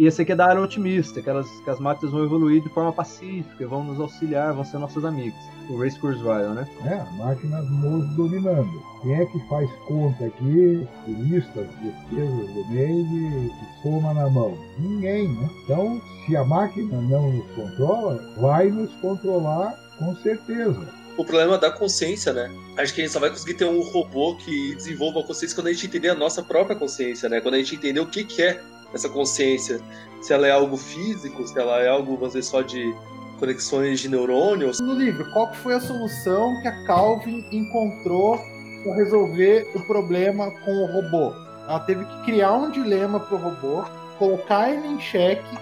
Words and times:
E 0.00 0.06
esse 0.06 0.22
aqui 0.22 0.32
é 0.32 0.34
da 0.34 0.46
área 0.46 0.62
otimista, 0.62 1.20
que, 1.20 1.28
elas, 1.28 1.46
que 1.62 1.68
as 1.68 1.78
máquinas 1.78 2.10
vão 2.10 2.24
evoluir 2.24 2.62
de 2.62 2.70
forma 2.70 2.90
pacífica, 2.90 3.66
vão 3.66 3.84
nos 3.84 4.00
auxiliar, 4.00 4.54
vão 4.54 4.64
ser 4.64 4.78
nossos 4.78 5.04
amigos. 5.04 5.38
O 5.68 5.78
Race 5.78 5.98
Kurzweil, 5.98 6.54
né? 6.54 6.66
É, 6.86 7.18
máquinas 7.18 7.68
nos 7.68 8.08
dominando. 8.16 8.82
Quem 9.02 9.20
é 9.20 9.26
que 9.26 9.38
faz 9.46 9.70
conta 9.86 10.24
aqui, 10.24 10.88
listas 11.06 11.68
de 11.82 11.92
pesos 12.08 12.54
do 12.54 12.68
meio 12.70 13.04
e 13.04 13.52
soma 13.82 14.14
na 14.14 14.30
mão? 14.30 14.56
Ninguém, 14.78 15.28
né? 15.28 15.50
Então, 15.64 16.00
se 16.24 16.34
a 16.34 16.44
máquina 16.44 16.98
não 17.02 17.32
nos 17.32 17.50
controla, 17.50 18.26
vai 18.38 18.70
nos 18.70 18.90
controlar 19.02 19.78
com 19.98 20.16
certeza 20.16 20.88
o 21.18 21.24
problema 21.26 21.58
da 21.58 21.70
consciência, 21.70 22.32
né? 22.32 22.50
Acho 22.78 22.94
que 22.94 23.02
a 23.02 23.04
gente 23.04 23.12
só 23.12 23.20
vai 23.20 23.28
conseguir 23.28 23.52
ter 23.52 23.66
um 23.66 23.82
robô 23.82 24.34
que 24.36 24.74
desenvolva 24.76 25.20
a 25.20 25.24
consciência 25.24 25.54
quando 25.54 25.66
a 25.66 25.72
gente 25.74 25.86
entender 25.86 26.08
a 26.08 26.14
nossa 26.14 26.42
própria 26.42 26.74
consciência, 26.74 27.28
né? 27.28 27.42
Quando 27.42 27.56
a 27.56 27.58
gente 27.58 27.74
entender 27.74 28.00
o 28.00 28.06
que, 28.06 28.24
que 28.24 28.40
é 28.40 28.62
essa 28.92 29.08
consciência. 29.08 29.80
Se 30.20 30.32
ela 30.32 30.46
é 30.46 30.50
algo 30.50 30.76
físico, 30.76 31.46
se 31.46 31.58
ela 31.58 31.80
é 31.80 31.88
algo, 31.88 32.14
vamos 32.14 32.28
dizer, 32.28 32.42
só 32.42 32.62
de 32.62 32.94
conexões 33.38 34.00
de 34.00 34.08
neurônios. 34.08 34.80
No 34.80 34.92
livro, 34.92 35.30
qual 35.32 35.52
foi 35.54 35.74
a 35.74 35.80
solução 35.80 36.60
que 36.60 36.68
a 36.68 36.84
Calvin 36.84 37.44
encontrou 37.50 38.38
para 38.84 38.94
resolver 38.94 39.70
o 39.74 39.80
problema 39.80 40.50
com 40.64 40.70
o 40.70 40.86
robô? 40.86 41.32
Ela 41.66 41.80
teve 41.80 42.04
que 42.04 42.24
criar 42.24 42.52
um 42.52 42.70
dilema 42.70 43.18
para 43.20 43.36
o 43.36 43.40
robô, 43.40 43.84
colocar 44.18 44.70
ele 44.70 44.86
em 44.86 45.00
xeque 45.00 45.58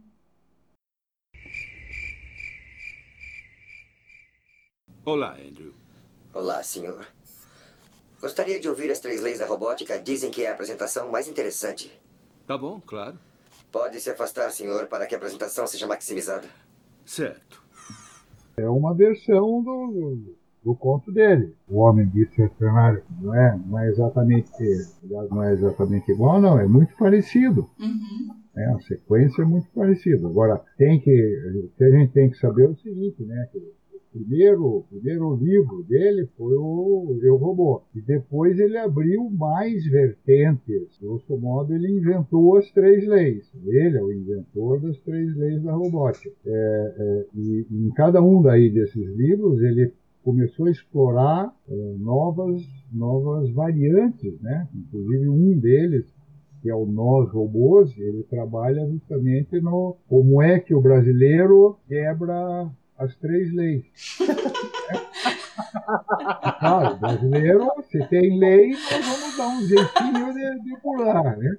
Olá, 5.03 5.33
Andrew. 5.33 5.73
Olá, 6.31 6.61
senhor. 6.61 7.07
Gostaria 8.21 8.59
de 8.59 8.69
ouvir 8.69 8.91
as 8.91 8.99
três 8.99 9.19
leis 9.19 9.39
da 9.39 9.47
robótica. 9.47 9.97
Dizem 9.97 10.29
que 10.29 10.43
é 10.43 10.49
a 10.49 10.53
apresentação 10.53 11.09
mais 11.09 11.27
interessante. 11.27 11.91
Tá 12.45 12.55
bom, 12.55 12.79
claro. 12.79 13.17
Pode 13.71 13.99
se 13.99 14.11
afastar, 14.11 14.51
senhor, 14.51 14.85
para 14.85 15.07
que 15.07 15.15
a 15.15 15.17
apresentação 15.17 15.65
seja 15.65 15.87
maximizada. 15.87 16.47
Certo. 17.03 17.63
É 18.55 18.69
uma 18.69 18.93
versão 18.93 19.63
do, 19.63 20.36
do 20.67 20.75
conto 20.75 21.13
dele, 21.13 21.53
O 21.69 21.77
Homem 21.77 22.05
Bicentenário. 22.05 23.01
Não 23.21 23.33
é, 23.33 23.57
não 23.65 23.79
é 23.79 23.87
exatamente, 23.87 24.51
não 25.29 25.41
é 25.41 25.53
exatamente 25.53 26.11
igual, 26.11 26.41
não. 26.41 26.59
É 26.59 26.67
muito 26.67 26.93
parecido. 26.97 27.69
Uhum. 27.79 28.35
É, 28.57 28.65
a 28.65 28.79
sequência 28.79 29.43
é 29.43 29.45
muito 29.45 29.69
parecida. 29.73 30.27
Agora, 30.27 30.61
tem 30.77 30.99
que, 30.99 31.09
o 31.63 31.69
que 31.77 31.83
a 31.85 31.89
gente 31.89 32.11
tem 32.11 32.29
que 32.29 32.37
saber 32.37 32.65
é 32.65 32.67
o 32.67 32.75
seguinte, 32.75 33.23
né? 33.23 33.47
Que 33.53 33.61
primeiro, 34.11 34.83
primeiro 34.89 35.35
livro 35.35 35.83
dele 35.83 36.27
foi 36.37 36.53
o 36.57 37.17
Eu 37.23 37.37
Robô. 37.37 37.83
E 37.95 38.01
depois 38.01 38.59
ele 38.59 38.77
abriu 38.77 39.29
mais 39.29 39.85
vertentes. 39.85 40.97
Grosso 41.01 41.37
modo, 41.37 41.73
ele 41.73 41.97
inventou 41.97 42.57
as 42.57 42.69
três 42.71 43.07
leis. 43.07 43.49
Ele 43.65 43.97
é 43.97 44.03
o 44.03 44.11
inventor 44.11 44.81
das 44.81 44.99
três 44.99 45.33
leis 45.37 45.63
da 45.63 45.71
robótica. 45.71 46.35
É, 46.45 46.95
é, 46.99 47.25
e 47.35 47.67
em 47.71 47.89
cada 47.91 48.21
um 48.21 48.41
daí 48.41 48.69
desses 48.69 49.15
livros, 49.15 49.61
ele 49.61 49.93
começou 50.27 50.65
a 50.65 50.71
explorar 50.71 51.53
é, 51.69 51.95
novas, 51.99 52.61
novas 52.91 53.49
variantes, 53.51 54.37
né? 54.41 54.67
Inclusive 54.75 55.29
um 55.29 55.57
deles 55.57 56.05
que 56.61 56.69
é 56.69 56.75
o 56.75 56.85
Nós 56.85 57.31
Robôs, 57.31 57.97
ele 57.97 58.23
trabalha 58.23 58.85
justamente 58.89 59.61
no 59.61 59.95
como 60.05 60.41
é 60.41 60.59
que 60.59 60.75
o 60.75 60.81
brasileiro 60.81 61.79
quebra 61.87 62.69
as 62.97 63.15
três 63.15 63.53
leis. 63.53 63.85
claro, 66.59 66.97
brasileiro, 66.97 67.71
se 67.89 68.05
tem 68.09 68.37
lei, 68.37 68.71
nós 68.71 69.05
vamos 69.05 69.37
dar 69.37 69.47
um 69.47 69.61
jeitinho 69.61 70.33
de, 70.33 70.59
de 70.61 70.77
pular, 70.81 71.37
né? 71.37 71.57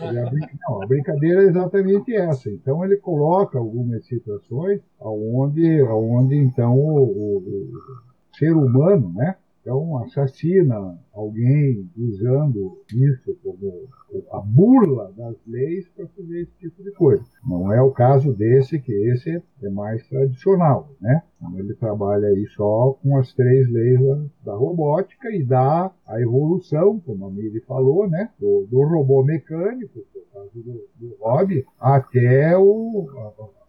A, 0.00 0.12
não, 0.12 0.82
a 0.82 0.86
brincadeira 0.86 1.42
é 1.42 1.46
exatamente 1.46 2.14
essa. 2.14 2.48
Então 2.50 2.84
ele 2.84 2.96
coloca 2.96 3.58
algumas 3.58 4.04
situações 4.06 4.80
onde, 5.00 5.82
onde 5.82 6.36
então 6.36 6.74
o, 6.76 7.02
o, 7.02 7.36
o 7.38 8.36
ser 8.36 8.52
humano, 8.52 9.12
né, 9.14 9.36
então, 9.68 9.98
assassina 9.98 10.98
alguém 11.12 11.90
usando 11.94 12.78
isso 12.90 13.36
como 13.42 13.86
a 14.32 14.40
burla 14.40 15.12
das 15.14 15.36
leis 15.46 15.86
para 15.90 16.06
fazer 16.06 16.40
esse 16.40 16.52
tipo 16.58 16.82
de 16.82 16.90
coisa. 16.92 17.22
Não 17.46 17.70
é 17.70 17.82
o 17.82 17.90
caso 17.90 18.32
desse, 18.32 18.80
que 18.80 18.90
esse 18.90 19.42
é 19.62 19.68
mais 19.68 20.08
tradicional, 20.08 20.88
né? 20.98 21.22
Então, 21.36 21.58
ele 21.58 21.74
trabalha 21.74 22.28
aí 22.28 22.46
só 22.56 22.98
com 23.02 23.18
as 23.18 23.34
três 23.34 23.70
leis 23.70 24.00
da, 24.42 24.54
robótica 24.54 25.30
e 25.30 25.44
dá 25.44 25.92
a 26.06 26.18
evolução, 26.18 26.98
como 27.00 27.26
a 27.26 27.30
Miri 27.30 27.60
falou, 27.60 28.08
né? 28.08 28.30
Do, 28.40 28.66
do 28.70 28.80
robô 28.84 29.22
mecânico, 29.22 30.00
que 30.10 30.18
é 30.18 30.22
caso 30.32 30.62
do, 30.62 30.80
do 30.96 31.16
Rob, 31.20 31.62
até 31.78 32.56
o, 32.56 33.06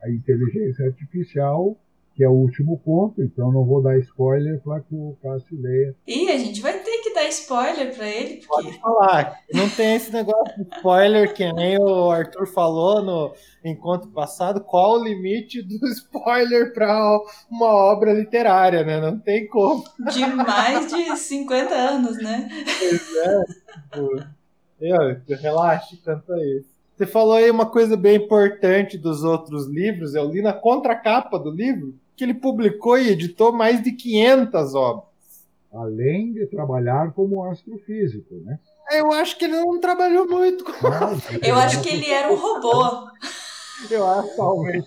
a, 0.02 0.08
a 0.08 0.10
inteligência 0.10 0.86
artificial 0.86 1.78
que 2.20 2.24
é 2.26 2.28
o 2.28 2.34
último 2.34 2.78
ponto, 2.78 3.24
então 3.24 3.50
não 3.50 3.64
vou 3.64 3.82
dar 3.82 3.98
spoiler 4.00 4.60
para 4.62 4.82
que 4.82 4.94
o 4.94 5.18
Cássio 5.24 5.58
leia. 5.58 5.96
Ih, 6.06 6.30
a 6.30 6.38
gente 6.38 6.60
vai 6.60 6.74
ter 6.74 6.98
que 6.98 7.14
dar 7.14 7.26
spoiler 7.30 7.96
para 7.96 8.10
ele. 8.10 8.42
Porque... 8.46 8.64
Pode 8.64 8.80
falar, 8.82 9.40
não 9.54 9.70
tem 9.70 9.96
esse 9.96 10.12
negócio 10.12 10.54
de 10.58 10.76
spoiler 10.76 11.34
que 11.34 11.50
nem 11.54 11.80
o 11.80 12.12
Arthur 12.12 12.46
falou 12.46 13.02
no 13.02 13.34
encontro 13.64 14.10
passado. 14.10 14.60
Qual 14.60 15.00
o 15.00 15.04
limite 15.06 15.62
do 15.62 15.80
spoiler 15.88 16.74
para 16.74 17.22
uma 17.50 17.68
obra 17.68 18.12
literária, 18.12 18.84
né? 18.84 19.00
Não 19.00 19.18
tem 19.18 19.48
como. 19.48 19.86
De 20.12 20.26
mais 20.26 20.92
de 20.92 21.16
50 21.16 21.74
anos, 21.74 22.18
né? 22.18 22.50
Pois 22.80 23.16
é. 23.16 23.44
Tipo, 23.46 24.26
eu, 24.82 25.38
relaxe 25.38 25.96
quanto 26.04 26.34
a 26.34 26.46
isso. 26.46 26.68
Você 26.98 27.06
falou 27.06 27.36
aí 27.36 27.50
uma 27.50 27.66
coisa 27.66 27.96
bem 27.96 28.18
importante 28.18 28.98
dos 28.98 29.24
outros 29.24 29.68
livros. 29.68 30.16
Eu 30.16 30.30
li 30.30 30.42
na 30.42 30.52
contracapa 30.52 31.40
do 31.40 31.50
livro 31.50 31.98
que 32.20 32.26
ele 32.26 32.34
publicou 32.34 33.00
e 33.00 33.12
editou 33.12 33.54
mais 33.54 33.82
de 33.82 33.94
500 33.94 34.76
obras. 34.76 35.08
Além 35.72 36.34
de 36.34 36.46
trabalhar 36.48 37.14
como 37.14 37.46
astrofísico, 37.46 38.36
né? 38.44 38.60
Eu 38.92 39.10
acho 39.14 39.38
que 39.38 39.46
ele 39.46 39.54
não 39.54 39.80
trabalhou 39.80 40.28
muito 40.28 40.66
com 40.68 40.72
Eu 41.42 41.56
acho 41.56 41.82
que 41.82 41.88
ele 41.88 42.10
era 42.10 42.30
um 42.30 42.36
robô. 42.36 43.08
Eu 43.90 44.06
acho 44.06 44.30
que 44.32 44.36
talvez 44.36 44.84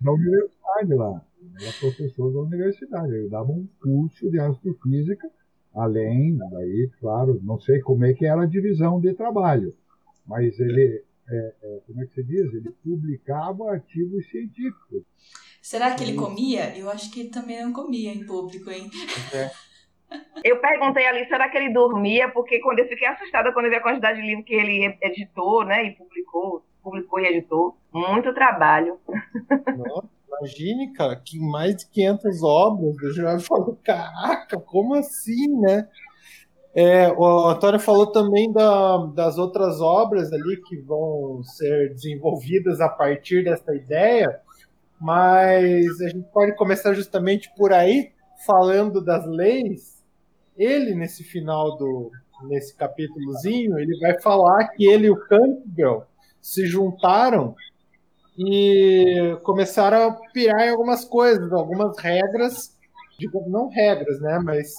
da 0.00 0.12
universidade 0.12 0.94
lá. 0.94 1.22
Ele 1.42 1.64
era 1.66 1.74
professor 1.78 2.32
da 2.32 2.40
universidade. 2.40 3.12
Ele 3.12 3.28
dava 3.28 3.52
um 3.52 3.68
curso 3.82 4.30
de 4.30 4.40
astrofísica, 4.40 5.28
além, 5.74 6.38
daí, 6.38 6.90
claro, 7.00 7.38
não 7.42 7.60
sei 7.60 7.80
como 7.80 8.06
é 8.06 8.14
que 8.14 8.24
era 8.24 8.44
a 8.44 8.46
divisão 8.46 8.98
de 8.98 9.12
trabalho, 9.12 9.74
mas 10.26 10.58
ele 10.58 11.04
é, 11.28 11.54
é, 11.62 11.80
como 11.86 12.02
é 12.02 12.06
que 12.06 12.14
se 12.14 12.22
diz? 12.22 12.54
Ele 12.54 12.70
publicava 12.82 13.72
artigos 13.72 14.26
científicos. 14.30 15.02
Será 15.62 15.94
que 15.94 16.02
ele 16.02 16.14
comia? 16.14 16.76
Eu 16.76 16.90
acho 16.90 17.08
que 17.10 17.20
ele 17.20 17.28
também 17.30 17.64
não 17.64 17.72
comia 17.72 18.12
em 18.12 18.26
público, 18.26 18.68
hein? 18.68 18.90
Eu 20.44 20.60
perguntei 20.60 21.06
ali, 21.06 21.26
será 21.26 21.48
que 21.48 21.56
ele 21.56 21.72
dormia? 21.72 22.28
Porque 22.28 22.60
quando 22.60 22.80
eu 22.80 22.86
fiquei 22.86 23.08
assustada 23.08 23.50
quando 23.50 23.64
eu 23.64 23.70
vi 23.70 23.78
a 23.78 23.82
quantidade 23.82 24.20
de 24.20 24.26
livro 24.26 24.44
que 24.44 24.52
ele 24.52 24.94
editou, 25.00 25.64
né? 25.64 25.86
E 25.86 25.92
publicou, 25.92 26.62
publicou 26.82 27.18
e 27.18 27.28
editou. 27.28 27.78
Muito 27.90 28.34
trabalho. 28.34 28.98
Nossa, 29.48 30.08
imagine, 30.28 30.92
cara, 30.92 31.16
que 31.16 31.38
mais 31.38 31.76
de 31.76 31.86
500 31.88 32.42
obras. 32.42 32.96
Eu 33.02 33.14
já 33.14 33.38
falo, 33.38 33.78
caraca, 33.82 34.60
como 34.60 34.94
assim, 34.94 35.48
né? 35.60 35.88
É, 36.74 37.10
o 37.12 37.48
Antônio 37.48 37.78
falou 37.78 38.12
também 38.12 38.50
da, 38.50 38.98
das 39.14 39.38
outras 39.38 39.80
obras 39.80 40.32
ali 40.32 40.60
que 40.62 40.76
vão 40.76 41.42
ser 41.42 41.90
desenvolvidas 41.94 42.80
a 42.80 42.88
partir 42.88 43.44
dessa 43.44 43.74
ideia, 43.74 44.40
mas 45.02 46.00
a 46.00 46.08
gente 46.08 46.28
pode 46.32 46.54
começar 46.54 46.94
justamente 46.94 47.52
por 47.56 47.72
aí, 47.72 48.12
falando 48.46 49.04
das 49.04 49.26
leis. 49.26 50.00
Ele, 50.56 50.94
nesse 50.94 51.24
final 51.24 51.76
do 51.76 52.12
nesse 52.44 52.74
capítulozinho, 52.76 53.78
ele 53.78 53.98
vai 53.98 54.20
falar 54.20 54.68
que 54.68 54.84
ele 54.84 55.06
e 55.06 55.10
o 55.10 55.16
Campbell 55.26 56.04
se 56.40 56.66
juntaram 56.66 57.54
e 58.38 59.36
começaram 59.42 60.08
a 60.08 60.12
pirar 60.32 60.66
em 60.66 60.70
algumas 60.70 61.04
coisas, 61.04 61.52
algumas 61.52 61.98
regras, 61.98 62.76
não 63.46 63.68
regras, 63.68 64.20
né, 64.20 64.40
mas 64.42 64.72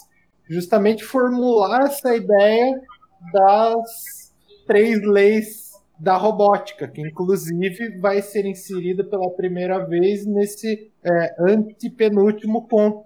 justamente 0.50 1.06
formular 1.06 1.86
essa 1.86 2.16
ideia 2.16 2.81
das 3.31 4.34
três 4.68 5.02
leis 5.02 5.62
da 6.00 6.18
robótica, 6.18 6.88
que 6.88 7.01
inclusive 7.01 7.98
vai 8.00 8.22
ser 8.22 8.45
inserida 8.45 9.04
pela 9.04 9.30
primeira 9.31 9.80
vez 9.86 10.25
nesse 10.25 10.92
é, 11.04 11.36
antepenúltimo 11.40 12.68
conto 12.68 13.04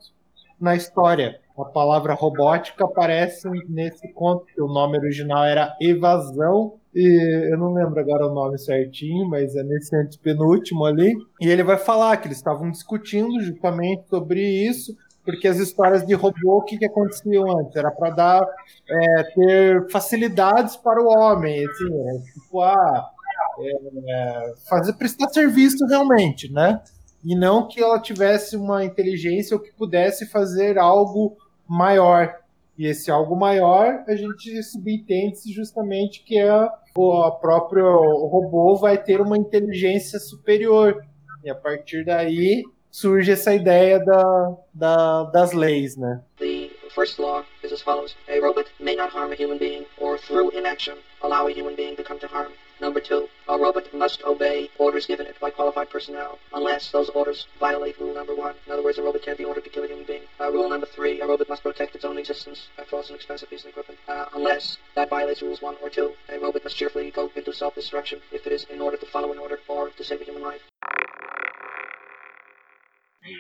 na 0.60 0.76
história. 0.76 1.40
A 1.58 1.66
palavra 1.66 2.14
robótica 2.14 2.86
aparece 2.86 3.50
nesse 3.68 4.08
conto, 4.14 4.46
que 4.46 4.62
o 4.62 4.68
nome 4.68 4.98
original 4.98 5.44
era 5.44 5.76
Evasão, 5.82 6.74
e 6.94 7.52
eu 7.52 7.58
não 7.58 7.74
lembro 7.74 8.00
agora 8.00 8.28
o 8.28 8.34
nome 8.34 8.58
certinho, 8.58 9.28
mas 9.28 9.56
é 9.56 9.64
nesse 9.64 9.96
antepenúltimo 9.96 10.86
ali. 10.86 11.14
E 11.42 11.48
ele 11.48 11.64
vai 11.64 11.78
falar 11.78 12.18
que 12.18 12.28
eles 12.28 12.38
estavam 12.38 12.72
discutindo 12.72 13.40
justamente 13.42 14.08
sobre 14.10 14.42
isso, 14.42 14.96
porque 15.28 15.46
as 15.46 15.58
histórias 15.58 16.08
de 16.08 16.14
robô, 16.14 16.60
o 16.60 16.64
que, 16.64 16.78
que 16.78 16.86
aconteciam 16.86 17.60
antes? 17.60 17.76
Era 17.76 17.92
para 17.92 18.12
dar, 18.12 18.48
é, 18.90 19.24
ter 19.24 19.92
facilidades 19.92 20.78
para 20.78 21.04
o 21.04 21.08
homem, 21.08 21.66
assim, 21.66 21.90
né? 21.90 22.24
tipo, 22.34 22.62
ah, 22.62 23.12
é, 23.60 24.54
fazer, 24.70 24.94
prestar 24.94 25.28
serviço 25.28 25.86
realmente, 25.86 26.50
né? 26.50 26.82
E 27.26 27.36
não 27.36 27.68
que 27.68 27.84
ela 27.84 28.00
tivesse 28.00 28.56
uma 28.56 28.86
inteligência 28.86 29.58
ou 29.58 29.62
que 29.62 29.74
pudesse 29.74 30.26
fazer 30.28 30.78
algo 30.78 31.36
maior. 31.68 32.34
E 32.78 32.88
esse 32.88 33.12
algo 33.12 33.36
maior, 33.36 34.06
a 34.08 34.16
gente 34.16 34.64
subentende 34.64 35.52
justamente 35.52 36.24
que 36.24 36.38
é 36.38 36.70
o 36.96 37.32
próprio 37.32 37.86
robô 38.28 38.78
vai 38.78 38.98
ter 38.98 39.20
uma 39.20 39.38
inteligência 39.38 40.20
superior. 40.20 41.04
E 41.44 41.50
a 41.50 41.56
partir 41.56 42.06
daí, 42.06 42.64
surge 42.98 43.30
essa 43.30 43.52
ideia 43.52 44.00
da, 44.00 44.58
da, 44.74 45.24
das 45.26 45.54
leis, 45.54 45.96
né? 45.96 46.20
The 46.40 46.72
first 46.96 47.20
law 47.20 47.44
is 47.62 47.72
as 47.72 47.84
follows. 47.84 48.16
A 48.28 48.40
robot 48.40 48.66
may 48.80 48.96
not 48.96 49.12
harm 49.12 49.32
a 49.32 49.36
human 49.36 49.60
being 49.60 49.86
or 50.00 50.18
through 50.18 50.50
inaction 50.58 50.98
allow 51.22 51.46
a 51.48 51.52
human 51.52 51.76
being 51.76 51.96
to 51.96 52.04
come 52.04 52.20
to 52.20 52.28
harm. 52.28 52.52
Number 52.82 53.00
two, 53.00 53.28
a 53.48 53.58
robot 53.58 53.94
must 53.94 54.24
obey 54.24 54.70
orders 54.80 55.06
given 55.06 55.28
it 55.28 55.40
by 55.40 55.52
qualified 55.52 55.90
personnel, 55.92 56.40
unless 56.54 56.92
those 56.92 57.10
orders 57.10 57.46
violate 57.60 58.00
rule 58.00 58.16
number 58.16 58.36
one. 58.36 58.56
In 58.66 58.72
other 58.72 58.84
words, 58.84 58.98
a 58.98 59.04
robot 59.04 59.22
can't 59.22 59.38
be 59.38 59.46
ordered 59.46 59.64
to 59.64 59.70
kill 59.70 59.84
a 59.84 59.88
human 59.88 60.06
being. 60.06 60.24
Uh, 60.40 60.52
rule 60.52 60.70
number 60.70 60.88
three, 60.88 61.22
a 61.22 61.28
robot 61.28 61.50
must 61.50 61.64
protect 61.64 61.96
its 61.96 62.06
own 62.06 62.18
existence 62.18 62.68
after 62.80 62.96
all, 62.96 63.02
it's 63.02 63.10
an 63.10 63.16
expensive 63.16 63.50
piece 63.50 63.64
of 63.64 63.70
equipment, 63.70 64.00
uh, 64.08 64.26
unless 64.36 64.78
that 64.96 65.10
violates 65.10 65.42
rules 65.44 65.62
one 65.62 65.76
or 65.84 65.90
two. 65.90 66.14
A 66.30 66.40
robot 66.40 66.64
must 66.64 66.78
cheerfully 66.78 67.12
go 67.12 67.30
into 67.36 67.54
self-destruction 67.54 68.20
if 68.32 68.46
it 68.48 68.54
is 68.54 68.66
in 68.72 68.82
order 68.82 68.98
to 68.98 69.06
follow 69.06 69.32
an 69.32 69.38
order 69.38 69.60
or 69.68 69.90
to 69.90 70.04
save 70.04 70.22
a 70.22 70.24
human 70.24 70.44
life. 70.44 70.62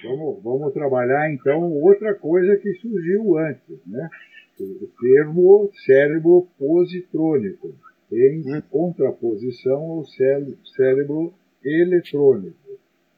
Vamos, 0.04 0.44
vamos 0.44 0.74
trabalhar 0.74 1.32
então 1.32 1.72
outra 1.74 2.14
coisa 2.16 2.56
que 2.58 2.74
surgiu 2.76 3.38
antes, 3.38 3.80
né? 3.86 4.10
O 4.60 4.88
termo 5.02 5.70
cérebro 5.86 6.48
positrônico, 6.58 7.76
em 8.12 8.62
contraposição 8.72 9.82
ao 9.82 10.06
cérebro 10.76 11.34
eletrônico. 11.64 12.58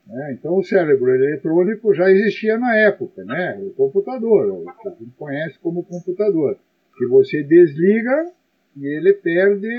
Né? 0.09 0.33
Então, 0.33 0.57
o 0.57 0.63
cérebro 0.63 1.13
eletrônico 1.13 1.93
já 1.93 2.09
existia 2.09 2.57
na 2.57 2.75
época, 2.75 3.23
né? 3.23 3.57
o 3.61 3.69
computador, 3.71 4.49
o 4.49 4.65
que 4.81 4.87
a 4.87 4.91
gente 4.91 5.11
conhece 5.17 5.59
como 5.59 5.83
computador, 5.83 6.57
que 6.97 7.05
você 7.05 7.43
desliga 7.43 8.31
e 8.75 8.87
ele 8.87 9.13
perde 9.13 9.69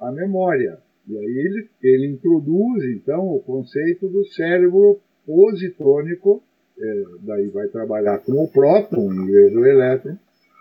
a 0.00 0.12
memória. 0.12 0.78
E 1.08 1.18
aí 1.18 1.24
ele, 1.24 1.68
ele 1.82 2.06
introduz, 2.06 2.84
então, 2.84 3.34
o 3.34 3.40
conceito 3.40 4.08
do 4.08 4.24
cérebro 4.26 5.00
positrônico, 5.30 6.42
é, 6.78 7.02
daí 7.20 7.48
vai 7.48 7.68
trabalhar 7.68 8.18
com 8.18 8.32
o 8.42 8.48
próton 8.48 9.12
em 9.12 9.26
vez 9.26 9.52
do 9.52 9.64
elétron, 9.64 10.16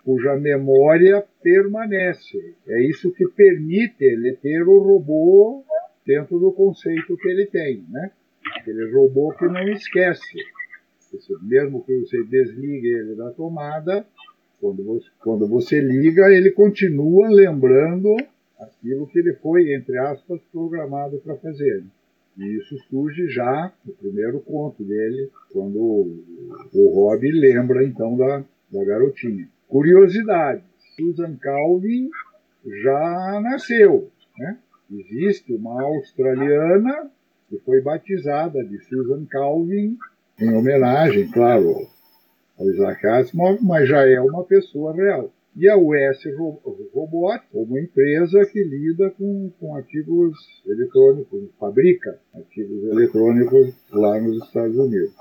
cuja 0.05 0.35
memória 0.35 1.23
permanece. 1.41 2.55
É 2.67 2.81
isso 2.83 3.11
que 3.11 3.27
permite 3.29 4.03
ele 4.03 4.33
ter 4.33 4.61
o 4.61 4.79
robô 4.79 5.63
dentro 6.05 6.39
do 6.39 6.51
conceito 6.51 7.17
que 7.17 7.27
ele 7.27 7.47
tem, 7.47 7.83
né? 7.89 8.11
Aquele 8.57 8.91
robô 8.91 9.33
que 9.33 9.45
não 9.45 9.67
esquece. 9.69 10.37
Mesmo 11.41 11.83
que 11.83 11.99
você 12.01 12.23
desligue 12.23 12.87
ele 12.87 13.15
da 13.15 13.31
tomada, 13.31 14.05
quando 14.61 14.83
você, 14.83 15.07
quando 15.19 15.47
você 15.47 15.79
liga, 15.79 16.31
ele 16.31 16.51
continua 16.51 17.29
lembrando 17.29 18.15
aquilo 18.59 19.07
que 19.07 19.19
ele 19.19 19.33
foi, 19.33 19.73
entre 19.73 19.97
aspas, 19.97 20.39
programado 20.51 21.17
para 21.19 21.35
fazer. 21.37 21.83
E 22.39 22.57
isso 22.57 22.77
surge 22.89 23.27
já 23.27 23.71
no 23.85 23.93
primeiro 23.93 24.39
conto 24.39 24.81
dele, 24.83 25.29
quando 25.51 25.77
o, 26.73 26.93
Rob 26.95 27.29
lembra 27.29 27.83
então 27.83 28.15
da, 28.15 28.43
da 28.71 28.83
garotinha. 28.85 29.45
Curiosidade: 29.67 30.63
Susan 30.95 31.35
Calvin 31.35 32.09
já 32.65 33.41
nasceu. 33.43 34.09
Né? 34.37 34.57
Existe 34.89 35.53
uma 35.53 35.81
australiana 35.83 37.11
que 37.49 37.57
foi 37.59 37.81
batizada 37.81 38.63
de 38.63 38.79
Susan 38.85 39.25
Calvin 39.25 39.97
em 40.39 40.53
homenagem, 40.53 41.29
claro, 41.29 41.87
ao 42.57 42.69
Isaac 42.69 43.05
Asimov, 43.05 43.59
mas 43.61 43.89
já 43.89 44.07
é 44.07 44.21
uma 44.21 44.45
pessoa 44.45 44.95
real 44.95 45.29
e 45.55 45.67
a 45.67 45.77
US 45.77 46.17
Robot, 46.93 47.41
uma 47.53 47.79
empresa 47.79 48.45
que 48.45 48.63
lida 48.63 49.09
com, 49.11 49.51
com 49.59 49.75
artigos 49.75 50.37
eletrônicos, 50.65 51.49
fabrica 51.59 52.19
artigos 52.33 52.83
eletrônicos 52.85 53.73
lá 53.91 54.19
nos 54.19 54.43
Estados 54.45 54.77
Unidos. 54.77 55.13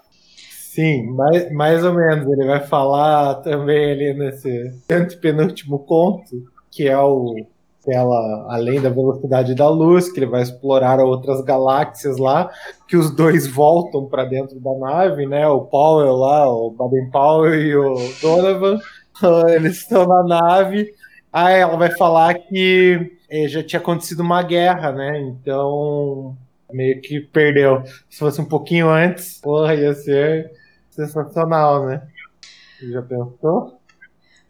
Sim, 0.78 1.10
mais, 1.10 1.52
mais 1.52 1.84
ou 1.84 1.94
menos. 1.94 2.30
Ele 2.30 2.46
vai 2.46 2.64
falar 2.64 3.36
também 3.42 3.90
ali 3.90 4.14
nesse 4.14 4.72
penúltimo 5.20 5.80
conto, 5.80 6.44
que 6.70 6.86
é 6.86 6.98
o 6.98 7.34
ela 7.90 8.46
além 8.50 8.80
da 8.80 8.90
velocidade 8.90 9.54
da 9.54 9.68
luz, 9.68 10.12
que 10.12 10.18
ele 10.18 10.26
vai 10.26 10.42
explorar 10.42 11.00
outras 11.00 11.42
galáxias 11.42 12.18
lá, 12.18 12.50
que 12.86 12.96
os 12.96 13.10
dois 13.10 13.46
voltam 13.46 14.06
para 14.06 14.24
dentro 14.24 14.60
da 14.60 14.76
nave, 14.78 15.26
né? 15.26 15.48
O 15.48 15.62
Powell 15.62 16.14
lá, 16.14 16.48
o 16.52 16.70
Baden 16.70 17.10
Powell 17.10 17.54
e 17.54 17.74
o 17.74 17.94
Donovan 18.20 18.78
eles 19.48 19.78
estão 19.78 20.06
na 20.06 20.22
nave. 20.24 20.94
Aí 21.32 21.60
ela 21.60 21.76
vai 21.76 21.90
falar 21.96 22.34
que 22.34 23.18
eh, 23.30 23.48
já 23.48 23.62
tinha 23.62 23.80
acontecido 23.80 24.20
uma 24.20 24.42
guerra, 24.42 24.92
né? 24.92 25.20
Então 25.20 26.36
meio 26.72 27.00
que 27.00 27.20
perdeu. 27.20 27.82
Se 28.08 28.18
fosse 28.18 28.40
um 28.40 28.44
pouquinho 28.44 28.88
antes, 28.88 29.40
porra, 29.40 29.74
ia 29.74 29.94
ser 29.94 30.50
sensacional, 30.90 31.86
né? 31.86 32.02
Já 32.90 33.02
pensou? 33.02 33.78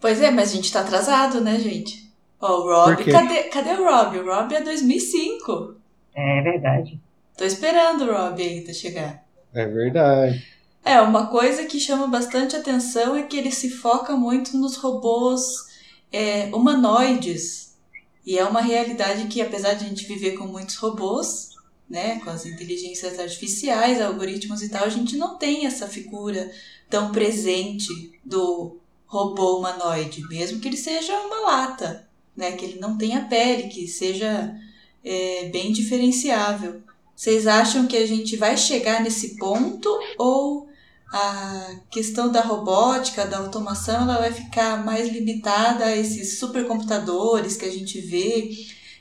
Pois 0.01 0.21
é, 0.23 0.31
mas 0.31 0.53
a 0.53 0.55
gente 0.57 0.73
tá 0.73 0.81
atrasado, 0.81 1.41
né, 1.41 1.59
gente? 1.59 2.09
Ó, 2.41 2.61
o 2.61 2.73
Rob, 2.73 3.05
cadê, 3.05 3.45
cadê 3.45 3.71
o 3.71 3.85
Rob? 3.85 4.19
O 4.19 4.25
Rob 4.25 4.55
é 4.55 4.63
2005. 4.63 5.77
É 6.15 6.43
verdade. 6.43 7.01
Tô 7.37 7.45
esperando 7.45 8.03
o 8.05 8.13
Rob 8.13 8.41
ainda 8.41 8.73
chegar. 8.73 9.25
É 9.53 9.67
verdade. 9.67 10.45
É, 10.85 11.01
uma 11.01 11.27
coisa 11.27 11.65
que 11.65 11.79
chama 11.79 12.07
bastante 12.07 12.57
atenção 12.57 13.15
é 13.15 13.23
que 13.23 13.37
ele 13.37 13.51
se 13.51 13.71
foca 13.71 14.17
muito 14.17 14.57
nos 14.57 14.77
robôs 14.77 15.67
é, 16.13 16.47
humanoides. 16.55 17.77
E 18.25 18.39
é 18.39 18.45
uma 18.45 18.61
realidade 18.61 19.27
que, 19.27 19.41
apesar 19.41 19.75
de 19.75 19.85
a 19.85 19.89
gente 19.89 20.07
viver 20.07 20.33
com 20.33 20.47
muitos 20.47 20.77
robôs, 20.77 21.51
né, 21.89 22.21
com 22.21 22.31
as 22.31 22.45
inteligências 22.45 23.19
artificiais, 23.19 24.01
algoritmos 24.01 24.63
e 24.63 24.69
tal, 24.69 24.85
a 24.85 24.91
gente 24.91 25.17
não 25.17 25.37
tem 25.37 25.67
essa 25.67 25.89
figura 25.89 26.51
tão 26.91 27.11
presente 27.11 27.89
do 28.25 28.79
robô 29.07 29.59
humanoide, 29.59 30.27
mesmo 30.29 30.61
que 30.61 30.69
ele 30.69 30.77
seja 30.77 31.19
uma 31.21 31.41
lata, 31.41 32.07
né, 32.37 32.53
que 32.53 32.65
ele 32.65 32.79
não 32.79 32.99
tenha 32.99 33.25
pele, 33.25 33.69
que 33.69 33.89
seja 33.89 34.55
é, 35.03 35.49
bem 35.51 35.73
diferenciável. 35.73 36.83
Vocês 37.17 37.47
acham 37.47 37.87
que 37.87 37.97
a 37.97 38.07
gente 38.07 38.37
vai 38.37 38.57
chegar 38.57 39.03
nesse 39.03 39.37
ponto 39.37 39.89
ou 40.19 40.68
a 41.12 41.77
questão 41.91 42.31
da 42.31 42.41
robótica, 42.41 43.27
da 43.27 43.38
automação, 43.38 44.03
ela 44.03 44.19
vai 44.19 44.33
ficar 44.33 44.85
mais 44.85 45.09
limitada 45.09 45.87
a 45.87 45.97
esses 45.97 46.38
supercomputadores 46.38 47.57
que 47.57 47.65
a 47.65 47.71
gente 47.71 48.00
vê? 48.00 48.50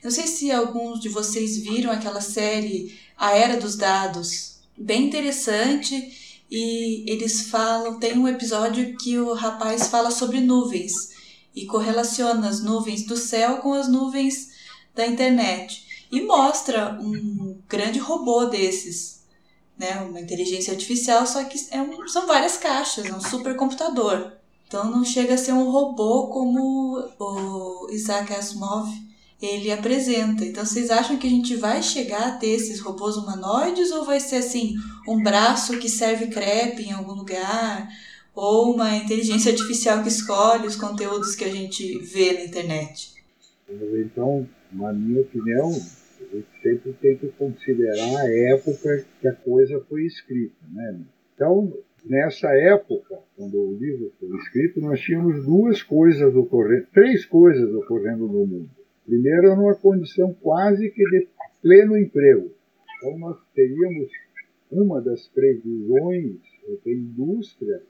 Não 0.03 0.11
sei 0.11 0.27
se 0.27 0.51
alguns 0.51 0.99
de 0.99 1.09
vocês 1.09 1.57
viram 1.57 1.91
aquela 1.91 2.21
série 2.21 2.97
A 3.17 3.35
Era 3.35 3.57
dos 3.57 3.75
Dados, 3.75 4.59
bem 4.77 5.07
interessante 5.07 6.37
e 6.49 7.03
eles 7.11 7.49
falam, 7.49 7.99
tem 7.99 8.17
um 8.17 8.27
episódio 8.27 8.95
que 8.97 9.17
o 9.17 9.33
rapaz 9.33 9.87
fala 9.87 10.11
sobre 10.11 10.39
nuvens 10.39 10.93
e 11.53 11.65
correlaciona 11.65 12.47
as 12.47 12.63
nuvens 12.63 13.05
do 13.05 13.17
céu 13.17 13.57
com 13.57 13.73
as 13.73 13.89
nuvens 13.89 14.49
da 14.95 15.05
internet 15.05 16.07
e 16.11 16.21
mostra 16.21 16.97
um 17.01 17.59
grande 17.67 17.99
robô 17.99 18.45
desses, 18.45 19.16
né, 19.77 19.97
uma 20.01 20.19
inteligência 20.19 20.73
artificial, 20.73 21.25
só 21.25 21.43
que 21.43 21.57
é 21.71 21.81
um, 21.81 22.07
são 22.07 22.25
várias 22.25 22.57
caixas, 22.57 23.05
é 23.05 23.13
um 23.13 23.21
supercomputador. 23.21 24.31
Então 24.67 24.89
não 24.89 25.05
chega 25.05 25.35
a 25.35 25.37
ser 25.37 25.53
um 25.53 25.71
robô 25.71 26.27
como 26.27 26.97
o 27.19 27.87
Isaac 27.91 28.33
Asimov 28.33 28.89
ele 29.41 29.71
apresenta. 29.71 30.43
Então 30.43 30.65
vocês 30.65 30.89
acham 30.89 31.17
que 31.17 31.27
a 31.27 31.29
gente 31.29 31.55
vai 31.55 31.81
chegar 31.81 32.27
a 32.27 32.37
ter 32.37 32.49
esses 32.49 32.79
robôs 32.79 33.15
humanoides 33.15 33.91
ou 33.91 34.03
vai 34.03 34.19
ser 34.19 34.37
assim, 34.37 34.75
um 35.07 35.21
braço 35.21 35.77
que 35.77 35.87
serve 35.87 36.27
crepe 36.27 36.83
em 36.83 36.91
algum 36.91 37.13
lugar? 37.13 37.87
Ou 38.35 38.73
uma 38.73 38.95
inteligência 38.95 39.51
artificial 39.51 40.03
que 40.03 40.09
escolhe 40.09 40.67
os 40.67 40.75
conteúdos 40.75 41.33
que 41.33 41.43
a 41.43 41.51
gente 41.51 41.97
vê 41.99 42.33
na 42.33 42.45
internet? 42.45 43.13
Então, 43.69 44.47
na 44.71 44.93
minha 44.93 45.21
opinião, 45.21 45.71
gente 46.37 46.61
sempre 46.61 46.93
tem 46.93 47.17
que 47.17 47.27
considerar 47.29 48.21
a 48.21 48.31
época 48.53 49.05
que 49.19 49.27
a 49.27 49.33
coisa 49.33 49.79
foi 49.89 50.05
escrita. 50.05 50.55
Né? 50.71 51.01
Então, 51.35 51.73
nessa 52.05 52.49
época, 52.49 53.19
quando 53.35 53.55
o 53.55 53.77
livro 53.77 54.11
foi 54.19 54.29
escrito, 54.37 54.81
nós 54.81 54.99
tínhamos 54.99 55.45
duas 55.45 55.83
coisas 55.83 56.35
ocorrendo, 56.35 56.87
três 56.93 57.25
coisas 57.25 57.73
ocorrendo 57.73 58.27
no 58.27 58.45
mundo. 58.45 58.69
Primeiro, 59.05 59.55
numa 59.55 59.75
condição 59.75 60.33
quase 60.41 60.89
que 60.89 61.03
de 61.03 61.27
pleno 61.61 61.97
emprego. 61.97 62.51
Então, 62.97 63.17
nós 63.19 63.37
teríamos 63.53 64.09
uma 64.71 65.01
das 65.01 65.27
previsões 65.29 66.35
da 66.83 66.91
indústria 66.91 67.81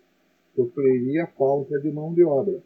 sofreria 0.55 1.27
falta 1.37 1.79
de 1.79 1.91
mão 1.91 2.13
de 2.13 2.23
obra. 2.23 2.61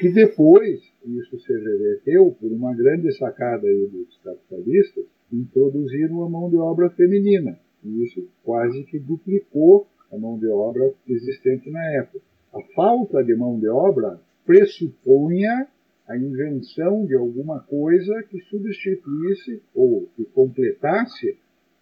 Que 0.00 0.10
depois, 0.10 0.80
isso 1.04 1.38
se 1.40 1.52
reverteu 1.52 2.34
por 2.40 2.50
uma 2.50 2.74
grande 2.74 3.12
sacada 3.18 3.68
dos 3.68 4.16
capitalistas, 4.24 5.04
introduziram 5.30 6.24
a 6.24 6.30
mão 6.30 6.48
de 6.48 6.56
obra 6.56 6.88
feminina. 6.88 7.60
E 7.84 8.04
isso 8.04 8.26
quase 8.42 8.82
que 8.84 8.98
duplicou 8.98 9.86
a 10.10 10.16
mão 10.16 10.38
de 10.38 10.48
obra 10.48 10.90
existente 11.06 11.70
na 11.70 11.84
época. 11.98 12.18
A 12.50 12.62
falta 12.74 13.22
de 13.22 13.36
mão 13.36 13.60
de 13.60 13.68
obra 13.68 14.18
pressupunha 14.46 15.68
a 16.08 16.16
invenção 16.16 17.04
de 17.04 17.14
alguma 17.14 17.60
coisa 17.60 18.22
que 18.22 18.40
substituísse 18.44 19.62
ou 19.74 20.08
que 20.16 20.24
completasse 20.24 21.36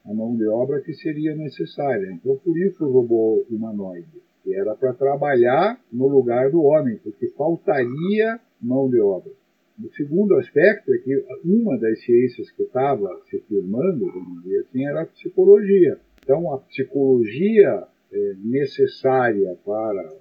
a 0.04 0.12
mão 0.12 0.36
de 0.36 0.44
obra 0.48 0.80
que 0.80 0.92
seria 0.92 1.36
necessária. 1.36 2.10
Então, 2.10 2.36
por 2.38 2.58
isso 2.58 2.84
o 2.84 2.90
robô 2.90 3.46
humanoide, 3.48 4.20
que 4.48 4.54
era 4.54 4.74
para 4.74 4.94
trabalhar 4.94 5.78
no 5.92 6.08
lugar 6.08 6.50
do 6.50 6.62
homem, 6.62 6.96
porque 7.04 7.28
faltaria 7.36 8.40
mão 8.58 8.88
de 8.88 8.98
obra. 8.98 9.30
O 9.78 9.92
segundo 9.92 10.36
aspecto 10.36 10.92
é 10.92 10.98
que 10.98 11.24
uma 11.44 11.78
das 11.78 12.02
ciências 12.02 12.50
que 12.52 12.62
estava 12.62 13.08
se 13.28 13.38
firmando, 13.40 14.10
vamos 14.10 14.42
dizer 14.42 14.60
assim, 14.60 14.86
era 14.86 15.02
a 15.02 15.06
psicologia. 15.06 15.98
Então, 16.22 16.52
a 16.52 16.58
psicologia 16.60 17.84
é, 18.10 18.34
necessária 18.42 19.54
para 19.64 20.16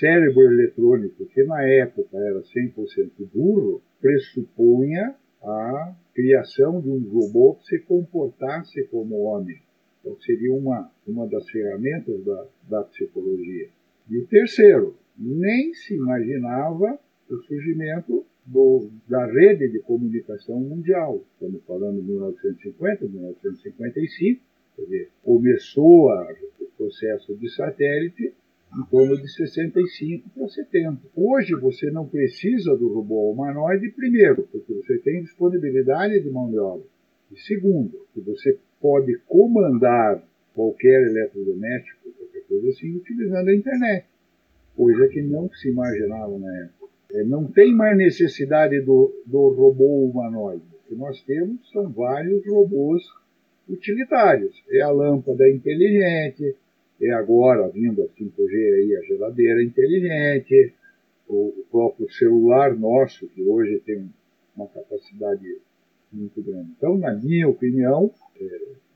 cérebro 0.00 0.42
eletrônico, 0.44 1.26
que 1.26 1.44
na 1.44 1.62
época 1.62 2.16
era 2.16 2.40
100% 2.40 3.10
burro, 3.32 3.82
pressupunha 4.00 5.14
a 5.42 5.94
criação 6.14 6.80
de 6.80 6.88
um 6.88 7.06
robô 7.10 7.56
que 7.56 7.66
se 7.66 7.78
comportasse 7.80 8.84
como 8.88 9.24
homem. 9.24 9.60
Então 10.04 10.20
seria 10.20 10.52
uma, 10.52 10.90
uma 11.06 11.26
das 11.26 11.48
ferramentas 11.48 12.22
da, 12.22 12.46
da 12.68 12.82
psicologia. 12.82 13.70
E 14.10 14.18
o 14.18 14.26
terceiro, 14.26 14.94
nem 15.18 15.72
se 15.72 15.94
imaginava 15.94 16.98
o 17.30 17.36
surgimento 17.38 18.26
do, 18.44 18.90
da 19.08 19.24
rede 19.24 19.68
de 19.68 19.78
comunicação 19.78 20.60
mundial. 20.60 21.24
Estamos 21.32 21.62
falando 21.64 22.02
de 22.02 22.06
1950, 22.06 23.06
1955, 23.06 24.42
quer 24.76 24.82
dizer, 24.82 25.10
começou 25.22 26.10
a, 26.10 26.34
o 26.60 26.66
processo 26.76 27.34
de 27.36 27.48
satélite 27.54 28.34
em 28.76 28.84
torno 28.90 29.16
de 29.16 29.32
65 29.32 30.28
para 30.30 30.48
70. 30.48 31.00
Hoje 31.16 31.54
você 31.54 31.90
não 31.90 32.06
precisa 32.06 32.76
do 32.76 32.92
robô 32.92 33.30
humanoide, 33.30 33.88
primeiro, 33.90 34.42
porque 34.50 34.74
você 34.74 34.98
tem 34.98 35.22
disponibilidade 35.22 36.20
de 36.20 36.28
mão 36.28 36.50
de 36.50 36.58
obra. 36.58 36.84
E 37.32 37.38
segundo, 37.38 38.06
que 38.12 38.20
você 38.20 38.58
pode 38.84 39.16
comandar 39.26 40.22
qualquer 40.54 41.04
eletrodoméstico, 41.04 42.12
qualquer 42.18 42.42
coisa 42.46 42.68
assim, 42.68 42.94
utilizando 42.94 43.48
a 43.48 43.54
internet. 43.54 44.04
Coisa 44.76 45.08
que 45.08 45.22
não 45.22 45.48
se 45.54 45.70
imaginava 45.70 46.38
na 46.38 46.64
época. 46.64 46.92
É, 47.14 47.24
não 47.24 47.46
tem 47.46 47.74
mais 47.74 47.96
necessidade 47.96 48.78
do, 48.82 49.10
do 49.24 49.48
robô 49.54 50.04
humanoide. 50.04 50.62
O 50.74 50.88
que 50.88 50.94
nós 50.96 51.22
temos 51.22 51.66
são 51.72 51.90
vários 51.90 52.46
robôs 52.46 53.02
utilitários. 53.66 54.62
É 54.68 54.82
a 54.82 54.90
lâmpada 54.90 55.48
inteligente, 55.48 56.54
é 57.00 57.10
agora 57.12 57.70
vindo 57.70 58.02
a 58.02 58.06
5G 58.06 58.52
aí, 58.52 58.96
a 58.96 59.06
geladeira 59.06 59.62
inteligente, 59.62 60.74
o 61.26 61.54
próprio 61.70 62.12
celular 62.12 62.76
nosso, 62.76 63.26
que 63.28 63.42
hoje 63.44 63.80
tem 63.86 64.10
uma 64.54 64.68
capacidade 64.68 65.58
muito 66.12 66.42
grande. 66.42 66.68
Então, 66.76 66.98
na 66.98 67.14
minha 67.14 67.48
opinião, 67.48 68.12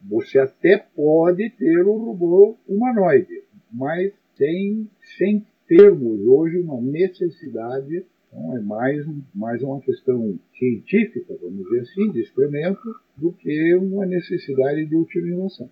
você 0.02 0.38
até 0.38 0.78
pode 0.78 1.50
ter 1.50 1.82
o 1.82 1.96
robô 1.96 2.56
humanoide, 2.66 3.42
mas 3.72 4.12
sem, 4.36 4.88
sem 5.16 5.46
termos 5.66 6.20
hoje 6.20 6.58
uma 6.58 6.80
necessidade, 6.80 8.04
então 8.28 8.56
é 8.56 8.60
mais, 8.60 9.06
mais 9.34 9.62
uma 9.62 9.80
questão 9.80 10.38
científica, 10.56 11.36
vamos 11.40 11.64
dizer 11.64 11.80
assim, 11.80 12.10
de 12.12 12.20
experimento, 12.20 12.94
do 13.16 13.32
que 13.32 13.74
uma 13.74 14.06
necessidade 14.06 14.86
de 14.86 14.96
utilização. 14.96 15.68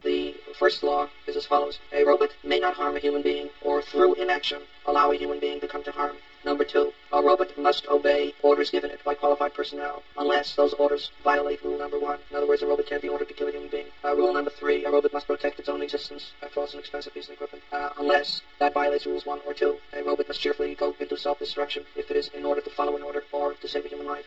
First 0.59 0.83
law 0.83 1.09
is 1.27 1.37
as 1.37 1.47
follows. 1.47 1.79
A 1.93 2.05
robot 2.05 2.31
may 2.43 2.59
not 2.59 2.75
harm 2.75 2.97
a 2.97 3.01
human 3.01 3.23
being 3.23 3.51
or 3.63 3.83
through 3.83 4.15
inaction 4.15 4.63
allow 4.87 5.11
a 5.11 5.17
human 5.17 5.39
being 5.39 5.61
to 5.61 5.69
come 5.69 5.83
to 5.85 5.93
harm. 5.93 6.17
Number 6.45 6.65
two, 6.65 6.93
a 7.13 7.21
robot 7.21 7.59
must 7.59 7.89
obey 7.89 8.33
orders 8.43 8.71
given 8.71 8.91
it 8.91 9.03
by 9.05 9.15
qualified 9.15 9.53
personnel 9.53 10.03
unless 10.17 10.55
those 10.55 10.75
orders 10.75 11.11
violate 11.25 11.63
rule 11.65 11.79
number 11.79 11.99
one. 11.99 12.21
In 12.31 12.37
other 12.37 12.47
words, 12.47 12.63
a 12.63 12.67
robot 12.67 12.87
can't 12.87 13.03
be 13.03 13.09
ordered 13.09 13.29
to 13.29 13.35
kill 13.35 13.49
a 13.49 13.53
human 13.53 13.69
being. 13.69 13.87
Uh, 14.05 14.15
rule 14.15 14.33
number 14.33 14.51
three, 14.51 14.85
a 14.85 14.91
robot 14.91 15.13
must 15.13 15.27
protect 15.27 15.59
its 15.59 15.69
own 15.69 15.83
existence 15.83 16.33
by 16.41 16.49
false 16.49 16.73
and 16.73 16.81
expensive 16.81 17.13
piece 17.13 17.27
of 17.27 17.35
equipment 17.35 17.65
uh, 17.73 17.91
unless 17.99 18.43
that 18.61 18.73
violates 18.73 19.07
rules 19.07 19.27
one 19.27 19.41
or 19.47 19.55
two. 19.55 19.77
A 19.93 20.03
robot 20.05 20.29
must 20.29 20.41
cheerfully 20.41 20.75
go 20.75 20.95
into 21.01 21.17
self-destruction 21.17 21.85
if 21.97 22.11
it 22.11 22.17
is 22.17 22.29
in 22.29 22.45
order 22.45 22.61
to 22.61 22.71
follow 22.71 22.97
an 22.97 23.03
order 23.03 23.25
or 23.33 23.55
to 23.55 23.69
save 23.69 23.85
a 23.85 23.89
human 23.89 24.07
life. 24.07 24.27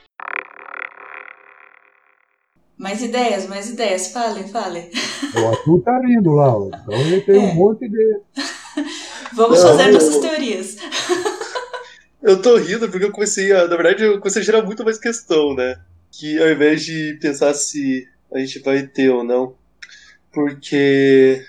Mais 2.80 3.04
ideias, 3.04 3.46
mais 3.46 3.70
ideias. 3.70 4.08
Falem, 4.08 4.48
falem. 4.48 4.90
O 5.36 5.48
Arthur 5.50 5.82
tá 5.82 6.00
rindo 6.00 6.32
lá, 6.32 6.56
então 6.66 6.94
ele 7.02 7.20
tem 7.20 7.36
é. 7.36 7.40
um 7.40 7.54
monte 7.54 7.90
de. 7.90 8.22
Vamos 9.36 9.62
Não, 9.62 9.72
fazer 9.72 9.90
eu... 9.90 9.94
nossas 9.94 10.18
teorias. 10.20 10.78
Eu 12.24 12.42
tô 12.42 12.56
rindo 12.56 12.88
porque 12.90 13.06
eu 13.06 13.12
comecei 13.12 13.52
a. 13.52 13.68
Na 13.68 13.76
verdade, 13.76 14.04
eu 14.04 14.18
comecei 14.20 14.42
a 14.42 14.46
gerar 14.46 14.62
muito 14.62 14.86
mais 14.86 14.98
questão, 14.98 15.54
né? 15.54 15.78
Que 16.10 16.42
ao 16.42 16.50
invés 16.50 16.86
de 16.86 17.18
pensar 17.22 17.54
se 17.54 18.08
a 18.34 18.40
gente 18.40 18.60
vai 18.60 18.84
ter 18.84 19.10
ou 19.10 19.26
não. 19.26 19.56
Porque 20.32 21.46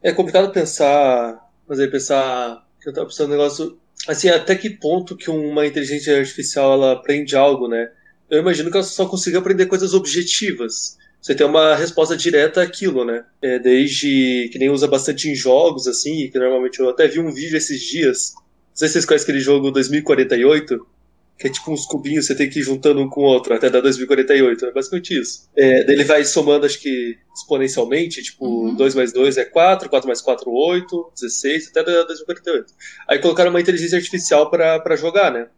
é 0.00 0.12
complicado 0.12 0.52
pensar. 0.52 1.44
Aí 1.68 1.88
pensar. 1.88 2.64
Que 2.80 2.88
eu 2.88 2.92
tava 2.92 3.06
pensando 3.06 3.30
um 3.30 3.36
negócio. 3.36 3.76
Assim, 4.06 4.28
até 4.28 4.54
que 4.54 4.70
ponto 4.70 5.16
que 5.16 5.28
uma 5.28 5.66
inteligência 5.66 6.16
artificial 6.16 6.74
ela 6.74 6.92
aprende 6.92 7.34
algo, 7.34 7.66
né? 7.66 7.90
Eu 8.30 8.40
imagino 8.40 8.70
que 8.70 8.76
ela 8.76 8.84
só 8.84 9.06
consiga 9.06 9.38
aprender 9.38 9.66
coisas 9.66 9.94
objetivas. 9.94 10.96
Você 11.20 11.34
tem 11.34 11.46
uma 11.46 11.74
resposta 11.74 12.16
direta 12.16 12.62
àquilo, 12.62 13.04
né? 13.04 13.24
É, 13.42 13.58
desde 13.58 14.48
que 14.52 14.58
nem 14.58 14.70
usa 14.70 14.86
bastante 14.86 15.28
em 15.28 15.34
jogos, 15.34 15.88
assim, 15.88 16.30
que 16.30 16.38
normalmente 16.38 16.78
eu 16.78 16.88
até 16.88 17.08
vi 17.08 17.18
um 17.20 17.32
vídeo 17.32 17.56
esses 17.56 17.80
dias. 17.80 18.34
Não 18.34 18.76
sei 18.76 18.88
se 18.88 18.92
vocês 18.92 19.04
conhecem 19.04 19.24
aquele 19.24 19.40
jogo 19.40 19.70
2048, 19.70 20.86
que 21.38 21.46
é 21.46 21.50
tipo 21.50 21.72
uns 21.72 21.86
cubinhos, 21.86 22.26
você 22.26 22.34
tem 22.34 22.48
que 22.48 22.60
ir 22.60 22.62
juntando 22.62 23.00
um 23.00 23.08
com 23.08 23.20
o 23.20 23.24
outro 23.24 23.54
até 23.54 23.68
dar 23.70 23.80
2048. 23.80 24.66
É 24.66 24.72
basicamente 24.72 25.20
isso. 25.20 25.48
É, 25.56 25.84
daí 25.84 25.96
ele 25.96 26.04
vai 26.04 26.24
somando, 26.24 26.66
acho 26.66 26.80
que 26.80 27.16
exponencialmente, 27.34 28.22
tipo, 28.22 28.46
uhum. 28.46 28.74
2 28.74 28.94
mais 28.94 29.12
2 29.12 29.38
é 29.38 29.44
4, 29.44 29.88
4 29.88 30.06
mais 30.06 30.20
4, 30.20 30.50
8, 30.50 31.12
16, 31.14 31.68
até 31.68 31.82
dar 31.82 32.04
2048. 32.04 32.72
Aí 33.08 33.18
colocaram 33.18 33.50
uma 33.50 33.60
inteligência 33.60 33.98
artificial 33.98 34.50
para 34.50 34.96
jogar, 34.96 35.32
né? 35.32 35.48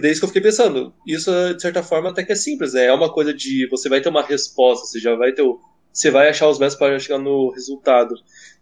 E 0.00 0.02
daí 0.02 0.12
isso 0.12 0.20
que 0.22 0.24
eu 0.24 0.28
fiquei 0.28 0.40
pensando, 0.40 0.94
isso 1.06 1.30
de 1.54 1.60
certa 1.60 1.82
forma 1.82 2.08
até 2.08 2.24
que 2.24 2.32
é 2.32 2.34
simples, 2.34 2.72
né? 2.72 2.86
É 2.86 2.92
uma 2.92 3.12
coisa 3.12 3.34
de 3.34 3.68
você 3.68 3.86
vai 3.86 4.00
ter 4.00 4.08
uma 4.08 4.24
resposta, 4.24 4.86
você 4.86 4.98
já 4.98 5.14
vai 5.14 5.30
ter 5.30 5.42
o, 5.42 5.60
você 5.92 6.10
vai 6.10 6.30
achar 6.30 6.48
os 6.48 6.58
métodos 6.58 6.78
para 6.78 6.98
chegar 6.98 7.18
no 7.18 7.50
resultado. 7.50 8.14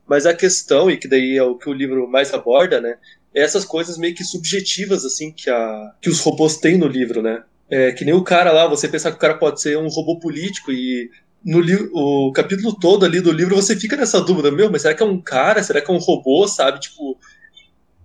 Mas 0.05 0.27
a 0.27 0.35
questão, 0.35 0.91
e 0.91 0.97
que 0.97 1.07
daí 1.07 1.37
é 1.37 1.43
o 1.45 1.55
que 1.55 1.71
o 1.71 1.73
livro 1.73 2.09
mais 2.09 2.35
aborda, 2.35 2.81
né? 2.81 2.97
É 3.33 3.41
essas 3.41 3.65
coisas 3.65 3.97
meio 3.97 4.17
que 4.17 4.25
subjetivas, 4.25 5.05
assim, 5.05 5.31
que, 5.31 5.49
a, 5.49 5.93
que 6.03 6.11
os 6.11 6.19
robôs 6.19 6.57
têm 6.57 6.77
no 6.77 6.89
livro, 6.89 7.23
né? 7.23 7.45
É, 7.71 7.93
que 7.93 8.05
nem 8.05 8.15
o 8.15 8.25
cara 8.25 8.51
lá, 8.51 8.67
você 8.67 8.89
pensar 8.89 9.13
que 9.13 9.19
o 9.19 9.21
cara 9.21 9.35
pode 9.35 9.61
ser 9.61 9.79
um 9.79 9.87
robô 9.87 10.19
político 10.19 10.73
e 10.73 11.09
no 11.45 11.61
o 11.93 12.33
capítulo 12.33 12.75
todo 12.81 13.07
ali 13.07 13.21
do 13.21 13.31
livro 13.31 13.55
você 13.55 13.77
fica 13.77 13.97
nessa 13.97 14.21
dúvida, 14.21 14.51
meu, 14.51 14.69
mas 14.73 14.83
será 14.83 14.93
que 14.93 15.05
é 15.05 15.07
um 15.07 15.21
cara? 15.21 15.63
Será 15.63 15.81
que 15.81 15.89
é 15.89 15.95
um 15.95 15.99
robô, 15.99 16.49
sabe? 16.49 16.81
Tipo, 16.81 17.17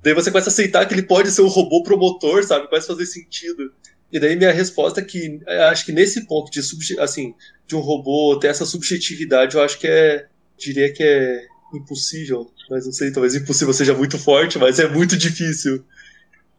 daí 0.04 0.14
você 0.14 0.30
começa 0.30 0.50
a 0.50 0.54
aceitar 0.54 0.86
que 0.86 0.94
ele 0.94 1.04
pode 1.04 1.32
ser 1.32 1.42
um 1.42 1.48
robô 1.48 1.82
promotor, 1.82 2.44
sabe? 2.44 2.68
Começa 2.68 2.92
a 2.92 2.96
fazer 2.96 3.06
sentido. 3.06 3.74
E 4.12 4.20
daí 4.20 4.36
minha 4.36 4.52
resposta 4.52 5.00
é 5.00 5.04
que 5.04 5.40
acho 5.72 5.86
que 5.86 5.92
nesse 5.92 6.28
ponto 6.28 6.52
de 6.52 6.60
assim, 7.00 7.34
de 7.66 7.76
um 7.76 7.80
robô 7.80 8.38
ter 8.40 8.48
essa 8.48 8.66
subjetividade, 8.66 9.56
eu 9.56 9.64
acho 9.64 9.80
que 9.80 9.88
é 9.88 10.28
diria 10.58 10.94
que 10.94 11.02
é 11.02 11.46
impossível, 11.74 12.52
mas 12.70 12.86
não 12.86 12.94
sei, 12.94 13.12
talvez 13.12 13.34
impossível 13.34 13.74
seja 13.74 13.96
muito 13.96 14.20
forte, 14.20 14.60
mas 14.60 14.78
é 14.78 14.88
muito 14.88 15.18
difícil. 15.18 15.84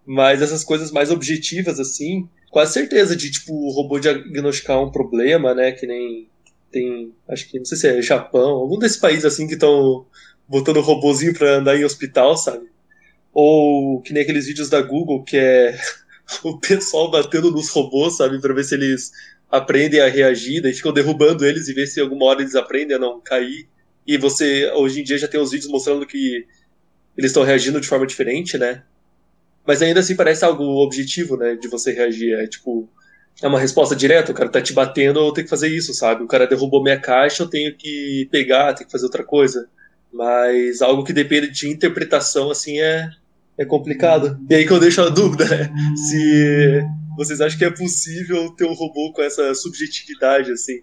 Mas 0.05 0.43
essas 0.43 0.65
coisas 0.65 0.91
mais 0.91 1.11
objetivas 1.11 1.79
assim, 1.79 2.29
quase 2.51 2.73
certeza 2.73 3.15
de 3.15 3.31
tipo 3.31 3.53
o 3.53 3.71
robô 3.71 4.01
diagnosticar 4.01 4.83
um 4.83 4.91
problema, 4.91 5.55
né, 5.55 5.71
que 5.71 5.87
nem 5.87 6.29
tem, 6.73 7.13
acho 7.29 7.49
que 7.49 7.59
não 7.59 7.65
sei 7.65 7.79
se 7.79 7.87
é 7.89 8.03
Japão, 8.03 8.51
algum 8.51 8.79
desses 8.79 8.97
países 8.97 9.25
assim 9.25 9.47
que 9.47 9.55
estão 9.55 10.05
botando 10.49 10.81
robôzinho 10.81 11.33
para 11.33 11.59
andar 11.59 11.77
em 11.77 11.85
hospital, 11.85 12.37
sabe? 12.37 12.74
Ou 13.35 14.01
que 14.01 14.13
nem 14.13 14.23
aqueles 14.23 14.47
vídeos 14.47 14.71
da 14.71 14.81
Google 14.81 15.25
que 15.25 15.37
é 15.37 15.77
o 16.45 16.59
pessoal 16.59 17.11
batendo 17.11 17.51
nos 17.51 17.69
robôs, 17.69 18.17
sabe, 18.17 18.41
para 18.41 18.55
ver 18.55 18.65
se 18.65 18.75
eles 18.75 19.11
aprendem 19.51 20.01
a 20.01 20.09
reagir, 20.09 20.63
daí 20.63 20.73
ficam 20.73 20.93
derrubando 20.93 21.45
eles 21.45 21.69
e 21.69 21.75
ver 21.75 21.87
se 21.87 22.01
alguma 22.01 22.27
hora 22.27 22.41
eles 22.41 22.55
aprendem 22.55 22.97
a 22.97 23.01
não 23.01 23.21
cair. 23.21 23.69
E 24.07 24.17
você, 24.17 24.71
hoje 24.73 25.01
em 25.01 25.05
dia, 25.05 25.19
já 25.19 25.29
tem 25.29 25.41
os 25.41 25.51
vídeos 25.51 25.71
mostrando 25.71 26.07
que 26.07 26.47
eles 27.17 27.31
estão 27.31 27.43
reagindo 27.43 27.81
de 27.81 27.89
forma 27.89 28.07
diferente, 28.07 28.59
né? 28.59 28.83
Mas 29.67 29.81
ainda 29.81 30.01
assim 30.01 30.17
parece 30.17 30.45
algo 30.45 30.65
objetivo, 30.85 31.37
né, 31.37 31.55
de 31.55 31.69
você 31.69 31.93
reagir. 31.93 32.35
É 32.35 32.47
tipo, 32.47 32.89
é 33.43 33.49
uma 33.49 33.59
resposta 33.59 33.97
direta, 33.97 34.33
o 34.33 34.35
cara 34.35 34.51
tá 34.51 34.61
te 34.61 34.73
batendo, 34.73 35.21
eu 35.21 35.33
tenho 35.33 35.47
que 35.47 35.51
fazer 35.51 35.69
isso, 35.69 35.95
sabe? 35.95 36.23
O 36.23 36.29
cara 36.29 36.47
derrubou 36.47 36.83
minha 36.83 37.01
caixa, 37.01 37.43
eu 37.43 37.49
tenho 37.49 37.75
que 37.75 38.29
pegar, 38.31 38.75
tenho 38.75 38.87
que 38.87 38.93
fazer 38.93 39.07
outra 39.07 39.25
coisa. 39.25 39.69
Mas 40.13 40.83
algo 40.83 41.05
que 41.05 41.13
depende 41.13 41.51
de 41.51 41.69
interpretação, 41.69 42.51
assim, 42.51 42.81
é, 42.81 43.09
é 43.59 43.65
complicado. 43.65 44.39
E 44.49 44.55
aí 44.55 44.67
que 44.67 44.73
eu 44.73 44.81
deixo 44.81 45.01
a 45.01 45.09
dúvida, 45.09 45.45
né? 45.45 45.71
Se 45.97 46.83
vocês 47.17 47.41
acham 47.41 47.59
que 47.59 47.65
é 47.65 47.71
possível 47.71 48.51
ter 48.57 48.65
um 48.65 48.75
robô 48.75 49.13
com 49.13 49.23
essa 49.23 49.55
subjetividade, 49.55 50.51
assim, 50.53 50.81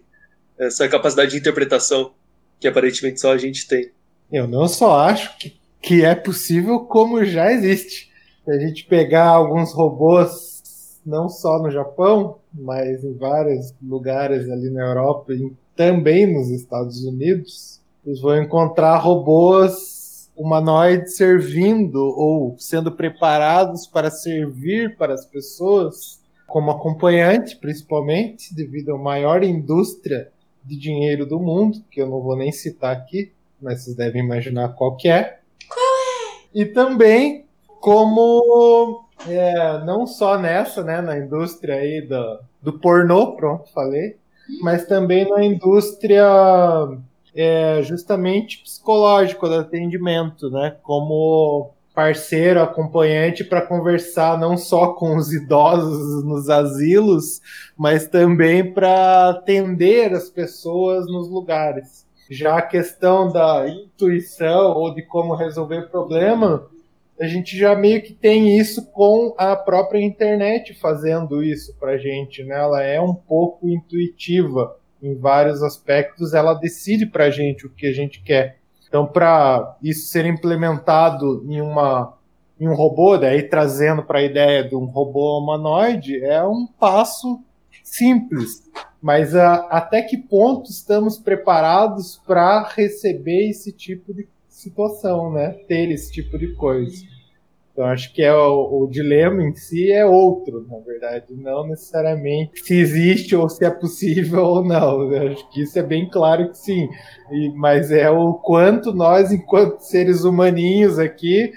essa 0.58 0.88
capacidade 0.88 1.32
de 1.32 1.38
interpretação 1.38 2.12
que 2.58 2.68
aparentemente 2.68 3.20
só 3.20 3.32
a 3.32 3.38
gente 3.38 3.66
tem. 3.66 3.90
Eu 4.30 4.46
não 4.46 4.66
só 4.68 5.00
acho 5.00 5.36
que, 5.38 5.60
que 5.82 6.04
é 6.04 6.14
possível, 6.14 6.80
como 6.80 7.24
já 7.24 7.52
existe. 7.52 8.10
Se 8.44 8.50
a 8.50 8.58
gente 8.58 8.84
pegar 8.86 9.28
alguns 9.28 9.72
robôs 9.72 11.00
não 11.04 11.28
só 11.28 11.58
no 11.58 11.70
Japão, 11.70 12.38
mas 12.54 13.02
em 13.04 13.16
vários 13.16 13.74
lugares 13.82 14.48
ali 14.48 14.70
na 14.70 14.82
Europa 14.86 15.32
e 15.32 15.52
também 15.74 16.32
nos 16.32 16.48
Estados 16.50 17.04
Unidos, 17.04 17.80
vocês 18.04 18.20
vão 18.20 18.40
encontrar 18.40 18.98
robôs 18.98 20.01
humanoides 20.36 21.16
servindo 21.16 21.98
ou 21.98 22.56
sendo 22.58 22.92
preparados 22.92 23.86
para 23.86 24.10
servir 24.10 24.96
para 24.96 25.14
as 25.14 25.26
pessoas 25.26 26.20
como 26.46 26.70
acompanhante, 26.70 27.56
principalmente 27.56 28.54
devido 28.54 28.94
à 28.94 28.98
maior 28.98 29.42
indústria 29.42 30.30
de 30.64 30.78
dinheiro 30.78 31.26
do 31.26 31.40
mundo, 31.40 31.82
que 31.90 32.00
eu 32.00 32.06
não 32.06 32.20
vou 32.20 32.36
nem 32.36 32.52
citar 32.52 32.94
aqui, 32.94 33.32
mas 33.60 33.84
vocês 33.84 33.96
devem 33.96 34.22
imaginar 34.22 34.70
qual 34.74 34.96
que 34.96 35.08
é. 35.08 35.38
Qual 35.68 35.86
é? 35.86 36.40
E 36.54 36.66
também 36.66 37.46
como 37.80 39.04
é, 39.26 39.84
não 39.84 40.06
só 40.06 40.38
nessa, 40.38 40.84
né, 40.84 41.00
na 41.00 41.18
indústria 41.18 41.76
aí 41.76 42.00
do, 42.02 42.40
do 42.60 42.78
pornô, 42.78 43.34
pronto, 43.34 43.70
falei, 43.72 44.16
mas 44.60 44.86
também 44.86 45.28
na 45.28 45.44
indústria 45.44 46.24
é, 47.34 47.82
justamente 47.82 48.62
psicológica 48.62 49.48
do 49.48 49.54
atendimento, 49.54 50.50
né, 50.50 50.76
como 50.82 51.72
parceiro, 51.94 52.60
acompanhante 52.60 53.44
para 53.44 53.66
conversar 53.66 54.38
não 54.38 54.56
só 54.56 54.94
com 54.94 55.16
os 55.16 55.32
idosos 55.32 56.24
nos 56.24 56.48
asilos, 56.48 57.40
mas 57.76 58.06
também 58.06 58.72
para 58.72 59.30
atender 59.30 60.12
as 60.12 60.30
pessoas 60.30 61.06
nos 61.06 61.28
lugares. 61.28 62.06
Já 62.30 62.56
a 62.56 62.62
questão 62.62 63.30
da 63.30 63.68
intuição 63.68 64.72
ou 64.72 64.94
de 64.94 65.02
como 65.02 65.34
resolver 65.34 65.90
problema, 65.90 66.66
a 67.20 67.26
gente 67.26 67.56
já 67.58 67.76
meio 67.76 68.02
que 68.02 68.14
tem 68.14 68.58
isso 68.58 68.90
com 68.90 69.34
a 69.36 69.54
própria 69.54 70.00
internet 70.00 70.72
fazendo 70.72 71.42
isso 71.42 71.76
para 71.78 71.98
gente, 71.98 72.42
né? 72.42 72.58
Ela 72.58 72.82
é 72.82 73.00
um 73.00 73.14
pouco 73.14 73.68
intuitiva 73.68 74.74
em 75.02 75.14
vários 75.14 75.62
aspectos, 75.62 76.32
ela 76.32 76.54
decide 76.54 77.06
para 77.06 77.24
a 77.24 77.30
gente 77.30 77.66
o 77.66 77.70
que 77.70 77.86
a 77.86 77.92
gente 77.92 78.22
quer. 78.22 78.58
Então, 78.88 79.06
para 79.06 79.76
isso 79.82 80.06
ser 80.08 80.24
implementado 80.26 81.44
em 81.48 81.60
uma 81.60 82.16
em 82.60 82.68
um 82.68 82.74
robô, 82.74 83.18
daí 83.18 83.42
trazendo 83.42 84.04
para 84.04 84.20
a 84.20 84.22
ideia 84.22 84.62
de 84.62 84.76
um 84.76 84.84
robô 84.84 85.36
humanoide, 85.40 86.22
é 86.22 86.44
um 86.44 86.64
passo 86.64 87.42
simples. 87.82 88.70
Mas 89.00 89.34
a, 89.34 89.66
até 89.68 90.00
que 90.00 90.16
ponto 90.16 90.70
estamos 90.70 91.18
preparados 91.18 92.20
para 92.24 92.62
receber 92.68 93.50
esse 93.50 93.72
tipo 93.72 94.14
de 94.14 94.28
situação, 94.48 95.32
né? 95.32 95.50
Ter 95.66 95.90
esse 95.90 96.12
tipo 96.12 96.38
de 96.38 96.54
coisa. 96.54 96.94
Então 97.72 97.86
acho 97.86 98.12
que 98.12 98.22
é 98.22 98.34
o, 98.34 98.82
o, 98.82 98.88
dilema 98.90 99.42
em 99.42 99.54
si 99.54 99.90
é 99.90 100.04
outro, 100.04 100.66
na 100.68 100.78
verdade, 100.80 101.24
não 101.30 101.66
necessariamente 101.66 102.60
se 102.62 102.74
existe 102.78 103.34
ou 103.34 103.48
se 103.48 103.64
é 103.64 103.70
possível 103.70 104.44
ou 104.44 104.64
não. 104.64 105.10
Eu 105.10 105.32
acho 105.32 105.50
que 105.50 105.62
isso 105.62 105.78
é 105.78 105.82
bem 105.82 106.08
claro 106.08 106.50
que 106.50 106.58
sim. 106.58 106.86
E, 107.30 107.48
mas 107.56 107.90
é 107.90 108.10
o 108.10 108.34
quanto 108.34 108.92
nós, 108.92 109.32
enquanto 109.32 109.80
seres 109.80 110.22
humaninhos 110.22 110.98
aqui, 110.98 111.50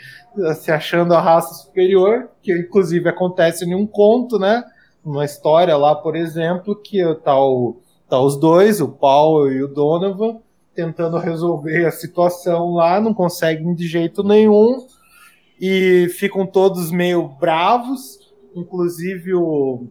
se 0.56 0.72
achando 0.72 1.14
a 1.14 1.20
raça 1.20 1.54
superior, 1.54 2.30
que 2.42 2.54
inclusive 2.54 3.10
acontece 3.10 3.66
em 3.66 3.76
um 3.76 3.86
conto, 3.86 4.40
né? 4.40 4.64
Uma 5.04 5.26
história 5.26 5.76
lá, 5.76 5.96
por 5.96 6.16
exemplo, 6.16 6.78
que 6.82 7.04
tá, 7.26 7.38
o, 7.38 7.76
tá 8.10 8.20
os 8.22 8.40
dois, 8.40 8.80
o 8.80 8.88
Paul 8.88 9.52
e 9.52 9.62
o 9.62 9.68
Donovan, 9.68 10.38
tentando 10.74 11.18
resolver 11.18 11.86
a 11.86 11.92
situação 11.92 12.74
lá, 12.74 13.02
não 13.02 13.14
conseguem 13.14 13.76
de 13.76 13.86
jeito 13.86 14.24
nenhum 14.24 14.78
e 15.60 16.08
ficam 16.10 16.46
todos 16.46 16.92
meio 16.92 17.28
bravos, 17.28 18.20
inclusive 18.56 19.34
o, 19.34 19.88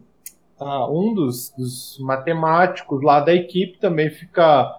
ah, 0.59 0.89
um 0.89 1.13
dos, 1.13 1.53
dos, 1.57 1.97
matemáticos 1.99 3.01
lá 3.03 3.19
da 3.19 3.33
equipe 3.33 3.77
também 3.79 4.09
fica 4.09 4.71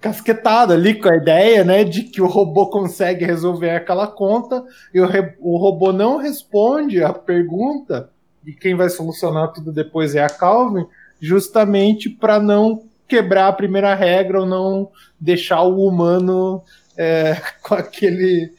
casquetado 0.00 0.72
ali 0.72 0.94
com 0.94 1.08
a 1.08 1.16
ideia, 1.16 1.64
né, 1.64 1.84
de 1.84 2.04
que 2.04 2.22
o 2.22 2.26
robô 2.26 2.68
consegue 2.68 3.24
resolver 3.24 3.70
aquela 3.70 4.06
conta 4.06 4.64
e 4.94 5.00
o, 5.00 5.06
o 5.40 5.56
robô 5.58 5.92
não 5.92 6.18
responde 6.18 7.02
a 7.02 7.12
pergunta 7.12 8.10
e 8.46 8.52
quem 8.52 8.76
vai 8.76 8.88
solucionar 8.88 9.52
tudo 9.52 9.72
depois 9.72 10.14
é 10.14 10.22
a 10.22 10.30
Calvin, 10.30 10.86
justamente 11.20 12.08
para 12.08 12.38
não 12.38 12.84
quebrar 13.08 13.48
a 13.48 13.52
primeira 13.52 13.94
regra 13.94 14.40
ou 14.40 14.46
não 14.46 14.90
deixar 15.18 15.62
o 15.62 15.84
humano 15.84 16.62
é, 16.96 17.40
com 17.62 17.74
aquele 17.74 18.52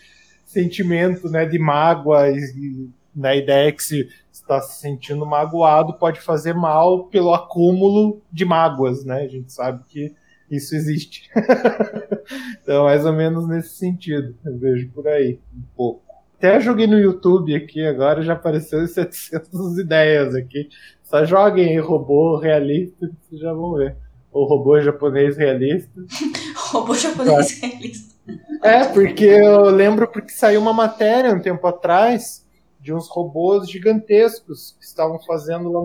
sentimento 0.57 1.29
né, 1.29 1.45
de 1.45 1.59
mágoa 1.59 2.29
e, 2.29 2.89
na 3.15 3.35
ideia 3.35 3.71
que 3.71 3.83
se 3.83 4.07
está 4.31 4.61
se 4.61 4.79
sentindo 4.79 5.25
magoado 5.25 5.93
pode 5.93 6.21
fazer 6.21 6.53
mal 6.53 7.05
pelo 7.05 7.33
acúmulo 7.33 8.21
de 8.31 8.45
mágoas, 8.45 9.03
né? 9.03 9.23
A 9.23 9.27
gente 9.27 9.51
sabe 9.51 9.83
que 9.87 10.13
isso 10.49 10.75
existe. 10.75 11.29
então, 12.61 12.85
mais 12.85 13.05
ou 13.05 13.13
menos 13.13 13.47
nesse 13.47 13.75
sentido, 13.75 14.35
eu 14.45 14.57
vejo 14.57 14.89
por 14.89 15.07
aí 15.07 15.39
um 15.55 15.63
pouco. 15.75 16.03
Até 16.37 16.59
joguei 16.59 16.85
no 16.85 16.99
YouTube 16.99 17.55
aqui 17.55 17.83
agora, 17.83 18.21
já 18.21 18.33
apareceu 18.33 18.87
700 18.87 19.77
ideias 19.79 20.35
aqui. 20.35 20.69
Só 21.03 21.25
joguem 21.25 21.79
robô 21.79 22.37
realista, 22.37 23.09
vocês 23.21 23.41
já 23.41 23.51
vão 23.53 23.73
ver. 23.73 23.95
Ou 24.31 24.47
robô 24.47 24.79
japonês 24.79 25.35
realista. 25.37 25.99
robô 26.71 26.93
japonês 26.93 27.59
realista. 27.59 28.16
É, 28.63 28.85
porque 28.85 29.25
eu 29.25 29.69
lembro 29.69 30.07
porque 30.07 30.31
saiu 30.31 30.59
uma 30.59 30.73
matéria 30.73 31.33
um 31.33 31.39
tempo 31.39 31.65
atrás 31.67 32.45
de 32.79 32.93
uns 32.93 33.07
robôs 33.07 33.69
gigantescos 33.69 34.75
que 34.79 34.85
estavam 34.85 35.19
fazendo 35.19 35.71
lá 35.71 35.81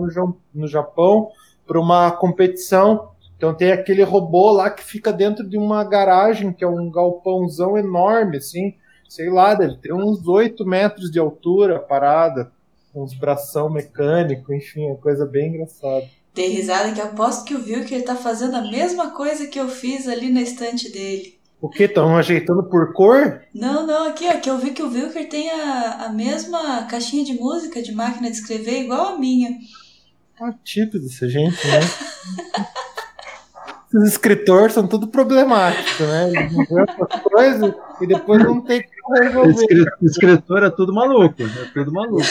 no, 0.53 0.67
Japão 0.67 1.29
para 1.65 1.79
uma 1.79 2.11
competição. 2.11 3.09
Então 3.35 3.53
tem 3.53 3.71
aquele 3.71 4.03
robô 4.03 4.51
lá 4.51 4.69
que 4.69 4.83
fica 4.83 5.11
dentro 5.11 5.47
de 5.47 5.57
uma 5.57 5.83
garagem, 5.83 6.53
que 6.53 6.63
é 6.63 6.67
um 6.67 6.89
galpãozão 6.89 7.77
enorme, 7.77 8.37
assim, 8.37 8.75
sei 9.09 9.29
lá, 9.29 9.53
deve 9.53 9.75
ter 9.77 9.93
uns 9.93 10.25
8 10.27 10.65
metros 10.65 11.11
de 11.11 11.19
altura 11.19 11.79
parada. 11.79 12.51
uns 12.95 13.13
bração 13.13 13.69
mecânico, 13.69 14.53
enfim, 14.53 14.85
é 14.85 14.95
coisa 14.95 15.25
bem 15.25 15.49
engraçada. 15.49 16.05
Dei 16.33 16.49
risada 16.49 16.93
que 16.93 17.01
aposto 17.01 17.43
que 17.43 17.53
o 17.53 17.63
Wilker 17.63 18.03
tá 18.05 18.15
fazendo 18.15 18.55
a 18.55 18.61
mesma 18.61 19.11
coisa 19.11 19.47
que 19.47 19.59
eu 19.59 19.67
fiz 19.67 20.07
ali 20.07 20.31
na 20.31 20.41
estante 20.41 20.91
dele. 20.91 21.37
O 21.63 21.69
que? 21.69 21.83
Estão 21.83 22.17
ajeitando 22.17 22.63
por 22.63 22.91
cor? 22.93 23.41
Não, 23.55 23.87
não, 23.87 24.09
aqui, 24.09 24.27
ó, 24.27 24.37
que 24.39 24.49
eu 24.49 24.57
vi 24.57 24.71
que 24.71 24.83
o 24.83 24.91
Wilker 24.91 25.29
tem 25.29 25.49
a, 25.49 26.05
a 26.07 26.09
mesma 26.09 26.83
caixinha 26.87 27.23
de 27.23 27.33
música 27.35 27.81
de 27.81 27.93
máquina 27.93 28.29
de 28.29 28.35
escrever 28.35 28.81
igual 28.81 29.15
a 29.15 29.17
minha. 29.17 29.49
Ah, 30.41 30.53
típico 30.63 30.99
dessa 30.99 31.29
gente, 31.29 31.65
né? 31.67 31.79
Esses 33.95 34.09
escritores 34.13 34.73
são 34.73 34.87
tudo 34.87 35.07
problemáticos, 35.07 35.99
né? 36.05 36.29
Eles 36.31 36.51
inventam 36.51 37.07
as 37.09 37.21
coisas 37.21 37.73
e 38.01 38.07
depois 38.07 38.43
não 38.43 38.59
tem 38.59 38.83
como 39.01 39.23
resolver. 39.23 39.51
Escri- 39.51 39.85
Escritor 40.01 40.63
é 40.63 40.69
tudo 40.69 40.93
maluco, 40.93 41.43
é 41.43 41.65
tudo 41.73 41.93
maluco. 41.93 42.25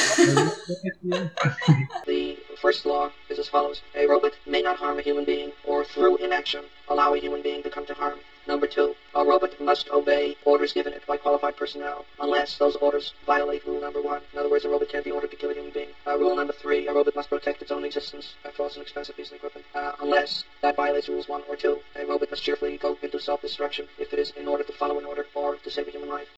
The 2.04 2.36
first 2.60 2.84
law 2.84 3.10
is 3.30 3.38
as 3.38 3.48
follows. 3.48 3.80
A 3.94 4.06
robot 4.06 4.32
may 4.46 4.62
not 4.62 4.78
harm 4.78 4.98
a 4.98 5.02
human 5.02 5.24
being 5.24 5.52
or 5.64 5.84
through 5.86 6.18
inaction 6.22 6.62
allow 6.90 7.14
a 7.14 7.18
human 7.18 7.42
being 7.42 7.62
to 7.62 7.70
come 7.70 7.86
to 7.86 7.94
harm. 7.94 8.18
Number 8.46 8.66
two, 8.66 8.96
a 9.14 9.24
robot 9.24 9.60
must 9.60 9.88
obey 9.90 10.36
orders 10.44 10.72
given 10.72 10.92
it 10.92 11.06
by 11.06 11.16
qualified 11.16 11.56
personnel 11.56 12.04
unless 12.20 12.58
those 12.58 12.74
orders 12.76 13.12
violate 13.24 13.64
rule 13.64 13.80
number 13.80 14.02
one. 14.02 14.22
In 14.32 14.38
other 14.38 14.50
words, 14.50 14.64
a 14.64 14.68
robot 14.68 14.88
can't 14.88 15.04
be 15.04 15.12
ordered 15.12 15.30
to 15.30 15.36
kill 15.36 15.50
a 15.50 15.54
human 15.54 15.70
being. 15.70 15.88
Uh, 16.06 16.18
rule 16.18 16.34
number 16.34 16.52
three, 16.52 16.88
a 16.88 16.92
robot 16.92 17.14
must 17.14 17.30
protect 17.30 17.62
its 17.62 17.70
own 17.70 17.84
existence. 17.84 18.34
A 18.44 18.50
false 18.50 18.74
and 18.74 18.82
expensive 18.82 19.16
piece 19.16 19.30
of 19.30 19.36
equipment. 19.36 19.64
Uh, 19.74 19.92
unless 20.00 20.44
that 20.60 20.74
violates 20.74 21.08
rules 21.08 21.28
one 21.28 21.42
or 21.48 21.56
two. 21.56 21.78
A 21.94 22.04
robot 22.04 22.30
must 22.30 22.42
cheerfully 22.42 22.78
go 22.78 22.98
into 23.00 23.20
self-destruction 23.20 23.86
if 23.98 24.12
it 24.12 24.18
is 24.18 24.32
in 24.32 24.48
order 24.48 24.64
to 24.64 24.72
follow 24.72 24.98
an 24.98 25.04
order 25.04 25.26
or 25.34 25.56
to 25.56 25.70
save 25.70 25.86
a 25.86 25.90
human 25.92 26.08
life. 26.08 26.28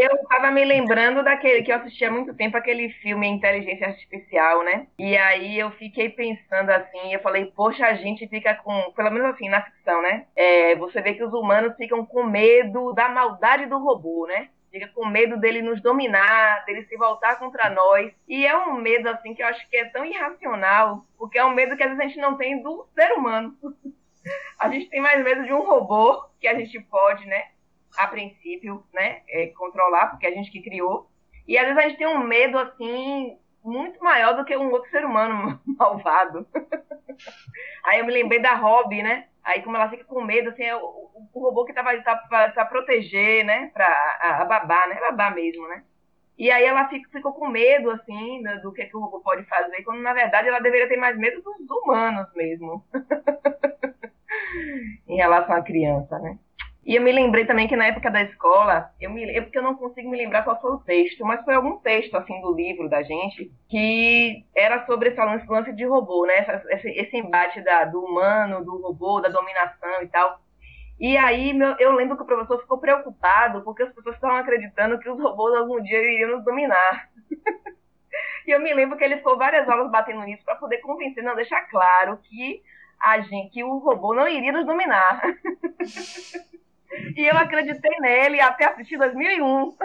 Eu 0.00 0.16
tava 0.28 0.52
me 0.52 0.64
lembrando 0.64 1.24
daquele 1.24 1.64
que 1.64 1.72
eu 1.72 1.76
assisti 1.76 2.04
há 2.04 2.10
muito 2.12 2.32
tempo, 2.32 2.56
aquele 2.56 2.88
filme 3.02 3.26
Inteligência 3.26 3.88
Artificial, 3.88 4.62
né? 4.62 4.86
E 4.96 5.16
aí 5.16 5.58
eu 5.58 5.72
fiquei 5.72 6.08
pensando 6.08 6.70
assim, 6.70 7.12
eu 7.12 7.18
falei, 7.18 7.46
poxa, 7.46 7.84
a 7.84 7.94
gente 7.94 8.28
fica 8.28 8.54
com, 8.54 8.92
pelo 8.92 9.10
menos 9.10 9.30
assim, 9.30 9.48
na 9.48 9.60
ficção, 9.60 10.00
né? 10.00 10.26
É, 10.36 10.76
você 10.76 11.02
vê 11.02 11.14
que 11.14 11.24
os 11.24 11.32
humanos 11.32 11.74
ficam 11.76 12.06
com 12.06 12.22
medo 12.22 12.92
da 12.92 13.08
maldade 13.08 13.66
do 13.66 13.76
robô, 13.76 14.24
né? 14.28 14.50
Fica 14.70 14.86
com 14.94 15.04
medo 15.04 15.36
dele 15.36 15.62
nos 15.62 15.82
dominar, 15.82 16.64
dele 16.64 16.84
se 16.84 16.96
voltar 16.96 17.36
contra 17.40 17.68
nós. 17.68 18.12
E 18.28 18.46
é 18.46 18.56
um 18.56 18.74
medo, 18.74 19.08
assim, 19.08 19.34
que 19.34 19.42
eu 19.42 19.48
acho 19.48 19.68
que 19.68 19.78
é 19.78 19.86
tão 19.86 20.04
irracional, 20.04 21.04
porque 21.18 21.38
é 21.38 21.44
um 21.44 21.54
medo 21.54 21.76
que 21.76 21.82
às 21.82 21.88
vezes 21.88 22.04
a 22.04 22.06
gente 22.06 22.20
não 22.20 22.36
tem 22.36 22.62
do 22.62 22.86
ser 22.94 23.10
humano. 23.14 23.52
A 24.58 24.68
gente 24.68 24.90
tem 24.90 25.00
mais 25.00 25.24
medo 25.24 25.44
de 25.44 25.52
um 25.52 25.62
robô 25.62 26.22
que 26.40 26.46
a 26.46 26.54
gente 26.54 26.78
pode, 26.80 27.24
né? 27.24 27.44
A 27.98 28.06
princípio, 28.06 28.82
né, 28.94 29.20
é, 29.28 29.48
controlar, 29.48 30.08
porque 30.10 30.26
a 30.26 30.30
gente 30.32 30.50
que 30.50 30.62
criou. 30.62 31.10
E 31.46 31.56
às 31.58 31.64
vezes 31.66 31.78
a 31.78 31.88
gente 31.88 31.98
tem 31.98 32.06
um 32.06 32.22
medo, 32.24 32.58
assim, 32.58 33.36
muito 33.64 34.02
maior 34.02 34.36
do 34.36 34.44
que 34.44 34.56
um 34.56 34.70
outro 34.70 34.90
ser 34.90 35.04
humano 35.04 35.60
malvado. 35.78 36.46
Aí 37.84 38.00
eu 38.00 38.06
me 38.06 38.12
lembrei 38.12 38.40
da 38.40 38.54
Robin, 38.54 39.02
né? 39.02 39.26
Aí 39.42 39.62
como 39.62 39.76
ela 39.76 39.88
fica 39.88 40.04
com 40.04 40.22
medo, 40.22 40.50
assim, 40.50 40.64
é 40.64 40.76
o, 40.76 40.80
o- 40.80 41.28
robô 41.40 41.64
que 41.64 41.72
tava 41.72 41.90
ali 41.90 42.02
pra 42.02 42.64
proteger, 42.66 43.44
né? 43.44 43.70
Pra 43.72 43.86
a, 44.20 44.42
a 44.42 44.44
babá, 44.44 44.86
né? 44.88 44.96
Babá 45.00 45.30
mesmo, 45.30 45.66
né? 45.68 45.82
E 46.38 46.50
aí 46.50 46.64
ela 46.64 46.88
fica, 46.88 47.08
ficou 47.10 47.32
com 47.34 47.48
medo, 47.48 47.90
assim, 47.90 48.42
do, 48.42 48.62
do 48.62 48.72
que, 48.72 48.86
que 48.86 48.96
o 48.96 49.00
robô 49.00 49.20
pode 49.20 49.44
fazer, 49.46 49.82
quando 49.84 50.00
na 50.02 50.14
verdade 50.14 50.48
ela 50.48 50.60
deveria 50.60 50.88
ter 50.88 50.96
mais 50.96 51.16
medo 51.18 51.42
dos 51.42 51.70
humanos 51.70 52.26
mesmo. 52.34 52.82
em 55.08 55.16
relação 55.16 55.56
à 55.56 55.62
criança, 55.62 56.18
né? 56.18 56.38
E 56.88 56.96
eu 56.96 57.02
me 57.02 57.12
lembrei 57.12 57.44
também 57.44 57.68
que 57.68 57.76
na 57.76 57.88
época 57.88 58.10
da 58.10 58.22
escola, 58.22 58.90
eu 58.98 59.10
me, 59.10 59.22
é 59.22 59.42
porque 59.42 59.58
eu 59.58 59.62
não 59.62 59.74
consigo 59.74 60.08
me 60.08 60.16
lembrar 60.16 60.42
qual 60.42 60.58
foi 60.58 60.70
o 60.72 60.78
texto, 60.78 61.22
mas 61.22 61.44
foi 61.44 61.52
algum 61.54 61.76
texto 61.80 62.14
assim 62.16 62.40
do 62.40 62.54
livro 62.54 62.88
da 62.88 63.02
gente 63.02 63.52
que 63.68 64.42
era 64.56 64.86
sobre 64.86 65.10
esse 65.10 65.20
lance, 65.20 65.70
de 65.74 65.84
robô, 65.84 66.24
né? 66.24 66.46
Esse, 66.70 66.88
esse 66.88 67.14
embate 67.18 67.60
da, 67.60 67.84
do 67.84 68.02
humano, 68.02 68.64
do 68.64 68.80
robô, 68.80 69.20
da 69.20 69.28
dominação 69.28 70.02
e 70.02 70.08
tal. 70.08 70.40
E 70.98 71.14
aí 71.18 71.52
meu- 71.52 71.76
eu 71.78 71.92
lembro 71.92 72.16
que 72.16 72.22
o 72.22 72.26
professor 72.26 72.58
ficou 72.58 72.78
preocupado 72.78 73.60
porque 73.64 73.82
as 73.82 73.92
pessoas 73.92 74.14
estavam 74.14 74.38
acreditando 74.38 74.98
que 74.98 75.10
os 75.10 75.20
robôs 75.20 75.54
algum 75.58 75.82
dia 75.82 75.98
iriam 75.98 76.36
nos 76.36 76.44
dominar. 76.46 77.10
e 78.46 78.50
eu 78.50 78.60
me 78.60 78.72
lembro 78.72 78.96
que 78.96 79.04
ele 79.04 79.18
ficou 79.18 79.36
várias 79.36 79.68
aulas 79.68 79.90
batendo 79.90 80.22
nisso 80.22 80.42
para 80.42 80.56
poder 80.56 80.78
convencer, 80.78 81.22
não, 81.22 81.36
deixar 81.36 81.68
claro 81.68 82.16
que 82.22 82.62
a 82.98 83.20
gente, 83.20 83.50
que 83.52 83.62
o 83.62 83.76
robô 83.76 84.14
não 84.14 84.26
iria 84.26 84.52
nos 84.52 84.64
dominar. 84.64 85.20
E 87.16 87.26
eu 87.26 87.36
acreditei 87.36 87.98
nele 88.00 88.40
até 88.40 88.66
assistir 88.66 88.96
2001. 88.98 89.74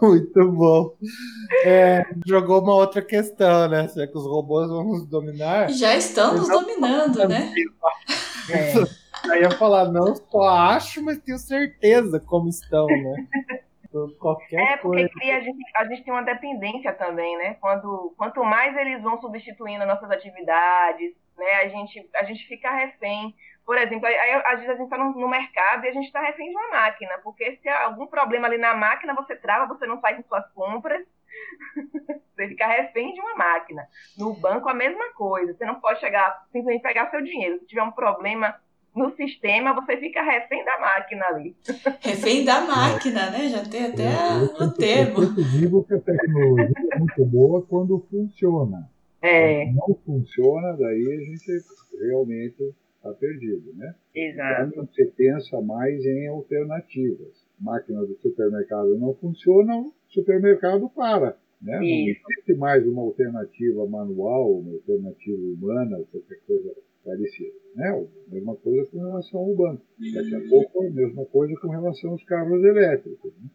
Muito 0.00 0.52
bom. 0.52 0.94
É, 1.64 2.06
jogou 2.26 2.62
uma 2.62 2.74
outra 2.74 3.02
questão, 3.02 3.68
né? 3.68 3.88
Será 3.88 4.06
que 4.06 4.16
os 4.16 4.24
robôs 4.26 4.68
vão 4.68 4.84
nos 4.84 5.06
dominar? 5.06 5.70
Já 5.70 5.96
estão 5.96 6.34
nos 6.34 6.48
dominando, 6.48 7.26
né? 7.28 7.52
Aí 9.30 9.42
eu 9.42 9.42
ia 9.42 9.50
falar, 9.50 9.90
não 9.90 10.14
só 10.14 10.42
acho, 10.48 11.02
mas 11.02 11.18
tenho 11.18 11.38
certeza 11.38 12.20
como 12.20 12.48
estão, 12.48 12.86
né? 12.86 13.26
Por 13.90 14.16
Qualquer 14.18 14.60
É, 14.60 14.76
porque 14.76 14.98
coisa. 14.98 15.10
cria, 15.14 15.38
a, 15.38 15.40
gente, 15.40 15.64
a 15.76 15.84
gente 15.86 16.04
tem 16.04 16.12
uma 16.12 16.22
dependência 16.22 16.92
também, 16.92 17.36
né? 17.38 17.54
Quando, 17.60 18.14
quanto 18.16 18.44
mais 18.44 18.76
eles 18.76 19.02
vão 19.02 19.20
substituindo 19.20 19.82
as 19.82 19.88
nossas 19.88 20.10
atividades, 20.10 21.12
né? 21.38 21.50
A 21.62 21.68
gente, 21.68 22.10
a 22.16 22.24
gente 22.24 22.46
fica 22.46 22.70
refém. 22.70 23.34
Por 23.64 23.76
exemplo, 23.76 24.06
aí, 24.06 24.32
às 24.46 24.60
vezes 24.60 24.70
a 24.70 24.74
gente 24.74 24.84
está 24.84 24.98
no, 24.98 25.12
no 25.12 25.28
mercado 25.28 25.84
e 25.84 25.88
a 25.88 25.92
gente 25.92 26.06
está 26.06 26.20
refém 26.20 26.48
de 26.48 26.56
uma 26.56 26.70
máquina, 26.70 27.18
porque 27.22 27.56
se 27.62 27.68
há 27.68 27.84
algum 27.84 28.06
problema 28.06 28.46
ali 28.48 28.58
na 28.58 28.74
máquina, 28.74 29.14
você 29.14 29.36
trava, 29.36 29.66
você 29.66 29.86
não 29.86 30.00
faz 30.00 30.24
suas 30.26 30.50
compras, 30.52 31.02
você 32.34 32.48
fica 32.48 32.66
refém 32.66 33.12
de 33.12 33.20
uma 33.20 33.34
máquina. 33.36 33.86
No 34.16 34.32
banco, 34.34 34.68
a 34.68 34.74
mesma 34.74 35.12
coisa. 35.12 35.52
Você 35.54 35.64
não 35.64 35.80
pode 35.80 36.00
chegar, 36.00 36.46
simplesmente 36.52 36.82
pegar 36.82 37.10
seu 37.10 37.22
dinheiro. 37.22 37.58
Se 37.60 37.66
tiver 37.66 37.82
um 37.82 37.92
problema 37.92 38.54
no 38.94 39.14
sistema, 39.14 39.74
você 39.74 39.96
fica 39.98 40.22
refém 40.22 40.64
da 40.64 40.78
máquina 40.80 41.26
ali. 41.26 41.54
Refém 42.00 42.44
da 42.44 42.62
máquina, 42.62 43.30
né? 43.30 43.48
Já 43.48 43.64
tem 43.64 43.86
até 43.86 44.08
Eu 44.40 44.66
o 44.66 44.72
termo. 44.72 45.22
eu 45.22 45.26
sempre 45.26 45.44
digo 45.44 45.84
que 45.84 45.94
a 45.94 46.00
tecnologia 46.00 46.88
é 46.94 46.98
muito 46.98 47.24
boa 47.26 47.62
quando 47.68 48.04
funciona. 48.10 48.90
É, 49.20 49.72
não 49.72 49.94
funciona, 50.04 50.76
daí 50.76 51.12
a 51.12 51.20
gente 51.20 51.64
realmente 51.98 52.74
está 52.96 53.12
perdido, 53.14 53.72
né? 53.74 53.94
exato. 54.14 54.72
Quando 54.72 54.88
você 54.88 55.06
pensa 55.06 55.60
mais 55.60 56.04
em 56.04 56.28
alternativas. 56.28 57.46
A 57.60 57.64
máquina 57.64 58.04
do 58.06 58.16
supermercado 58.18 58.96
não 58.98 59.14
funciona, 59.14 59.76
o 59.78 59.92
supermercado 60.08 60.88
para. 60.90 61.36
Né? 61.60 61.76
Não 61.76 61.82
existe 61.82 62.54
mais 62.54 62.86
uma 62.86 63.02
alternativa 63.02 63.84
manual, 63.86 64.60
uma 64.60 64.74
alternativa 64.74 65.42
humana, 65.42 66.04
qualquer 66.12 66.38
coisa 66.46 66.72
parecida. 67.04 67.58
Né? 67.74 67.88
A 67.88 68.34
mesma 68.34 68.54
coisa 68.56 68.88
com 68.90 68.98
relação 68.98 69.40
ao 69.40 69.54
banco. 69.54 69.82
Daqui 70.14 70.34
a 70.34 70.48
pouco 70.48 70.86
a 70.86 70.90
mesma 70.90 71.24
coisa 71.26 71.54
com 71.60 71.68
relação 71.68 72.10
aos 72.12 72.24
carros 72.24 72.62
elétricos. 72.62 73.32
Né? 73.42 73.50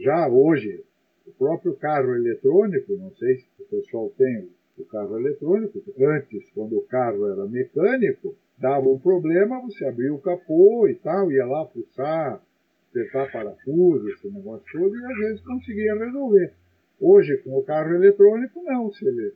Já 0.00 0.28
hoje, 0.28 0.82
o 1.26 1.32
próprio 1.32 1.74
carro 1.74 2.14
eletrônico, 2.14 2.96
não 2.96 3.14
sei 3.16 3.36
se 3.36 3.46
o 3.60 3.64
pessoal 3.64 4.10
tem 4.16 4.48
o 4.78 4.84
carro 4.86 5.18
eletrônico, 5.18 5.82
antes, 5.98 6.50
quando 6.54 6.78
o 6.78 6.82
carro 6.82 7.26
era 7.30 7.46
mecânico, 7.46 8.34
dava 8.58 8.88
um 8.88 8.98
problema, 8.98 9.60
você 9.60 9.84
abria 9.84 10.12
o 10.12 10.20
capô 10.20 10.88
e 10.88 10.94
tal, 10.94 11.30
ia 11.30 11.44
lá 11.44 11.66
fuçar, 11.66 12.42
apertar 12.90 13.30
parafuso, 13.30 14.08
esse 14.08 14.28
negócio 14.28 14.64
todo, 14.72 14.96
e 14.96 15.04
às 15.04 15.18
vezes 15.18 15.40
conseguia 15.42 15.94
resolver. 15.94 16.52
Hoje, 17.00 17.36
com 17.38 17.58
o 17.58 17.62
carro 17.64 17.94
eletrônico, 17.94 18.62
não. 18.62 18.92
Se 18.92 19.06
ele, 19.06 19.34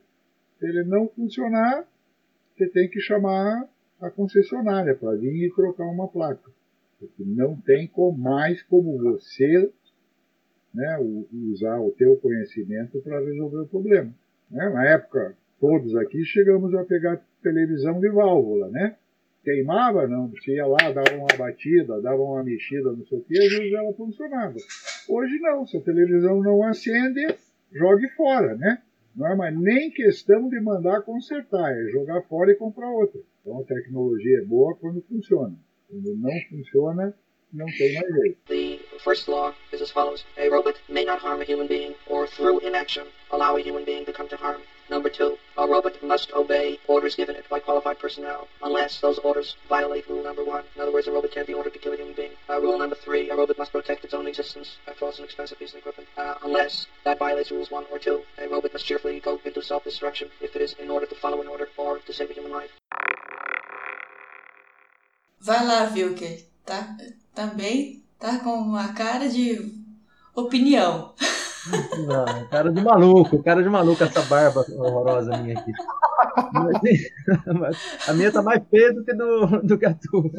se 0.58 0.66
ele 0.66 0.84
não 0.84 1.08
funcionar, 1.08 1.86
você 2.56 2.68
tem 2.68 2.88
que 2.88 3.00
chamar 3.00 3.68
a 4.00 4.10
concessionária 4.10 4.94
para 4.94 5.16
vir 5.16 5.46
e 5.46 5.54
trocar 5.54 5.84
uma 5.84 6.08
placa. 6.08 6.50
Porque 6.98 7.24
não 7.24 7.56
tem 7.56 7.90
mais 8.16 8.62
como 8.62 8.96
você 8.98 9.70
né, 10.72 10.98
usar 11.52 11.80
o 11.80 11.90
teu 11.90 12.16
conhecimento 12.16 13.00
para 13.00 13.20
resolver 13.20 13.62
o 13.62 13.66
problema. 13.66 14.14
Né? 14.50 14.68
Na 14.70 14.84
época, 14.84 15.36
todos 15.60 15.94
aqui 15.96 16.24
chegamos 16.24 16.74
a 16.74 16.84
pegar 16.84 17.20
televisão 17.42 18.00
de 18.00 18.08
válvula, 18.10 18.68
né? 18.68 18.96
Queimava, 19.44 20.08
não, 20.08 20.28
você 20.28 20.56
ia 20.56 20.66
lá, 20.66 20.90
dava 20.90 21.14
uma 21.16 21.36
batida, 21.38 22.00
dava 22.00 22.20
uma 22.20 22.42
mexida, 22.42 22.90
não 22.90 23.06
sei 23.06 23.18
o 23.18 23.22
que, 23.22 23.34
vezes 23.34 23.72
ela 23.72 23.92
funcionava. 23.94 24.56
Hoje 25.08 25.38
não, 25.38 25.64
se 25.64 25.76
a 25.76 25.80
televisão 25.80 26.42
não 26.42 26.64
acende, 26.64 27.24
jogue 27.72 28.08
fora, 28.16 28.56
né? 28.56 28.82
Não 29.14 29.26
é 29.26 29.36
mais 29.36 29.58
nem 29.58 29.90
questão 29.90 30.48
de 30.48 30.60
mandar 30.60 31.02
consertar, 31.02 31.72
é 31.72 31.88
jogar 31.90 32.22
fora 32.22 32.50
e 32.50 32.56
comprar 32.56 32.90
outra. 32.90 33.20
Então 33.40 33.60
a 33.60 33.64
tecnologia 33.64 34.38
é 34.38 34.44
boa 34.44 34.74
quando 34.74 35.00
funciona. 35.02 35.54
Quando 35.88 36.16
não 36.16 36.32
funciona, 36.50 37.14
não 37.52 37.66
tem 37.66 37.94
mais 37.94 38.14
jeito. 38.14 38.65
The 38.96 39.02
first 39.02 39.28
law 39.28 39.52
is 39.72 39.82
as 39.82 39.90
follows. 39.90 40.24
A 40.38 40.48
robot 40.48 40.76
may 40.88 41.04
not 41.04 41.18
harm 41.18 41.42
a 41.42 41.44
human 41.44 41.66
being 41.66 41.96
or 42.06 42.26
through 42.26 42.60
inaction 42.60 43.08
allow 43.30 43.54
a 43.54 43.60
human 43.60 43.84
being 43.84 44.06
to 44.06 44.12
come 44.12 44.26
to 44.28 44.38
harm. 44.38 44.62
Number 44.88 45.10
two, 45.10 45.36
a 45.58 45.66
robot 45.68 46.02
must 46.02 46.32
obey 46.32 46.78
orders 46.88 47.14
given 47.14 47.36
it 47.36 47.46
by 47.50 47.58
qualified 47.58 47.98
personnel, 47.98 48.48
unless 48.62 48.98
those 49.00 49.18
orders 49.18 49.54
violate 49.68 50.08
rule 50.08 50.24
number 50.24 50.42
one. 50.42 50.64
In 50.74 50.80
other 50.80 50.94
words, 50.94 51.08
a 51.08 51.12
robot 51.12 51.30
can't 51.32 51.46
be 51.46 51.52
ordered 51.52 51.74
to 51.74 51.78
kill 51.78 51.92
a 51.92 51.96
human 51.96 52.14
being. 52.14 52.30
Uh, 52.48 52.58
rule 52.58 52.78
number 52.78 52.96
three, 52.96 53.28
a 53.28 53.36
robot 53.36 53.58
must 53.58 53.70
protect 53.70 54.02
its 54.02 54.14
own 54.14 54.26
existence. 54.26 54.78
After 54.88 55.04
all, 55.04 55.10
it's 55.10 55.18
an 55.18 55.26
expensive 55.26 55.58
piece 55.58 55.72
of 55.72 55.80
equipment. 55.80 56.08
Uh, 56.16 56.36
unless 56.42 56.86
that 57.04 57.18
violates 57.18 57.50
rules 57.50 57.70
one 57.70 57.84
or 57.92 57.98
two, 57.98 58.22
a 58.38 58.48
robot 58.48 58.72
must 58.72 58.86
cheerfully 58.86 59.20
go 59.20 59.38
into 59.44 59.60
self-destruction 59.60 60.30
if 60.40 60.56
it 60.56 60.62
is 60.62 60.72
in 60.82 60.88
order 60.88 61.04
to 61.04 61.14
follow 61.16 61.42
an 61.42 61.48
order 61.48 61.68
or 61.76 61.98
to 61.98 62.12
save 62.14 62.30
a 62.30 62.32
human 62.32 62.52
life. 62.52 62.70
Vai 65.38 65.66
lá, 65.66 65.84
Vilker. 65.84 66.46
Tá, 66.64 66.96
também 67.32 68.05
tá 68.18 68.38
com 68.40 68.50
uma 68.50 68.92
cara 68.92 69.28
de 69.28 69.72
opinião. 70.34 71.14
Não, 72.06 72.46
cara 72.48 72.72
de 72.72 72.80
maluco, 72.80 73.42
cara 73.42 73.62
de 73.62 73.68
maluco 73.68 74.02
essa 74.04 74.22
barba 74.22 74.64
horrorosa 74.78 75.36
minha 75.38 75.58
aqui. 75.58 75.72
A 78.06 78.12
minha 78.12 78.30
tá 78.30 78.42
mais 78.42 78.62
feia 78.68 78.92
do 78.92 79.04
que, 79.04 79.14
do, 79.14 79.62
do 79.62 79.78
que 79.78 79.86
a 79.86 79.94
tua. 79.94 80.30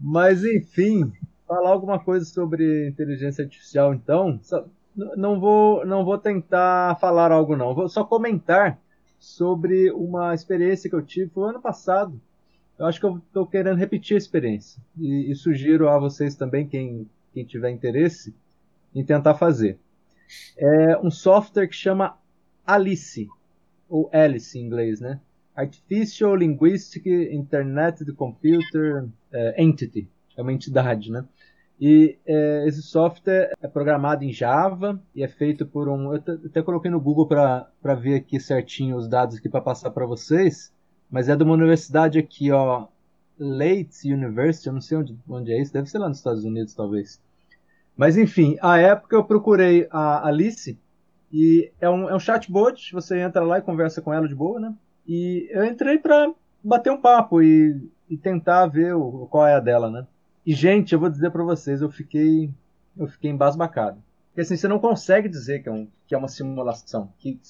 Mas 0.00 0.44
enfim, 0.44 1.12
falar 1.46 1.70
alguma 1.70 1.98
coisa 1.98 2.24
sobre 2.24 2.88
inteligência 2.88 3.44
artificial 3.44 3.94
então. 3.94 4.40
Não 5.16 5.38
vou, 5.38 5.86
não 5.86 6.04
vou 6.04 6.18
tentar 6.18 6.98
falar 6.98 7.30
algo 7.30 7.56
não, 7.56 7.74
vou 7.74 7.88
só 7.88 8.02
comentar 8.04 8.78
sobre 9.18 9.90
uma 9.92 10.34
experiência 10.34 10.90
que 10.90 10.96
eu 10.96 11.02
tive 11.02 11.30
foi 11.30 11.48
ano 11.48 11.60
passado. 11.60 12.20
Eu 12.78 12.86
acho 12.86 13.00
que 13.00 13.06
eu 13.06 13.16
estou 13.18 13.46
querendo 13.46 13.76
repetir 13.76 14.14
a 14.14 14.18
experiência 14.18 14.80
e, 14.96 15.30
e 15.30 15.34
sugiro 15.34 15.88
a 15.88 15.98
vocês 15.98 16.36
também, 16.36 16.66
quem, 16.66 17.08
quem 17.34 17.44
tiver 17.44 17.70
interesse, 17.70 18.34
em 18.94 19.04
tentar 19.04 19.34
fazer. 19.34 19.78
É 20.56 20.96
um 20.98 21.10
software 21.10 21.66
que 21.66 21.74
chama 21.74 22.16
Alice, 22.64 23.28
ou 23.88 24.08
Alice 24.12 24.56
em 24.58 24.62
inglês, 24.62 25.00
né? 25.00 25.20
Artificial 25.56 26.36
Linguistic 26.36 27.06
Internet 27.06 28.04
Computer 28.12 29.08
é, 29.32 29.62
Entity, 29.62 30.08
é 30.36 30.42
uma 30.42 30.52
entidade, 30.52 31.10
né? 31.10 31.24
E 31.80 32.16
é, 32.26 32.64
esse 32.66 32.82
software 32.82 33.52
é 33.60 33.68
programado 33.68 34.24
em 34.24 34.32
Java 34.32 35.00
e 35.14 35.22
é 35.22 35.28
feito 35.28 35.64
por 35.66 35.88
um. 35.88 36.12
Eu 36.12 36.22
até 36.46 36.62
coloquei 36.62 36.90
no 36.90 37.00
Google 37.00 37.26
para 37.26 37.94
ver 37.94 38.16
aqui 38.16 38.38
certinho 38.38 38.96
os 38.96 39.08
dados 39.08 39.36
aqui 39.36 39.48
para 39.48 39.60
passar 39.60 39.90
para 39.90 40.06
vocês, 40.06 40.72
mas 41.10 41.28
é 41.28 41.36
de 41.36 41.42
uma 41.42 41.54
universidade 41.54 42.18
aqui, 42.18 42.50
ó, 42.50 42.86
Late 43.38 44.12
University, 44.12 44.66
eu 44.66 44.72
não 44.72 44.80
sei 44.80 44.98
onde, 44.98 45.16
onde 45.28 45.52
é 45.52 45.60
isso, 45.60 45.72
deve 45.72 45.88
ser 45.88 45.98
lá 45.98 46.08
nos 46.08 46.18
Estados 46.18 46.44
Unidos, 46.44 46.74
talvez. 46.74 47.20
Mas 47.96 48.16
enfim, 48.16 48.56
a 48.60 48.78
época 48.78 49.16
eu 49.16 49.24
procurei 49.24 49.88
a 49.90 50.26
Alice 50.26 50.78
e 51.32 51.70
é 51.80 51.88
um, 51.88 52.08
é 52.08 52.14
um 52.14 52.20
chatbot, 52.20 52.92
você 52.92 53.18
entra 53.20 53.42
lá 53.42 53.58
e 53.58 53.62
conversa 53.62 54.00
com 54.00 54.12
ela 54.12 54.28
de 54.28 54.34
boa, 54.34 54.60
né? 54.60 54.74
E 55.06 55.48
eu 55.50 55.64
entrei 55.64 55.98
para 55.98 56.32
bater 56.62 56.90
um 56.90 57.00
papo 57.00 57.42
e, 57.42 57.90
e 58.08 58.16
tentar 58.16 58.66
ver 58.66 58.94
o, 58.94 59.26
qual 59.30 59.46
é 59.46 59.54
a 59.54 59.60
dela, 59.60 59.90
né? 59.90 60.06
E 60.44 60.54
gente, 60.54 60.92
eu 60.92 61.00
vou 61.00 61.10
dizer 61.10 61.30
para 61.30 61.42
vocês, 61.42 61.80
eu 61.80 61.90
fiquei 61.90 62.50
eu 62.96 63.06
fiquei 63.06 63.30
embasbacado. 63.30 64.02
Porque 64.28 64.40
assim, 64.40 64.56
você 64.56 64.68
não 64.68 64.78
consegue 64.78 65.28
dizer 65.28 65.62
que 65.62 65.68
é, 65.68 65.72
um, 65.72 65.88
que 66.06 66.14
é 66.14 66.18
uma 66.18 66.28
simulação, 66.28 67.12
que 67.18 67.40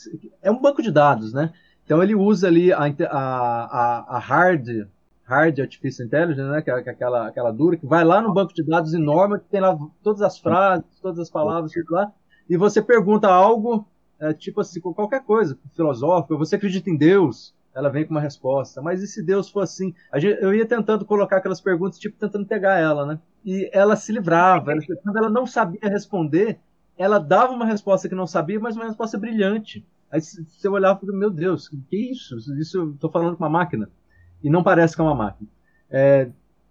é 0.42 0.51
um 0.51 0.61
banco 0.61 0.83
de 0.83 0.90
dados, 0.90 1.33
né? 1.33 1.53
Então 1.88 2.03
ele 2.03 2.14
usa 2.14 2.48
ali 2.48 2.70
a, 2.70 2.81
a, 2.85 4.16
a, 4.16 4.18
hard 4.18 4.87
Hard 5.24 5.59
Artificial 5.59 6.07
Intelligence, 6.07 6.51
né, 6.51 6.61
que 6.61 6.70
é 6.70 6.74
aquela, 6.74 7.29
aquela 7.29 7.51
dura, 7.51 7.79
que 7.79 7.87
vai 7.87 8.05
lá 8.05 8.20
no 8.20 8.31
banco 8.31 8.53
de 8.53 8.62
dados 8.62 8.92
enorme, 8.92 9.38
que 9.38 9.46
tem 9.46 9.59
lá 9.59 9.74
todas 10.03 10.20
as 10.20 10.38
frases, 10.38 10.85
todas 11.01 11.18
as 11.18 11.31
palavras, 11.31 11.72
tudo 11.72 11.94
lá, 11.94 12.12
e 12.46 12.59
você 12.59 12.83
pergunta 12.83 13.27
algo, 13.27 13.88
é, 14.20 14.35
tipo 14.35 14.61
assim, 14.61 14.83
qualquer 14.83 15.24
coisa, 15.24 15.59
filosófico, 15.74 16.37
você 16.37 16.57
acredita 16.57 16.90
em 16.90 16.96
Deus? 16.96 17.55
Ela 17.74 17.88
vem 17.88 18.05
com 18.05 18.11
uma 18.11 18.20
resposta. 18.20 18.83
Mas 18.83 19.03
e 19.03 19.07
se 19.07 19.22
Deus 19.22 19.48
for 19.48 19.61
assim? 19.61 19.94
Gente, 20.16 20.42
eu 20.42 20.53
ia 20.53 20.66
tentando 20.66 21.07
colocar 21.07 21.38
aquelas 21.38 21.61
perguntas, 21.61 21.98
tipo, 21.98 22.18
tentando 22.18 22.44
pegar 22.44 22.79
ela, 22.79 23.07
né? 23.07 23.18
E 23.42 23.70
ela 23.72 23.96
se 23.96 24.12
livrava. 24.12 24.72
Ela, 24.72 24.83
quando 25.03 25.16
ela 25.16 25.31
não 25.31 25.46
sabia 25.46 25.81
responder, 25.85 26.59
ela 26.98 27.18
dava 27.18 27.53
uma 27.53 27.64
resposta 27.64 28.09
que 28.11 28.14
não 28.14 28.27
sabia, 28.27 28.61
mas 28.61 28.77
uma 28.77 28.87
resposta 28.87 29.16
brilhante. 29.16 29.87
Aí 30.11 30.21
você 30.21 30.68
olhava 30.68 30.99
e 30.99 31.01
falava, 31.01 31.18
meu 31.18 31.31
Deus, 31.31 31.68
que 31.68 32.11
isso? 32.11 32.37
Isso 32.59 32.79
eu 32.79 32.97
tô 32.99 33.11
falando 33.11 33.37
com 33.37 33.44
uma 33.44 33.51
máquina 33.51 33.90
e 34.42 34.49
não 34.49 34.62
parece 34.62 34.94
que 34.94 35.01
é 35.01 35.05
uma 35.05 35.14
máquina. 35.14 35.49
É, 35.90 36.31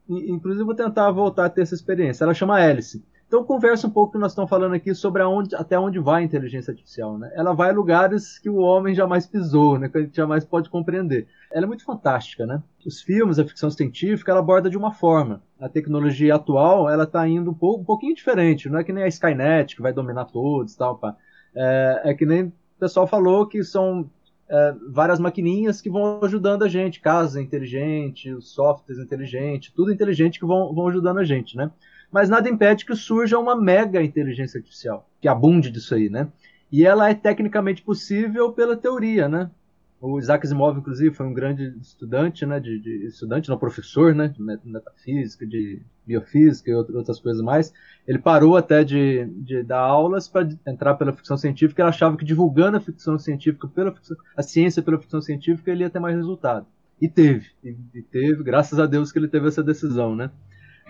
inclusive, 0.10 0.64
vou 0.64 0.76
tentar 0.76 1.12
voltar 1.12 1.46
a 1.46 1.50
ter 1.50 1.62
essa 1.62 1.76
experiência. 1.76 2.24
Ela 2.24 2.34
chama 2.34 2.56
Alice. 2.56 3.04
Então, 3.28 3.44
conversa 3.44 3.88
um 3.88 3.90
pouco 3.90 4.14
que 4.14 4.18
nós 4.18 4.32
estamos 4.32 4.50
falando 4.50 4.74
aqui 4.74 4.96
sobre 4.96 5.22
aonde, 5.22 5.54
até 5.54 5.78
onde 5.78 6.00
vai 6.00 6.22
a 6.22 6.26
inteligência 6.26 6.72
artificial. 6.72 7.18
Né? 7.18 7.30
Ela 7.36 7.54
vai 7.54 7.72
a 7.72 7.74
lugares 7.74 8.40
que 8.40 8.50
o 8.50 8.56
homem 8.56 8.96
jamais 8.96 9.28
pisou, 9.28 9.78
né? 9.78 9.90
que 9.90 9.98
a 9.98 10.02
gente 10.02 10.16
jamais 10.16 10.46
pode 10.46 10.70
compreender. 10.70 11.28
Ela 11.52 11.66
é 11.66 11.68
muito 11.68 11.84
fantástica. 11.84 12.46
Né? 12.46 12.64
Os 12.86 13.02
filmes, 13.02 13.38
a 13.38 13.44
ficção 13.44 13.70
científica, 13.70 14.32
ela 14.32 14.40
aborda 14.40 14.70
de 14.70 14.78
uma 14.78 14.94
forma. 14.94 15.44
A 15.60 15.68
tecnologia 15.68 16.36
atual 16.36 16.90
ela 16.90 17.04
está 17.04 17.28
indo 17.28 17.52
um, 17.52 17.54
pouco, 17.54 17.82
um 17.82 17.86
pouquinho 17.86 18.16
diferente. 18.16 18.70
Não 18.70 18.80
é 18.80 18.84
que 18.86 18.94
nem 18.94 19.04
a 19.04 19.08
Skynet, 19.10 19.76
que 19.76 19.82
vai 19.82 19.92
dominar 19.92 20.26
todos. 20.26 20.74
Tal, 20.76 20.98
pá. 20.98 21.14
É, 21.54 22.02
é 22.06 22.14
que 22.14 22.26
nem 22.26 22.54
o 22.78 22.80
pessoal 22.80 23.08
falou 23.08 23.48
que 23.48 23.64
são 23.64 24.10
é, 24.48 24.76
várias 24.90 25.20
maquininhas 25.20 25.82
que 25.82 25.90
vão 25.90 26.20
ajudando 26.24 26.64
a 26.64 26.70
gente, 26.70 27.02
casa 27.02 27.42
inteligente, 27.42 28.40
softwares 28.40 29.04
inteligentes, 29.04 29.74
tudo 29.76 29.92
inteligente 29.92 30.40
que 30.40 30.46
vão, 30.46 30.74
vão 30.74 30.88
ajudando 30.88 31.18
a 31.18 31.24
gente, 31.24 31.58
né? 31.58 31.72
Mas 32.12 32.30
nada 32.30 32.48
impede 32.48 32.86
que 32.86 32.96
surja 32.96 33.38
uma 33.38 33.56
mega 33.56 34.02
inteligência 34.02 34.60
artificial, 34.60 35.10
que 35.20 35.28
abunde 35.28 35.72
disso 35.72 35.96
aí, 35.96 36.08
né? 36.10 36.30
E 36.72 36.86
ela 36.86 37.10
é 37.10 37.14
tecnicamente 37.14 37.82
possível 37.82 38.54
pela 38.54 38.78
teoria, 38.78 39.28
né? 39.28 39.50
O 40.00 40.20
Isaac 40.20 40.46
Asimov, 40.46 40.78
inclusive, 40.78 41.16
foi 41.16 41.26
um 41.26 41.34
grande 41.34 41.76
estudante, 41.82 42.46
né? 42.46 42.60
De, 42.60 42.80
de 42.80 43.08
estudante, 43.08 43.50
não 43.50 43.58
professor, 43.58 44.14
né? 44.14 44.28
De 44.28 44.42
metafísica, 44.64 45.46
de 45.46 45.82
biofísica 46.06 46.70
e 46.70 46.74
outras 46.74 47.20
coisas 47.20 47.42
mais. 47.42 47.74
Ele 48.08 48.20
parou 48.20 48.56
até 48.56 48.84
de, 48.84 49.26
de 49.26 49.64
dar 49.64 49.80
aulas 49.80 50.28
para 50.28 50.48
entrar 50.68 50.94
pela 50.96 51.12
ficção 51.14 51.36
científica. 51.36 51.82
Ele 51.82 51.90
achava 51.90 52.16
que 52.16 52.24
divulgando 52.24 52.78
a 52.78 52.80
ficção 52.80 53.18
científica, 53.18 53.68
pela 53.68 53.92
ficção, 53.92 54.16
a 54.36 54.44
ciência 54.44 54.84
pela 54.84 55.00
ficção 55.00 55.20
científica, 55.20 55.72
ele 55.72 55.84
ia 55.84 55.90
ter 55.90 56.00
mais 56.00 56.16
resultado. 56.16 56.68
E 57.02 57.10
teve. 57.10 57.48
E, 57.64 57.76
e 57.96 58.02
teve, 58.04 58.44
graças 58.44 58.80
a 58.80 58.86
Deus 58.86 59.12
que 59.12 59.18
ele 59.18 59.28
teve 59.28 59.48
essa 59.48 59.64
decisão, 59.64 60.16
né? 60.16 60.30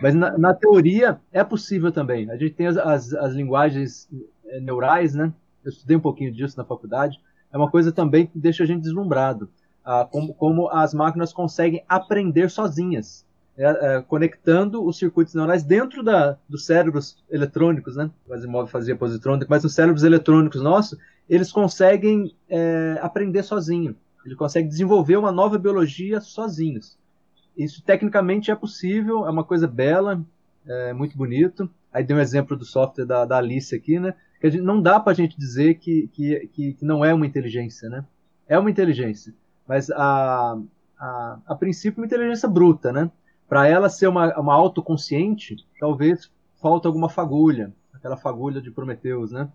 Mas 0.02 0.14
na, 0.14 0.38
na 0.38 0.54
teoria 0.54 1.20
é 1.32 1.44
possível 1.46 1.94
também. 1.94 2.30
A 2.30 2.36
gente 2.36 2.56
tem 2.56 2.68
as, 2.68 2.78
as, 2.78 3.14
as 3.14 3.34
linguagens 3.34 4.10
eh, 4.46 4.60
neurais, 4.60 5.16
né? 5.16 5.34
Eu 5.64 5.70
estudei 5.70 5.96
um 5.96 6.02
pouquinho 6.02 6.32
disso 6.32 6.58
na 6.58 6.66
faculdade 6.66 7.20
é 7.52 7.58
uma 7.58 7.70
coisa 7.70 7.92
também 7.92 8.28
que 8.28 8.38
deixa 8.38 8.64
a 8.64 8.66
gente 8.66 8.82
deslumbrado. 8.82 9.50
Ah, 9.84 10.08
como, 10.10 10.34
como, 10.34 10.70
as 10.70 10.94
máquinas 10.94 11.32
conseguem 11.32 11.84
aprender 11.88 12.50
sozinhas, 12.50 13.26
é, 13.58 13.66
é, 13.66 14.02
conectando 14.02 14.86
os 14.86 14.98
circuitos 14.98 15.34
neurais 15.34 15.64
dentro 15.64 16.04
da, 16.04 16.38
dos 16.48 16.66
cérebros 16.66 17.18
eletrônicos, 17.30 17.96
né? 17.96 18.12
O 18.28 18.34
Asimov 18.34 18.70
fazia 18.70 18.96
positrônica, 18.96 19.48
mas 19.50 19.64
nos 19.64 19.74
cérebros 19.74 20.04
eletrônicos 20.04 20.62
nossos, 20.62 21.00
eles 21.30 21.52
conseguem 21.52 22.36
é, 22.50 23.00
aprender 23.02 23.44
sozinho. 23.44 23.96
Eles 24.26 24.38
conseguem 24.38 24.68
desenvolver 24.68 25.16
uma 25.16 25.32
nova 25.32 25.58
biologia 25.58 26.20
sozinhos. 26.20 26.98
Isso 27.58 27.82
tecnicamente 27.82 28.52
é 28.52 28.56
possível, 28.56 29.26
é 29.26 29.30
uma 29.30 29.44
coisa 29.44 29.68
bela, 29.68 30.22
é 30.66 30.94
muito 30.94 31.18
bonito. 31.18 31.70
Aí 31.92 32.04
dei 32.04 32.16
um 32.16 32.20
exemplo 32.20 32.58
do 32.58 32.66
software 32.66 33.06
da, 33.06 33.26
da 33.26 33.38
Alice 33.38 33.74
aqui, 33.74 34.00
né? 34.00 34.14
Que 34.40 34.50
gente, 34.50 34.62
não 34.62 34.82
dá 34.82 35.00
para 35.00 35.12
a 35.12 35.16
gente 35.16 35.38
dizer 35.38 35.76
que, 35.76 36.08
que, 36.10 36.48
que, 36.48 36.78
não 36.82 37.04
é 37.04 37.14
uma 37.14 37.26
inteligência, 37.26 37.90
né? 37.90 38.06
É 38.48 38.58
uma 38.58 38.70
inteligência, 38.70 39.34
mas 39.68 39.90
a, 39.90 40.58
a, 40.98 41.40
a 41.48 41.56
princípio 41.56 42.02
uma 42.02 42.06
inteligência 42.06 42.48
bruta, 42.48 42.92
né? 42.92 43.12
Para 43.48 43.68
ela 43.68 43.90
ser 43.90 44.08
uma, 44.08 44.38
uma 44.40 44.54
autoconsciente, 44.54 45.56
talvez 45.80 46.32
falta 46.62 46.88
alguma 46.88 47.10
fagulha, 47.10 47.74
aquela 47.94 48.18
fagulha 48.18 48.62
de 48.62 48.72
Prometeus, 48.72 49.32
né? 49.32 49.50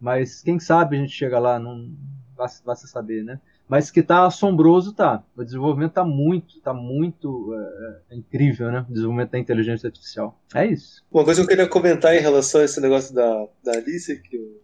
Mas 0.00 0.42
quem 0.42 0.58
sabe 0.58 0.96
a 0.96 1.00
gente 1.00 1.12
chega 1.12 1.38
lá, 1.38 1.58
não 1.58 1.94
vai 2.36 2.76
se 2.76 2.88
saber, 2.88 3.22
né? 3.22 3.40
Mas 3.68 3.90
que 3.90 4.02
tá 4.02 4.26
assombroso, 4.26 4.92
tá. 4.92 5.22
O 5.36 5.42
desenvolvimento 5.42 5.92
tá 5.92 6.04
muito, 6.04 6.60
tá 6.60 6.74
muito 6.74 7.54
é, 7.54 8.14
é, 8.14 8.16
incrível, 8.16 8.70
né? 8.70 8.84
O 8.88 8.92
desenvolvimento 8.92 9.30
da 9.30 9.38
inteligência 9.38 9.86
artificial. 9.86 10.38
É 10.54 10.66
isso. 10.66 11.02
Uma 11.10 11.24
coisa 11.24 11.40
que 11.40 11.44
eu 11.44 11.48
queria 11.48 11.66
comentar 11.66 12.14
em 12.14 12.20
relação 12.20 12.60
a 12.60 12.64
esse 12.64 12.80
negócio 12.80 13.14
da, 13.14 13.46
da 13.64 13.72
Alice, 13.72 14.20
que 14.20 14.36
o 14.36 14.60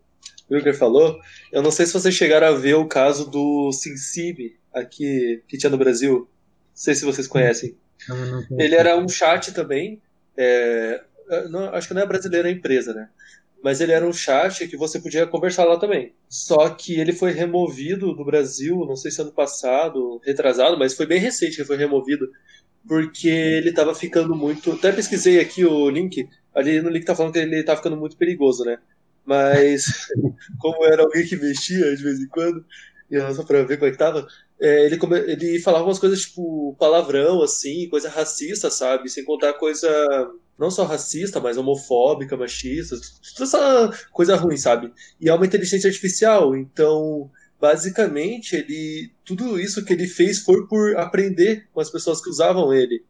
Wilker 0.50 0.76
falou, 0.76 1.18
eu 1.50 1.62
não 1.62 1.70
sei 1.70 1.86
se 1.86 1.94
vocês 1.94 2.14
chegaram 2.14 2.48
a 2.48 2.52
ver 2.52 2.74
o 2.74 2.86
caso 2.86 3.30
do 3.30 3.72
SimSim 3.72 4.52
aqui 4.74 5.42
que 5.48 5.56
tinha 5.56 5.70
no 5.70 5.78
Brasil. 5.78 6.18
Não 6.18 6.26
sei 6.74 6.94
se 6.94 7.04
vocês 7.04 7.26
conhecem. 7.26 7.76
Não, 8.08 8.16
não 8.50 8.60
Ele 8.60 8.74
era 8.74 8.96
um 8.98 9.08
chat 9.08 9.52
também. 9.52 10.00
É, 10.36 11.02
acho 11.72 11.88
que 11.88 11.94
não 11.94 12.02
é 12.02 12.06
brasileira 12.06 12.48
a 12.48 12.52
empresa, 12.52 12.92
né? 12.92 13.08
Mas 13.62 13.80
ele 13.80 13.92
era 13.92 14.06
um 14.06 14.12
chat 14.12 14.66
que 14.68 14.76
você 14.76 15.00
podia 15.00 15.26
conversar 15.26 15.64
lá 15.64 15.78
também. 15.78 16.14
Só 16.28 16.70
que 16.70 16.98
ele 16.98 17.12
foi 17.12 17.32
removido 17.32 18.14
do 18.14 18.24
Brasil, 18.24 18.76
não 18.86 18.96
sei 18.96 19.10
se 19.10 19.20
ano 19.22 19.32
passado, 19.32 20.20
retrasado, 20.24 20.78
mas 20.78 20.94
foi 20.94 21.06
bem 21.06 21.20
recente 21.20 21.56
que 21.56 21.64
foi 21.64 21.76
removido, 21.76 22.26
porque 22.86 23.28
ele 23.28 23.70
estava 23.70 23.94
ficando 23.94 24.34
muito. 24.34 24.72
Até 24.72 24.92
pesquisei 24.92 25.40
aqui 25.40 25.64
o 25.64 25.88
link, 25.90 26.28
ali 26.54 26.80
no 26.80 26.90
link 26.90 27.04
tá 27.04 27.14
falando 27.14 27.32
que 27.32 27.38
ele 27.38 27.62
tá 27.62 27.76
ficando 27.76 27.96
muito 27.96 28.16
perigoso, 28.16 28.64
né? 28.64 28.78
mas 29.24 29.84
como 30.58 30.84
era 30.86 31.02
alguém 31.02 31.26
que 31.26 31.36
mexia 31.36 31.94
de 31.96 32.02
vez 32.02 32.20
em 32.20 32.28
quando, 32.28 32.64
e 33.10 33.34
só 33.34 33.44
pra 33.44 33.62
ver 33.62 33.76
como 33.76 33.88
é 33.88 33.92
que 33.92 33.98
tava, 33.98 34.26
é, 34.60 34.86
ele, 34.86 34.96
come- 34.98 35.18
ele 35.18 35.60
falava 35.60 35.84
umas 35.84 35.98
coisas 35.98 36.22
tipo 36.22 36.74
palavrão, 36.78 37.42
assim, 37.42 37.88
coisa 37.88 38.08
racista, 38.08 38.70
sabe? 38.70 39.08
Sem 39.08 39.24
contar 39.24 39.54
coisa 39.54 39.88
não 40.60 40.70
só 40.70 40.84
racista, 40.84 41.40
mas 41.40 41.56
homofóbica, 41.56 42.36
machista, 42.36 42.94
toda 43.34 43.48
essa 43.48 44.08
coisa 44.12 44.36
ruim, 44.36 44.58
sabe? 44.58 44.92
E 45.18 45.30
é 45.30 45.34
uma 45.34 45.46
inteligência 45.46 45.88
artificial, 45.88 46.54
então 46.54 47.30
basicamente 47.58 48.56
ele 48.56 49.10
tudo 49.24 49.58
isso 49.58 49.84
que 49.84 49.92
ele 49.92 50.06
fez 50.06 50.40
foi 50.40 50.66
por 50.66 50.96
aprender 50.96 51.66
com 51.72 51.80
as 51.80 51.90
pessoas 51.90 52.22
que 52.22 52.28
usavam 52.28 52.74
ele. 52.74 53.02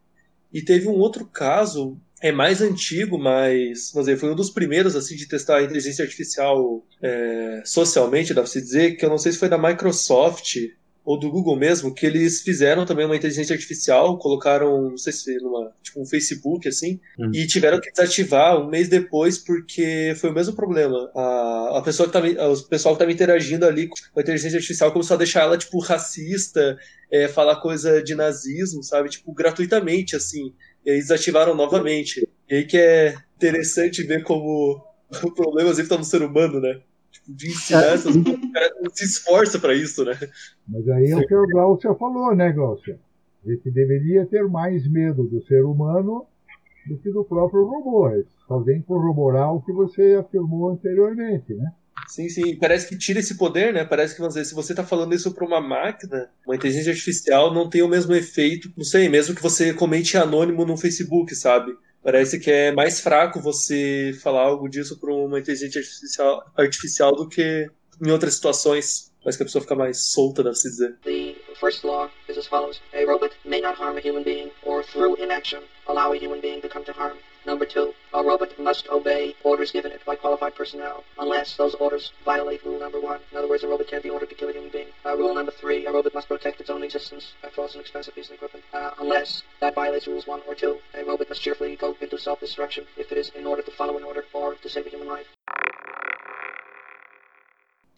E 0.53 0.63
teve 0.63 0.89
um 0.89 0.99
outro 0.99 1.25
caso, 1.27 1.97
é 2.23 2.31
mais 2.31 2.63
antigo, 2.63 3.19
mas 3.19 3.91
vamos 3.93 4.07
dizer, 4.07 4.19
foi 4.19 4.31
um 4.31 4.37
dos 4.37 4.51
primeiros 4.51 4.95
assim 4.95 5.17
de 5.17 5.27
testar 5.27 5.59
a 5.59 5.63
inteligência 5.63 6.05
artificial 6.05 6.85
é, 7.03 7.63
socialmente, 7.65 8.33
dá 8.33 8.43
pra 8.43 8.51
se 8.51 8.61
dizer, 8.61 8.97
que 8.97 9.05
eu 9.05 9.11
não 9.11 9.19
sei 9.19 9.33
se 9.33 9.39
foi 9.39 9.49
da 9.49 9.59
Microsoft 9.59 10.57
ou 11.05 11.19
do 11.19 11.31
Google 11.31 11.57
mesmo, 11.57 11.95
que 11.95 12.05
eles 12.07 12.43
fizeram 12.43 12.85
também 12.85 13.07
uma 13.07 13.17
inteligência 13.17 13.55
artificial, 13.55 14.19
colocaram, 14.19 14.91
não 14.91 14.97
sei 14.99 15.13
se 15.13 15.35
numa, 15.39 15.73
tipo 15.83 16.01
um 16.01 16.07
Facebook 16.07 16.69
assim, 16.69 17.01
Hum. 17.19 17.31
e 17.35 17.47
tiveram 17.47 17.81
que 17.81 17.91
desativar 17.91 18.61
um 18.61 18.69
mês 18.69 18.89
depois 18.89 19.39
porque 19.39 20.15
foi 20.17 20.31
o 20.31 20.35
mesmo 20.35 20.55
problema. 20.55 21.11
A, 21.15 21.79
a 21.79 21.83
pessoa 21.83 22.07
que 22.07 22.13
tava, 22.13 22.27
o 22.29 22.63
pessoal 22.65 22.95
que 22.95 23.03
estava 23.03 23.13
interagindo 23.13 23.65
ali 23.67 23.89
com 23.89 23.97
a 24.17 24.23
inteligência 24.23 24.57
artificial 24.57 24.93
começou 24.93 25.15
a 25.15 25.19
deixar 25.19 25.41
ela 25.43 25.57
tipo 25.59 25.79
racista, 25.81 26.79
é, 27.11 27.27
falar 27.29 27.57
coisa 27.57 28.03
de 28.03 28.15
nazismo, 28.15 28.83
sabe, 28.83 29.09
tipo 29.09 29.33
gratuitamente 29.33 30.15
assim. 30.17 30.53
E 30.85 30.91
aí 30.91 30.99
desativaram 30.99 31.55
novamente. 31.55 32.29
E 32.49 32.55
aí 32.57 32.65
que 32.67 32.77
é 32.77 33.15
interessante 33.37 34.03
ver 34.03 34.23
como 34.23 34.83
o 35.25 35.31
problema 35.33 35.73
sempre 35.75 35.89
tá 35.89 35.99
no 35.99 36.05
ser 36.05 36.23
humano, 36.23 36.61
né? 36.61 36.81
Tipo, 37.11 37.35
de 37.35 37.49
ensinar 37.49 37.95
essas 37.95 38.15
coisas, 38.15 38.43
o 38.43 38.53
cara 38.53 38.75
não 38.81 38.91
se 38.93 39.05
esforça 39.05 39.59
pra 39.59 39.75
isso, 39.75 40.05
né? 40.05 40.19
Mas 40.69 40.89
aí 40.89 41.11
é 41.11 41.17
o 41.17 41.27
que 41.27 41.35
o 41.35 41.47
Glaucia 41.47 41.95
falou, 41.95 42.35
né, 42.35 42.53
Glaucia? 42.53 42.99
A 43.45 43.51
gente 43.51 43.71
deveria 43.71 44.27
ter 44.27 44.47
mais 44.49 44.87
medo 44.89 45.25
do 45.25 45.43
ser 45.47 45.65
humano 45.65 46.27
do 46.87 46.99
que 46.99 47.11
do 47.11 47.25
próprio 47.25 47.65
robô. 47.65 48.11
Só 48.47 48.59
vem 48.59 48.83
corroborar 48.83 49.55
o 49.55 49.63
que 49.63 49.73
você 49.73 50.15
afirmou 50.15 50.71
anteriormente, 50.71 51.55
né? 51.55 51.73
Sim, 52.09 52.29
sim. 52.29 52.57
Parece 52.57 52.89
que 52.89 52.99
tira 52.99 53.21
esse 53.21 53.37
poder, 53.37 53.73
né? 53.73 53.85
Parece 53.85 54.15
que, 54.15 54.21
vamos 54.21 54.35
dizer, 54.35 54.47
se 54.47 54.55
você 54.55 54.75
tá 54.75 54.85
falando 54.85 55.15
isso 55.15 55.33
pra 55.33 55.47
uma 55.47 55.61
máquina, 55.61 56.29
uma 56.47 56.57
inteligência 56.57 56.91
artificial 56.91 57.55
não 57.55 57.69
tem 57.69 57.83
o 57.83 57.89
mesmo 57.89 58.15
efeito, 58.15 58.73
não 58.77 58.85
sei, 58.85 59.09
mesmo 59.09 59.35
que 59.35 59.43
você 59.43 59.73
comente 59.73 60.17
anônimo 60.17 60.65
no 60.65 60.77
Facebook, 60.77 61.35
sabe? 61.35 61.73
Parece 62.03 62.39
que 62.41 62.51
é 62.51 62.73
mais 62.73 63.01
fraco 63.01 63.41
você 63.41 64.13
falar 64.23 64.43
algo 64.43 64.69
disso 64.69 64.99
pra 64.99 65.13
uma 65.13 65.39
inteligência 65.39 65.81
artificial, 65.81 66.53
artificial 66.57 67.15
do 67.15 67.29
que 67.29 67.71
em 68.03 68.11
outras 68.11 68.35
situações. 68.35 69.13
Parece 69.23 69.39
que 69.39 69.43
a 69.43 69.47
pessoa 69.47 69.63
fica 69.63 69.75
mais 69.75 70.11
solta, 70.13 70.43
deve 70.43 70.57
se 70.57 70.71
dizer. 70.71 70.97
The 71.05 71.37
first 71.61 71.85
law 71.85 72.11
is 72.31 72.39
as 72.39 72.47
follows. 72.47 72.81
A 72.95 73.05
robot 73.05 73.33
may 73.45 73.61
not 73.61 73.75
harm 73.75 73.97
a 73.97 74.01
human 74.01 74.23
being 74.23 74.51
or 74.63 74.83
through 74.83 75.17
inaction 75.17 75.63
allow 75.89 76.13
a 76.13 76.17
human 76.17 76.41
being 76.41 76.61
to 76.63 76.69
come 76.69 76.85
to 76.85 76.93
harm. 76.93 77.19
Number 77.45 77.65
two, 77.65 77.95
a 78.13 78.23
robot 78.23 78.59
must 78.59 78.89
obey 78.89 79.35
orders 79.43 79.73
given 79.73 79.93
it 79.93 80.05
by 80.05 80.15
qualified 80.15 80.55
personnel 80.55 81.05
unless 81.19 81.57
those 81.57 81.75
orders 81.75 82.13
violate 82.25 82.65
rule 82.65 82.79
number 82.79 83.01
one. 83.01 83.21
In 83.33 83.39
other 83.39 83.49
words, 83.49 83.65
a 83.65 83.69
robot 83.69 83.89
can't 83.89 84.03
be 84.03 84.11
ordered 84.11 84.29
to 84.29 84.35
kill 84.35 84.51
a 84.51 84.53
human 84.53 84.71
being. 84.71 84.89
Uh, 85.05 85.17
rule 85.17 85.35
number 85.35 85.51
three, 85.51 85.87
a 85.87 85.93
robot 85.93 86.15
must 86.15 86.29
protect 86.29 86.61
its 86.61 86.71
own 86.71 86.83
existence. 86.83 87.33
That 87.43 87.57
was 87.57 87.75
an 87.75 87.81
expensive 87.81 88.15
piece 88.15 88.29
of 88.29 88.35
equipment. 88.35 88.65
Uh, 88.73 88.91
unless 89.01 89.43
that 89.61 89.75
violates 89.75 90.07
rules 90.07 90.27
one 90.27 90.43
or 90.47 90.55
two, 90.55 90.79
a 90.95 91.03
robot 91.05 91.29
must 91.31 91.43
cheerfully 91.43 91.75
go 91.77 91.97
into 92.01 92.19
self-destruction 92.19 92.85
if 92.97 93.11
it 93.11 93.19
is 93.19 93.31
in 93.31 93.47
order 93.47 93.63
to 93.63 93.71
follow 93.73 93.97
an 93.97 94.05
order 94.05 94.25
or 94.35 94.55
to 94.55 94.69
save 94.69 94.87
a 94.87 94.91
human 94.91 95.09
life. 95.09 95.27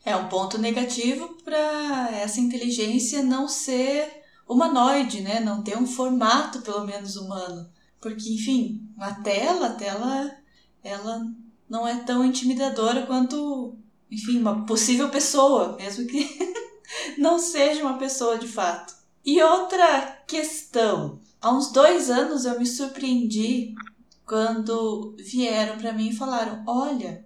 É 0.04 0.16
um 0.16 0.28
ponto 0.28 0.58
negativo 0.58 1.36
para 1.44 2.10
essa 2.12 2.40
inteligência 2.40 3.22
não 3.22 3.46
ser 3.46 4.21
humanoide, 4.48 5.20
né? 5.20 5.40
Não 5.40 5.62
ter 5.62 5.76
um 5.76 5.86
formato 5.86 6.60
pelo 6.62 6.84
menos 6.84 7.16
humano. 7.16 7.68
Porque, 8.00 8.34
enfim, 8.34 8.88
a 8.98 9.14
tela, 9.14 9.68
a 9.68 9.74
tela, 9.74 10.36
ela 10.82 11.26
não 11.68 11.86
é 11.86 12.02
tão 12.04 12.24
intimidadora 12.24 13.06
quanto, 13.06 13.76
enfim, 14.10 14.38
uma 14.38 14.66
possível 14.66 15.08
pessoa, 15.08 15.76
mesmo 15.76 16.06
que 16.06 16.28
não 17.16 17.38
seja 17.38 17.82
uma 17.82 17.98
pessoa 17.98 18.38
de 18.38 18.48
fato. 18.48 18.94
E 19.24 19.40
outra 19.42 20.22
questão. 20.26 21.20
Há 21.40 21.52
uns 21.54 21.72
dois 21.72 22.10
anos 22.10 22.44
eu 22.44 22.58
me 22.58 22.66
surpreendi 22.66 23.74
quando 24.26 25.16
vieram 25.18 25.78
para 25.78 25.92
mim 25.92 26.08
e 26.08 26.16
falaram: 26.16 26.62
Olha, 26.66 27.24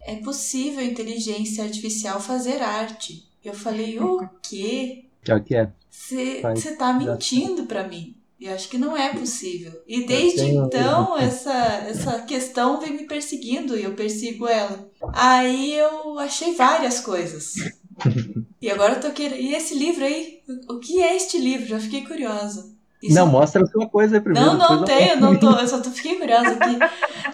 é 0.00 0.16
possível 0.16 0.84
inteligência 0.84 1.64
artificial 1.64 2.20
fazer 2.20 2.62
arte. 2.62 3.26
Eu 3.42 3.54
falei: 3.54 3.98
O 3.98 4.28
quê? 4.42 5.07
Que 5.28 5.32
é 5.32 5.36
o 5.36 5.42
que 5.44 5.54
é? 5.56 5.68
Você 5.90 6.72
tá 6.76 6.98
já- 6.98 7.12
mentindo 7.12 7.64
para 7.64 7.86
mim. 7.86 8.14
Eu 8.40 8.54
acho 8.54 8.68
que 8.68 8.78
não 8.78 8.96
é 8.96 9.12
possível. 9.12 9.72
E 9.86 10.04
desde 10.06 10.42
então, 10.42 11.18
essa, 11.18 11.52
essa 11.88 12.20
questão 12.22 12.80
vem 12.80 12.92
me 12.92 13.02
perseguindo 13.04 13.76
e 13.76 13.82
eu 13.82 13.94
persigo 13.94 14.46
ela. 14.46 14.88
Aí 15.12 15.74
eu 15.74 16.18
achei 16.20 16.54
várias 16.54 17.00
coisas. 17.00 17.54
E 18.62 18.70
agora 18.70 18.94
eu 18.94 19.00
tô 19.00 19.10
querendo. 19.10 19.40
E 19.40 19.54
esse 19.54 19.74
livro 19.74 20.04
aí? 20.04 20.40
O 20.68 20.78
que 20.78 21.00
é 21.02 21.16
este 21.16 21.36
livro? 21.38 21.66
Já 21.66 21.80
fiquei 21.80 22.04
curiosa. 22.06 22.70
Isso- 23.02 23.14
Não, 23.14 23.26
mostra 23.26 23.62
a 23.62 23.66
sua 23.66 23.88
coisa 23.88 24.16
aí 24.16 24.20
primeiro. 24.20 24.48
não, 24.52 24.56
não 24.58 24.78
eu 24.80 24.84
tenho, 24.84 25.20
mostro. 25.20 25.20
não 25.20 25.36
tô, 25.38 25.50
eu 25.60 25.66
só 25.68 25.80
tô, 25.80 25.90
fiquei 25.90 26.16
curiosa 26.16 26.50
aqui. 26.50 26.78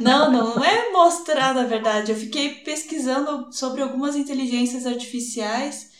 Não, 0.02 0.30
não, 0.32 0.54
não 0.56 0.64
é 0.64 0.90
mostrar, 0.90 1.54
na 1.54 1.64
verdade. 1.64 2.12
Eu 2.12 2.16
fiquei 2.16 2.54
pesquisando 2.56 3.48
sobre 3.52 3.82
algumas 3.82 4.16
inteligências 4.16 4.86
artificiais 4.86 5.90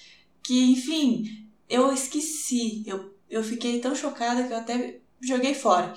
que, 0.42 0.72
enfim, 0.72 1.43
eu 1.68 1.92
esqueci. 1.92 2.83
Eu, 2.87 3.14
eu 3.29 3.42
fiquei 3.42 3.81
tão 3.81 3.94
chocada 3.94 4.44
que 4.44 4.53
eu 4.53 4.57
até 4.57 4.98
joguei 5.20 5.55
fora. 5.55 5.94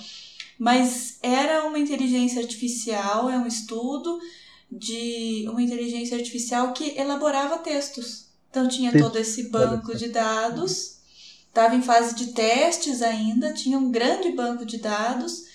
Mas 0.57 1.19
era 1.21 1.65
uma 1.65 1.77
inteligência 1.77 2.41
artificial, 2.41 3.29
é 3.29 3.37
um 3.37 3.45
estudo 3.47 4.19
de 4.71 5.45
uma 5.49 5.61
inteligência 5.61 6.17
artificial 6.17 6.73
que 6.73 6.97
elaborava 6.97 7.59
textos. 7.59 8.27
Então 8.49 8.67
tinha 8.67 8.97
todo 8.97 9.17
esse 9.17 9.49
banco 9.49 9.95
de 9.95 10.09
dados 10.09 10.97
estava 11.57 11.75
em 11.75 11.81
fase 11.81 12.13
de 12.13 12.33
testes 12.33 13.01
ainda, 13.01 13.51
tinha 13.51 13.79
um 13.79 13.89
grande 13.89 14.31
banco 14.31 14.63
de 14.63 14.77
dados 14.77 15.45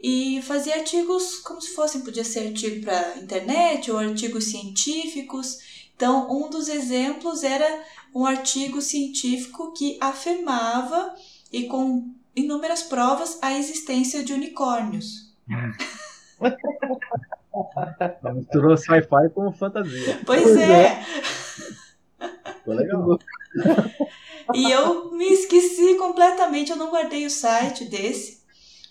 e 0.00 0.42
fazia 0.42 0.74
artigos 0.74 1.36
como 1.38 1.60
se 1.60 1.70
fossem, 1.74 2.00
podia 2.00 2.24
ser 2.24 2.48
artigo 2.48 2.84
para 2.84 3.18
internet 3.18 3.88
ou 3.88 3.98
artigos 3.98 4.44
científicos. 4.44 5.58
Então, 5.98 6.30
um 6.30 6.48
dos 6.48 6.68
exemplos 6.68 7.42
era 7.42 7.82
um 8.14 8.24
artigo 8.24 8.80
científico 8.80 9.72
que 9.72 9.98
afirmava 10.00 11.12
e 11.52 11.64
com 11.64 12.14
inúmeras 12.36 12.84
provas 12.84 13.36
a 13.42 13.58
existência 13.58 14.22
de 14.22 14.32
unicórnios. 14.32 15.34
Misturou 18.32 18.76
sci-fi 18.76 19.28
com 19.34 19.52
fantasia. 19.52 20.20
Pois, 20.24 20.44
Pois 20.44 20.56
é. 20.56 21.04
Ficou 22.58 22.74
legal. 22.74 23.18
E 24.54 24.70
eu 24.70 25.10
me 25.10 25.32
esqueci 25.32 25.96
completamente, 25.96 26.70
eu 26.70 26.76
não 26.76 26.92
guardei 26.92 27.26
o 27.26 27.30
site 27.30 27.86
desse, 27.86 28.44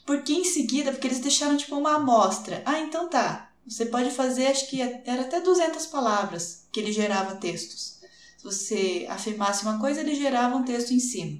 porque 0.06 0.34
em 0.34 0.44
seguida, 0.44 0.92
porque 0.92 1.08
eles 1.08 1.22
deixaram 1.22 1.56
tipo 1.56 1.78
uma 1.78 1.96
amostra. 1.96 2.62
Ah, 2.66 2.80
então 2.80 3.08
tá. 3.08 3.47
Você 3.68 3.86
pode 3.86 4.12
fazer, 4.12 4.48
acho 4.48 4.70
que 4.70 4.82
era 4.82 5.22
até 5.22 5.42
200 5.42 5.86
palavras 5.88 6.68
que 6.72 6.80
ele 6.80 6.92
gerava 6.92 7.36
textos. 7.36 7.98
Se 8.38 8.44
você 8.44 9.06
afirmasse 9.10 9.64
uma 9.64 9.80
coisa, 9.80 10.00
ele 10.00 10.16
gerava 10.16 10.56
um 10.56 10.64
texto 10.64 10.92
em 10.92 11.00
cima. 11.00 11.40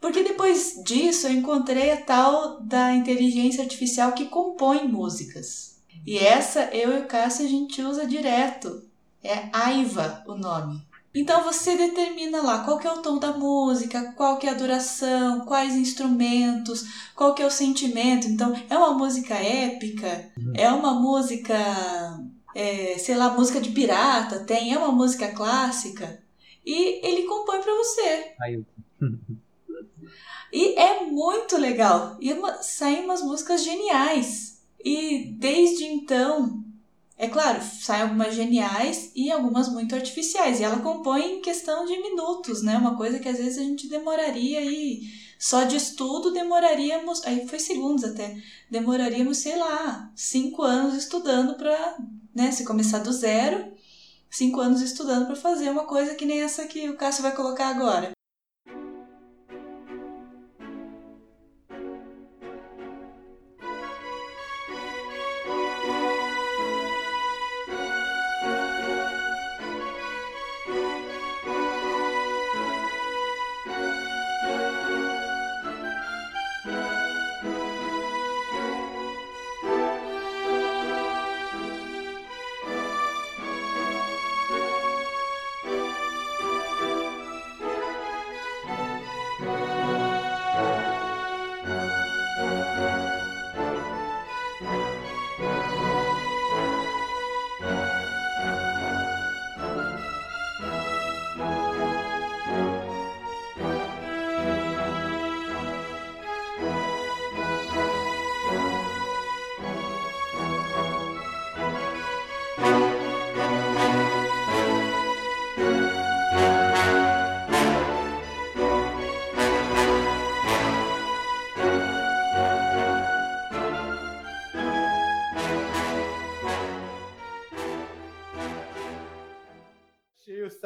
Porque 0.00 0.22
depois 0.22 0.80
disso 0.84 1.26
eu 1.26 1.32
encontrei 1.32 1.90
a 1.92 2.00
tal 2.00 2.60
da 2.60 2.94
inteligência 2.94 3.62
artificial 3.62 4.12
que 4.12 4.26
compõe 4.26 4.86
músicas. 4.86 5.76
E 6.06 6.18
essa 6.18 6.64
eu 6.72 6.92
e 6.92 7.00
o 7.02 7.06
Cássio 7.06 7.44
a 7.44 7.48
gente 7.48 7.80
usa 7.82 8.06
direto. 8.06 8.82
É 9.22 9.48
Aiva 9.52 10.24
o 10.26 10.34
nome. 10.34 10.84
Então 11.14 11.44
você 11.44 11.76
determina 11.76 12.40
lá 12.40 12.64
qual 12.64 12.78
que 12.78 12.86
é 12.86 12.92
o 12.92 13.02
tom 13.02 13.18
da 13.18 13.32
música, 13.32 14.12
qual 14.16 14.38
que 14.38 14.46
é 14.46 14.50
a 14.50 14.54
duração, 14.54 15.44
quais 15.44 15.74
instrumentos, 15.74 17.10
qual 17.14 17.34
que 17.34 17.42
é 17.42 17.46
o 17.46 17.50
sentimento. 17.50 18.26
Então 18.26 18.54
é 18.70 18.76
uma 18.76 18.94
música 18.94 19.34
épica, 19.34 20.32
é 20.54 20.68
uma 20.70 20.94
música, 20.94 21.54
é, 22.54 22.96
sei 22.98 23.14
lá, 23.14 23.30
música 23.30 23.60
de 23.60 23.70
pirata, 23.70 24.40
tem, 24.40 24.72
é 24.72 24.78
uma 24.78 24.92
música 24.92 25.28
clássica 25.32 26.22
e 26.64 27.06
ele 27.06 27.24
compõe 27.24 27.60
para 27.60 27.74
você. 27.74 28.32
Aí, 28.40 28.64
E 30.52 30.78
é 30.78 31.04
muito 31.06 31.56
legal. 31.56 32.18
E 32.20 32.30
uma, 32.34 32.62
saem 32.62 33.04
umas 33.04 33.22
músicas 33.22 33.64
geniais. 33.64 34.62
E 34.84 35.32
desde 35.38 35.84
então, 35.84 36.62
É 37.22 37.28
claro, 37.28 37.62
saem 37.62 38.02
algumas 38.02 38.34
geniais 38.34 39.12
e 39.14 39.30
algumas 39.30 39.68
muito 39.68 39.94
artificiais. 39.94 40.58
E 40.58 40.64
ela 40.64 40.80
compõe 40.80 41.36
em 41.36 41.40
questão 41.40 41.86
de 41.86 41.96
minutos, 42.02 42.64
né? 42.64 42.76
Uma 42.76 42.96
coisa 42.96 43.20
que 43.20 43.28
às 43.28 43.38
vezes 43.38 43.58
a 43.58 43.62
gente 43.62 43.86
demoraria 43.86 44.58
aí. 44.58 45.02
Só 45.38 45.62
de 45.62 45.76
estudo 45.76 46.32
demoraríamos. 46.32 47.24
Aí 47.24 47.46
foi 47.46 47.60
segundos 47.60 48.02
até. 48.02 48.36
Demoraríamos, 48.68 49.38
sei 49.38 49.56
lá, 49.56 50.10
cinco 50.16 50.62
anos 50.62 50.96
estudando 50.96 51.54
pra. 51.54 51.96
Né, 52.34 52.50
se 52.50 52.64
começar 52.64 52.98
do 52.98 53.12
zero, 53.12 53.72
cinco 54.28 54.58
anos 54.58 54.80
estudando 54.80 55.26
para 55.26 55.36
fazer 55.36 55.70
uma 55.70 55.84
coisa 55.84 56.16
que 56.16 56.24
nem 56.26 56.40
essa 56.42 56.66
que 56.66 56.88
o 56.90 56.96
Cássio 56.96 57.22
vai 57.22 57.36
colocar 57.36 57.68
agora. 57.68 58.10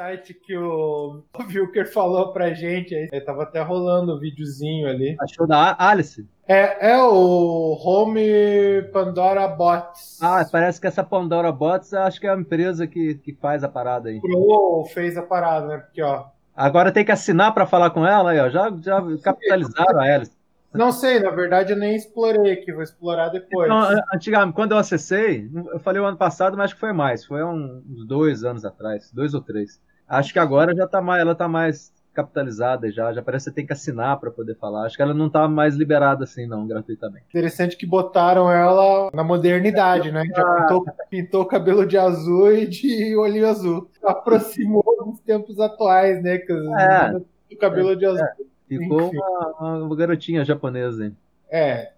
Site 0.06 0.34
que 0.34 0.56
o 0.56 1.22
Wilker 1.52 1.92
falou 1.92 2.32
pra 2.32 2.54
gente 2.54 2.94
aí. 2.94 3.08
Ele 3.10 3.20
tava 3.24 3.42
até 3.42 3.60
rolando 3.62 4.12
o 4.12 4.18
videozinho 4.18 4.88
ali. 4.88 5.16
Achou 5.20 5.46
da 5.46 5.74
Alice? 5.78 6.26
É, 6.46 6.92
é 6.92 7.02
o 7.02 7.76
Home 7.82 8.82
Pandora 8.92 9.48
Bots. 9.48 10.22
Ah, 10.22 10.46
parece 10.50 10.80
que 10.80 10.86
essa 10.86 11.02
Pandora 11.02 11.50
Bots 11.50 11.92
acho 11.92 12.20
que 12.20 12.26
é 12.26 12.30
a 12.30 12.36
empresa 12.36 12.86
que, 12.86 13.16
que 13.16 13.32
faz 13.34 13.64
a 13.64 13.68
parada 13.68 14.08
aí. 14.08 14.20
Pro 14.20 14.84
fez 14.94 15.16
a 15.16 15.22
parada, 15.22 15.66
né? 15.66 15.78
Porque, 15.78 16.02
ó. 16.02 16.26
Agora 16.54 16.92
tem 16.92 17.04
que 17.04 17.12
assinar 17.12 17.52
pra 17.52 17.66
falar 17.66 17.90
com 17.90 18.06
ela 18.06 18.30
aí, 18.30 18.38
ó. 18.38 18.48
Já, 18.48 18.72
já 18.80 19.02
capitalizaram 19.22 19.98
a 19.98 20.04
Alice. 20.04 20.36
Não 20.76 20.92
sei, 20.92 21.20
na 21.20 21.30
verdade 21.30 21.72
eu 21.72 21.78
nem 21.78 21.96
explorei 21.96 22.52
aqui, 22.52 22.70
vou 22.72 22.82
explorar 22.82 23.30
depois. 23.30 23.66
Então, 23.66 24.02
antigamente, 24.12 24.54
quando 24.54 24.72
eu 24.72 24.78
acessei, 24.78 25.50
eu 25.72 25.80
falei 25.80 26.00
o 26.02 26.04
ano 26.04 26.18
passado, 26.18 26.54
mas 26.56 26.66
acho 26.66 26.74
que 26.74 26.80
foi 26.80 26.92
mais, 26.92 27.24
foi 27.24 27.42
um- 27.42 27.82
uns 27.88 28.06
dois 28.06 28.44
anos 28.44 28.64
atrás, 28.64 29.10
dois 29.10 29.32
ou 29.32 29.40
três. 29.40 29.80
Acho 30.08 30.32
que 30.32 30.38
agora 30.38 30.74
já 30.74 30.86
tá 30.86 31.00
mais, 31.00 31.20
ela 31.20 31.34
tá 31.34 31.48
mais 31.48 31.92
capitalizada 32.14 32.90
já, 32.90 33.12
já 33.12 33.20
parece 33.22 33.44
que 33.44 33.50
você 33.50 33.54
tem 33.54 33.66
que 33.66 33.74
assinar 33.74 34.18
para 34.18 34.30
poder 34.30 34.56
falar. 34.56 34.86
Acho 34.86 34.96
que 34.96 35.02
ela 35.02 35.12
não 35.12 35.28
tá 35.28 35.46
mais 35.46 35.74
liberada 35.74 36.24
assim 36.24 36.46
não, 36.46 36.66
gratuitamente. 36.66 37.26
Interessante 37.28 37.76
que 37.76 37.84
botaram 37.86 38.50
ela 38.50 39.10
na 39.12 39.22
modernidade, 39.22 40.10
né? 40.10 40.24
Já 40.34 40.44
pintou, 40.54 40.84
pintou 41.10 41.42
o 41.42 41.46
cabelo 41.46 41.84
de 41.86 41.98
azul 41.98 42.50
e 42.52 42.66
de 42.66 43.14
olho 43.16 43.46
azul. 43.46 43.90
Aproximou 44.02 44.82
dos 45.04 45.20
tempos 45.20 45.60
atuais, 45.60 46.22
né? 46.22 46.38
Que 46.38 46.52
É. 46.52 47.10
do 47.12 47.58
cabelo 47.60 47.94
de 47.94 48.06
azul. 48.06 48.26
Ficou 48.66 49.02
Enfim. 49.08 49.18
uma, 49.60 49.76
uma 49.84 49.96
garotinha 49.96 50.44
japonesa. 50.44 51.04
hein? 51.04 51.16
É. 51.56 51.92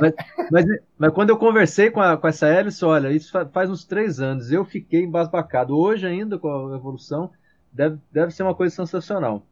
Mas, 0.00 0.12
mas, 0.50 0.64
mas 0.98 1.12
quando 1.12 1.30
eu 1.30 1.38
conversei 1.38 1.90
com, 1.90 2.00
a, 2.00 2.16
com 2.16 2.28
essa 2.28 2.46
Alice, 2.46 2.84
olha, 2.84 3.10
isso 3.10 3.30
fa- 3.32 3.46
faz 3.46 3.70
uns 3.70 3.84
três 3.84 4.20
anos, 4.20 4.50
eu 4.52 4.64
fiquei 4.64 5.02
embasbacado. 5.02 5.76
Hoje 5.76 6.06
ainda, 6.06 6.38
com 6.38 6.48
a 6.72 6.76
evolução, 6.76 7.30
deve, 7.72 7.98
deve 8.12 8.32
ser 8.32 8.42
uma 8.42 8.54
coisa 8.54 8.74
sensacional. 8.74 9.42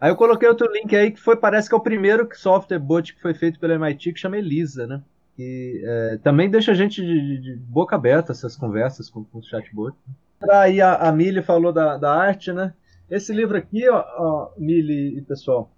Aí 0.00 0.10
eu 0.10 0.16
coloquei 0.16 0.48
outro 0.48 0.70
link 0.72 0.94
aí 0.96 1.10
que 1.10 1.20
foi, 1.20 1.36
parece 1.36 1.68
que 1.68 1.74
é 1.74 1.78
o 1.78 1.82
primeiro 1.82 2.28
software 2.34 2.78
bot 2.78 3.14
que 3.14 3.20
foi 3.22 3.34
feito 3.34 3.58
pela 3.60 3.74
MIT, 3.74 4.12
que 4.12 4.20
chama 4.20 4.38
Elisa, 4.38 4.86
né? 4.86 5.02
Que 5.36 5.82
é, 5.84 6.18
também 6.22 6.50
deixa 6.50 6.72
a 6.72 6.74
gente 6.74 7.02
de, 7.02 7.38
de- 7.40 7.56
boca 7.56 7.96
aberta 7.96 8.32
essas 8.32 8.56
conversas 8.56 9.10
com, 9.10 9.24
com 9.24 9.38
o 9.38 9.42
chatbot. 9.42 9.96
Aí 10.50 10.80
a, 10.80 10.94
a 10.96 11.12
Millie 11.12 11.42
falou 11.42 11.72
da, 11.72 11.96
da 11.96 12.12
arte, 12.14 12.52
né? 12.52 12.74
Esse 13.10 13.32
livro 13.32 13.56
aqui, 13.56 13.88
ó, 13.88 14.04
ó 14.18 14.52
Millie 14.58 15.18
e 15.18 15.22
pessoal, 15.22 15.70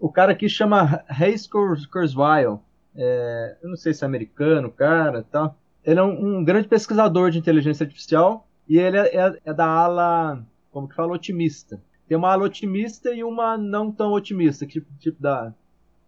o 0.00 0.10
cara 0.10 0.32
aqui 0.32 0.48
chama 0.48 1.04
Kurs- 1.50 1.86
Kurzweil. 1.86 2.60
É, 2.96 3.56
eu 3.62 3.68
não 3.68 3.76
sei 3.76 3.94
se 3.94 4.04
é 4.04 4.06
americano, 4.06 4.70
cara, 4.70 5.24
tal. 5.30 5.56
Ele 5.84 6.00
é 6.00 6.02
um, 6.02 6.38
um 6.38 6.44
grande 6.44 6.68
pesquisador 6.68 7.30
de 7.30 7.38
inteligência 7.38 7.84
artificial 7.84 8.46
e 8.68 8.78
ele 8.78 8.96
é, 8.98 9.16
é- 9.16 9.38
é 9.44 9.54
da 9.54 9.66
ala, 9.66 10.44
como 10.70 10.88
que 10.88 10.94
fala, 10.94 11.12
otimista. 11.12 11.80
Tem 12.08 12.16
uma 12.16 12.30
ala 12.32 12.44
otimista 12.44 13.12
e 13.14 13.22
uma 13.22 13.56
não 13.56 13.92
tão 13.92 14.12
otimista, 14.12 14.66
que 14.66 14.74
tipo, 14.74 14.86
tipo 14.98 15.22
da 15.22 15.52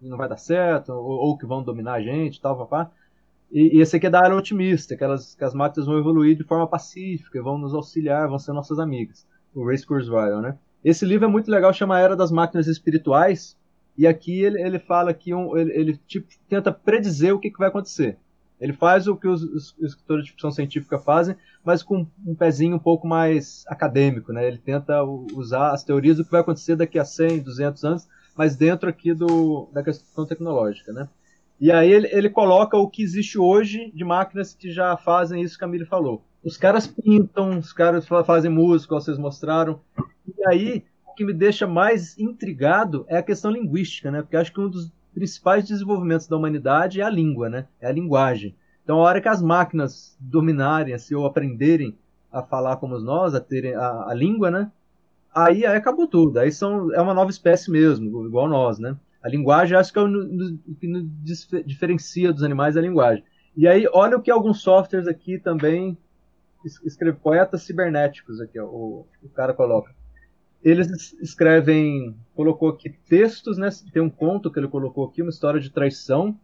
não 0.01 0.17
vai 0.17 0.29
dar 0.29 0.39
certo 0.39 0.91
ou, 0.93 1.03
ou 1.05 1.37
que 1.39 1.47
vão 1.47 1.63
dominar 1.63 1.95
a 1.95 2.01
gente, 2.03 2.41
tal, 2.41 2.57
papá. 2.57 2.91
E, 3.53 3.77
e 3.79 3.81
esse 3.81 3.97
aqui 3.97 4.07
é 4.07 4.11
da 4.11 4.25
ala 4.25 4.35
otimista, 4.37 4.97
que, 4.97 5.05
elas, 5.05 5.35
que 5.35 5.45
as 5.45 5.55
máquinas 5.55 5.87
vão 5.87 5.99
evoluir 5.99 6.37
de 6.37 6.45
forma 6.45 6.67
pacífica, 6.67 7.43
vão 7.43 7.59
nos 7.59 7.75
auxiliar, 7.75 8.29
vão 8.29 8.39
ser 8.39 8.53
nossas 8.53 8.79
amigas. 8.79 9.27
O 9.55 9.65
Ray 9.67 9.83
Kurzweil, 9.85 10.41
né? 10.41 10.57
Esse 10.85 11.05
livro 11.05 11.27
é 11.27 11.29
muito 11.29 11.51
legal, 11.51 11.73
chama 11.73 11.99
Era 11.99 12.17
das 12.17 12.31
Máquinas 12.31 12.67
Espirituais. 12.67 13.57
E 13.97 14.07
aqui 14.07 14.43
ele, 14.43 14.61
ele 14.63 14.79
fala 14.79 15.13
que 15.13 15.35
um, 15.35 15.57
ele, 15.57 15.73
ele, 15.73 15.97
tipo, 16.07 16.29
tenta 16.49 16.73
predizer 16.73 17.35
o 17.35 17.39
que, 17.39 17.51
que 17.51 17.59
vai 17.59 17.69
acontecer. 17.69 18.19
Ele 18.61 18.73
faz 18.75 19.07
o 19.09 19.17
que 19.17 19.27
os, 19.27 19.43
os 19.43 19.75
escritores 19.81 20.25
de 20.25 20.33
ficção 20.33 20.51
científica 20.51 20.99
fazem, 20.99 21.35
mas 21.65 21.83
com 21.83 22.07
um 22.27 22.35
pezinho 22.35 22.77
um 22.77 22.81
pouco 22.81 23.07
mais 23.07 23.65
acadêmico, 23.67 24.33
né? 24.33 24.47
Ele 24.47 24.59
tenta 24.59 25.03
usar 25.03 25.73
as 25.73 25.83
teorias 25.83 26.19
do 26.19 26.25
que 26.25 26.31
vai 26.31 26.41
acontecer 26.43 26.77
daqui 26.77 26.99
a 26.99 27.05
100, 27.05 27.41
200 27.41 27.85
anos, 27.85 28.09
mas 28.37 28.57
dentro 28.57 28.89
aqui 28.89 29.15
do, 29.15 29.69
da 29.73 29.83
questão 29.83 30.27
tecnológica, 30.27 30.93
né? 30.93 31.09
E 31.61 31.71
aí 31.71 31.91
ele, 31.93 32.09
ele 32.11 32.31
coloca 32.31 32.77
o 32.77 32.89
que 32.89 33.03
existe 33.03 33.39
hoje 33.39 33.91
de 33.95 34.05
máquinas 34.05 34.55
que 34.55 34.71
já 34.71 34.97
fazem 34.97 35.43
isso 35.43 35.59
que 35.59 35.65
a 35.65 35.67
Camille 35.67 35.85
falou. 35.85 36.23
Os 36.43 36.57
caras 36.57 36.87
pintam, 36.87 37.59
os 37.59 37.73
caras 37.73 38.07
fa- 38.07 38.25
fazem 38.25 38.51
música, 38.51 38.95
vocês 38.95 39.19
mostraram. 39.19 39.81
E 40.27 40.49
aí, 40.49 40.85
o 41.11 41.15
que 41.15 41.25
me 41.25 41.33
deixa 41.33 41.67
mais 41.67 42.19
intrigado 42.19 43.05
é 43.09 43.17
a 43.19 43.23
questão 43.23 43.51
linguística, 43.51 44.11
né? 44.11 44.23
Porque 44.23 44.37
acho 44.37 44.53
que 44.53 44.61
um 44.61 44.69
dos 44.69 44.93
principais 45.15 45.67
desenvolvimentos 45.67 46.27
da 46.29 46.37
humanidade 46.37 47.01
é 47.01 47.05
a 47.05 47.11
língua, 47.11 47.49
né? 47.49 47.67
É 47.81 47.89
a 47.89 47.93
linguagem. 47.93 48.55
Então, 48.85 48.99
a 48.99 49.03
hora 49.03 49.21
que 49.21 49.29
as 49.29 49.43
máquinas 49.43 50.17
dominarem, 50.21 50.95
assim, 50.95 51.15
ou 51.15 51.27
aprenderem 51.27 51.97
a 52.33 52.43
falar 52.43 52.77
como 52.77 52.99
nós, 52.99 53.35
a 53.35 53.41
terem 53.41 53.75
a, 53.75 54.07
a 54.09 54.15
língua, 54.15 54.51
né? 54.51 54.71
Aí, 55.35 55.65
aí 55.67 55.77
acabou 55.77 56.07
tudo. 56.07 56.39
Aí 56.39 56.51
são, 56.53 56.93
é 56.95 57.01
uma 57.01 57.15
nova 57.15 57.31
espécie 57.31 57.71
mesmo, 57.71 58.27
igual 58.27 58.49
nós, 58.49 58.79
né? 58.79 58.97
A 59.23 59.29
linguagem, 59.29 59.77
acho 59.77 59.93
que 59.93 59.99
é 59.99 60.03
o 60.03 60.09
que 60.81 60.87
nos 60.89 61.05
dif- 61.23 61.63
diferencia 61.65 62.33
dos 62.33 62.43
animais 62.43 62.77
é 62.77 62.79
a 62.79 62.83
linguagem. 62.83 63.23
E 63.57 63.69
aí, 63.69 63.87
olha 63.93 64.17
o 64.17 64.23
que 64.23 64.31
alguns 64.31 64.63
softwares 64.63 65.07
aqui 65.07 65.39
também 65.39 65.97
es- 66.65 66.81
escreve 66.85 67.19
poetas 67.19 67.63
cibernéticos 67.63 68.41
aqui, 68.41 68.59
ó, 68.59 68.67
o, 68.67 69.07
o 69.23 69.29
cara 69.31 69.55
coloca. 69.55 69.95
Eles 70.63 70.91
es- 70.91 71.13
escrevem, 71.21 72.15
colocou 72.35 72.69
aqui 72.71 72.91
textos, 73.09 73.57
né? 73.59 73.69
Tem 73.93 74.03
um 74.03 74.11
conto 74.11 74.51
que 74.51 74.59
ele 74.59 74.69
colocou 74.69 75.07
aqui, 75.07 75.23
uma 75.23 75.31
história 75.31 75.61
de 75.61 75.71
traição, 75.71 76.39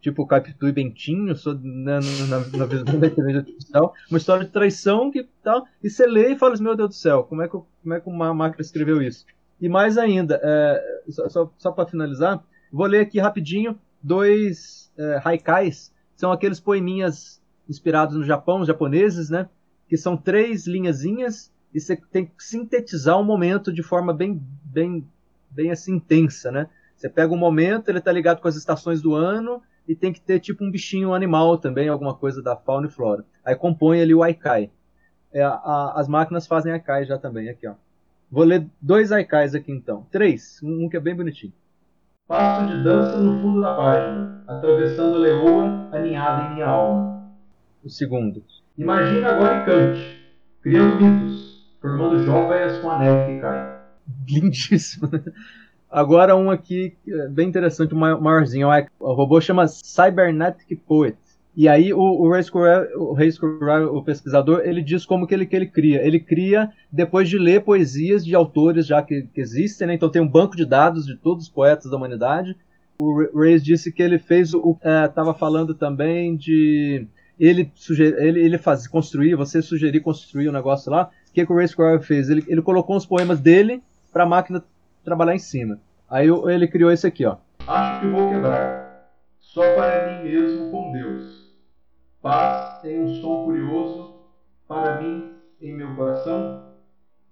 tipo 0.00 0.26
Capitu 0.26 0.66
e 0.68 0.72
Bentinho, 0.72 1.34
só, 1.36 1.52
né, 1.54 1.98
na, 2.28 2.38
na 2.58 2.64
visão 2.66 2.98
da 2.98 3.06
inteligência 3.06 3.40
artificial, 3.40 3.94
uma 4.10 4.18
história 4.18 4.44
de 4.46 4.50
traição 4.52 5.10
que 5.10 5.28
tal, 5.42 5.66
e 5.82 5.90
você 5.90 6.06
lê 6.06 6.32
e 6.32 6.38
fala 6.38 6.54
assim, 6.54 6.62
meu 6.62 6.74
Deus 6.76 6.88
do 6.90 6.94
céu, 6.94 7.24
como 7.24 7.42
é 7.42 7.48
que, 7.48 7.52
como 7.52 7.94
é 7.94 8.00
que 8.00 8.08
uma 8.08 8.32
máquina 8.32 8.62
escreveu 8.62 9.02
isso? 9.02 9.26
E 9.60 9.68
mais 9.68 9.98
ainda, 9.98 10.40
é, 10.42 11.02
só, 11.10 11.28
só, 11.28 11.52
só 11.58 11.70
para 11.72 11.86
finalizar, 11.88 12.42
vou 12.72 12.86
ler 12.86 13.00
aqui 13.00 13.18
rapidinho 13.20 13.78
dois 14.02 14.90
é, 14.96 15.20
haikais, 15.22 15.92
são 16.16 16.32
aqueles 16.32 16.60
poeminhas 16.60 17.42
inspirados 17.68 18.16
no 18.16 18.24
Japão, 18.24 18.60
os 18.60 18.66
japoneses, 18.66 19.28
né? 19.30 19.48
Que 19.88 19.96
são 19.96 20.16
três 20.16 20.66
linhazinhas 20.66 21.52
e 21.72 21.80
você 21.80 21.96
tem 21.96 22.26
que 22.26 22.42
sintetizar 22.42 23.18
um 23.18 23.24
momento 23.24 23.72
de 23.72 23.82
forma 23.82 24.12
bem, 24.12 24.42
bem, 24.64 25.06
bem 25.50 25.70
assim 25.70 25.94
intensa, 25.94 26.50
né? 26.50 26.68
Você 26.96 27.08
pega 27.08 27.32
um 27.32 27.38
momento, 27.38 27.88
ele 27.88 28.00
tá 28.00 28.12
ligado 28.12 28.40
com 28.40 28.48
as 28.48 28.56
estações 28.56 29.00
do 29.00 29.14
ano 29.14 29.62
e 29.88 29.94
tem 29.94 30.12
que 30.12 30.20
ter 30.20 30.38
tipo 30.38 30.64
um 30.64 30.70
bichinho 30.70 31.10
um 31.10 31.14
animal 31.14 31.56
também, 31.58 31.88
alguma 31.88 32.14
coisa 32.14 32.42
da 32.42 32.54
fauna 32.56 32.86
e 32.86 32.90
flora. 32.90 33.24
Aí 33.44 33.50
Aí 33.50 33.56
compõe 33.56 34.00
ali 34.00 34.14
o 34.14 34.22
Aikai. 34.22 34.70
É, 35.32 35.42
a, 35.42 35.92
as 35.96 36.08
máquinas 36.08 36.46
fazem 36.46 36.72
Aikai 36.72 37.04
já 37.04 37.18
também, 37.18 37.48
aqui 37.48 37.66
ó. 37.66 37.74
Vou 38.30 38.44
ler 38.44 38.66
dois 38.80 39.10
Aikais 39.10 39.54
aqui 39.54 39.72
então. 39.72 40.06
Três, 40.10 40.60
um, 40.62 40.84
um 40.84 40.88
que 40.88 40.96
é 40.96 41.00
bem 41.00 41.16
bonitinho. 41.16 41.52
Passo 42.28 42.68
de 42.68 42.84
dança 42.84 43.18
no 43.18 43.40
fundo 43.40 43.60
da 43.60 43.74
página, 43.74 44.44
atravessando 44.46 45.16
a 45.16 45.18
leoa 45.18 45.88
aninhada 45.90 46.44
em 46.44 46.54
minha 46.54 46.66
alma. 46.66 47.28
O 47.82 47.90
segundo. 47.90 48.44
Imagina 48.78 49.30
agora 49.30 49.62
e 49.62 49.64
cante, 49.64 50.32
criando 50.62 51.00
mitos, 51.00 51.49
formando 51.80 52.22
joias 52.24 52.78
com 52.78 52.90
a 52.90 52.98
neve 52.98 53.34
que 53.34 53.40
cai. 53.40 53.80
Lindíssimo, 54.28 55.08
né? 55.10 55.22
Agora 55.90 56.36
um 56.36 56.50
aqui 56.50 56.96
é 57.08 57.28
bem 57.28 57.48
interessante, 57.48 57.94
o 57.94 57.96
maiorzinho. 57.96 58.68
O 59.00 59.12
robô 59.12 59.40
chama 59.40 59.66
Cybernetic 59.66 60.80
Poet. 60.86 61.18
E 61.56 61.68
aí 61.68 61.92
o, 61.92 61.98
o 61.98 62.30
Ray 62.30 62.44
Scurrell, 62.44 62.88
o, 62.96 63.98
o 63.98 64.04
pesquisador, 64.04 64.60
ele 64.64 64.82
diz 64.82 65.04
como 65.04 65.26
que 65.26 65.34
ele, 65.34 65.46
que 65.46 65.56
ele 65.56 65.66
cria. 65.66 66.06
Ele 66.06 66.20
cria 66.20 66.70
depois 66.92 67.28
de 67.28 67.38
ler 67.38 67.62
poesias 67.62 68.24
de 68.24 68.36
autores 68.36 68.86
já 68.86 69.02
que, 69.02 69.22
que 69.34 69.40
existem, 69.40 69.88
né? 69.88 69.94
Então 69.94 70.08
tem 70.08 70.22
um 70.22 70.28
banco 70.28 70.56
de 70.56 70.64
dados 70.64 71.06
de 71.06 71.16
todos 71.16 71.44
os 71.44 71.50
poetas 71.50 71.90
da 71.90 71.96
humanidade. 71.96 72.56
O 73.02 73.26
Ray 73.36 73.58
disse 73.58 73.90
que 73.90 74.02
ele 74.02 74.18
fez 74.18 74.54
o... 74.54 74.78
Estava 75.06 75.30
é, 75.30 75.34
falando 75.34 75.74
também 75.74 76.36
de... 76.36 77.06
Ele, 77.38 77.70
suger, 77.74 78.14
ele, 78.18 78.38
ele 78.38 78.58
faz, 78.58 78.86
construir, 78.86 79.34
você 79.34 79.62
sugerir 79.62 80.00
construir 80.00 80.50
um 80.50 80.52
negócio 80.52 80.92
lá. 80.92 81.10
O 81.30 81.32
que, 81.32 81.46
que 81.46 81.52
o 81.52 81.56
Ray 81.56 81.68
Scurrell 81.68 82.00
fez? 82.00 82.28
Ele, 82.28 82.44
ele 82.48 82.60
colocou 82.60 82.96
os 82.96 83.06
poemas 83.06 83.40
dele 83.40 83.80
para 84.12 84.24
a 84.24 84.26
máquina 84.26 84.64
trabalhar 85.04 85.34
em 85.34 85.38
cima. 85.38 85.78
Aí 86.08 86.26
ele 86.26 86.66
criou 86.66 86.90
esse 86.90 87.06
aqui, 87.06 87.24
ó. 87.24 87.36
Acho 87.68 88.00
que 88.00 88.08
vou 88.08 88.28
quebrar, 88.28 89.12
só 89.38 89.60
para 89.76 90.22
mim 90.22 90.28
mesmo 90.28 90.72
com 90.72 90.90
Deus. 90.90 91.54
Paz 92.20 92.84
em 92.84 93.00
um 93.00 93.14
som 93.14 93.44
curioso, 93.44 94.14
para 94.66 95.00
mim 95.00 95.30
em 95.62 95.72
meu 95.72 95.94
coração. 95.94 96.64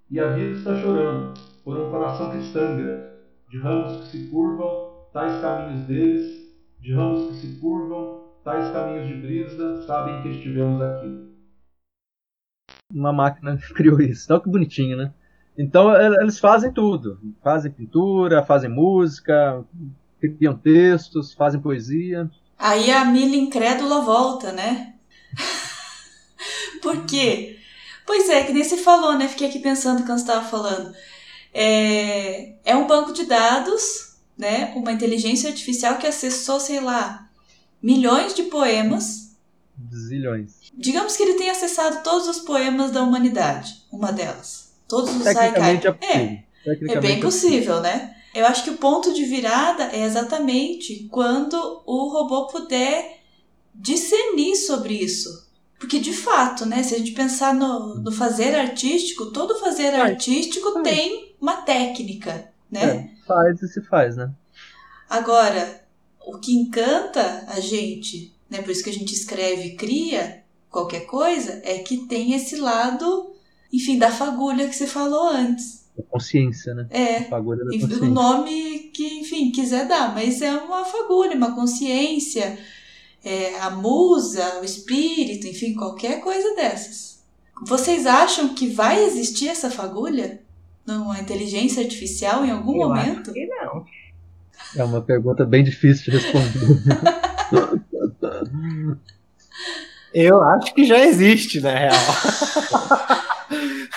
E 0.08 0.20
a 0.20 0.28
vida 0.28 0.56
está 0.56 0.76
chorando, 0.76 1.34
por 1.64 1.76
um 1.76 1.90
coração 1.90 2.30
que 2.30 2.38
estangra, 2.38 3.18
de 3.50 3.58
ramos 3.58 3.96
que 3.96 4.06
se 4.12 4.28
curvam, 4.28 4.92
tais 5.12 5.40
caminhos 5.40 5.86
deles, 5.86 6.54
de 6.80 6.94
ramos 6.94 7.26
que 7.28 7.34
se 7.34 7.60
curvam, 7.60 8.28
tais 8.44 8.70
caminhos 8.70 9.08
de 9.08 9.14
brisa, 9.14 9.82
sabem 9.82 10.22
que 10.22 10.28
estivemos 10.28 10.80
aqui. 10.80 11.27
Uma 12.92 13.12
máquina 13.12 13.58
criou 13.74 14.00
isso. 14.00 14.32
Olha 14.32 14.42
que 14.42 14.48
bonitinho, 14.48 14.96
né? 14.96 15.12
Então 15.56 15.94
eles 16.20 16.38
fazem 16.38 16.72
tudo. 16.72 17.20
Fazem 17.42 17.70
pintura, 17.70 18.44
fazem 18.44 18.70
música, 18.70 19.64
criam 20.20 20.56
textos, 20.56 21.34
fazem 21.34 21.60
poesia. 21.60 22.30
Aí 22.58 22.90
a 22.90 23.04
Mila 23.04 23.36
incrédula 23.36 24.00
volta, 24.00 24.52
né? 24.52 24.94
Por 26.82 27.04
quê? 27.06 27.58
Pois 28.06 28.28
é, 28.30 28.44
que 28.44 28.52
nem 28.52 28.64
você 28.64 28.76
falou, 28.76 29.18
né? 29.18 29.28
Fiquei 29.28 29.48
aqui 29.48 29.58
pensando 29.58 30.04
quando 30.04 30.18
você 30.18 30.24
estava 30.24 30.44
falando. 30.44 30.94
É, 31.52 32.54
é 32.64 32.74
um 32.74 32.86
banco 32.86 33.12
de 33.12 33.26
dados, 33.26 34.16
né? 34.36 34.72
Uma 34.74 34.92
inteligência 34.92 35.50
artificial 35.50 35.98
que 35.98 36.06
acessou, 36.06 36.58
sei 36.58 36.80
lá, 36.80 37.28
milhões 37.82 38.34
de 38.34 38.44
poemas. 38.44 39.27
Zilhões. 39.94 40.56
Digamos 40.74 41.16
que 41.16 41.22
ele 41.22 41.34
tenha 41.34 41.52
acessado 41.52 42.02
todos 42.02 42.28
os 42.28 42.40
poemas 42.40 42.90
da 42.90 43.02
humanidade, 43.02 43.84
uma 43.92 44.12
delas. 44.12 44.72
Todos 44.88 45.14
os 45.14 45.22
Tecnicamente 45.22 45.86
é, 45.86 45.94
é, 46.00 46.44
é 46.66 47.00
bem 47.00 47.20
possível, 47.20 47.80
né? 47.80 48.14
Eu 48.34 48.46
acho 48.46 48.64
que 48.64 48.70
o 48.70 48.76
ponto 48.76 49.12
de 49.12 49.24
virada 49.24 49.84
é 49.84 50.04
exatamente 50.04 51.08
quando 51.10 51.82
o 51.86 52.08
robô 52.08 52.46
puder 52.46 53.20
discernir 53.74 54.56
sobre 54.56 54.94
isso. 54.94 55.48
Porque, 55.78 56.00
de 56.00 56.12
fato, 56.12 56.66
né, 56.66 56.82
se 56.82 56.94
a 56.94 56.98
gente 56.98 57.12
pensar 57.12 57.54
no, 57.54 57.96
no 57.96 58.10
fazer 58.10 58.54
artístico, 58.54 59.26
todo 59.26 59.58
fazer 59.60 59.92
faz, 59.92 60.02
artístico 60.02 60.72
faz. 60.72 60.84
tem 60.84 61.36
uma 61.40 61.62
técnica, 61.62 62.50
né? 62.70 62.84
É, 62.84 63.26
faz 63.26 63.62
e 63.62 63.68
se 63.68 63.80
faz, 63.82 64.16
né? 64.16 64.30
Agora, 65.08 65.82
o 66.26 66.38
que 66.38 66.52
encanta 66.52 67.44
a 67.46 67.60
gente, 67.60 68.36
né, 68.50 68.62
por 68.62 68.70
isso 68.70 68.84
que 68.84 68.90
a 68.90 68.94
gente 68.94 69.12
escreve 69.12 69.76
cria 69.76 70.42
qualquer 70.70 71.06
coisa, 71.06 71.60
é 71.64 71.78
que 71.78 72.06
tem 72.06 72.34
esse 72.34 72.56
lado 72.56 73.34
enfim, 73.72 73.98
da 73.98 74.10
fagulha 74.10 74.68
que 74.68 74.74
você 74.74 74.86
falou 74.86 75.28
antes. 75.28 75.86
A 75.98 76.02
consciência, 76.02 76.74
né? 76.74 76.86
É. 76.90 77.16
A 77.18 77.24
fagulha 77.24 77.64
da 77.64 77.70
consciência. 77.70 78.04
O 78.04 78.10
nome 78.10 78.90
que, 78.94 79.20
enfim, 79.20 79.50
quiser 79.50 79.86
dar, 79.86 80.14
mas 80.14 80.40
é 80.40 80.52
uma 80.52 80.84
fagulha, 80.84 81.36
uma 81.36 81.54
consciência, 81.54 82.58
é, 83.24 83.58
a 83.58 83.70
musa, 83.70 84.60
o 84.60 84.64
espírito, 84.64 85.46
enfim, 85.46 85.74
qualquer 85.74 86.20
coisa 86.20 86.54
dessas. 86.54 87.18
Vocês 87.66 88.06
acham 88.06 88.54
que 88.54 88.68
vai 88.68 89.04
existir 89.04 89.48
essa 89.48 89.70
fagulha? 89.70 90.40
Numa 90.86 91.20
inteligência 91.20 91.82
artificial 91.82 92.44
em 92.46 92.50
algum 92.50 92.80
Eu 92.80 92.88
momento? 92.88 93.30
Acho 93.30 93.32
que 93.32 93.46
não. 93.46 93.84
É 94.74 94.84
uma 94.84 95.02
pergunta 95.02 95.44
bem 95.44 95.62
difícil 95.62 96.04
de 96.04 96.18
responder. 96.18 97.82
Eu 100.12 100.42
acho 100.42 100.74
que 100.74 100.84
já 100.84 100.98
existe, 101.00 101.60
na 101.60 101.70
real. 101.70 101.94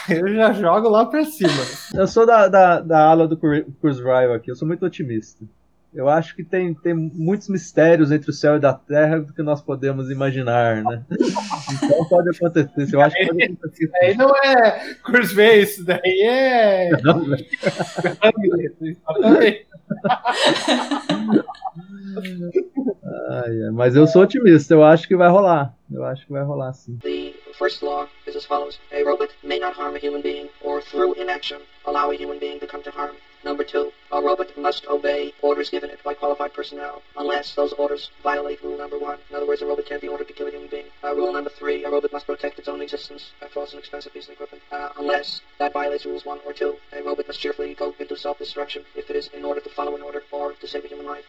eu 0.09 0.33
já 0.33 0.53
jogo 0.53 0.89
lá 0.89 1.05
pra 1.05 1.25
cima. 1.25 1.49
Eu 1.93 2.07
sou 2.07 2.25
da, 2.25 2.47
da, 2.47 2.79
da 2.79 3.05
ala 3.05 3.27
do 3.27 3.37
Kurzweil 3.37 4.33
aqui, 4.33 4.49
eu 4.51 4.55
sou 4.55 4.67
muito 4.67 4.85
otimista. 4.85 5.43
Eu 5.93 6.07
acho 6.07 6.33
que 6.35 6.43
tem, 6.43 6.73
tem 6.73 6.93
muitos 6.93 7.49
mistérios 7.49 8.13
entre 8.13 8.29
o 8.29 8.33
céu 8.33 8.55
e 8.55 8.59
da 8.59 8.73
terra 8.73 9.19
do 9.19 9.33
que 9.33 9.43
nós 9.43 9.61
podemos 9.61 10.09
imaginar, 10.09 10.81
né? 10.83 11.03
Então 11.09 12.07
pode 12.07 12.29
acontecer. 12.29 12.95
Eu 12.95 13.01
acho 13.01 13.13
que 13.13 13.25
pode 13.25 13.43
acontecer. 13.43 13.83
Isso 13.83 13.93
aí 14.01 14.15
não 14.15 14.33
é 14.37 14.93
Kurzweil, 15.03 15.63
isso 15.63 15.83
daí 15.83 16.21
é. 16.23 16.91
Não, 17.03 17.27
né? 17.27 17.37
Ai, 23.31 23.71
mas 23.73 23.95
eu 23.95 24.07
sou 24.07 24.23
otimista, 24.23 24.73
eu 24.73 24.83
acho 24.83 25.07
que 25.07 25.15
vai 25.15 25.29
rolar. 25.29 25.75
Eu 25.91 26.03
acho 26.05 26.25
que 26.25 26.31
vai 26.31 26.43
rolar 26.43 26.73
sim. 26.73 26.97
first 27.61 27.83
law 27.83 28.07
is 28.25 28.35
as 28.35 28.43
follows. 28.43 28.79
A 28.91 29.03
robot 29.03 29.29
may 29.43 29.59
not 29.59 29.75
harm 29.75 29.95
a 29.95 29.99
human 29.99 30.23
being 30.23 30.49
or 30.63 30.81
through 30.81 31.13
inaction 31.13 31.61
allow 31.85 32.09
a 32.09 32.15
human 32.15 32.39
being 32.39 32.59
to 32.59 32.65
come 32.65 32.81
to 32.81 32.89
harm. 32.89 33.15
Number 33.43 33.63
two, 33.63 33.91
a 34.11 34.19
robot 34.19 34.57
must 34.57 34.87
obey 34.87 35.31
orders 35.43 35.69
given 35.69 35.91
it 35.91 36.03
by 36.03 36.15
qualified 36.15 36.55
personnel 36.55 37.03
unless 37.15 37.53
those 37.53 37.73
orders 37.73 38.09
violate 38.23 38.63
rule 38.63 38.79
number 38.79 38.97
one. 38.97 39.19
In 39.29 39.35
other 39.35 39.45
words, 39.45 39.61
a 39.61 39.67
robot 39.67 39.85
can't 39.85 40.01
be 40.01 40.07
ordered 40.07 40.27
to 40.29 40.33
kill 40.33 40.47
a 40.47 40.51
human 40.51 40.69
being. 40.69 40.85
Uh, 41.03 41.13
rule 41.15 41.31
number 41.31 41.51
three, 41.51 41.83
a 41.83 41.89
robot 41.91 42.11
must 42.11 42.25
protect 42.25 42.57
its 42.57 42.67
own 42.67 42.81
existence. 42.81 43.31
That 43.39 43.51
false 43.51 43.71
and 43.73 43.79
expensive 43.79 44.11
piece 44.11 44.25
of 44.25 44.33
equipment. 44.33 44.63
Uh, 44.71 44.89
unless 44.97 45.41
that 45.59 45.73
violates 45.73 46.05
rules 46.05 46.25
one 46.25 46.39
or 46.45 46.53
two, 46.53 46.77
a 46.93 47.03
robot 47.03 47.27
must 47.27 47.39
cheerfully 47.39 47.75
go 47.75 47.93
into 47.99 48.15
self-destruction 48.15 48.85
if 48.95 49.09
it 49.11 49.15
is 49.15 49.29
in 49.35 49.45
order 49.45 49.61
to 49.61 49.69
follow 49.69 49.95
an 49.95 50.01
order 50.01 50.23
or 50.31 50.53
to 50.53 50.67
save 50.67 50.85
a 50.85 50.87
human 50.87 51.05
life. 51.05 51.25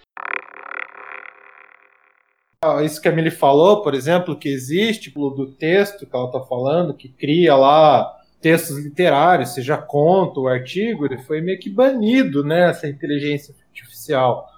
Isso 2.84 3.00
que 3.00 3.08
a 3.08 3.12
Emily 3.12 3.30
falou, 3.30 3.82
por 3.82 3.94
exemplo, 3.94 4.38
que 4.38 4.48
existe 4.48 5.10
do 5.10 5.52
texto 5.52 6.06
que 6.06 6.14
ela 6.14 6.26
está 6.26 6.40
falando, 6.40 6.94
que 6.94 7.08
cria 7.08 7.56
lá 7.56 8.08
textos 8.40 8.78
literários, 8.78 9.54
seja 9.54 9.76
conto 9.76 10.42
ou 10.42 10.48
artigo, 10.48 11.06
ele 11.06 11.18
foi 11.18 11.40
meio 11.40 11.58
que 11.58 11.70
banido, 11.70 12.44
né, 12.44 12.70
essa 12.70 12.88
inteligência 12.88 13.54
artificial. 13.68 14.48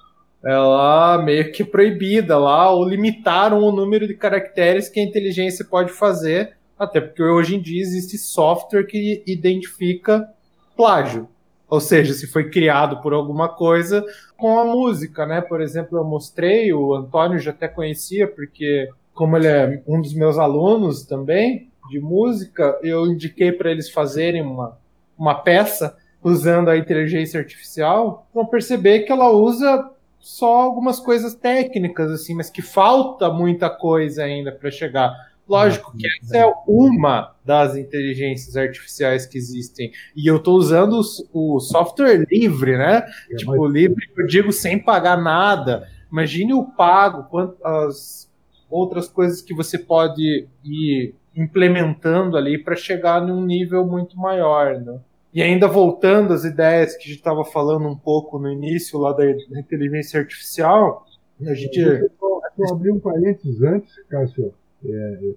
Ela 0.43 1.23
meio 1.23 1.53
que 1.53 1.65
proibida 1.65 2.39
lá, 2.39 2.71
ou 2.71 2.87
limitaram 2.87 3.63
o 3.63 3.73
número 3.73 4.07
de 4.07 4.15
caracteres 4.15 4.89
que 4.89 5.01
a 5.01 5.03
inteligência 5.03 5.65
pode 5.65 5.93
fazer, 5.93 6.57
até 6.79 7.01
porque 7.01 7.23
hoje 7.23 7.57
em 7.57 7.61
dia 7.61 7.81
existe 7.81 8.19
software 8.19 8.85
que 8.85 9.23
identifica 9.27 10.29
plágio. 10.77 11.29
Ou 11.75 11.81
seja, 11.81 12.15
se 12.15 12.29
foi 12.29 12.51
criado 12.51 13.03
por 13.03 13.13
alguma 13.13 13.49
coisa 13.49 14.07
com 14.37 14.61
a 14.61 14.65
música, 14.65 15.27
né? 15.27 15.41
Por 15.41 15.61
exemplo, 15.61 15.99
eu 15.99 16.05
mostrei, 16.05 16.73
o 16.73 16.95
Antônio 16.95 17.41
já 17.41 17.51
até 17.51 17.67
conhecia, 17.67 18.29
porque 18.29 18.89
como 19.13 19.37
ele 19.37 19.49
é 19.49 19.83
um 19.85 20.01
dos 20.01 20.15
meus 20.15 20.39
alunos 20.39 21.05
também 21.05 21.69
de 21.91 21.99
música, 21.99 22.79
eu 22.81 23.09
indiquei 23.09 23.51
para 23.51 23.73
eles 23.73 23.91
fazerem 23.91 24.41
uma, 24.41 24.79
uma 25.19 25.35
peça 25.35 25.97
usando 26.23 26.69
a 26.69 26.77
inteligência 26.77 27.41
artificial, 27.41 28.25
vão 28.33 28.47
perceber 28.47 29.01
que 29.01 29.11
ela 29.11 29.31
usa 29.31 29.91
só 30.21 30.63
algumas 30.63 31.01
coisas 31.01 31.35
técnicas 31.35 32.09
assim, 32.09 32.37
mas 32.37 32.51
que 32.51 32.63
falta 32.63 33.29
muita 33.31 33.69
coisa 33.69 34.23
ainda 34.23 34.53
para 34.53 34.71
chegar. 34.71 35.13
Lógico 35.47 35.95
que 35.97 36.07
essa 36.07 36.39
é 36.39 36.55
uma 36.67 37.35
das 37.45 37.77
inteligências 37.77 38.57
artificiais 38.57 39.27
que 39.27 39.37
existem. 39.37 39.93
E 40.17 40.27
eu 40.27 40.37
estou 40.37 40.57
usando 40.57 41.01
o, 41.33 41.61
software 41.61 42.27
livre, 42.31 42.79
né? 42.79 43.07
É 43.31 43.37
tipo, 43.37 43.57
mais... 43.57 43.73
livre, 43.73 44.03
eu 44.17 44.27
digo 44.27 44.51
sem 44.53 44.79
pagar 44.79 45.21
nada. 45.21 45.87
Imagine 46.11 46.55
o 46.55 46.65
pago, 46.65 47.25
quantas 47.25 48.31
outras 48.71 49.07
coisas 49.07 49.43
que 49.43 49.55
você 49.55 49.79
pode 49.79 50.49
ir 50.65 51.15
implementando 51.37 52.37
ali 52.37 52.57
para 52.57 52.75
chegar 52.75 53.21
num 53.21 53.45
nível 53.45 53.87
muito 53.87 54.17
maior, 54.17 54.81
né? 54.81 54.99
E 55.33 55.43
ainda 55.43 55.67
voltando 55.67 56.33
às 56.33 56.45
ideias 56.45 56.97
que 56.97 57.03
a 57.03 57.07
gente 57.09 57.19
estava 57.19 57.45
falando 57.45 57.87
um 57.89 57.97
pouco 57.97 58.39
no 58.39 58.51
início 58.51 58.99
lá 58.99 59.13
da, 59.13 59.25
da 59.25 59.61
inteligência 59.61 60.21
artificial, 60.21 61.05
a 61.45 61.53
gente. 61.53 61.79
Eu, 61.79 62.09
eu 62.57 62.73
abri 62.73 62.93
um 62.93 63.01
parênteses 63.01 63.61
antes, 63.61 63.93
Cássio 64.09 64.55
é, 64.87 65.35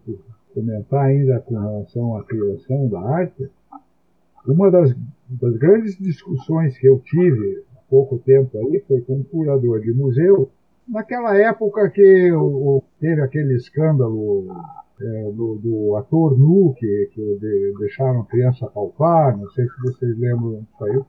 comentar 0.53 1.05
ainda 1.05 1.39
com 1.39 1.55
relação 1.55 2.17
à 2.17 2.23
criação 2.23 2.87
da 2.87 2.99
arte, 2.99 3.49
uma 4.45 4.71
das, 4.71 4.95
das 5.29 5.57
grandes 5.57 5.97
discussões 5.97 6.77
que 6.77 6.87
eu 6.87 6.99
tive 6.99 7.63
há 7.75 7.79
pouco 7.89 8.17
tempo 8.19 8.57
aí 8.57 8.79
foi 8.87 9.01
com 9.01 9.17
um 9.17 9.23
curador 9.23 9.81
de 9.81 9.93
museu, 9.93 10.49
naquela 10.87 11.35
época 11.35 11.89
que 11.89 12.31
o, 12.31 12.81
teve 12.99 13.21
aquele 13.21 13.55
escândalo 13.55 14.47
é, 15.01 15.31
do, 15.31 15.55
do, 15.55 15.95
ator 15.97 16.37
nu 16.37 16.73
que, 16.77 17.09
que 17.13 17.37
de, 17.39 17.73
deixaram 17.77 18.21
a 18.21 18.25
criança 18.25 18.67
palpar, 18.67 19.37
não 19.37 19.49
sei 19.51 19.65
se 19.65 19.81
vocês 19.81 20.17
lembram 20.17 20.61
disso 20.61 20.85
aí, 20.85 21.01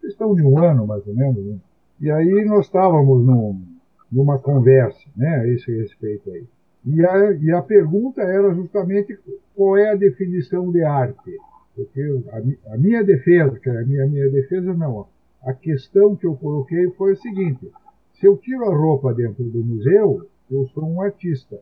questão 0.00 0.34
de 0.34 0.42
um 0.42 0.58
ano 0.58 0.86
mais 0.86 1.06
ou 1.06 1.14
menos, 1.14 1.44
né? 1.44 1.58
E 2.00 2.10
aí 2.10 2.44
nós 2.44 2.66
estávamos 2.66 3.24
num, 3.24 3.62
numa 4.10 4.38
conversa 4.38 5.00
né, 5.16 5.28
a 5.36 5.48
esse 5.48 5.74
respeito 5.76 6.30
aí. 6.30 6.44
E 6.86 7.04
a, 7.04 7.32
e 7.32 7.50
a 7.50 7.60
pergunta 7.62 8.22
era 8.22 8.54
justamente 8.54 9.18
qual 9.54 9.76
é 9.76 9.90
a 9.90 9.96
definição 9.96 10.70
de 10.70 10.82
arte. 10.82 11.36
Porque 11.74 12.00
a, 12.30 12.74
a 12.74 12.78
minha 12.78 13.02
defesa, 13.02 13.58
que 13.58 13.68
a 13.68 13.84
minha, 13.84 14.06
minha 14.06 14.30
defesa 14.30 14.72
não, 14.72 15.08
a 15.42 15.52
questão 15.52 16.14
que 16.14 16.26
eu 16.26 16.36
coloquei 16.36 16.88
foi 16.92 17.12
o 17.12 17.16
seguinte: 17.16 17.70
se 18.14 18.26
eu 18.26 18.36
tiro 18.36 18.64
a 18.64 18.74
roupa 18.74 19.12
dentro 19.12 19.44
do 19.44 19.64
museu, 19.64 20.26
eu 20.50 20.66
sou 20.68 20.84
um 20.84 21.00
artista. 21.00 21.60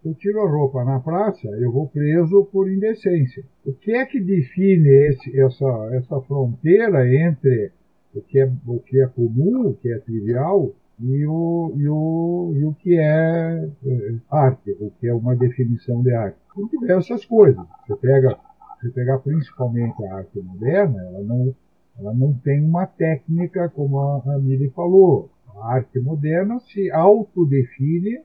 Se 0.00 0.08
eu 0.08 0.14
tiro 0.14 0.40
a 0.40 0.50
roupa 0.50 0.84
na 0.84 0.98
praça, 0.98 1.48
eu 1.48 1.70
vou 1.70 1.86
preso 1.86 2.44
por 2.46 2.68
indecência. 2.68 3.44
O 3.64 3.72
que 3.72 3.92
é 3.92 4.04
que 4.04 4.20
define 4.20 4.88
esse, 4.88 5.38
essa, 5.38 5.90
essa 5.92 6.20
fronteira 6.22 7.06
entre 7.14 7.70
o 8.14 8.20
que, 8.20 8.40
é, 8.40 8.50
o 8.66 8.80
que 8.80 9.00
é 9.00 9.06
comum, 9.06 9.68
o 9.68 9.74
que 9.74 9.92
é 9.92 9.98
trivial, 9.98 10.72
e 11.00 11.26
o, 11.26 11.72
e 11.76 11.88
o, 11.88 12.52
e 12.54 12.64
o 12.64 12.74
que 12.74 12.96
é, 12.96 13.70
é 13.84 14.14
arte, 14.30 14.76
o 14.80 14.90
que 15.00 15.08
é 15.08 15.14
uma 15.14 15.34
definição 15.34 16.02
de 16.02 16.12
arte. 16.12 16.38
Tem 16.54 16.66
diversas 16.66 17.24
coisas. 17.24 17.64
Você 17.86 17.96
pega, 17.96 18.38
você 18.80 18.90
pegar 18.90 19.18
principalmente 19.18 20.04
a 20.04 20.16
arte 20.16 20.40
moderna, 20.40 21.02
ela 21.02 21.22
não, 21.22 21.54
ela 21.98 22.14
não 22.14 22.32
tem 22.34 22.64
uma 22.64 22.86
técnica, 22.86 23.68
como 23.68 23.98
a, 23.98 24.22
a 24.34 24.38
Miri 24.38 24.70
falou. 24.70 25.30
A 25.56 25.74
arte 25.74 25.98
moderna 26.00 26.60
se 26.60 26.90
autodefine 26.90 28.20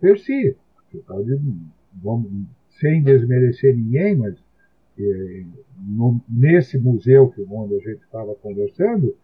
per 0.00 0.18
si. 0.18 0.56
Você 0.90 0.98
pode, 0.98 1.40
vamos, 2.02 2.30
sem 2.80 3.02
desmerecer 3.02 3.76
ninguém, 3.76 4.16
mas 4.16 4.34
eh, 4.98 5.44
no, 5.78 6.20
nesse 6.28 6.78
museu 6.78 7.28
que 7.28 7.42
onde 7.42 7.74
a 7.74 7.78
gente 7.78 8.02
estava 8.02 8.34
conversando, 8.34 9.14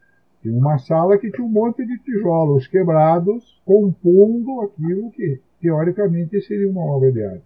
tinha 0.42 0.56
uma 0.56 0.78
sala 0.78 1.18
que 1.18 1.30
tinha 1.30 1.46
um 1.46 1.50
monte 1.50 1.84
de 1.84 1.98
tijolos 1.98 2.66
quebrados, 2.66 3.60
compondo 3.64 4.60
aquilo 4.60 5.10
que 5.10 5.40
teoricamente 5.60 6.40
seria 6.42 6.70
uma 6.70 6.84
obra 6.84 7.10
de 7.12 7.22
arte. 7.24 7.44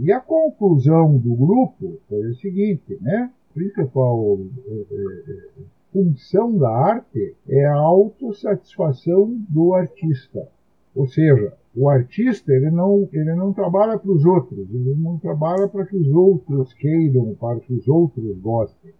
E 0.00 0.12
a 0.12 0.20
conclusão 0.20 1.16
do 1.16 1.34
grupo 1.34 2.00
foi 2.08 2.28
a 2.28 2.34
seguinte, 2.34 2.98
né? 3.00 3.30
A 3.50 3.54
principal 3.54 4.38
é, 4.68 4.72
é, 4.72 5.62
função 5.92 6.56
da 6.56 6.70
arte 6.70 7.36
é 7.48 7.66
a 7.66 7.74
autossatisfação 7.74 9.36
do 9.48 9.74
artista. 9.74 10.48
Ou 10.94 11.06
seja, 11.06 11.52
o 11.74 11.88
artista 11.88 12.52
ele 12.52 12.70
não, 12.70 13.08
ele 13.12 13.34
não 13.34 13.52
trabalha 13.52 13.98
para 13.98 14.10
os 14.10 14.24
outros, 14.24 14.68
ele 14.72 14.94
não 14.96 15.18
trabalha 15.18 15.68
para 15.68 15.86
que 15.86 15.96
os 15.96 16.08
outros 16.08 16.72
queiram, 16.74 17.34
para 17.34 17.60
que 17.60 17.72
os 17.72 17.86
outros 17.88 18.38
gostem. 18.38 18.92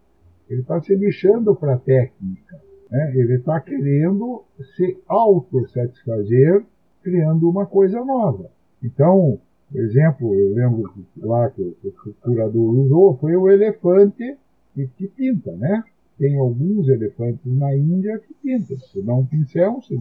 Ele 0.48 0.60
está 0.60 0.80
se 0.80 0.94
lixando 0.94 1.54
para 1.54 1.74
a 1.74 1.78
técnica. 1.78 2.60
Né? 2.90 3.12
Ele 3.14 3.34
está 3.34 3.60
querendo 3.60 4.44
se 4.76 4.98
autossatisfazer 5.06 6.64
criando 7.02 7.48
uma 7.48 7.66
coisa 7.66 8.04
nova. 8.04 8.50
Então, 8.82 9.38
por 9.70 9.80
exemplo, 9.80 10.34
eu 10.34 10.54
lembro 10.54 10.92
lá 11.18 11.48
que 11.50 11.62
o 11.62 12.14
curador 12.20 12.74
usou, 12.74 13.16
foi 13.18 13.36
o 13.36 13.48
elefante 13.48 14.36
que, 14.74 14.86
que 14.96 15.08
pinta, 15.08 15.52
né? 15.52 15.84
Tem 16.18 16.36
alguns 16.36 16.88
elefantes 16.88 17.40
na 17.46 17.74
Índia 17.74 18.18
que 18.18 18.34
pintam. 18.34 18.76
Você 18.76 19.00
dá 19.00 19.14
um 19.14 19.24
pincel, 19.24 19.80
você 19.80 19.96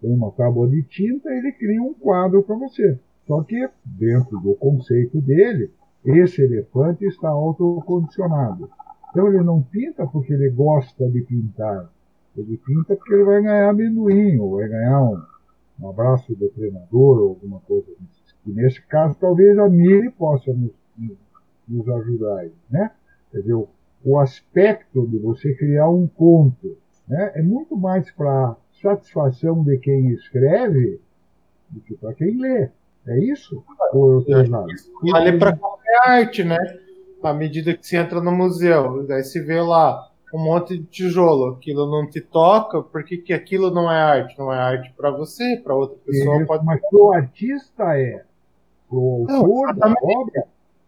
põe 0.00 0.12
uma 0.12 0.30
tábua 0.30 0.68
de 0.68 0.82
tinta, 0.82 1.30
ele 1.30 1.52
cria 1.52 1.82
um 1.82 1.94
quadro 1.94 2.42
para 2.42 2.54
você. 2.54 2.98
Só 3.26 3.42
que, 3.42 3.68
dentro 3.84 4.38
do 4.38 4.54
conceito 4.54 5.20
dele, 5.20 5.70
esse 6.04 6.42
elefante 6.42 7.04
está 7.04 7.28
autocondicionado. 7.28 8.70
Então 9.10 9.26
ele 9.28 9.42
não 9.42 9.62
pinta 9.62 10.06
porque 10.06 10.32
ele 10.32 10.50
gosta 10.50 11.08
de 11.08 11.22
pintar. 11.22 11.90
Ele 12.40 12.56
pinta 12.58 12.94
porque 12.96 13.14
ele 13.14 13.24
vai 13.24 13.42
ganhar 13.42 13.70
amendoim, 13.70 14.38
ou 14.38 14.56
vai 14.56 14.68
ganhar 14.68 15.02
um, 15.02 15.22
um 15.80 15.90
abraço 15.90 16.34
do 16.34 16.48
treinador, 16.50 17.18
ou 17.18 17.28
alguma 17.30 17.60
coisa 17.60 17.86
assim. 17.90 18.06
E 18.46 18.52
nesse 18.52 18.80
caso, 18.82 19.16
talvez 19.20 19.58
a 19.58 19.68
Miri 19.68 20.10
possa 20.10 20.52
nos, 20.52 20.72
nos 21.68 21.88
ajudar 21.88 22.38
aí, 22.38 22.52
né? 22.70 22.90
Quer 23.30 23.40
dizer, 23.40 23.54
o, 23.54 23.68
o 24.04 24.18
aspecto 24.18 25.06
de 25.06 25.18
você 25.18 25.52
criar 25.54 25.88
um 25.88 26.06
conto 26.06 26.78
né, 27.06 27.32
é 27.34 27.42
muito 27.42 27.76
mais 27.76 28.10
para 28.10 28.56
satisfação 28.80 29.62
de 29.64 29.78
quem 29.78 30.10
escreve 30.10 31.00
do 31.68 31.80
que 31.80 31.94
para 31.94 32.14
quem 32.14 32.38
lê. 32.40 32.70
É 33.06 33.18
isso? 33.18 33.62
Ou 33.92 34.22
Vale 35.10 35.38
para 35.38 35.56
qualquer 35.56 35.98
arte, 36.04 36.44
né? 36.44 36.58
À 37.22 37.32
medida 37.32 37.74
que 37.74 37.86
você 37.86 37.96
entra 37.96 38.20
no 38.20 38.30
museu, 38.30 39.04
daí 39.06 39.24
se 39.24 39.40
vê 39.40 39.60
lá 39.60 40.07
um 40.32 40.38
monte 40.38 40.78
de 40.78 40.84
tijolo, 40.84 41.54
aquilo 41.54 41.90
não 41.90 42.08
te 42.08 42.20
toca, 42.20 42.82
porque 42.82 43.16
que 43.16 43.32
aquilo 43.32 43.70
não 43.70 43.90
é 43.90 43.98
arte? 43.98 44.38
Não 44.38 44.52
é 44.52 44.58
arte 44.58 44.92
para 44.96 45.10
você, 45.10 45.56
para 45.56 45.74
outra 45.74 45.96
pessoa 46.04 46.36
Isso, 46.36 46.46
pode. 46.46 46.64
Mas 46.64 46.80
o 46.92 47.12
artista 47.12 47.98
é. 47.98 48.24
O 48.90 49.26
autor 49.28 49.74
da 49.74 49.88
obra, 49.88 50.44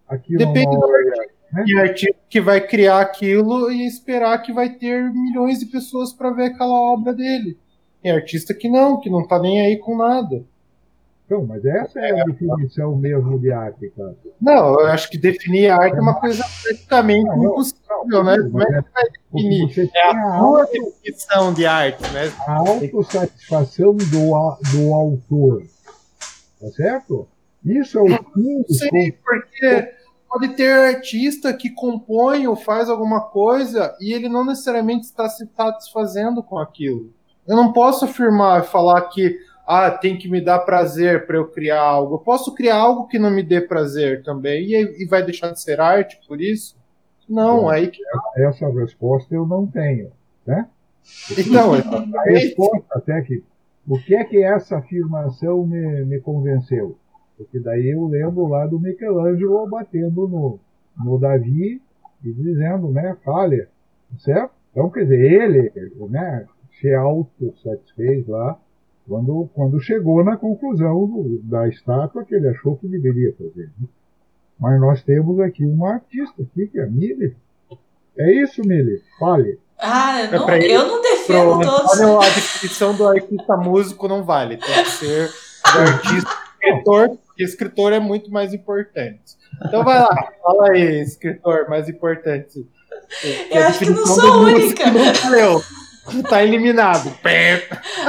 aquilo 0.09 0.39
Depende 0.39 0.67
não 0.67 0.81
do 0.81 0.87
é. 0.87 0.99
artista. 0.99 1.41
E 1.67 1.79
artista 1.79 2.19
que 2.29 2.41
vai 2.41 2.61
criar 2.61 3.01
aquilo 3.01 3.73
e 3.73 3.87
esperar 3.87 4.39
que 4.39 4.53
vai 4.53 4.71
ter 4.71 5.13
milhões 5.13 5.59
de 5.59 5.67
pessoas 5.67 6.13
para 6.13 6.31
ver 6.31 6.45
aquela 6.45 6.81
obra 6.93 7.13
dele. 7.13 7.59
Tem 8.03 8.13
artista 8.13 8.55
que 8.55 8.69
não, 8.69 9.01
que 9.01 9.11
não 9.11 9.27
tá 9.27 9.39
nem 9.39 9.61
aí 9.61 9.77
com 9.77 9.97
nada. 9.97 10.45
Então, 11.31 11.47
mas 11.47 11.65
essa 11.65 12.01
é 12.01 12.21
a 12.21 12.25
definição 12.25 12.97
mesmo 12.97 13.39
de 13.39 13.53
arte, 13.53 13.89
cara. 13.97 14.17
Não, 14.41 14.81
eu 14.81 14.87
acho 14.89 15.09
que 15.09 15.17
definir 15.17 15.69
a 15.69 15.77
arte 15.77 15.97
é 15.97 16.01
uma 16.01 16.19
coisa 16.19 16.45
praticamente 16.65 17.25
Não, 17.29 17.37
não, 17.37 17.45
impossível, 17.53 18.25
né? 18.25 18.37
Como 18.51 18.63
é 18.63 18.67
que 18.67 18.89
vai 18.93 19.05
definir? 19.33 19.73
Você 19.73 19.83
É 19.83 19.87
tem 19.87 20.03
a 20.03 20.13
sua 20.13 20.59
auto- 20.59 20.73
definição 20.73 21.55
de 21.55 21.67
arte, 21.67 22.03
né? 22.13 22.33
a 22.49 22.55
autossatisfação 22.57 23.97
do, 23.97 24.07
do 24.73 24.93
autor. 24.93 25.63
Tá 26.61 26.67
certo? 26.75 27.29
Isso 27.65 27.97
é 27.99 28.03
o 28.03 28.07
fim 28.09 28.57
Não 28.59 28.65
sei, 28.69 29.13
porque 29.13 29.95
pode 30.29 30.49
ter 30.57 30.73
artista 30.97 31.53
que 31.55 31.71
compõe 31.71 32.49
ou 32.49 32.57
faz 32.57 32.89
alguma 32.91 33.21
coisa 33.21 33.95
e 34.01 34.13
ele 34.13 34.29
não 34.29 34.45
necessariamente 34.45 35.07
está 35.07 35.29
se 35.29 35.49
satisfazendo 35.57 36.43
com 36.43 36.59
aquilo. 36.59 37.13
Eu 37.47 37.55
não 37.55 37.73
posso 37.73 38.05
afirmar 38.05 38.63
e 38.65 38.67
falar 38.67 39.01
que 39.03 39.39
ah, 39.73 39.89
tem 39.89 40.19
que 40.19 40.29
me 40.29 40.41
dar 40.41 40.59
prazer 40.59 41.29
para 41.29 41.37
eu 41.37 41.47
criar 41.47 41.81
algo. 41.81 42.17
Eu 42.17 42.19
posso 42.19 42.53
criar 42.53 42.75
algo 42.75 43.07
que 43.07 43.21
não 43.21 43.31
me 43.31 43.41
dê 43.41 43.61
prazer 43.61 44.21
também 44.25 44.65
e, 44.65 45.05
e 45.05 45.07
vai 45.07 45.25
deixar 45.25 45.53
de 45.53 45.61
ser 45.61 45.81
arte 45.81 46.19
por 46.27 46.41
isso? 46.41 46.77
Não, 47.29 47.69
aí 47.69 47.87
que 47.87 48.03
Essa 48.37 48.69
resposta 48.69 49.33
eu 49.33 49.47
não 49.47 49.69
tenho. 49.69 50.11
Né? 50.45 50.67
então, 51.39 51.75
A 51.75 52.23
resposta 52.25 52.85
até 52.91 53.23
que. 53.23 53.45
O 53.87 53.97
que 53.97 54.17
é 54.17 54.25
que 54.25 54.43
essa 54.43 54.79
afirmação 54.79 55.65
me, 55.65 56.05
me 56.05 56.19
convenceu? 56.19 56.99
Porque 57.37 57.61
daí 57.61 57.91
eu 57.91 58.05
lembro 58.09 58.49
lá 58.49 58.67
do 58.67 58.81
Michelangelo 58.81 59.69
batendo 59.69 60.27
no, 60.27 60.59
no 60.99 61.17
Davi 61.17 61.81
e 62.25 62.33
dizendo, 62.33 62.91
né, 62.91 63.17
fale, 63.25 63.69
certo? 64.19 64.51
Então, 64.73 64.91
quer 64.91 65.05
dizer, 65.05 65.21
ele 65.21 65.73
né, 66.09 66.45
se 66.81 66.93
autossatisfez 66.93 68.27
lá 68.27 68.59
quando, 69.11 69.51
quando 69.55 69.81
chegou 69.81 70.23
na 70.23 70.37
conclusão 70.37 71.05
do- 71.05 71.41
da 71.43 71.67
estátua 71.69 72.25
que 72.25 72.33
ele 72.33 72.47
achou 72.47 72.77
que 72.77 72.87
deveria 72.87 73.35
fazer. 73.37 73.69
né? 73.81 73.89
Mas 74.57 74.81
nós 74.81 75.03
temos 75.03 75.41
aqui 75.41 75.67
uma 75.67 75.95
artista 75.95 76.41
aqui, 76.43 76.69
que 76.69 76.79
é 76.79 76.85
a 76.85 76.87
Mili. 76.87 77.35
É 78.17 78.33
isso, 78.41 78.61
Mili? 78.65 79.03
Fale. 79.19 79.59
Ah, 79.81 80.23
eu 80.23 80.39
não, 80.39 80.47
pra 80.47 80.59
ele, 80.59 80.73
eu 80.73 80.87
não 80.87 81.03
defendo 81.03 81.61
todos. 81.61 81.95
Antônio, 81.95 82.21
a 82.21 82.25
definição 82.27 82.95
do 82.95 83.09
artista 83.09 83.57
músico 83.57 84.07
não 84.07 84.23
vale. 84.23 84.59
Tem 84.59 84.85
que 84.85 84.91
ser 84.91 85.29
do 85.73 85.79
artista 85.81 86.31
escritor, 86.63 87.09
porque 87.27 87.43
escritor 87.43 87.93
é 87.93 87.99
muito 87.99 88.31
mais 88.31 88.53
importante. 88.55 89.37
Então 89.67 89.83
vai 89.83 89.99
lá, 89.99 90.15
fala 90.43 90.69
aí, 90.71 91.01
escritor 91.01 91.69
mais 91.69 91.89
importante. 91.89 92.65
Eu 93.51 93.63
acho 93.65 93.79
que 93.81 93.91
não 93.91 94.07
sou 94.07 94.43
única. 94.45 94.91
Não 94.93 95.13
valeu. 95.15 95.63
Tá 96.29 96.43
eliminado. 96.43 97.17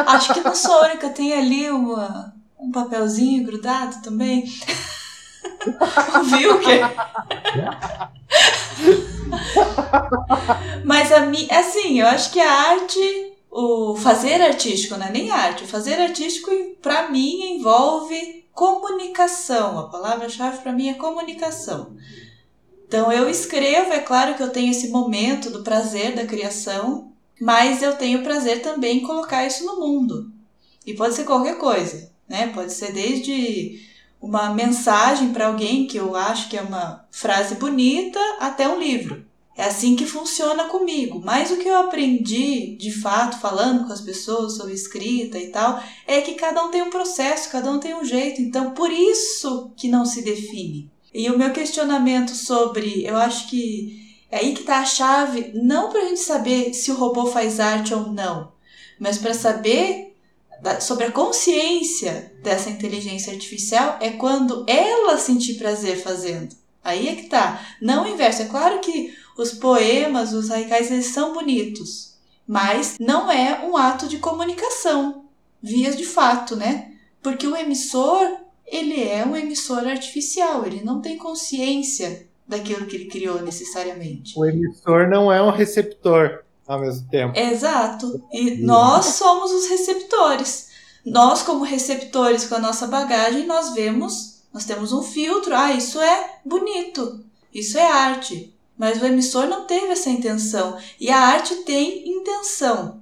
Acho 0.08 0.34
que 0.34 0.42
não 0.42 0.56
sou 0.56 0.74
a 0.74 0.88
única. 0.88 1.10
Tem 1.10 1.34
ali 1.34 1.70
uma, 1.70 2.34
um 2.60 2.72
papelzinho 2.72 3.46
grudado 3.46 4.02
também. 4.02 4.46
Viu 6.26 6.60
que? 6.60 6.80
Mas 10.86 11.12
a 11.12 11.22
mim, 11.22 11.48
assim, 11.50 12.00
eu 12.00 12.08
acho 12.08 12.32
que 12.32 12.40
a 12.40 12.52
arte, 12.52 13.34
o 13.50 13.96
fazer 13.96 14.42
artístico, 14.42 14.98
não 14.98 15.06
é 15.06 15.12
nem 15.12 15.32
arte, 15.32 15.64
o 15.64 15.68
fazer 15.68 16.00
artístico 16.00 16.52
pra 16.82 17.10
mim 17.10 17.56
envolve 17.56 18.46
comunicação. 18.54 19.80
A 19.80 19.90
palavra-chave 19.90 20.60
para 20.60 20.74
mim 20.74 20.90
é 20.90 20.94
comunicação. 20.96 21.96
Então 22.88 23.12
eu 23.12 23.30
escrevo, 23.30 23.94
é 23.94 24.00
claro 24.00 24.36
que 24.36 24.44
eu 24.44 24.50
tenho 24.50 24.72
esse 24.72 24.90
momento 24.90 25.50
do 25.50 25.64
prazer 25.64 26.14
da 26.14 26.26
criação, 26.26 27.11
mas 27.42 27.82
eu 27.82 27.96
tenho 27.96 28.22
prazer 28.22 28.62
também 28.62 28.98
em 28.98 29.02
colocar 29.02 29.48
isso 29.48 29.66
no 29.66 29.80
mundo. 29.80 30.32
E 30.86 30.94
pode 30.94 31.16
ser 31.16 31.24
qualquer 31.24 31.58
coisa, 31.58 32.12
né? 32.30 32.52
Pode 32.54 32.72
ser 32.72 32.94
desde 32.94 33.82
uma 34.22 34.54
mensagem 34.54 35.34
para 35.34 35.48
alguém 35.48 35.88
que 35.88 35.98
eu 35.98 36.16
acho 36.16 36.50
que 36.50 36.56
é 36.56 36.62
uma 36.62 37.04
frase 37.10 37.56
bonita 37.56 38.20
até 38.40 38.70
um 38.70 38.80
livro. 38.80 39.26
É 39.58 39.64
assim 39.64 39.96
que 39.96 40.06
funciona 40.06 40.66
comigo. 40.66 41.20
Mas 41.24 41.50
o 41.50 41.58
que 41.58 41.68
eu 41.68 41.78
aprendi, 41.78 42.76
de 42.76 42.92
fato, 42.92 43.40
falando 43.40 43.88
com 43.88 43.94
as 43.94 44.02
pessoas 44.02 44.56
sobre 44.56 44.76
escrita 44.76 45.40
e 45.40 45.48
tal, 45.48 45.84
é 46.06 46.22
que 46.22 46.36
cada 46.36 46.64
um 46.64 46.70
tem 46.70 46.84
um 46.84 46.92
processo, 46.92 47.50
cada 47.50 47.72
um 47.72 47.80
tem 47.80 47.96
um 47.96 48.06
jeito. 48.06 48.40
Então, 48.40 48.72
por 48.72 48.92
isso 48.92 49.72
que 49.76 49.88
não 49.88 50.06
se 50.06 50.22
define. 50.22 50.92
E 51.12 51.28
o 51.32 51.38
meu 51.40 51.52
questionamento 51.52 52.36
sobre, 52.36 53.04
eu 53.04 53.18
acho 53.18 53.50
que 53.50 54.01
é 54.32 54.38
aí 54.38 54.54
que 54.54 54.62
está 54.62 54.80
a 54.80 54.86
chave, 54.86 55.52
não 55.54 55.90
para 55.90 56.02
a 56.02 56.06
gente 56.06 56.22
saber 56.22 56.74
se 56.74 56.90
o 56.90 56.96
robô 56.96 57.26
faz 57.26 57.60
arte 57.60 57.94
ou 57.94 58.08
não, 58.08 58.54
mas 58.98 59.18
para 59.18 59.34
saber 59.34 60.16
sobre 60.80 61.06
a 61.06 61.12
consciência 61.12 62.34
dessa 62.42 62.70
inteligência 62.70 63.34
artificial 63.34 63.98
é 64.00 64.12
quando 64.12 64.64
ela 64.68 65.18
sentir 65.18 65.56
prazer 65.56 66.02
fazendo. 66.02 66.56
Aí 66.84 67.10
é 67.10 67.16
que 67.16 67.28
tá. 67.28 67.60
Não 67.82 68.06
o 68.06 68.08
inverso. 68.08 68.44
É 68.44 68.46
claro 68.46 68.80
que 68.80 69.14
os 69.38 69.52
poemas, 69.52 70.34
os 70.34 70.50
haikais, 70.50 70.92
eles 70.92 71.08
são 71.08 71.34
bonitos, 71.34 72.16
mas 72.48 72.98
não 73.00 73.32
é 73.32 73.66
um 73.66 73.76
ato 73.76 74.08
de 74.08 74.18
comunicação, 74.18 75.26
vias 75.62 75.96
de 75.98 76.06
fato, 76.06 76.56
né? 76.56 76.94
Porque 77.22 77.46
o 77.46 77.56
emissor, 77.56 78.38
ele 78.66 79.04
é 79.04 79.26
um 79.26 79.36
emissor 79.36 79.88
artificial, 79.88 80.66
ele 80.66 80.84
não 80.84 81.02
tem 81.02 81.18
consciência 81.18 82.28
daquilo 82.52 82.86
que 82.86 82.98
ele 82.98 83.06
criou 83.06 83.42
necessariamente. 83.42 84.38
O 84.38 84.46
emissor 84.46 85.10
não 85.10 85.32
é 85.32 85.42
um 85.42 85.50
receptor 85.50 86.44
ao 86.68 86.80
mesmo 86.80 87.08
tempo. 87.10 87.40
Exato. 87.40 88.22
E 88.32 88.58
nós 88.58 89.06
somos 89.06 89.52
os 89.52 89.70
receptores. 89.70 90.70
Nós, 91.06 91.42
como 91.42 91.64
receptores 91.64 92.46
com 92.46 92.56
a 92.56 92.60
nossa 92.60 92.86
bagagem, 92.88 93.48
nós 93.48 93.74
vemos, 93.74 94.44
nós 94.54 94.66
temos 94.66 94.92
um 94.92 95.02
filtro. 95.02 95.56
Ah, 95.56 95.72
isso 95.72 96.00
é 96.00 96.40
bonito, 96.46 97.24
isso 97.54 97.78
é 97.78 97.90
arte. 97.90 98.54
Mas 98.78 99.02
o 99.02 99.06
emissor 99.06 99.48
não 99.48 99.66
teve 99.66 99.88
essa 99.88 100.10
intenção. 100.10 100.78
E 101.00 101.10
a 101.10 101.20
arte 101.20 101.56
tem 101.64 102.08
intenção. 102.10 103.02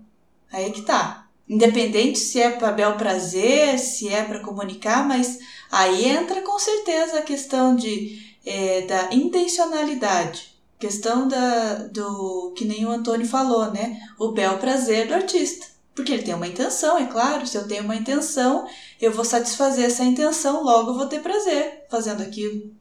Aí 0.52 0.66
é 0.66 0.70
que 0.70 0.84
tá. 0.84 1.28
Independente 1.48 2.20
se 2.20 2.40
é 2.40 2.52
para 2.52 2.72
bel 2.72 2.96
prazer, 2.96 3.80
se 3.80 4.08
é 4.08 4.24
para 4.24 4.42
comunicar, 4.42 5.08
mas 5.08 5.40
aí 5.72 6.06
entra 6.06 6.42
com 6.44 6.60
certeza 6.60 7.18
a 7.18 7.24
questão 7.24 7.76
de, 7.76 8.29
é, 8.50 8.82
da 8.82 9.14
intencionalidade. 9.14 10.58
Questão 10.80 11.28
da, 11.28 11.76
do 11.92 12.52
que 12.58 12.66
nem 12.66 12.84
o 12.84 12.90
Antônio 12.90 13.28
falou, 13.28 13.72
né? 13.72 14.02
O 14.18 14.32
bel 14.32 14.58
prazer 14.58 15.08
do 15.08 15.14
artista. 15.14 15.68
Porque 15.94 16.12
ele 16.12 16.24
tem 16.24 16.34
uma 16.34 16.48
intenção, 16.48 16.98
é 16.98 17.06
claro. 17.06 17.46
Se 17.46 17.58
eu 17.58 17.68
tenho 17.68 17.84
uma 17.84 17.96
intenção, 17.96 18.68
eu 19.00 19.12
vou 19.12 19.24
satisfazer 19.24 19.86
essa 19.86 20.04
intenção, 20.04 20.64
logo 20.64 20.92
eu 20.92 20.96
vou 20.96 21.06
ter 21.06 21.22
prazer 21.22 21.86
fazendo 21.92 22.24
aquilo. 22.24 22.72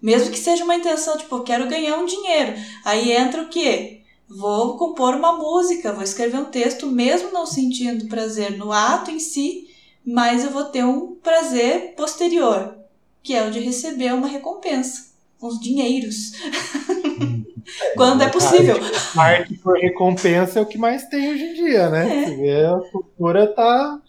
Mesmo 0.00 0.30
que 0.30 0.38
seja 0.38 0.64
uma 0.64 0.76
intenção, 0.76 1.18
tipo, 1.18 1.36
eu 1.36 1.42
quero 1.42 1.68
ganhar 1.68 1.98
um 1.98 2.06
dinheiro. 2.06 2.54
Aí 2.84 3.12
entra 3.12 3.42
o 3.42 3.48
quê? 3.48 4.02
Vou 4.28 4.78
compor 4.78 5.14
uma 5.14 5.36
música, 5.36 5.92
vou 5.92 6.02
escrever 6.02 6.38
um 6.38 6.46
texto, 6.46 6.86
mesmo 6.86 7.30
não 7.30 7.44
sentindo 7.44 8.08
prazer 8.08 8.56
no 8.56 8.72
ato 8.72 9.10
em 9.10 9.18
si, 9.18 9.68
mas 10.06 10.44
eu 10.44 10.50
vou 10.50 10.64
ter 10.64 10.84
um 10.84 11.16
prazer 11.16 11.94
posterior, 11.94 12.83
que 13.24 13.34
é 13.34 13.44
o 13.44 13.50
de 13.50 13.58
receber 13.58 14.14
uma 14.14 14.28
recompensa, 14.28 15.12
uns 15.42 15.58
dinheiros. 15.58 16.32
Quando 17.96 18.22
é 18.22 18.28
possível. 18.28 18.76
A 19.16 19.22
arte 19.22 19.54
por 19.54 19.76
recompensa 19.76 20.60
é 20.60 20.62
o 20.62 20.66
que 20.66 20.78
mais 20.78 21.08
tem 21.08 21.32
hoje 21.32 21.42
em 21.42 21.54
dia, 21.54 21.88
né? 21.88 22.36
É. 22.46 22.66
A 22.66 22.78
cultura 22.92 23.46
tá, 23.48 24.00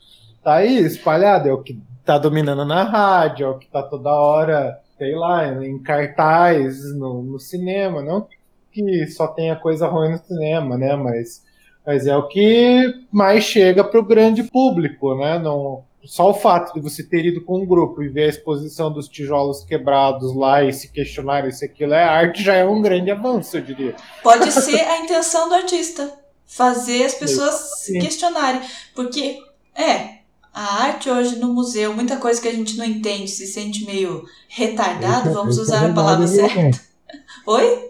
tá 0.44 0.56
aí, 0.56 0.78
espalhada, 0.78 1.50
é 1.50 1.54
o 1.54 1.64
que 1.64 1.82
tá 2.04 2.20
dominando 2.20 2.66
na 2.66 2.84
rádio, 2.84 3.46
é 3.48 3.50
o 3.50 3.58
que 3.58 3.68
tá 3.68 3.82
toda 3.82 4.12
hora 4.12 4.80
sei 4.98 5.16
lá, 5.16 5.48
em 5.64 5.78
cartaz 5.80 6.96
no, 6.96 7.22
no, 7.22 7.40
cinema. 7.40 8.02
Não 8.02 8.28
que 8.72 9.08
só 9.08 9.28
tenha 9.28 9.56
coisa 9.56 9.88
ruim 9.88 10.12
no 10.12 10.18
cinema, 10.18 10.78
né? 10.78 10.96
Mas, 10.96 11.44
mas 11.86 12.08
é 12.08 12.16
o 12.16 12.28
que 12.28 12.94
mais 13.12 13.44
chega 13.44 13.84
para 13.84 14.00
o 14.00 14.06
grande 14.06 14.44
público, 14.44 15.16
né? 15.16 15.40
Não, 15.40 15.84
só 16.06 16.30
o 16.30 16.34
fato 16.34 16.74
de 16.74 16.80
você 16.80 17.04
ter 17.04 17.26
ido 17.26 17.42
com 17.44 17.62
um 17.62 17.66
grupo 17.66 18.02
e 18.04 18.10
ver 18.10 18.26
a 18.26 18.30
exposição 18.30 18.92
dos 18.92 19.08
tijolos 19.08 19.64
quebrados 19.64 20.36
lá 20.36 20.64
e 20.64 20.72
se 20.72 20.92
questionar 20.92 21.52
se 21.52 21.66
aquilo 21.66 21.94
é 21.94 22.04
arte 22.04 22.44
já 22.44 22.54
é 22.56 22.66
um 22.66 22.82
grande 22.82 23.12
avanço, 23.12 23.58
eu 23.58 23.62
diria. 23.62 23.96
Pode 24.24 24.52
ser 24.52 24.80
a 24.82 25.00
intenção 25.04 25.50
do 25.50 25.56
artista. 25.56 26.12
Fazer 26.46 27.04
as 27.06 27.16
pessoas 27.16 27.80
se 27.80 28.00
questionarem. 28.00 28.62
Porque, 28.94 29.40
é, 29.76 30.20
a 30.54 30.84
arte 30.84 31.10
hoje 31.10 31.38
no 31.40 31.54
museu, 31.54 31.94
muita 31.94 32.18
coisa 32.18 32.40
que 32.42 32.48
a 32.48 32.54
gente 32.54 32.78
não 32.78 32.86
entende, 32.86 33.28
se 33.30 33.48
sente 33.48 33.84
meio 33.86 34.24
retardado, 34.48 35.30
Isso- 35.30 35.34
vamos 35.34 35.58
isso 35.58 35.62
é 35.62 35.64
usar 35.78 35.90
a 35.90 35.94
palavra 35.94 36.28
certa. 36.28 36.80
Oi? 37.48 37.90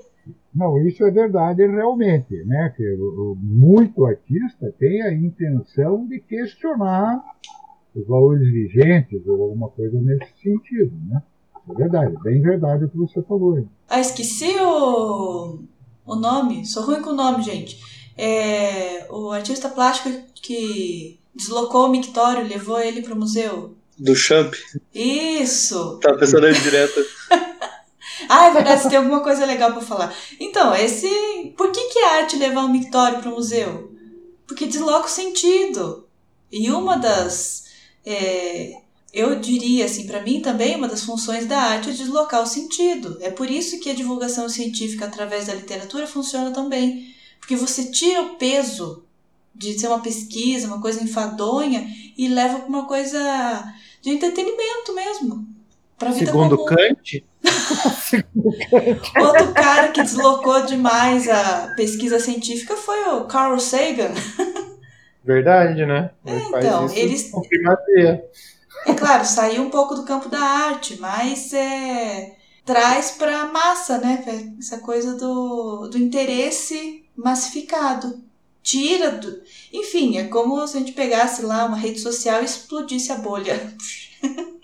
Não, 0.53 0.79
isso 0.87 1.03
é 1.05 1.11
verdade 1.11 1.67
realmente, 1.67 2.33
né? 2.45 2.73
Que 2.77 2.81
o- 2.95 3.33
o- 3.33 3.37
muito 3.41 4.05
artista 4.05 4.73
tem 4.79 5.01
a 5.03 5.11
intenção 5.13 6.07
de 6.07 6.21
questionar 6.21 7.21
os 7.95 8.07
valores 8.07 8.51
vigentes 8.51 9.25
ou 9.27 9.41
alguma 9.43 9.69
coisa 9.69 9.99
nesse 10.01 10.31
sentido, 10.41 10.91
né? 11.07 11.21
É 11.69 11.73
verdade, 11.73 12.15
bem 12.21 12.41
verdade 12.41 12.85
o 12.85 12.89
que 12.89 12.97
você 12.97 13.21
falou. 13.23 13.55
aí. 13.55 13.65
Ah, 13.89 13.99
esqueci 13.99 14.55
o, 14.59 15.59
o 16.05 16.15
nome. 16.15 16.65
Sou 16.65 16.83
ruim 16.83 17.01
com 17.01 17.11
o 17.11 17.15
nome, 17.15 17.43
gente. 17.43 17.79
É 18.17 19.07
o 19.09 19.31
artista 19.31 19.69
plástico 19.69 20.09
que 20.35 21.19
deslocou 21.33 21.85
o 21.85 21.91
mictório, 21.91 22.47
levou 22.47 22.79
ele 22.79 23.01
pro 23.01 23.15
museu. 23.15 23.75
Do 23.97 24.15
Champ. 24.15 24.53
Isso! 24.93 25.99
Tava 26.01 26.17
pensando 26.19 26.41
nele 26.41 26.59
direto. 26.59 26.99
Ah, 28.29 28.47
é 28.47 28.53
verdade, 28.53 28.81
você 28.81 28.89
tem 28.89 28.97
alguma 28.97 29.21
coisa 29.21 29.45
legal 29.45 29.71
pra 29.73 29.81
falar. 29.81 30.15
Então, 30.39 30.73
esse. 30.73 31.07
Por 31.57 31.71
que, 31.71 31.89
que 31.89 31.99
é 31.99 32.21
arte 32.21 32.37
levar 32.37 32.63
um 32.63 32.71
mictório 32.71 33.19
pro 33.19 33.31
museu? 33.31 33.91
Porque 34.47 34.65
desloca 34.65 35.07
o 35.07 35.09
sentido. 35.09 36.07
E 36.51 36.71
uma 36.71 36.97
das. 36.97 37.64
É, 38.05 38.81
eu 39.13 39.39
diria, 39.39 39.85
assim, 39.85 40.05
para 40.05 40.21
mim 40.21 40.41
também, 40.41 40.75
uma 40.75 40.87
das 40.87 41.03
funções 41.03 41.45
da 41.45 41.57
arte 41.57 41.89
é 41.89 41.93
deslocar 41.93 42.41
o 42.41 42.45
sentido. 42.45 43.17
É 43.21 43.31
por 43.31 43.49
isso 43.49 43.79
que 43.79 43.89
a 43.89 43.95
divulgação 43.95 44.49
científica 44.49 45.05
através 45.05 45.47
da 45.47 45.53
literatura 45.53 46.05
funciona 46.05 46.51
tão 46.51 46.67
bem. 46.67 47.15
Porque 47.39 47.55
você 47.55 47.91
tira 47.91 48.21
o 48.21 48.35
peso 48.35 49.03
de 49.55 49.79
ser 49.79 49.87
uma 49.87 50.01
pesquisa, 50.01 50.67
uma 50.67 50.81
coisa 50.81 51.01
enfadonha, 51.01 51.87
e 52.17 52.27
leva 52.27 52.59
para 52.59 52.67
uma 52.67 52.85
coisa 52.85 53.73
de 54.01 54.09
entretenimento 54.09 54.93
mesmo. 54.93 55.47
Pra 55.97 56.11
vida 56.11 56.25
Segundo 56.25 56.57
comum. 56.57 56.67
Kant, 56.75 57.23
Outro 59.21 59.53
cara 59.53 59.89
que 59.89 60.01
deslocou 60.01 60.65
demais 60.65 61.29
a 61.29 61.73
pesquisa 61.77 62.19
científica 62.19 62.75
foi 62.75 62.99
o 63.13 63.25
Carl 63.25 63.57
Sagan. 63.59 64.11
verdade, 65.25 65.85
né? 65.85 66.11
Ele 66.25 66.39
faz 66.41 66.65
então, 66.65 66.93
eles- 66.93 67.29
com 67.31 67.41
primazia. 67.41 68.23
É 68.85 68.93
claro, 68.93 69.25
saiu 69.25 69.63
um 69.63 69.69
pouco 69.69 69.95
do 69.95 70.03
campo 70.05 70.29
da 70.29 70.39
arte, 70.39 70.99
mas 70.99 71.51
é, 71.53 72.35
traz 72.65 73.11
para 73.11 73.41
a 73.41 73.47
massa, 73.51 73.97
né? 73.97 74.23
Essa 74.59 74.79
coisa 74.79 75.15
do, 75.17 75.87
do 75.87 75.97
interesse 75.97 77.05
massificado. 77.15 78.23
Tira 78.61 79.11
do. 79.11 79.41
Enfim, 79.73 80.17
é 80.17 80.25
como 80.27 80.65
se 80.67 80.77
a 80.77 80.79
gente 80.79 80.91
pegasse 80.93 81.41
lá 81.43 81.65
uma 81.65 81.77
rede 81.77 81.99
social 81.99 82.41
e 82.41 82.45
explodisse 82.45 83.11
a 83.11 83.15
bolha. 83.15 83.73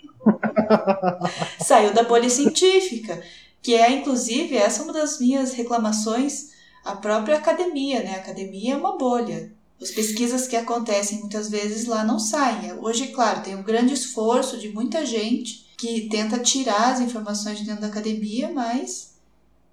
Saiu 1.60 1.92
da 1.92 2.02
bolha 2.04 2.28
científica, 2.28 3.22
que 3.62 3.74
é, 3.74 3.90
inclusive, 3.90 4.56
essa 4.56 4.80
é 4.80 4.84
uma 4.84 4.92
das 4.92 5.18
minhas 5.20 5.52
reclamações 5.52 6.50
à 6.84 6.96
própria 6.96 7.36
academia, 7.36 8.02
né? 8.02 8.14
A 8.16 8.18
academia 8.18 8.74
é 8.74 8.76
uma 8.76 8.96
bolha. 8.96 9.52
As 9.82 9.90
pesquisas 9.90 10.46
que 10.46 10.54
acontecem 10.54 11.18
muitas 11.18 11.50
vezes 11.50 11.86
lá 11.86 12.04
não 12.04 12.18
saem. 12.18 12.72
Hoje, 12.78 13.08
claro, 13.08 13.42
tem 13.42 13.56
um 13.56 13.62
grande 13.62 13.92
esforço 13.92 14.56
de 14.56 14.68
muita 14.68 15.04
gente 15.04 15.66
que 15.76 16.08
tenta 16.08 16.38
tirar 16.38 16.92
as 16.92 17.00
informações 17.00 17.58
de 17.58 17.64
dentro 17.64 17.80
da 17.80 17.88
academia, 17.88 18.48
mas 18.50 19.18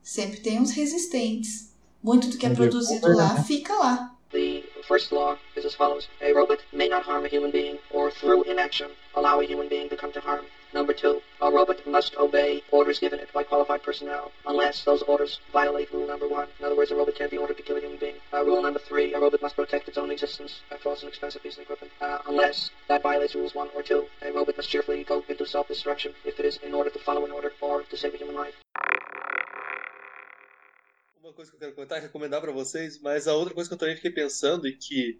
sempre 0.01 0.39
tem 0.39 0.59
uns 0.59 0.71
resistentes. 0.71 1.69
Muito 2.01 2.27
do 2.27 2.37
que 2.37 2.45
é 2.45 2.49
é 2.49 2.55
produzido 2.55 3.07
é, 3.07 3.13
lá 3.13 3.33
né? 3.35 3.43
fica 3.43 3.73
lá. 3.75 4.15
The 4.31 4.63
first 4.87 5.11
law 5.11 5.37
is 5.55 5.65
as 5.65 5.75
follows. 5.75 6.07
A 6.21 6.33
robot 6.33 6.63
may 6.73 6.89
not 6.89 7.07
harm 7.07 7.25
a 7.25 7.27
human 7.27 7.51
being 7.51 7.77
or 7.91 8.11
through 8.11 8.49
inaction 8.49 8.89
allow 9.15 9.39
a 9.39 9.43
human 9.43 9.67
being 9.69 9.89
to 9.89 9.95
come 9.95 10.11
to 10.13 10.19
harm. 10.19 10.45
Number 10.71 10.93
two, 10.93 11.19
a 11.41 11.49
robot 11.49 11.85
must 11.87 12.15
obey 12.17 12.61
orders 12.69 12.99
given 12.99 13.19
it 13.19 13.33
by 13.33 13.41
qualified 13.41 13.81
personnel, 13.81 14.31
unless 14.45 14.83
those 14.83 15.01
orders 15.03 15.39
violate 15.51 15.91
rule 15.91 16.05
number 16.05 16.27
one. 16.27 16.47
In 16.59 16.65
other 16.65 16.77
words, 16.77 16.91
a 16.91 16.95
robot 16.95 17.15
can't 17.15 17.31
be 17.31 17.39
ordered 17.39 17.57
to 17.57 17.63
kill 17.63 17.77
a 17.77 17.79
human 17.79 17.97
being. 17.97 18.15
Uh, 18.31 18.45
rule 18.45 18.61
number 18.61 18.77
three, 18.77 19.13
a 19.15 19.19
robot 19.19 19.41
must 19.41 19.55
protect 19.55 19.87
its 19.87 19.97
own 19.97 20.11
existence. 20.11 20.61
That 20.69 20.85
was 20.85 21.01
an 21.01 21.09
expensive 21.09 21.41
piece 21.41 21.57
of 21.57 21.63
equipment. 21.63 21.91
Uh, 21.99 22.19
unless 22.27 22.69
that 22.87 23.01
violates 23.01 23.33
rules 23.33 23.55
one 23.55 23.69
or 23.75 23.81
two, 23.81 24.05
a 24.21 24.31
robot 24.31 24.57
must 24.57 24.69
cheerfully 24.69 25.03
go 25.03 25.23
into 25.27 25.43
self-destruction 25.43 26.13
if 26.23 26.39
it 26.39 26.45
is 26.45 26.59
in 26.61 26.75
order 26.75 26.91
to 26.91 26.99
follow 26.99 27.25
an 27.25 27.31
order 27.31 27.51
or 27.61 27.81
to 27.89 27.97
save 27.97 28.13
a 28.13 28.17
human 28.17 28.35
life. 28.35 28.53
Uma 31.23 31.33
coisa 31.33 31.49
que 31.49 31.57
eu 31.57 31.59
quero 31.59 31.73
comentar 31.73 31.97
e 31.97 32.01
recomendar 32.01 32.41
para 32.41 32.51
vocês, 32.51 33.01
mas 33.01 33.27
a 33.27 33.33
outra 33.33 33.55
coisa 33.55 33.67
que 33.67 33.73
eu 33.73 33.79
também 33.79 33.95
fiquei 33.95 34.11
pensando 34.11 34.67
e 34.67 34.75
que 34.75 35.19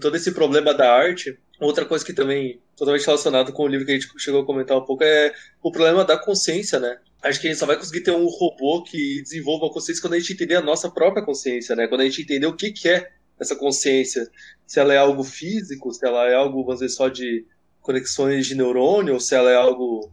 todo 0.00 0.16
esse 0.16 0.32
problema 0.34 0.74
da 0.74 0.92
arte, 0.92 1.38
outra 1.60 1.84
coisa 1.84 2.04
que 2.04 2.12
também 2.12 2.60
totalmente 2.78 3.04
relacionado 3.04 3.52
com 3.52 3.64
o 3.64 3.66
livro 3.66 3.84
que 3.84 3.92
a 3.92 3.94
gente 3.94 4.08
chegou 4.18 4.42
a 4.42 4.46
comentar 4.46 4.78
um 4.78 4.84
pouco 4.84 5.02
é 5.02 5.34
o 5.60 5.72
problema 5.72 6.04
da 6.04 6.16
consciência, 6.16 6.78
né? 6.78 6.98
Acho 7.20 7.40
que 7.40 7.48
a 7.48 7.50
gente 7.50 7.58
só 7.58 7.66
vai 7.66 7.76
conseguir 7.76 8.02
ter 8.02 8.12
um 8.12 8.26
robô 8.26 8.84
que 8.84 9.20
desenvolva 9.22 9.66
a 9.66 9.70
consciência 9.70 10.00
quando 10.00 10.14
a 10.14 10.18
gente 10.20 10.32
entender 10.32 10.54
a 10.54 10.62
nossa 10.62 10.88
própria 10.88 11.24
consciência, 11.24 11.74
né? 11.74 11.88
Quando 11.88 12.02
a 12.02 12.04
gente 12.04 12.22
entender 12.22 12.46
o 12.46 12.54
que, 12.54 12.70
que 12.70 12.88
é 12.88 13.10
essa 13.38 13.56
consciência. 13.56 14.30
Se 14.64 14.78
ela 14.78 14.94
é 14.94 14.96
algo 14.96 15.24
físico, 15.24 15.92
se 15.92 16.06
ela 16.06 16.28
é 16.28 16.34
algo, 16.34 16.62
vamos 16.62 16.80
dizer, 16.80 16.90
só 16.90 17.08
de 17.08 17.44
conexões 17.80 18.46
de 18.46 18.54
neurônio, 18.54 19.14
ou 19.14 19.20
se 19.20 19.34
ela 19.34 19.50
é 19.50 19.56
algo 19.56 20.12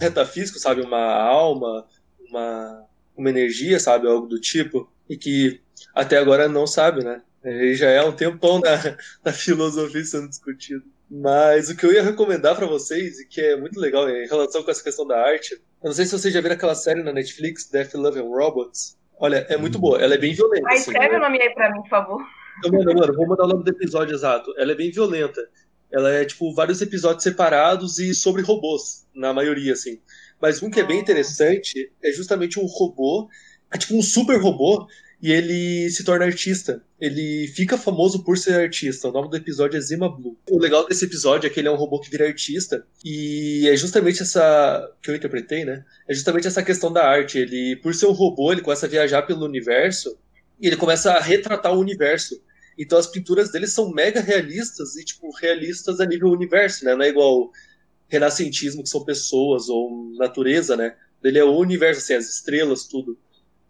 metafísico, 0.00 0.60
sabe? 0.60 0.82
Uma 0.82 1.12
alma, 1.12 1.86
uma, 2.28 2.86
uma 3.16 3.30
energia, 3.30 3.80
sabe? 3.80 4.06
Algo 4.06 4.28
do 4.28 4.40
tipo. 4.40 4.88
E 5.08 5.16
que 5.16 5.60
até 5.92 6.18
agora 6.18 6.48
não 6.48 6.68
sabe, 6.68 7.02
né? 7.02 7.20
Ele 7.42 7.74
já 7.74 7.88
é 7.88 8.00
um 8.02 8.12
tempão 8.12 8.60
na, 8.60 8.96
na 9.24 9.32
filosofia 9.32 10.04
sendo 10.04 10.28
discutido. 10.28 10.84
Mas 11.10 11.68
o 11.68 11.76
que 11.76 11.84
eu 11.84 11.92
ia 11.92 12.02
recomendar 12.02 12.54
para 12.54 12.66
vocês, 12.66 13.18
e 13.18 13.26
que 13.26 13.40
é 13.40 13.56
muito 13.56 13.80
legal 13.80 14.08
em 14.08 14.28
relação 14.28 14.62
com 14.62 14.70
essa 14.70 14.82
questão 14.82 15.04
da 15.04 15.18
arte, 15.18 15.54
eu 15.54 15.88
não 15.88 15.92
sei 15.92 16.04
se 16.04 16.12
vocês 16.12 16.32
já 16.32 16.40
viram 16.40 16.54
aquela 16.54 16.74
série 16.74 17.02
na 17.02 17.12
Netflix, 17.12 17.68
Death, 17.68 17.94
Love 17.94 18.20
and 18.20 18.28
Robots. 18.28 18.96
Olha, 19.18 19.44
é 19.48 19.56
muito 19.56 19.78
boa. 19.78 20.00
Ela 20.00 20.14
é 20.14 20.18
bem 20.18 20.32
violenta. 20.32 20.68
Assim, 20.68 20.92
escreve 20.92 21.12
né? 21.12 21.18
o 21.18 21.20
nome 21.20 21.42
aí 21.42 21.50
pra 21.52 21.72
mim, 21.72 21.80
por 21.82 21.88
favor. 21.88 22.22
Eu, 22.64 22.72
mano, 22.72 22.94
mano, 22.94 23.14
vou 23.14 23.26
mandar 23.26 23.44
o 23.44 23.48
nome 23.48 23.64
do 23.64 23.70
episódio 23.70 24.14
exato. 24.14 24.54
Ela 24.56 24.72
é 24.72 24.74
bem 24.74 24.90
violenta. 24.90 25.40
Ela 25.92 26.12
é, 26.12 26.24
tipo, 26.24 26.54
vários 26.54 26.80
episódios 26.80 27.24
separados 27.24 27.98
e 27.98 28.14
sobre 28.14 28.42
robôs, 28.42 29.06
na 29.14 29.32
maioria, 29.32 29.72
assim. 29.72 30.00
Mas 30.40 30.62
um 30.62 30.70
que 30.70 30.80
é 30.80 30.84
bem 30.84 31.00
interessante 31.00 31.92
é 32.02 32.12
justamente 32.12 32.60
um 32.60 32.66
robô, 32.66 33.28
é 33.72 33.76
tipo 33.76 33.96
um 33.96 34.02
super 34.02 34.40
robô, 34.40 34.86
e 35.22 35.30
ele 35.30 35.90
se 35.90 36.02
torna 36.02 36.24
artista. 36.24 36.82
Ele 36.98 37.46
fica 37.54 37.76
famoso 37.76 38.24
por 38.24 38.38
ser 38.38 38.54
artista. 38.54 39.08
O 39.08 39.12
nome 39.12 39.28
do 39.28 39.36
episódio 39.36 39.76
é 39.76 39.80
Zima 39.80 40.08
Blue. 40.08 40.36
O 40.50 40.58
legal 40.58 40.86
desse 40.86 41.04
episódio 41.04 41.46
é 41.46 41.50
que 41.50 41.60
ele 41.60 41.68
é 41.68 41.70
um 41.70 41.76
robô 41.76 42.00
que 42.00 42.10
vira 42.10 42.26
artista, 42.26 42.86
e 43.04 43.68
é 43.68 43.76
justamente 43.76 44.22
essa. 44.22 44.90
que 45.02 45.10
eu 45.10 45.16
interpretei, 45.16 45.64
né? 45.64 45.84
É 46.08 46.14
justamente 46.14 46.46
essa 46.46 46.62
questão 46.62 46.92
da 46.92 47.06
arte. 47.06 47.38
Ele, 47.38 47.76
por 47.76 47.94
ser 47.94 48.06
um 48.06 48.12
robô, 48.12 48.52
ele 48.52 48.62
começa 48.62 48.86
a 48.86 48.88
viajar 48.88 49.22
pelo 49.22 49.44
universo 49.44 50.16
e 50.60 50.66
ele 50.66 50.76
começa 50.76 51.12
a 51.12 51.20
retratar 51.20 51.74
o 51.74 51.80
universo. 51.80 52.40
Então 52.78 52.98
as 52.98 53.06
pinturas 53.06 53.50
dele 53.52 53.66
são 53.66 53.92
mega 53.92 54.20
realistas 54.20 54.96
e, 54.96 55.04
tipo, 55.04 55.30
realistas 55.36 56.00
a 56.00 56.06
nível 56.06 56.28
universo, 56.28 56.84
né? 56.84 56.94
Não 56.94 57.02
é 57.02 57.08
igual 57.08 57.50
renascentismo, 58.08 58.82
que 58.82 58.88
são 58.88 59.04
pessoas 59.04 59.68
ou 59.68 60.12
natureza, 60.16 60.76
né? 60.76 60.94
Ele 61.22 61.38
é 61.38 61.44
o 61.44 61.56
universo, 61.56 62.00
assim, 62.00 62.14
as 62.14 62.28
estrelas, 62.28 62.84
tudo. 62.84 63.18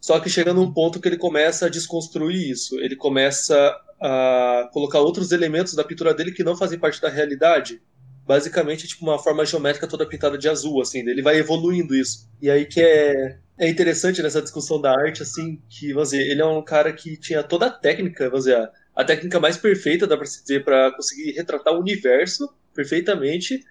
Só 0.01 0.19
que 0.19 0.31
chega 0.31 0.55
num 0.55 0.73
ponto 0.73 0.99
que 0.99 1.09
ele 1.09 1.19
começa 1.19 1.67
a 1.67 1.69
desconstruir 1.69 2.51
isso. 2.51 2.79
Ele 2.81 2.97
começa 2.97 3.55
a 4.01 4.71
colocar 4.73 5.01
outros 5.01 5.31
elementos 5.31 5.75
da 5.75 5.85
pintura 5.85 6.15
dele 6.15 6.33
que 6.33 6.43
não 6.43 6.57
fazem 6.57 6.79
parte 6.79 7.01
da 7.01 7.11
realidade. 7.11 7.83
Basicamente, 8.27 8.89
tipo, 8.89 9.05
uma 9.05 9.19
forma 9.19 9.45
geométrica 9.45 9.87
toda 9.87 10.07
pintada 10.07 10.39
de 10.39 10.49
azul, 10.49 10.81
assim. 10.81 11.01
Ele 11.01 11.21
vai 11.21 11.37
evoluindo 11.37 11.95
isso. 11.95 12.29
E 12.41 12.51
aí 12.51 12.65
que 12.65 12.81
é, 12.81 13.39
é 13.59 13.69
interessante 13.69 14.23
nessa 14.23 14.41
discussão 14.41 14.81
da 14.81 14.91
arte, 14.91 15.23
assim, 15.23 15.61
que, 15.69 15.93
vamos 15.93 16.11
dizer, 16.11 16.31
ele 16.31 16.41
é 16.41 16.47
um 16.47 16.63
cara 16.63 16.93
que 16.93 17.19
tinha 17.19 17.43
toda 17.43 17.67
a 17.67 17.71
técnica, 17.71 18.31
vamos 18.31 18.45
dizer, 18.45 18.57
a, 18.57 18.71
a 18.97 19.05
técnica 19.05 19.39
mais 19.39 19.59
perfeita, 19.59 20.07
dá 20.07 20.17
pra 20.17 20.27
se 20.27 20.41
dizer, 20.43 20.65
pra 20.65 20.93
conseguir 20.93 21.33
retratar 21.33 21.75
o 21.75 21.81
universo 21.81 22.49
perfeitamente, 22.75 23.63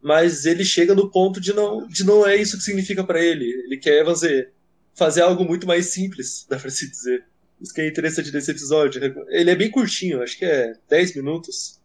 mas 0.00 0.46
ele 0.46 0.64
chega 0.64 0.94
no 0.94 1.10
ponto 1.10 1.40
de 1.40 1.52
não, 1.52 1.86
de 1.86 2.04
não 2.04 2.26
é 2.26 2.36
isso 2.36 2.56
que 2.56 2.62
significa 2.62 3.04
para 3.04 3.20
ele. 3.20 3.44
Ele 3.44 3.76
quer, 3.76 4.04
vamos 4.04 4.20
dizer, 4.20 4.52
fazer 4.96 5.22
algo 5.22 5.44
muito 5.44 5.66
mais 5.66 5.86
simples, 5.86 6.46
dá 6.50 6.58
pra 6.58 6.70
se 6.70 6.90
dizer. 6.90 7.24
Isso 7.60 7.72
que 7.72 7.80
é 7.80 7.88
interessante 7.88 8.30
desse 8.30 8.50
episódio. 8.50 9.00
Ele 9.28 9.50
é 9.50 9.54
bem 9.54 9.70
curtinho, 9.70 10.22
acho 10.22 10.36
que 10.36 10.44
é 10.44 10.74
10 10.88 11.16
minutos. 11.16 11.80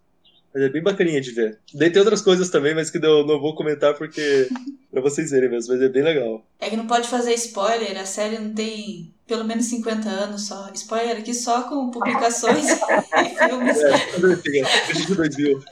Mas 0.53 0.63
é 0.63 0.69
bem 0.69 0.83
bacaninha 0.83 1.21
de 1.21 1.31
ver. 1.31 1.59
Daí 1.73 1.89
tem 1.89 2.01
outras 2.01 2.21
coisas 2.21 2.49
também, 2.49 2.75
mas 2.75 2.89
que 2.89 2.97
eu 2.97 3.25
não 3.25 3.39
vou 3.39 3.55
comentar 3.55 3.97
porque. 3.97 4.49
pra 4.91 5.01
vocês 5.01 5.31
verem 5.31 5.49
mesmo, 5.49 5.73
mas 5.73 5.81
é 5.81 5.87
bem 5.87 6.03
legal. 6.03 6.45
É 6.59 6.69
que 6.69 6.75
não 6.75 6.87
pode 6.87 7.07
fazer 7.07 7.33
spoiler, 7.35 7.97
a 7.97 8.05
série 8.05 8.37
não 8.37 8.53
tem 8.53 9.13
pelo 9.25 9.45
menos 9.45 9.67
50 9.67 10.09
anos 10.09 10.47
só. 10.47 10.69
Spoiler 10.73 11.17
aqui 11.17 11.33
só 11.33 11.63
com 11.63 11.89
publicações 11.89 12.65
e 12.67 13.47
filmes. 13.47 13.77
É, 13.81 14.93
de 14.93 15.15
2000. 15.15 15.63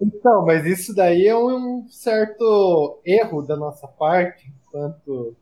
Então, 0.00 0.44
mas 0.44 0.66
isso 0.66 0.92
daí 0.92 1.28
é 1.28 1.36
um 1.36 1.86
certo 1.88 3.00
erro 3.04 3.40
da 3.42 3.56
nossa 3.56 3.86
parte, 3.86 4.50
enquanto 4.66 5.36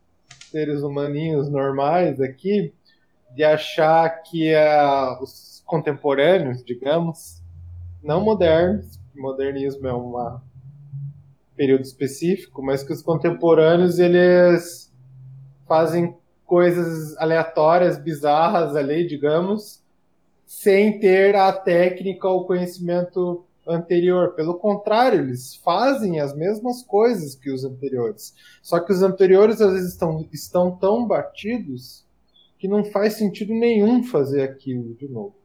seres 0.55 0.83
humaninhos 0.83 1.49
normais 1.49 2.21
aqui, 2.21 2.73
de 3.35 3.43
achar 3.43 4.09
que 4.21 4.53
uh, 4.55 5.21
os 5.21 5.61
contemporâneos, 5.65 6.63
digamos, 6.63 7.43
não 8.01 8.23
modernos, 8.23 8.97
modernismo 9.13 9.85
é 9.85 9.93
um 9.93 10.39
período 11.57 11.81
específico, 11.81 12.63
mas 12.63 12.83
que 12.83 12.93
os 12.93 13.01
contemporâneos 13.01 13.99
eles 13.99 14.89
fazem 15.67 16.15
coisas 16.45 17.17
aleatórias, 17.17 17.99
bizarras 17.99 18.77
ali, 18.77 19.05
digamos, 19.05 19.83
sem 20.45 21.01
ter 21.01 21.35
a 21.35 21.51
técnica 21.51 22.29
ou 22.29 22.45
conhecimento 22.45 23.44
anterior. 23.67 24.33
Pelo 24.35 24.55
contrário, 24.55 25.19
eles 25.19 25.55
fazem 25.55 26.19
as 26.19 26.35
mesmas 26.35 26.83
coisas 26.83 27.35
que 27.35 27.51
os 27.51 27.63
anteriores. 27.63 28.33
Só 28.61 28.79
que 28.79 28.91
os 28.91 29.01
anteriores 29.01 29.61
às 29.61 29.73
vezes 29.73 29.93
estão, 29.93 30.27
estão 30.31 30.75
tão 30.75 31.07
batidos 31.07 32.05
que 32.57 32.67
não 32.67 32.83
faz 32.83 33.13
sentido 33.13 33.53
nenhum 33.53 34.03
fazer 34.03 34.43
aquilo 34.43 34.93
de 34.95 35.07
novo. 35.07 35.35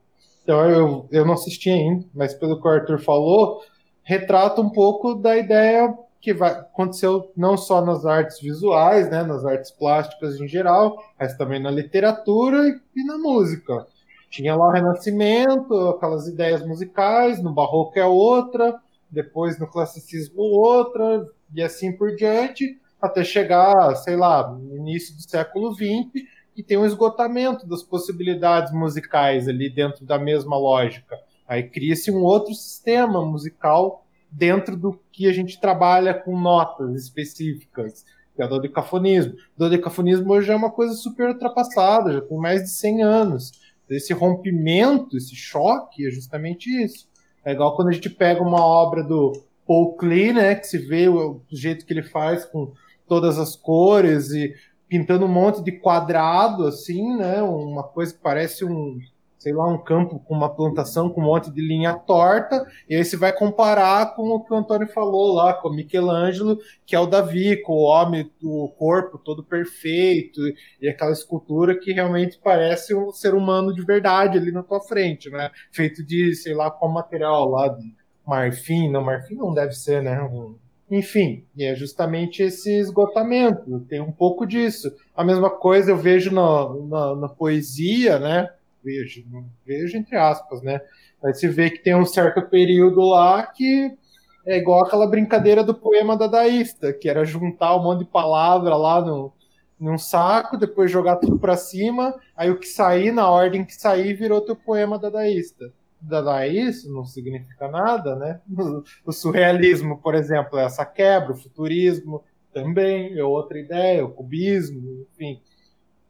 Então 0.42 0.68
eu, 0.68 1.08
eu 1.10 1.24
não 1.24 1.34
assisti 1.34 1.70
ainda, 1.70 2.04
mas 2.14 2.34
pelo 2.34 2.60
que 2.60 2.66
o 2.66 2.70
Arthur 2.70 2.98
falou, 2.98 3.60
retrata 4.02 4.60
um 4.60 4.70
pouco 4.70 5.14
da 5.14 5.36
ideia 5.36 5.94
que 6.20 6.34
vai, 6.34 6.50
aconteceu 6.50 7.32
não 7.36 7.56
só 7.56 7.84
nas 7.84 8.04
artes 8.04 8.40
visuais, 8.40 9.10
né, 9.10 9.22
nas 9.22 9.44
artes 9.44 9.70
plásticas 9.70 10.38
em 10.40 10.46
geral, 10.46 11.02
mas 11.18 11.36
também 11.36 11.60
na 11.60 11.70
literatura 11.70 12.68
e, 12.68 12.80
e 12.96 13.04
na 13.04 13.16
música. 13.16 13.86
Tinha 14.30 14.54
lá 14.54 14.68
o 14.68 14.70
Renascimento, 14.70 15.74
aquelas 15.88 16.28
ideias 16.28 16.64
musicais, 16.64 17.42
no 17.42 17.52
Barroco 17.52 17.98
é 17.98 18.06
outra, 18.06 18.80
depois 19.10 19.58
no 19.58 19.66
Classicismo 19.66 20.40
outra, 20.40 21.26
e 21.52 21.60
assim 21.60 21.92
por 21.96 22.14
diante, 22.14 22.78
até 23.02 23.24
chegar, 23.24 23.94
sei 23.96 24.14
lá, 24.14 24.48
no 24.48 24.76
início 24.76 25.16
do 25.16 25.22
século 25.22 25.74
XX, 25.74 26.24
e 26.56 26.62
tem 26.62 26.76
um 26.76 26.86
esgotamento 26.86 27.66
das 27.66 27.82
possibilidades 27.82 28.72
musicais 28.72 29.48
ali 29.48 29.68
dentro 29.68 30.04
da 30.04 30.18
mesma 30.18 30.56
lógica. 30.56 31.18
Aí 31.48 31.64
cria-se 31.64 32.12
um 32.12 32.22
outro 32.22 32.54
sistema 32.54 33.24
musical 33.24 34.06
dentro 34.30 34.76
do 34.76 35.00
que 35.10 35.26
a 35.26 35.32
gente 35.32 35.60
trabalha 35.60 36.14
com 36.14 36.38
notas 36.38 36.94
específicas, 36.94 38.04
que 38.36 38.42
é 38.42 38.44
o 38.44 38.48
dodecafonismo. 38.48 39.32
O 39.56 39.58
dodecafonismo 39.58 40.32
hoje 40.32 40.52
é 40.52 40.54
uma 40.54 40.70
coisa 40.70 40.94
super 40.94 41.30
ultrapassada, 41.30 42.12
já 42.12 42.20
tem 42.20 42.38
mais 42.38 42.62
de 42.62 42.70
100 42.70 43.02
anos. 43.02 43.52
Esse 43.90 44.12
rompimento, 44.12 45.16
esse 45.16 45.34
choque 45.34 46.06
é 46.06 46.10
justamente 46.10 46.70
isso. 46.82 47.08
É 47.44 47.52
igual 47.52 47.74
quando 47.74 47.88
a 47.88 47.92
gente 47.92 48.10
pega 48.10 48.42
uma 48.42 48.64
obra 48.64 49.02
do 49.02 49.32
Paul 49.66 49.94
Klee, 49.94 50.32
né, 50.32 50.54
que 50.54 50.66
se 50.66 50.78
vê 50.78 51.08
o, 51.08 51.40
o 51.50 51.56
jeito 51.56 51.86
que 51.86 51.92
ele 51.92 52.02
faz 52.02 52.44
com 52.44 52.72
todas 53.06 53.38
as 53.38 53.56
cores 53.56 54.30
e 54.30 54.54
pintando 54.88 55.24
um 55.24 55.28
monte 55.28 55.62
de 55.62 55.72
quadrado, 55.72 56.66
assim, 56.66 57.16
né? 57.16 57.40
Uma 57.42 57.84
coisa 57.84 58.12
que 58.12 58.20
parece 58.20 58.64
um, 58.64 58.98
sei 59.40 59.54
lá, 59.54 59.66
um 59.66 59.78
campo 59.78 60.20
com 60.20 60.34
uma 60.34 60.54
plantação 60.54 61.08
com 61.08 61.22
um 61.22 61.24
monte 61.24 61.50
de 61.50 61.62
linha 61.62 61.94
torta, 61.94 62.62
e 62.86 62.94
aí 62.94 63.02
você 63.02 63.16
vai 63.16 63.32
comparar 63.32 64.14
com 64.14 64.28
o 64.28 64.44
que 64.44 64.52
o 64.52 64.56
Antônio 64.56 64.86
falou 64.86 65.32
lá, 65.32 65.54
com 65.54 65.70
o 65.70 65.74
Michelangelo, 65.74 66.58
que 66.84 66.94
é 66.94 67.00
o 67.00 67.06
Davi, 67.06 67.56
com 67.62 67.72
o 67.72 67.84
homem, 67.84 68.30
o 68.42 68.68
corpo 68.68 69.16
todo 69.16 69.42
perfeito, 69.42 70.42
e 70.78 70.86
aquela 70.86 71.12
escultura 71.12 71.74
que 71.74 71.90
realmente 71.90 72.38
parece 72.44 72.94
um 72.94 73.10
ser 73.10 73.34
humano 73.34 73.74
de 73.74 73.82
verdade 73.82 74.36
ali 74.36 74.52
na 74.52 74.62
tua 74.62 74.80
frente, 74.80 75.30
né? 75.30 75.50
Feito 75.72 76.04
de, 76.04 76.34
sei 76.34 76.52
lá, 76.52 76.70
qual 76.70 76.92
material 76.92 77.48
lá, 77.48 77.68
de 77.68 77.94
marfim, 78.26 78.90
não, 78.90 79.02
marfim 79.02 79.36
não 79.36 79.54
deve 79.54 79.72
ser, 79.72 80.02
né? 80.02 80.20
Um, 80.22 80.54
enfim, 80.90 81.46
e 81.56 81.64
é 81.64 81.74
justamente 81.74 82.42
esse 82.42 82.70
esgotamento, 82.78 83.80
tem 83.88 84.02
um 84.02 84.12
pouco 84.12 84.44
disso. 84.44 84.94
A 85.16 85.24
mesma 85.24 85.48
coisa 85.48 85.92
eu 85.92 85.96
vejo 85.96 86.30
na, 86.30 86.68
na, 86.88 87.16
na 87.16 87.28
poesia, 87.28 88.18
né? 88.18 88.50
Vejo, 88.82 89.24
vejo 89.66 89.96
entre 89.98 90.16
aspas, 90.16 90.62
né? 90.62 90.80
Mas 91.22 91.38
se 91.38 91.48
vê 91.48 91.70
que 91.70 91.82
tem 91.82 91.94
um 91.94 92.06
certo 92.06 92.42
período 92.48 93.00
lá 93.02 93.46
que 93.46 93.96
É 94.46 94.58
igual 94.58 94.84
aquela 94.84 95.06
brincadeira 95.08 95.64
do 95.64 95.74
poema 95.74 96.16
dadaísta, 96.16 96.92
que 96.94 97.08
era 97.08 97.24
juntar 97.24 97.76
um 97.76 97.82
monte 97.82 98.00
de 98.00 98.10
palavra 98.12 98.76
lá 98.76 99.00
no, 99.02 99.32
num 99.78 99.98
saco, 99.98 100.56
depois 100.58 100.90
jogar 100.90 101.16
tudo 101.16 101.38
para 101.38 101.56
cima, 101.56 102.14
aí 102.36 102.50
o 102.50 102.58
que 102.58 102.66
sair, 102.68 103.12
na 103.12 103.30
ordem 103.30 103.64
que 103.64 103.74
sair, 103.74 104.14
virou 104.14 104.40
teu 104.42 104.56
poema 104.56 104.98
dadaísta. 104.98 105.72
Dadaísta 106.00 106.90
não 106.90 107.04
significa 107.04 107.68
nada, 107.68 108.16
né? 108.16 108.40
O 109.04 109.12
surrealismo, 109.12 109.98
por 110.00 110.14
exemplo, 110.14 110.58
é 110.58 110.64
essa 110.64 110.84
quebra, 110.86 111.32
o 111.32 111.36
futurismo 111.36 112.24
também 112.52 113.16
é 113.18 113.24
outra 113.24 113.58
ideia, 113.58 114.04
o 114.04 114.12
cubismo, 114.12 115.06
enfim. 115.12 115.40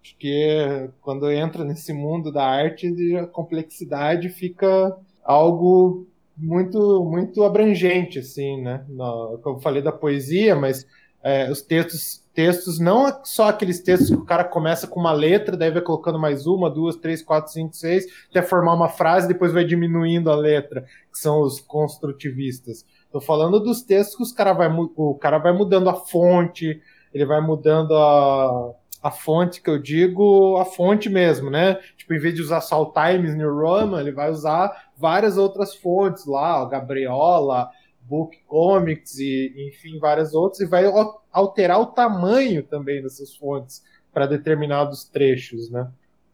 Acho 0.03 0.17
que 0.17 0.91
quando 1.01 1.31
entra 1.31 1.65
nesse 1.65 1.93
mundo 1.93 2.33
da 2.33 2.45
arte, 2.45 2.89
a 3.17 3.27
complexidade 3.27 4.29
fica 4.29 4.97
algo 5.23 6.07
muito 6.37 7.05
muito 7.05 7.45
abrangente, 7.45 8.19
assim, 8.19 8.63
né? 8.63 8.85
No, 8.89 9.39
como 9.43 9.59
eu 9.59 9.61
falei 9.61 9.83
da 9.83 9.93
poesia, 9.93 10.57
mas 10.57 10.87
é, 11.23 11.51
os 11.51 11.61
textos 11.61 12.21
textos 12.33 12.79
não 12.79 13.23
só 13.25 13.49
aqueles 13.49 13.83
textos 13.83 14.09
que 14.09 14.17
o 14.17 14.25
cara 14.25 14.45
começa 14.45 14.87
com 14.87 14.99
uma 14.99 15.13
letra, 15.13 15.57
daí 15.57 15.71
vai 15.71 15.83
colocando 15.83 16.19
mais 16.19 16.47
uma, 16.47 16.71
duas, 16.71 16.97
três, 16.97 17.23
quatro, 17.23 17.53
cinco, 17.53 17.75
seis, 17.75 18.07
até 18.31 18.41
formar 18.41 18.73
uma 18.73 18.89
frase, 18.89 19.29
depois 19.29 19.53
vai 19.53 19.65
diminuindo 19.65 20.31
a 20.31 20.37
letra, 20.37 20.83
que 21.13 21.19
são 21.19 21.43
os 21.43 21.61
construtivistas. 21.61 22.87
Tô 23.13 23.21
falando 23.21 23.61
dos 23.61 23.83
textos 23.83 24.17
que 24.17 24.23
os 24.23 24.33
cara 24.33 24.53
vai, 24.53 24.69
o 24.71 25.15
cara 25.17 25.39
vai 25.39 25.53
mudando 25.53 25.91
a 25.91 25.95
fonte, 25.95 26.81
ele 27.13 27.27
vai 27.27 27.41
mudando 27.41 27.95
a, 27.95 28.73
a 29.03 29.11
fonte 29.11 29.63
que 29.63 29.71
eu 29.71 29.79
digo, 29.79 30.57
a 30.59 30.65
fonte 30.65 31.09
mesmo, 31.09 31.51
né? 31.51 31.75
Tipo, 31.97 32.15
em 32.15 32.19
vez 32.19 32.35
de 32.35 32.43
usar 32.43 32.61
só 32.61 32.83
o 32.83 32.93
Times 32.93 33.35
New 33.35 33.55
Roman, 33.55 34.01
ele 34.01 34.13
vai 34.13 34.31
usar 34.31 34.91
várias 34.97 35.39
outras 35.39 35.75
fontes 35.75 36.27
lá, 36.27 36.63
o 36.63 36.69
Gabriola, 36.69 37.71
Book 38.03 38.37
Comics 38.47 39.19
e, 39.19 39.69
enfim, 39.69 39.99
várias 39.99 40.35
outras, 40.35 40.61
e 40.61 40.67
vai 40.67 40.85
alterar 41.33 41.81
o 41.81 41.87
tamanho 41.87 42.63
também 42.63 43.03
dessas 43.03 43.35
fontes 43.37 43.83
para 44.13 44.27
determinados 44.27 45.05
trechos, 45.05 45.71
né? 45.71 45.89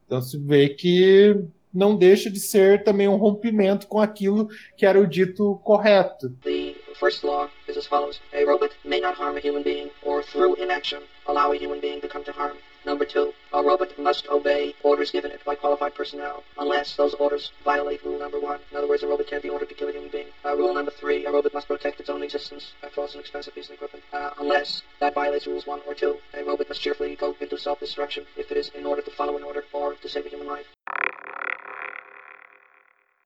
Então 0.07 0.21
se 0.21 0.39
vê 0.39 0.69
que 0.69 1.45
não 1.73 1.97
deixa 1.97 2.31
de 2.31 2.41
ser 2.41 2.83
também 2.83 3.07
um 3.07 3.17
rompimento 3.17 3.87
com 3.87 4.01
aquilo 4.01 4.49
que 4.77 4.87
era 4.87 4.99
o 4.99 5.07
dito 5.07 5.61
correto. 5.63 6.31
The 6.43 6.75
first 6.99 7.23
law 7.23 7.49
is 7.69 7.77
as 7.77 7.87
follows: 7.87 8.21
A 8.33 8.45
robot 8.45 8.73
may 8.85 9.01
not 9.01 9.17
harm 9.17 9.37
a 9.37 9.41
human 9.41 9.63
being 9.63 9.91
or 10.03 10.23
through 10.23 10.55
inaction 10.57 11.03
allow 11.27 11.53
a 11.53 11.57
human 11.57 11.81
being 11.81 12.01
to 12.01 12.09
come 12.09 12.25
to 12.25 12.33
harm. 12.33 12.59
Number 12.87 13.05
two, 13.05 13.33
a 13.53 13.65
robot 13.65 13.99
must 13.99 14.29
obey 14.29 14.77
orders 14.85 15.11
given 15.11 15.33
it 15.33 15.45
by 15.45 15.57
qualified 15.57 15.97
personnel, 15.97 16.45
unless 16.57 16.95
those 16.95 17.15
orders 17.15 17.51
violate 17.65 18.05
rule 18.05 18.17
number 18.21 18.39
one. 18.39 18.61
In 18.71 18.77
other 18.77 18.87
words, 18.87 19.03
a 19.03 19.09
robot 19.09 19.27
can't 19.27 19.43
be 19.43 19.49
ordered 19.49 19.69
to 19.71 19.75
kill 19.75 19.89
a 19.89 19.93
human 19.93 20.09
being. 20.09 20.29
Uh, 20.45 20.57
rule 20.57 20.73
number 20.73 20.93
three, 20.93 21.27
a 21.27 21.33
robot 21.33 21.53
must 21.53 21.67
protect 21.67 21.99
its 21.99 22.09
own 22.09 22.23
existence 22.23 22.75
by 22.81 22.89
false 22.89 23.15
and 23.15 23.21
expensive 23.21 23.57
piece 23.57 23.69
of 23.69 23.75
equipment, 23.75 24.05
uh, 24.13 24.31
unless 24.39 24.83
that 25.01 25.15
violates 25.15 25.49
rules 25.49 25.67
one 25.67 25.81
or 25.85 25.95
two. 25.95 26.19
A 26.35 26.45
robot 26.45 26.69
must 26.69 26.81
cheerfully 26.81 27.17
go 27.17 27.35
into 27.41 27.59
self-destruction 27.59 28.25
if 28.37 28.53
it 28.53 28.57
is 28.57 28.69
in 28.69 28.87
order 28.87 29.03
to 29.03 29.11
follow 29.11 29.37
an 29.37 29.43
order 29.43 29.65
or 29.73 29.95
to 29.95 30.09
save 30.09 30.27
a 30.27 30.29
human 30.29 30.47
life. 30.47 30.67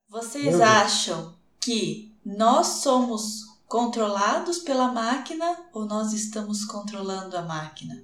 Vocês 0.09 0.59
acham 0.59 1.35
que 1.59 2.11
nós 2.25 2.81
somos 2.83 3.50
controlados 3.71 4.59
pela 4.59 4.91
máquina 4.91 5.57
ou 5.71 5.85
nós 5.85 6.11
estamos 6.11 6.65
controlando 6.65 7.37
a 7.37 7.41
máquina? 7.41 8.03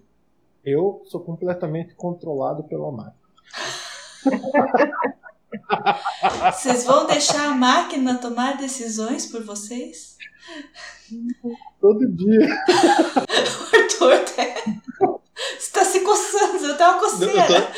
Eu 0.64 1.04
sou 1.08 1.20
completamente 1.20 1.94
controlado 1.94 2.64
pela 2.64 2.90
máquina. 2.90 3.28
Vocês 6.54 6.86
vão 6.86 7.06
deixar 7.06 7.50
a 7.50 7.54
máquina 7.54 8.18
tomar 8.18 8.56
decisões 8.56 9.26
por 9.26 9.44
vocês? 9.44 10.16
Todo 11.82 12.16
dia. 12.16 12.48
o 13.60 13.76
Arthur 13.76 14.14
até. 14.14 14.64
Você 14.64 15.58
está 15.58 15.84
se 15.84 16.00
coçando, 16.00 16.60
você 16.60 16.76
tá 16.76 16.92
uma 16.92 17.00
coceira. 17.00 17.74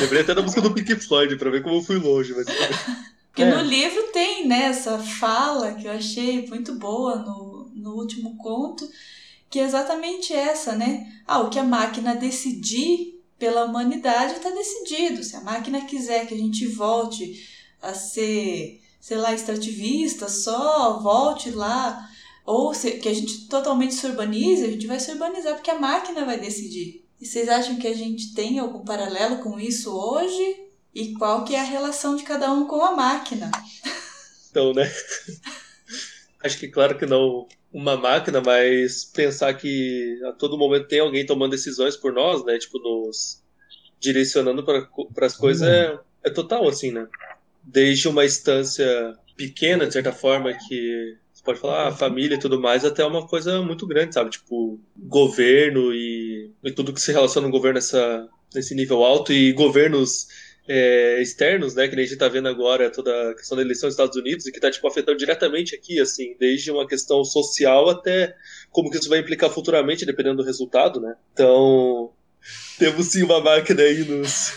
Lembrei 0.00 0.22
até 0.22 0.34
da 0.34 0.42
música 0.42 0.60
do 0.60 0.74
Pink 0.74 0.96
Floyd 0.96 1.36
pra 1.36 1.50
ver 1.50 1.62
como 1.62 1.76
eu 1.76 1.82
fui 1.82 1.98
longe. 1.98 2.34
Mas... 2.34 2.48
Porque 3.30 3.42
é. 3.42 3.50
no 3.50 3.62
livro 3.62 4.02
tem 4.12 4.46
né, 4.46 4.64
essa 4.64 4.98
fala 4.98 5.74
que 5.74 5.86
eu 5.86 5.92
achei 5.92 6.46
muito 6.46 6.74
boa 6.74 7.16
no, 7.16 7.70
no 7.74 7.94
último 7.94 8.36
conto 8.36 8.88
que 9.50 9.58
é 9.58 9.64
exatamente 9.64 10.32
essa, 10.32 10.76
né? 10.76 11.12
Ah, 11.26 11.40
o 11.40 11.50
que 11.50 11.58
a 11.58 11.64
máquina 11.64 12.14
decidir 12.14 13.20
pela 13.36 13.64
humanidade 13.64 14.34
está 14.34 14.50
decidido. 14.50 15.24
Se 15.24 15.34
a 15.34 15.40
máquina 15.40 15.84
quiser 15.84 16.26
que 16.26 16.34
a 16.34 16.38
gente 16.38 16.66
volte 16.68 17.48
a 17.82 17.92
ser, 17.92 18.80
sei 19.00 19.16
lá, 19.16 19.34
extrativista, 19.34 20.28
só 20.28 21.00
volte 21.00 21.50
lá, 21.50 22.08
ou 22.46 22.72
se, 22.72 22.92
que 22.92 23.08
a 23.08 23.14
gente 23.14 23.48
totalmente 23.48 23.94
se 23.94 24.06
urbanize, 24.06 24.64
a 24.64 24.70
gente 24.70 24.86
vai 24.86 25.00
se 25.00 25.10
urbanizar 25.10 25.54
porque 25.54 25.70
a 25.70 25.80
máquina 25.80 26.24
vai 26.24 26.38
decidir. 26.38 27.04
E 27.20 27.26
vocês 27.26 27.48
acham 27.48 27.76
que 27.76 27.88
a 27.88 27.94
gente 27.94 28.32
tem 28.34 28.60
algum 28.60 28.84
paralelo 28.84 29.38
com 29.38 29.58
isso 29.58 29.90
hoje? 29.92 30.69
E 30.94 31.12
qual 31.14 31.44
que 31.44 31.54
é 31.54 31.60
a 31.60 31.64
relação 31.64 32.16
de 32.16 32.24
cada 32.24 32.50
um 32.52 32.66
com 32.66 32.84
a 32.84 32.94
máquina? 32.94 33.50
Então, 34.50 34.72
né? 34.72 34.90
Acho 36.42 36.58
que 36.58 36.68
claro 36.68 36.98
que 36.98 37.06
não 37.06 37.46
uma 37.72 37.96
máquina, 37.96 38.40
mas 38.40 39.04
pensar 39.04 39.54
que 39.54 40.18
a 40.24 40.32
todo 40.32 40.58
momento 40.58 40.88
tem 40.88 41.00
alguém 41.00 41.24
tomando 41.24 41.52
decisões 41.52 41.96
por 41.96 42.12
nós, 42.12 42.44
né? 42.44 42.58
Tipo, 42.58 42.78
nos 42.78 43.42
direcionando 44.00 44.64
para 44.64 45.26
as 45.26 45.36
coisas 45.36 45.68
é, 45.68 45.98
é 46.24 46.30
total, 46.30 46.66
assim, 46.68 46.90
né? 46.90 47.06
Desde 47.62 48.08
uma 48.08 48.24
instância 48.24 49.16
pequena, 49.36 49.86
de 49.86 49.92
certa 49.92 50.12
forma, 50.12 50.52
que 50.52 51.16
você 51.32 51.44
pode 51.44 51.60
falar, 51.60 51.88
ah, 51.88 51.92
família 51.92 52.34
e 52.34 52.40
tudo 52.40 52.60
mais, 52.60 52.84
até 52.84 53.04
uma 53.04 53.26
coisa 53.26 53.62
muito 53.62 53.86
grande, 53.86 54.14
sabe? 54.14 54.30
Tipo, 54.30 54.80
governo 54.96 55.94
e, 55.94 56.52
e 56.64 56.72
tudo 56.72 56.92
que 56.92 57.00
se 57.00 57.12
relaciona 57.12 57.46
no 57.46 57.52
governo 57.52 57.76
nessa, 57.76 58.28
nesse 58.54 58.74
nível 58.74 59.04
alto 59.04 59.32
e 59.32 59.52
governos 59.52 60.26
é, 60.68 61.20
externos, 61.20 61.74
né, 61.74 61.88
que 61.88 61.94
a 61.94 61.98
gente 61.98 62.12
está 62.12 62.28
vendo 62.28 62.48
agora 62.48 62.90
toda 62.90 63.30
a 63.30 63.34
questão 63.34 63.56
da 63.56 63.62
eleição 63.62 63.88
dos 63.88 63.94
Estados 63.94 64.16
Unidos 64.16 64.46
e 64.46 64.52
que 64.52 64.58
está 64.58 64.70
tipo 64.70 64.86
afetando 64.86 65.18
diretamente 65.18 65.74
aqui, 65.74 66.00
assim, 66.00 66.36
desde 66.38 66.70
uma 66.70 66.86
questão 66.86 67.24
social 67.24 67.88
até 67.88 68.34
como 68.70 68.90
que 68.90 68.98
isso 68.98 69.08
vai 69.08 69.18
implicar 69.18 69.50
futuramente, 69.50 70.06
dependendo 70.06 70.38
do 70.38 70.46
resultado, 70.46 71.00
né? 71.00 71.16
Então 71.32 72.12
temos 72.78 73.06
sim 73.06 73.22
uma 73.22 73.40
máquina 73.40 73.82
aí 73.82 74.04
nos 74.04 74.52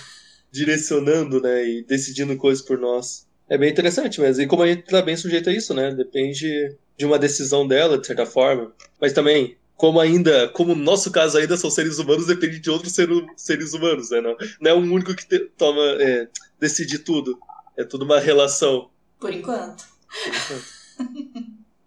direcionando, 0.51 1.41
né, 1.41 1.67
e 1.67 1.83
decidindo 1.83 2.37
coisas 2.37 2.63
por 2.63 2.77
nós. 2.77 3.25
É 3.49 3.57
bem 3.57 3.71
interessante 3.71 4.21
mesmo. 4.21 4.43
E 4.43 4.47
como 4.47 4.63
a 4.63 4.67
gente 4.67 4.83
está 4.83 5.01
bem 5.01 5.17
sujeito 5.17 5.49
a 5.49 5.53
isso, 5.53 5.73
né? 5.73 5.93
Depende 5.93 6.75
de 6.97 7.05
uma 7.05 7.19
decisão 7.19 7.67
dela, 7.67 7.97
de 7.97 8.07
certa 8.07 8.25
forma. 8.25 8.73
Mas 9.01 9.13
também 9.13 9.57
como 9.83 9.99
ainda, 9.99 10.47
como 10.47 10.73
no 10.73 10.81
nosso 10.81 11.11
caso 11.11 11.37
ainda 11.37 11.57
são 11.57 11.69
seres 11.69 11.99
humanos, 11.99 12.27
depende 12.27 12.57
de 12.57 12.69
outros 12.69 12.95
ser, 12.95 13.09
seres 13.35 13.73
humanos, 13.73 14.11
né? 14.11 14.21
Não, 14.21 14.33
não 14.61 14.71
é 14.71 14.73
um 14.73 14.93
único 14.93 15.13
que 15.13 15.27
te, 15.27 15.39
toma, 15.57 15.81
é, 15.99 16.29
decide 16.57 16.99
tudo. 16.99 17.37
É 17.77 17.83
tudo 17.83 18.05
uma 18.05 18.17
relação. 18.17 18.89
Por 19.19 19.33
enquanto. 19.33 19.83
Por 20.23 20.33
enquanto. 20.33 20.63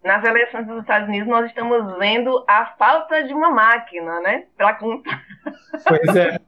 Nas 0.03 0.23
eleições 0.23 0.67
dos 0.67 0.81
Estados 0.81 1.07
Unidos, 1.07 1.27
nós 1.27 1.47
estamos 1.47 1.97
vendo 1.97 2.45
a 2.47 2.67
falta 2.77 3.23
de 3.23 3.33
uma 3.33 3.49
máquina, 3.49 4.19
né? 4.19 4.45
Para 4.55 4.75
computar. 4.75 5.25
Pois 5.87 6.15
é. 6.15 6.39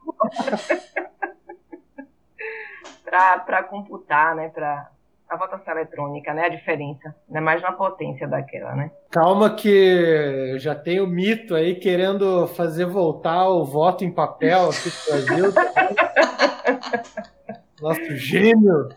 para 3.44 3.64
computar, 3.64 4.36
né? 4.36 4.50
Para 4.50 4.92
a 5.30 5.38
votação 5.38 5.76
eletrônica, 5.76 6.34
né? 6.34 6.46
A 6.46 6.50
diferença, 6.50 7.16
né? 7.30 7.40
Mais 7.40 7.62
na 7.62 7.72
potência 7.72 8.28
daquela, 8.28 8.76
né? 8.76 8.90
Calma 9.12 9.56
que 9.56 10.56
já 10.58 10.74
tem 10.74 11.00
o 11.00 11.08
mito 11.08 11.54
aí 11.54 11.76
querendo 11.76 12.48
fazer 12.48 12.86
voltar 12.86 13.48
o 13.48 13.64
voto 13.64 14.04
em 14.04 14.12
papel 14.12 14.70
aqui 14.70 14.90
no 14.90 15.26
Brasil. 15.26 15.54
Nosso 17.80 18.16
gênio 18.16 18.90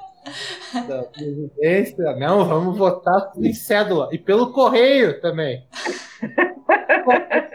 da 0.89 1.03
presidência. 1.05 2.16
Não, 2.16 2.45
vamos 2.45 2.78
votar 2.78 3.33
em 3.37 3.53
cédula. 3.53 4.09
E 4.11 4.18
pelo 4.18 4.53
correio 4.53 5.20
também. 5.20 5.66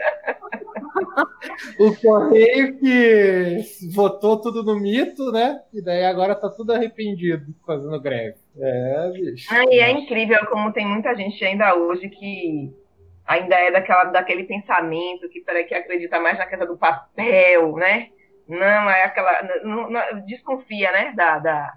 o 1.78 1.94
Correio 1.96 2.78
que 2.78 3.58
votou 3.94 4.40
tudo 4.40 4.62
no 4.62 4.78
mito, 4.78 5.30
né? 5.32 5.60
E 5.72 5.82
daí 5.82 6.04
agora 6.04 6.34
tá 6.34 6.48
tudo 6.48 6.72
arrependido 6.72 7.54
fazendo 7.66 8.00
greve. 8.00 8.36
É, 8.60 9.10
bicho. 9.12 9.48
Ah, 9.52 9.64
e 9.70 9.78
é 9.78 9.90
incrível 9.90 10.38
como 10.46 10.72
tem 10.72 10.86
muita 10.86 11.14
gente 11.14 11.44
ainda 11.44 11.74
hoje 11.74 12.08
que 12.08 12.72
ainda 13.26 13.54
é 13.54 13.70
daquela, 13.70 14.04
daquele 14.04 14.44
pensamento 14.44 15.28
que, 15.28 15.40
peraí, 15.40 15.64
que 15.64 15.74
acredita 15.74 16.18
mais 16.18 16.38
na 16.38 16.46
questão 16.46 16.66
do 16.66 16.78
papel, 16.78 17.76
né? 17.76 18.08
Não, 18.48 18.90
é 18.90 19.04
aquela. 19.04 19.42
Não, 19.62 19.90
não, 19.90 20.00
desconfia, 20.26 20.90
né? 20.90 21.12
Da, 21.14 21.38
da, 21.38 21.74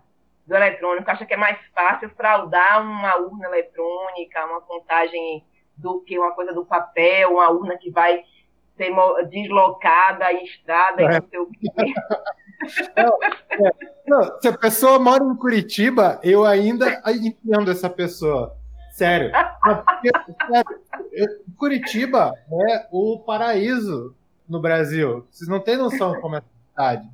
do 0.47 0.55
eletrônico, 0.55 1.11
acha 1.11 1.25
que 1.25 1.33
é 1.33 1.37
mais 1.37 1.57
fácil 1.75 2.09
fraudar 2.11 2.81
uma 2.81 3.17
urna 3.17 3.47
eletrônica, 3.47 4.45
uma 4.45 4.61
contagem 4.61 5.43
do 5.75 6.01
que 6.01 6.17
uma 6.17 6.31
coisa 6.31 6.53
do 6.53 6.65
papel, 6.65 7.33
uma 7.33 7.49
urna 7.49 7.77
que 7.77 7.91
vai 7.91 8.23
deslocada 9.29 10.31
em 10.31 10.43
estrada 10.43 11.01
é. 11.01 11.05
e 11.05 11.07
não 11.07 11.27
sei 11.29 11.39
o 11.39 11.47
quê. 11.47 11.67
Não, 12.95 13.17
é. 13.65 13.71
não, 14.05 14.39
se 14.39 14.47
a 14.47 14.55
pessoa 14.55 14.99
mora 14.99 15.23
em 15.23 15.35
Curitiba, 15.35 16.19
eu 16.21 16.45
ainda 16.45 17.01
entendo 17.07 17.71
essa 17.71 17.89
pessoa. 17.89 18.55
Sério. 18.91 19.31
Sério. 20.45 21.41
Curitiba 21.57 22.31
é 22.69 22.87
o 22.91 23.17
paraíso 23.25 24.15
no 24.47 24.61
Brasil. 24.61 25.25
Vocês 25.31 25.49
não 25.49 25.59
têm 25.59 25.75
noção 25.75 26.21
como 26.21 26.35
é 26.35 26.37
a 26.37 26.43
cidade. 26.69 27.09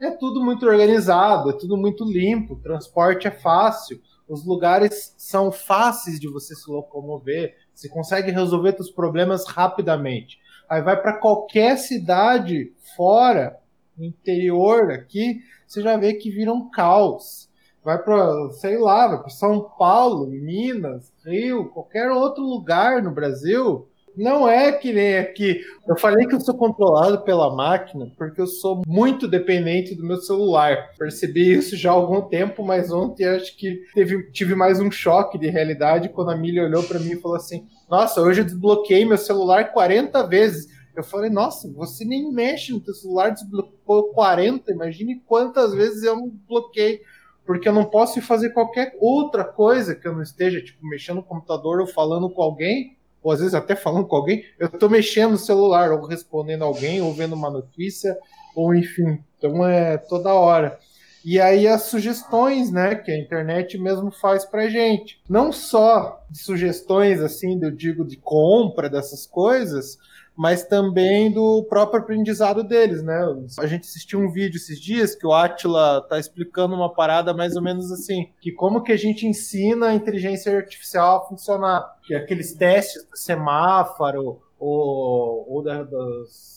É 0.00 0.10
tudo 0.12 0.44
muito 0.44 0.66
organizado, 0.66 1.50
é 1.50 1.54
tudo 1.54 1.76
muito 1.76 2.04
limpo, 2.04 2.56
transporte 2.56 3.26
é 3.26 3.30
fácil, 3.30 4.00
os 4.28 4.44
lugares 4.44 5.14
são 5.16 5.50
fáceis 5.50 6.20
de 6.20 6.28
você 6.28 6.54
se 6.54 6.70
locomover, 6.70 7.56
você 7.74 7.88
consegue 7.88 8.30
resolver 8.30 8.74
seus 8.74 8.90
problemas 8.90 9.46
rapidamente. 9.46 10.38
Aí 10.68 10.82
vai 10.82 11.00
para 11.00 11.14
qualquer 11.14 11.76
cidade 11.76 12.72
fora, 12.96 13.56
no 13.96 14.04
interior 14.04 14.90
aqui, 14.90 15.40
você 15.66 15.82
já 15.82 15.96
vê 15.96 16.14
que 16.14 16.30
vira 16.30 16.52
um 16.52 16.70
caos. 16.70 17.48
Vai 17.84 18.02
para, 18.02 18.50
sei 18.52 18.78
lá, 18.78 19.08
vai 19.08 19.18
para 19.18 19.28
São 19.28 19.60
Paulo, 19.78 20.26
Minas, 20.26 21.12
Rio, 21.24 21.68
qualquer 21.68 22.10
outro 22.10 22.42
lugar 22.42 23.02
no 23.02 23.10
Brasil, 23.10 23.86
não 24.16 24.48
é 24.48 24.70
que 24.72 24.92
nem 24.92 25.18
aqui. 25.18 25.60
Eu 25.86 25.96
falei 25.96 26.26
que 26.26 26.34
eu 26.34 26.40
sou 26.40 26.54
controlado 26.54 27.22
pela 27.22 27.54
máquina 27.54 28.10
porque 28.16 28.40
eu 28.40 28.46
sou 28.46 28.82
muito 28.86 29.26
dependente 29.26 29.94
do 29.94 30.04
meu 30.04 30.18
celular. 30.18 30.90
Percebi 30.96 31.52
isso 31.52 31.76
já 31.76 31.90
há 31.90 31.94
algum 31.94 32.22
tempo, 32.22 32.64
mas 32.64 32.92
ontem 32.92 33.24
acho 33.24 33.56
que 33.56 33.82
teve, 33.92 34.30
tive 34.30 34.54
mais 34.54 34.80
um 34.80 34.90
choque 34.90 35.36
de 35.36 35.48
realidade 35.48 36.08
quando 36.08 36.30
a 36.30 36.36
Milha 36.36 36.64
olhou 36.64 36.82
para 36.84 37.00
mim 37.00 37.12
e 37.12 37.20
falou 37.20 37.36
assim: 37.36 37.66
Nossa, 37.88 38.20
hoje 38.20 38.40
eu 38.40 38.44
desbloqueei 38.44 39.04
meu 39.04 39.18
celular 39.18 39.72
40 39.72 40.26
vezes. 40.26 40.72
Eu 40.96 41.02
falei, 41.02 41.28
nossa, 41.28 41.70
você 41.72 42.04
nem 42.04 42.32
mexe 42.32 42.72
no 42.72 42.80
teu 42.80 42.94
celular, 42.94 43.30
desbloqueou 43.30 44.04
40, 44.14 44.72
imagine 44.72 45.22
quantas 45.26 45.74
vezes 45.74 46.04
eu 46.04 46.16
não 46.16 46.32
bloqueei, 46.48 47.02
porque 47.44 47.68
eu 47.68 47.72
não 47.72 47.84
posso 47.84 48.22
fazer 48.22 48.50
qualquer 48.50 48.96
outra 49.00 49.44
coisa 49.44 49.94
que 49.94 50.06
eu 50.06 50.14
não 50.14 50.22
esteja, 50.22 50.62
tipo, 50.62 50.86
mexendo 50.86 51.16
no 51.16 51.22
computador 51.22 51.80
ou 51.80 51.86
falando 51.86 52.30
com 52.30 52.42
alguém, 52.42 52.96
ou 53.22 53.32
às 53.32 53.40
vezes 53.40 53.54
até 53.54 53.74
falando 53.74 54.06
com 54.06 54.16
alguém, 54.16 54.44
eu 54.58 54.68
estou 54.68 54.88
mexendo 54.88 55.32
no 55.32 55.38
celular, 55.38 55.90
ou 55.90 56.06
respondendo 56.06 56.62
alguém, 56.62 57.02
ou 57.02 57.12
vendo 57.12 57.34
uma 57.34 57.50
notícia, 57.50 58.16
ou 58.54 58.74
enfim. 58.74 59.18
Então 59.36 59.66
é 59.66 59.98
toda 59.98 60.32
hora. 60.32 60.78
E 61.24 61.40
aí 61.40 61.66
as 61.66 61.84
sugestões, 61.84 62.70
né, 62.70 62.94
que 62.94 63.10
a 63.10 63.18
internet 63.18 63.78
mesmo 63.78 64.10
faz 64.10 64.44
pra 64.44 64.68
gente. 64.68 65.20
Não 65.28 65.50
só 65.50 66.22
sugestões 66.32 67.20
assim, 67.20 67.58
eu 67.62 67.70
digo 67.70 68.04
de 68.04 68.16
compra 68.18 68.90
dessas 68.90 69.26
coisas, 69.26 69.96
mas 70.36 70.64
também 70.64 71.32
do 71.32 71.64
próprio 71.64 72.00
aprendizado 72.00 72.62
deles, 72.62 73.02
né? 73.02 73.24
A 73.58 73.66
gente 73.66 73.84
assistiu 73.84 74.18
um 74.18 74.30
vídeo 74.30 74.56
esses 74.56 74.80
dias 74.80 75.14
que 75.14 75.26
o 75.26 75.32
Atila 75.32 76.04
tá 76.08 76.18
explicando 76.18 76.74
uma 76.74 76.92
parada 76.92 77.32
mais 77.32 77.56
ou 77.56 77.62
menos 77.62 77.90
assim, 77.90 78.28
que 78.40 78.52
como 78.52 78.82
que 78.82 78.92
a 78.92 78.96
gente 78.96 79.26
ensina 79.26 79.88
a 79.88 79.94
inteligência 79.94 80.54
artificial 80.54 81.18
a 81.18 81.28
funcionar, 81.28 81.96
que 82.02 82.14
aqueles 82.14 82.52
testes 82.52 83.04
do 83.04 83.16
semáforo 83.16 84.42
ou, 84.58 85.46
ou 85.48 85.62
da, 85.62 85.84
dos 85.84 86.53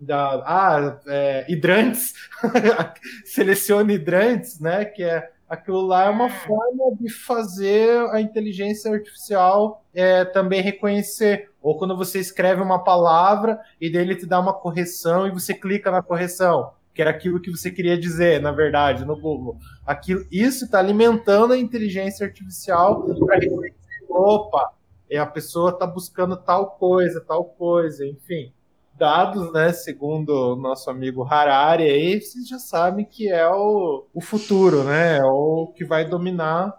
da, 0.00 0.42
ah, 0.46 1.00
é, 1.06 1.44
hidrantes, 1.48 2.14
selecione 3.24 3.94
hidrantes, 3.94 4.58
né? 4.58 4.84
Que 4.84 5.02
é 5.02 5.30
aquilo 5.48 5.80
lá 5.80 6.04
é 6.04 6.08
uma 6.08 6.30
forma 6.30 6.96
de 6.98 7.10
fazer 7.10 8.08
a 8.10 8.20
inteligência 8.20 8.90
artificial 8.92 9.84
é, 9.92 10.24
também 10.24 10.62
reconhecer. 10.62 11.50
Ou 11.60 11.76
quando 11.76 11.96
você 11.96 12.18
escreve 12.20 12.62
uma 12.62 12.82
palavra 12.82 13.60
e 13.80 13.90
dele 13.90 14.14
te 14.14 14.26
dá 14.26 14.38
uma 14.38 14.54
correção 14.54 15.26
e 15.26 15.32
você 15.32 15.52
clica 15.52 15.90
na 15.90 16.02
correção, 16.02 16.72
que 16.94 17.02
era 17.02 17.10
aquilo 17.10 17.40
que 17.40 17.50
você 17.50 17.70
queria 17.70 17.98
dizer, 17.98 18.40
na 18.40 18.52
verdade, 18.52 19.04
no 19.04 19.20
Google. 19.20 19.58
Aquilo, 19.84 20.24
isso 20.30 20.64
está 20.64 20.78
alimentando 20.78 21.52
a 21.52 21.58
inteligência 21.58 22.24
artificial 22.24 23.02
para 23.02 23.38
reconhecer, 23.38 23.74
opa, 24.08 24.72
é, 25.10 25.18
a 25.18 25.26
pessoa 25.26 25.70
está 25.70 25.84
buscando 25.84 26.36
tal 26.36 26.70
coisa, 26.70 27.20
tal 27.20 27.44
coisa, 27.44 28.06
enfim 28.06 28.52
dados, 29.00 29.50
né, 29.50 29.72
segundo 29.72 30.28
o 30.28 30.56
nosso 30.56 30.90
amigo 30.90 31.24
Harari, 31.24 31.84
aí 31.84 32.20
vocês 32.20 32.46
já 32.46 32.58
sabem 32.58 33.02
que 33.02 33.30
é 33.30 33.48
o, 33.48 34.04
o 34.12 34.20
futuro, 34.20 34.84
né, 34.84 35.16
é 35.16 35.24
o 35.24 35.72
que 35.74 35.86
vai 35.86 36.04
dominar. 36.04 36.78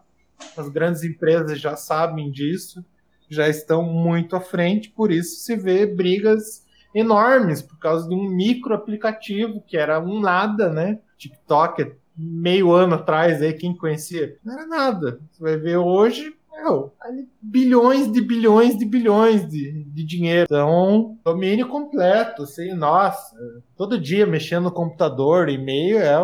As 0.56 0.70
grandes 0.70 1.04
empresas 1.04 1.60
já 1.60 1.76
sabem 1.76 2.32
disso, 2.32 2.86
já 3.28 3.50
estão 3.50 3.82
muito 3.82 4.36
à 4.36 4.40
frente, 4.40 4.92
por 4.92 5.12
isso 5.12 5.44
se 5.44 5.56
vê 5.56 5.88
brigas 5.88 6.64
enormes 6.94 7.62
por 7.64 7.80
causa 7.80 8.08
de 8.08 8.14
um 8.14 8.30
micro 8.30 8.76
aplicativo 8.76 9.60
que 9.66 9.76
era 9.76 10.00
um 10.00 10.20
nada, 10.20 10.70
né? 10.70 11.00
TikTok 11.18 11.94
meio 12.16 12.72
ano 12.72 12.96
atrás 12.96 13.42
aí 13.42 13.54
quem 13.54 13.76
conhecia 13.76 14.38
não 14.44 14.54
era 14.54 14.68
nada. 14.68 15.20
Você 15.32 15.42
vai 15.42 15.58
ver 15.58 15.78
hoje 15.78 16.36
meu, 16.52 16.94
bilhões 17.42 18.12
de 18.12 18.22
bilhões 18.22 18.78
de 18.78 18.86
bilhões 18.86 19.48
de, 19.50 19.84
de 19.86 20.04
dinheiro. 20.04 20.46
Então, 20.46 21.18
domínio 21.24 21.68
completo, 21.68 22.44
assim, 22.44 22.74
nossa, 22.74 23.36
todo 23.76 24.00
dia 24.00 24.28
mexendo 24.28 24.66
no 24.66 24.72
computador, 24.72 25.50
e-mail, 25.50 25.98
é 25.98 26.16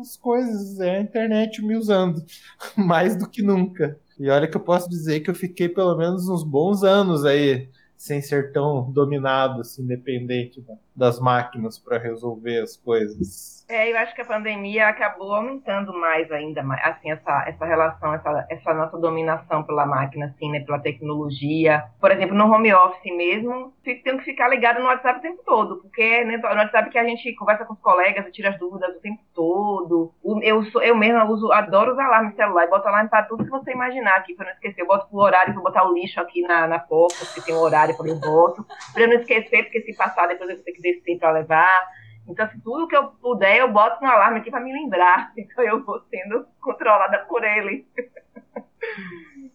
as 0.00 0.16
coisas, 0.16 0.80
é 0.80 0.96
a 0.96 1.00
internet 1.00 1.62
me 1.62 1.76
usando, 1.76 2.22
mais 2.76 3.16
do 3.16 3.28
que 3.28 3.42
nunca. 3.42 3.98
E 4.18 4.28
olha 4.28 4.48
que 4.48 4.56
eu 4.56 4.60
posso 4.60 4.88
dizer 4.88 5.20
que 5.20 5.30
eu 5.30 5.34
fiquei 5.34 5.68
pelo 5.68 5.96
menos 5.96 6.28
uns 6.28 6.42
bons 6.42 6.82
anos 6.82 7.24
aí 7.24 7.68
sem 7.96 8.20
ser 8.20 8.52
tão 8.52 8.90
dominado, 8.90 9.60
assim, 9.60 9.86
dependente 9.86 10.60
das 10.96 11.20
máquinas 11.20 11.78
para 11.78 11.98
resolver 11.98 12.60
as 12.60 12.76
coisas. 12.76 13.56
É, 13.68 13.90
eu 13.90 13.98
acho 13.98 14.14
que 14.14 14.20
a 14.20 14.24
pandemia 14.24 14.86
acabou 14.86 15.34
aumentando 15.34 15.92
mais 15.92 16.30
ainda, 16.30 16.62
assim, 16.84 17.10
essa, 17.10 17.44
essa 17.48 17.64
relação, 17.64 18.14
essa, 18.14 18.46
essa 18.48 18.72
nossa 18.72 18.96
dominação 18.96 19.64
pela 19.64 19.84
máquina, 19.84 20.26
assim, 20.26 20.50
né, 20.52 20.60
pela 20.60 20.78
tecnologia. 20.78 21.84
Por 22.00 22.12
exemplo, 22.12 22.36
no 22.36 22.46
home 22.46 22.72
office 22.72 23.16
mesmo, 23.16 23.72
tem 23.82 24.00
que 24.02 24.24
ficar 24.24 24.48
ligado 24.48 24.78
no 24.78 24.86
WhatsApp 24.86 25.18
o 25.18 25.22
tempo 25.22 25.42
todo, 25.44 25.76
porque 25.78 26.24
né, 26.24 26.36
no 26.36 26.44
WhatsApp 26.44 26.90
que 26.90 26.98
a 26.98 27.04
gente 27.04 27.34
conversa 27.34 27.64
com 27.64 27.74
os 27.74 27.80
colegas, 27.80 28.32
tira 28.32 28.50
as 28.50 28.58
dúvidas 28.58 28.96
o 28.96 29.00
tempo 29.00 29.20
todo. 29.34 30.12
Eu, 30.42 30.62
sou, 30.66 30.80
eu 30.80 30.94
mesma 30.94 31.24
uso, 31.28 31.50
adoro 31.50 31.92
os 31.92 31.98
alarmes 31.98 32.36
celular, 32.36 32.68
boto 32.68 32.86
alarme 32.86 33.10
para 33.10 33.24
tudo 33.24 33.44
que 33.44 33.50
você 33.50 33.72
imaginar 33.72 34.14
aqui, 34.14 34.34
para 34.34 34.46
não 34.46 34.52
esquecer. 34.52 34.82
Eu 34.82 34.86
boto 34.86 35.08
pro 35.08 35.18
horário, 35.18 35.54
vou 35.54 35.64
botar 35.64 35.84
o 35.84 35.92
lixo 35.92 36.20
aqui 36.20 36.42
na, 36.42 36.68
na 36.68 36.78
porta, 36.78 37.24
porque 37.24 37.40
tem 37.40 37.54
um 37.54 37.60
horário 37.60 37.96
para 37.96 38.08
eu 38.08 38.20
boto, 38.20 38.64
para 38.92 39.02
eu 39.02 39.08
não 39.08 39.16
esquecer, 39.16 39.64
porque 39.64 39.80
se 39.80 39.96
passar 39.96 40.28
depois 40.28 40.48
eu 40.50 40.56
vou 40.56 40.64
ter 40.64 40.72
que 40.72 40.80
descer 40.92 41.18
para 41.18 41.32
levar. 41.32 41.88
Então, 42.28 42.44
assim, 42.44 42.58
tudo 42.60 42.88
que 42.88 42.96
eu 42.96 43.08
puder, 43.08 43.58
eu 43.58 43.72
boto 43.72 44.04
um 44.04 44.08
alarme 44.08 44.40
aqui 44.40 44.50
para 44.50 44.60
me 44.60 44.72
lembrar. 44.72 45.32
Então, 45.38 45.64
eu 45.64 45.84
vou 45.84 46.00
sendo 46.10 46.46
controlada 46.60 47.18
por 47.28 47.44
ele. 47.44 47.86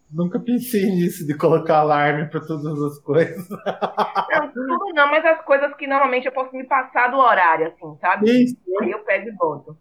Nunca 0.10 0.40
pensei 0.40 0.86
nisso, 0.88 1.26
de 1.26 1.38
colocar 1.38 1.78
alarme 1.78 2.30
para 2.30 2.42
todas 2.42 2.82
as 2.82 3.00
coisas. 3.00 3.48
Não, 3.50 4.52
tudo 4.52 4.94
não, 4.94 5.10
mas 5.10 5.24
as 5.24 5.42
coisas 5.46 5.74
que 5.76 5.88
normalmente 5.88 6.26
eu 6.26 6.34
posso 6.34 6.54
me 6.56 6.66
passar 6.66 7.10
do 7.10 7.18
horário, 7.18 7.68
assim, 7.68 7.98
sabe? 8.00 8.44
Isso. 8.44 8.58
Aí 8.82 8.92
eu 8.92 9.00
pego 9.00 9.30
e 9.30 9.32
boto. 9.32 9.78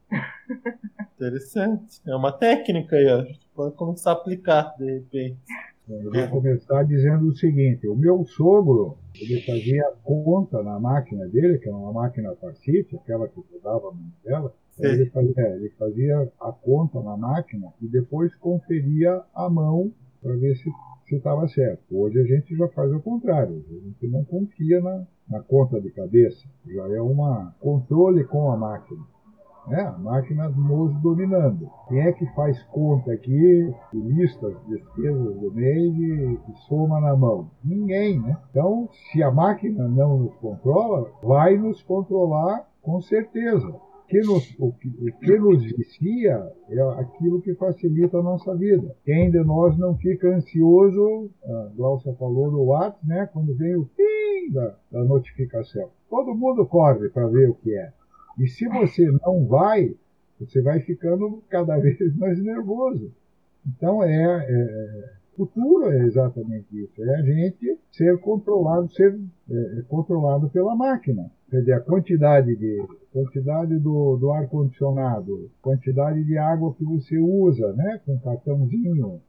Interessante. 1.17 2.01
É 2.07 2.15
uma 2.15 2.33
técnica 2.33 2.95
aí, 2.95 3.07
ó. 3.09 3.21
A 3.21 3.25
gente 3.25 3.49
pode 3.55 3.75
começar 3.77 4.11
a 4.11 4.15
aplicar, 4.15 4.73
de 4.79 4.93
repente. 4.93 5.39
Eu 5.91 6.13
vou 6.13 6.29
começar 6.29 6.85
dizendo 6.85 7.27
o 7.27 7.35
seguinte: 7.35 7.89
o 7.89 7.97
meu 7.97 8.25
sogro, 8.25 8.97
ele 9.21 9.41
fazia 9.41 9.85
conta 10.05 10.63
na 10.63 10.79
máquina 10.79 11.27
dele, 11.27 11.59
que 11.59 11.69
era 11.69 11.77
uma 11.77 11.93
máquina 11.93 12.35
Farsit, 12.37 12.95
aquela 12.95 13.27
que 13.29 13.39
eu 13.39 13.61
dava 13.63 13.89
a 13.89 13.93
mão 13.93 14.13
dela. 14.25 14.55
Ele 14.79 15.07
fazia, 15.11 15.35
é, 15.37 15.57
ele 15.57 15.71
fazia 15.71 16.33
a 16.41 16.53
conta 16.53 17.03
na 17.03 17.17
máquina 17.17 17.73
e 17.83 17.89
depois 17.89 18.35
conferia 18.37 19.21
a 19.35 19.51
mão 19.51 19.93
para 20.23 20.37
ver 20.37 20.55
se 20.57 20.71
estava 21.15 21.47
certo. 21.49 21.83
Hoje 21.91 22.21
a 22.21 22.25
gente 22.25 22.57
já 22.57 22.69
faz 22.69 22.91
o 22.93 23.01
contrário, 23.01 23.63
a 23.69 23.75
gente 23.75 24.07
não 24.07 24.25
confia 24.25 24.81
na, 24.81 25.07
na 25.29 25.41
conta 25.41 25.81
de 25.81 25.91
cabeça, 25.91 26.49
já 26.67 26.89
é 26.95 27.03
um 27.03 27.17
controle 27.59 28.25
com 28.25 28.51
a 28.51 28.57
máquina 28.57 29.05
né? 29.67 29.83
a 29.83 29.99
máquina 29.99 30.49
nos 30.49 30.95
dominando. 31.01 31.71
Quem 31.89 32.01
é 32.01 32.13
que 32.13 32.27
faz 32.35 32.63
conta 32.65 33.13
aqui, 33.13 33.73
lista 33.93 34.49
as 34.49 34.67
despesas 34.67 35.41
do 35.41 35.53
mês 35.53 35.95
e 35.97 36.39
soma 36.69 37.01
na 37.01 37.17
mão? 37.17 37.51
Ninguém, 37.65 38.21
né? 38.21 38.37
Então, 38.51 38.89
se 39.11 39.23
a 39.23 39.31
máquina 39.31 39.89
não 39.89 40.19
nos 40.19 40.35
controla, 40.37 41.11
vai 41.23 41.57
nos 41.57 41.83
controlar 41.83 42.67
com 42.83 43.01
certeza. 43.01 43.75
Que 44.09 44.19
nos, 44.23 44.57
o, 44.59 44.73
que, 44.73 44.89
o 44.89 45.19
que 45.21 45.39
nos 45.39 45.63
vicia 45.63 46.53
é 46.69 46.81
aquilo 47.01 47.41
que 47.41 47.55
facilita 47.55 48.19
a 48.19 48.23
nossa 48.23 48.57
vida. 48.57 48.93
Quem 49.05 49.31
de 49.31 49.39
nós 49.45 49.79
não 49.79 49.97
fica 49.97 50.35
ansioso, 50.35 51.31
a 51.45 51.71
Glaucia 51.77 52.13
falou 52.15 52.51
no 52.51 52.65
WhatsApp, 52.65 53.07
né, 53.07 53.29
quando 53.33 53.55
vem 53.55 53.77
o 53.77 53.85
fim 53.85 54.53
da, 54.53 54.75
da 54.91 55.05
notificação. 55.05 55.91
Todo 56.09 56.35
mundo 56.35 56.67
corre 56.67 57.09
para 57.11 57.29
ver 57.29 57.51
o 57.51 57.55
que 57.55 57.73
é. 57.73 57.93
E 58.41 58.49
se 58.49 58.67
você 58.67 59.09
não 59.25 59.47
vai, 59.47 59.95
você 60.41 60.63
vai 60.63 60.81
ficando 60.81 61.43
cada 61.49 61.77
vez 61.79 62.17
mais 62.17 62.43
nervoso. 62.43 63.13
Então 63.67 64.03
é, 64.03 64.47
é 64.49 65.21
futuro 65.37 65.91
é 65.91 66.05
exatamente 66.05 66.67
isso, 66.73 67.03
é 67.03 67.15
a 67.17 67.23
gente 67.23 67.79
ser 67.93 68.19
controlado, 68.19 68.93
ser 68.93 69.19
é, 69.51 69.83
controlado 69.89 70.49
pela 70.51 70.75
máquina. 70.75 71.31
Quer 71.51 71.61
dizer, 71.61 71.73
a 71.73 71.81
quantidade 71.81 72.57
de 72.57 72.83
quantidade 73.13 73.79
do, 73.79 74.17
do 74.17 74.31
ar 74.31 74.49
condicionado, 74.49 75.51
quantidade 75.61 76.25
de 76.25 76.39
água 76.39 76.75
que 76.75 76.85
você 76.85 77.19
usa, 77.19 77.73
né, 77.75 78.01
com 78.07 78.19
cartãozinho, 78.21 79.21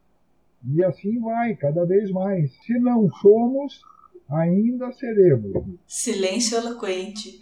E 0.68 0.84
assim 0.84 1.20
vai, 1.20 1.56
cada 1.56 1.86
vez 1.86 2.12
mais. 2.12 2.52
Se 2.64 2.78
não 2.80 3.10
somos, 3.10 3.82
ainda 4.30 4.92
seremos. 4.92 5.52
Silêncio 5.88 6.58
eloquente. 6.58 7.40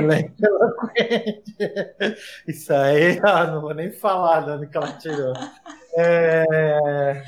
Silêncio 0.00 0.34
eloquente. 0.40 1.54
Isso 2.48 2.72
aí, 2.72 3.20
ah, 3.22 3.46
não 3.46 3.60
vou 3.60 3.74
nem 3.74 3.90
falar 3.90 4.40
de 4.40 4.50
onde 4.50 4.66
que 4.66 4.76
ela 4.76 4.92
tirou. 4.92 5.32
É... 5.96 7.22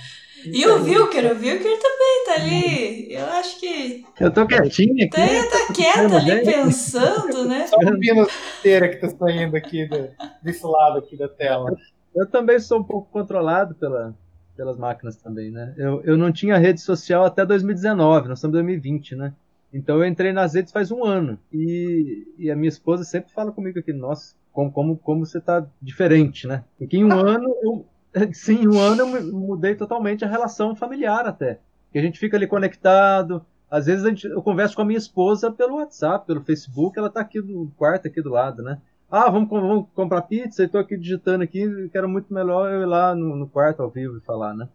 E 0.45 0.67
o 0.67 0.83
Wilker, 0.83 1.33
o 1.33 1.39
Wilker 1.39 1.79
também 1.81 2.25
tá 2.27 2.35
ali. 2.35 3.13
Eu 3.13 3.27
acho 3.27 3.59
que. 3.59 4.05
Eu 4.21 4.31
tô 4.31 4.47
quietinho 4.47 4.95
aqui. 4.95 5.09
Tá, 5.09 5.67
tá 5.67 5.73
quieto 5.73 6.15
ali 6.15 6.45
pensando, 6.45 7.49
né? 7.49 7.67
Só 7.67 7.77
ouvindo 7.77 8.23
a 8.23 8.29
inteira 8.59 8.89
que 8.89 8.97
tá 8.97 9.09
saindo 9.09 9.57
aqui 9.57 9.87
do, 9.87 10.09
desse 10.43 10.65
lado 10.65 10.99
aqui 10.99 11.17
da 11.17 11.29
tela. 11.29 11.77
Eu 12.15 12.27
também 12.29 12.59
sou 12.61 12.81
um 12.81 12.85
pouco 12.85 13.11
controlado 13.11 13.75
pela, 13.75 14.15
pelas 14.57 14.79
máquinas 14.79 15.17
também, 15.17 15.51
né? 15.51 15.75
Eu, 15.77 16.03
eu 16.05 16.17
não 16.17 16.31
tinha 16.31 16.57
rede 16.59 16.81
social 16.81 17.25
até 17.25 17.45
2019, 17.45 18.29
nós 18.29 18.39
estamos 18.39 18.55
em 18.55 18.63
2020, 18.63 19.17
né? 19.17 19.35
Então 19.73 19.97
eu 19.99 20.07
entrei 20.07 20.33
nas 20.33 20.55
redes 20.55 20.73
faz 20.73 20.91
um 20.91 21.05
ano. 21.05 21.39
E, 21.53 22.27
e 22.39 22.51
a 22.51 22.57
minha 22.57 22.69
esposa 22.69 23.05
sempre 23.05 23.33
fala 23.33 23.53
comigo 23.53 23.79
aqui, 23.79 23.93
nossa, 23.93 24.35
como, 24.53 24.73
como, 24.73 24.97
como 24.97 25.27
você 25.27 25.41
tá 25.41 25.67
diferente, 25.81 26.47
né? 26.47 26.65
Porque 26.79 26.97
em 26.97 27.05
um 27.05 27.13
ano 27.19 27.55
eu, 27.63 27.87
Sim, 28.33 28.63
em 28.63 28.69
um 28.69 28.79
ano 28.79 29.03
eu 29.03 29.33
mudei 29.33 29.75
totalmente 29.75 30.25
a 30.25 30.29
relação 30.29 30.75
familiar 30.75 31.27
até. 31.27 31.61
Que 31.93 31.99
a 31.99 32.03
gente 32.03 32.19
fica 32.19 32.37
ali 32.37 32.47
conectado. 32.47 33.45
Às 33.71 33.87
vezes 33.87 34.05
gente, 34.05 34.27
eu 34.27 34.43
converso 34.43 34.77
com 34.77 34.83
a 34.83 34.85
minha 34.85 34.99
esposa 34.99 35.51
pelo 35.51 35.77
WhatsApp, 35.77 36.27
pelo 36.27 36.45
Facebook, 36.45 36.99
ela 36.99 37.09
está 37.09 37.21
aqui 37.21 37.41
no 37.41 37.71
quarto, 37.77 38.07
aqui 38.07 38.23
do 38.23 38.31
lado, 38.31 38.63
né? 38.63 38.81
Ah, 39.11 39.31
vamos, 39.31 39.49
vamos 39.49 39.87
comprar 39.95 40.23
pizza, 40.23 40.65
estou 40.65 40.81
aqui 40.81 40.97
digitando 40.97 41.45
aqui, 41.45 41.89
quero 41.93 42.09
muito 42.09 42.33
melhor 42.33 42.73
eu 42.73 42.83
ir 42.83 42.87
lá 42.87 43.15
no, 43.15 43.37
no, 43.37 43.49
quarto 43.49 43.83
ao 43.83 43.91
vivo 43.91 44.19
e 44.19 44.21
falar, 44.21 44.55
né? 44.55 44.69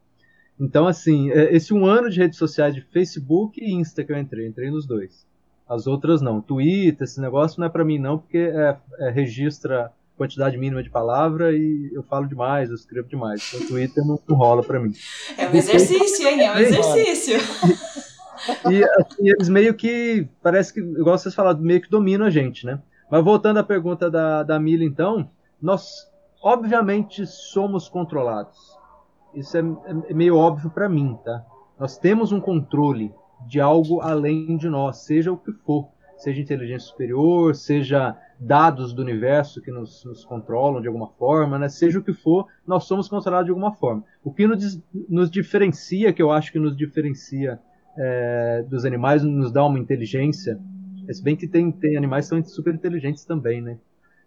Então, 0.62 0.86
assim, 0.86 1.32
é, 1.32 1.56
esse 1.56 1.74
um 1.74 1.88
ano 1.88 2.08
de 2.08 2.20
redes 2.20 2.38
sociais 2.38 2.76
de 2.76 2.82
Facebook 2.82 3.60
e 3.60 3.74
Insta 3.74 4.04
que 4.04 4.14
eu 4.14 4.18
entrei, 4.18 4.46
entrei 4.46 4.70
nos 4.70 4.86
dois. 4.86 5.26
As 5.68 5.88
outras 5.88 6.22
não. 6.22 6.40
Twitter, 6.40 7.04
esse 7.04 7.20
negócio 7.20 7.60
não 7.60 7.66
é 7.66 7.70
para 7.70 7.84
mim 7.84 7.98
não, 7.98 8.20
porque 8.20 8.38
é, 8.38 8.78
é, 9.00 9.10
registra 9.10 9.92
quantidade 10.16 10.56
mínima 10.60 10.84
de 10.84 10.90
palavra 10.92 11.52
e 11.52 11.90
eu 11.92 12.04
falo 12.04 12.28
demais, 12.28 12.70
eu 12.70 12.76
escrevo 12.76 13.08
demais. 13.08 13.42
Então, 13.48 13.66
o 13.66 13.70
Twitter 13.70 14.06
não, 14.06 14.20
não 14.28 14.38
rola 14.38 14.62
para 14.62 14.80
mim. 14.80 14.94
É 15.36 15.48
um 15.48 15.56
exercício, 15.56 16.28
hein? 16.28 16.42
É 16.42 16.54
um 16.54 16.60
exercício. 16.60 17.38
E 18.70 18.84
assim, 18.84 19.30
eles 19.30 19.50
meio 19.50 19.74
que, 19.74 20.28
parece 20.44 20.74
que, 20.74 20.80
igual 20.80 21.18
vocês 21.18 21.34
falaram, 21.34 21.60
meio 21.60 21.82
que 21.82 21.90
dominam 21.90 22.28
a 22.28 22.30
gente, 22.30 22.68
né? 22.68 22.80
Mas 23.10 23.24
voltando 23.24 23.58
à 23.58 23.64
pergunta 23.64 24.12
da, 24.12 24.44
da 24.44 24.60
Mila, 24.60 24.84
então, 24.84 25.28
nós 25.60 26.08
obviamente 26.44 27.26
somos 27.26 27.90
controlados. 27.90 28.81
Isso 29.34 29.58
é, 29.58 29.62
é 30.10 30.14
meio 30.14 30.36
óbvio 30.36 30.70
para 30.70 30.90
mim, 30.90 31.18
tá? 31.24 31.46
Nós 31.80 31.98
temos 31.98 32.32
um 32.32 32.40
controle 32.40 33.14
de 33.48 33.60
algo 33.60 34.02
além 34.02 34.58
de 34.58 34.70
nós, 34.70 34.98
seja 34.98 35.32
o 35.32 35.38
que 35.38 35.52
for, 35.52 35.88
seja 36.18 36.42
inteligência 36.42 36.88
superior, 36.88 37.56
seja 37.56 38.16
dados 38.40 38.94
do 38.94 39.02
universo 39.02 39.62
que 39.62 39.72
nos, 39.72 40.04
nos, 40.06 40.26
controlam 40.26 40.82
de 40.82 40.88
alguma 40.88 41.08
forma, 41.08 41.58
né? 41.58 41.70
seja 41.70 42.00
o 42.00 42.04
que 42.04 42.14
for, 42.14 42.48
nós 42.66 42.86
somos 42.86 43.08
controlados 43.08 43.46
de 43.46 43.52
alguma 43.52 43.74
forma. 43.74 44.04
O 44.24 44.32
que 44.32 44.48
nos, 44.48 44.82
nos 45.10 45.30
diferencia, 45.30 46.14
que 46.14 46.22
eu 46.22 46.32
acho 46.32 46.52
que 46.52 46.60
nos 46.60 46.76
diferencia 46.76 47.60
é, 47.98 48.64
dos 48.68 48.86
animais, 48.86 49.24
nos 49.24 49.52
dá 49.52 49.66
uma 49.66 49.80
inteligência, 49.80 50.60
se 51.12 51.24
bem 51.24 51.36
que 51.36 51.48
tem, 51.48 51.72
tem 51.72 51.98
animais 51.98 52.26
que 52.26 52.30
são 52.30 52.44
super 52.44 52.74
inteligentes 52.74 53.26
também, 53.26 53.62
né? 53.62 53.78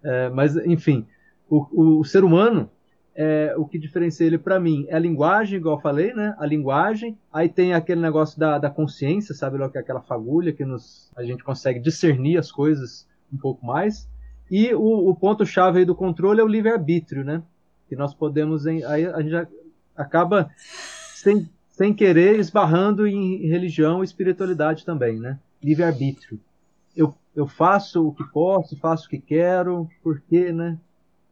É, 0.02 0.28
mas, 0.28 0.56
enfim, 0.56 1.06
o, 1.48 1.66
o, 1.72 2.00
o, 2.00 2.04
ser 2.04 2.24
humano, 2.24 2.70
é, 3.16 3.54
o 3.56 3.64
que 3.64 3.78
diferencia 3.78 4.26
ele 4.26 4.38
para 4.38 4.58
mim 4.58 4.86
é 4.88 4.96
a 4.96 4.98
linguagem, 4.98 5.58
igual 5.58 5.76
eu 5.76 5.82
falei, 5.82 6.12
né? 6.12 6.34
A 6.38 6.44
linguagem, 6.44 7.16
aí 7.32 7.48
tem 7.48 7.72
aquele 7.72 8.00
negócio 8.00 8.38
da, 8.38 8.58
da 8.58 8.68
consciência, 8.68 9.34
sabe 9.34 9.56
que 9.70 9.78
é 9.78 9.80
aquela 9.80 10.00
fagulha 10.00 10.52
que 10.52 10.64
nos, 10.64 11.10
a 11.16 11.22
gente 11.22 11.44
consegue 11.44 11.78
discernir 11.78 12.38
as 12.38 12.50
coisas 12.50 13.06
um 13.32 13.36
pouco 13.36 13.64
mais. 13.64 14.08
E 14.50 14.74
o, 14.74 15.10
o 15.10 15.14
ponto-chave 15.14 15.84
do 15.84 15.94
controle 15.94 16.40
é 16.40 16.44
o 16.44 16.48
livre-arbítrio, 16.48 17.24
né? 17.24 17.42
Que 17.88 17.94
nós 17.94 18.12
podemos. 18.12 18.66
Aí 18.66 19.06
a 19.06 19.22
gente 19.22 19.48
acaba 19.96 20.50
sem, 21.14 21.48
sem 21.70 21.94
querer 21.94 22.38
esbarrando 22.38 23.06
em 23.06 23.46
religião 23.46 24.02
e 24.02 24.04
espiritualidade 24.04 24.84
também, 24.84 25.20
né? 25.20 25.38
Livre-arbítrio. 25.62 26.40
Eu, 26.96 27.14
eu 27.34 27.46
faço 27.46 28.06
o 28.06 28.12
que 28.12 28.24
posso, 28.24 28.76
faço 28.76 29.06
o 29.06 29.10
que 29.10 29.18
quero, 29.18 29.88
porque, 30.02 30.52
né? 30.52 30.76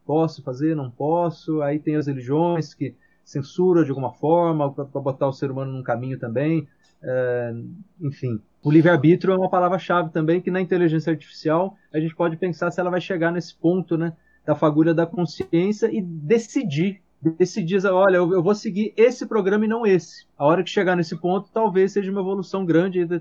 Posso 0.07 0.43
fazer, 0.43 0.75
não 0.75 0.91
posso. 0.91 1.63
Aí 1.63 1.79
tem 1.79 1.97
as 1.97 2.07
religiões 2.07 2.75
que 2.75 2.95
censuram 3.25 3.85
de 3.85 3.91
alguma 3.91 4.13
forma 4.13 4.73
para 4.73 4.85
botar 5.01 5.29
o 5.29 5.33
ser 5.33 5.51
humano 5.51 5.73
num 5.73 5.83
caminho 5.83 6.19
também. 6.19 6.67
É, 7.03 7.55
enfim, 8.01 8.41
o 8.63 8.71
livre-arbítrio 8.71 9.33
é 9.33 9.37
uma 9.37 9.51
palavra-chave 9.51 10.11
também 10.11 10.41
que 10.41 10.51
na 10.51 10.61
inteligência 10.61 11.11
artificial 11.11 11.77
a 11.93 11.99
gente 11.99 12.15
pode 12.15 12.37
pensar 12.37 12.71
se 12.71 12.81
ela 12.81 12.91
vai 12.91 13.01
chegar 13.01 13.33
nesse 13.33 13.55
ponto, 13.55 13.99
né, 13.99 14.13
da 14.47 14.55
fagulha 14.55 14.95
da 14.95 15.05
consciência 15.05 15.91
e 15.93 16.01
decidir, 16.01 17.01
decidir, 17.21 17.85
olha, 17.87 18.17
eu 18.17 18.43
vou 18.43 18.55
seguir 18.55 18.93
esse 18.97 19.27
programa 19.27 19.65
e 19.65 19.69
não 19.69 19.85
esse. 19.85 20.27
A 20.39 20.45
hora 20.45 20.63
que 20.63 20.71
chegar 20.71 20.97
nesse 20.97 21.17
ponto, 21.17 21.51
talvez 21.53 21.93
seja 21.93 22.11
uma 22.11 22.21
evolução 22.21 22.65
grande 22.65 23.05
da, 23.05 23.21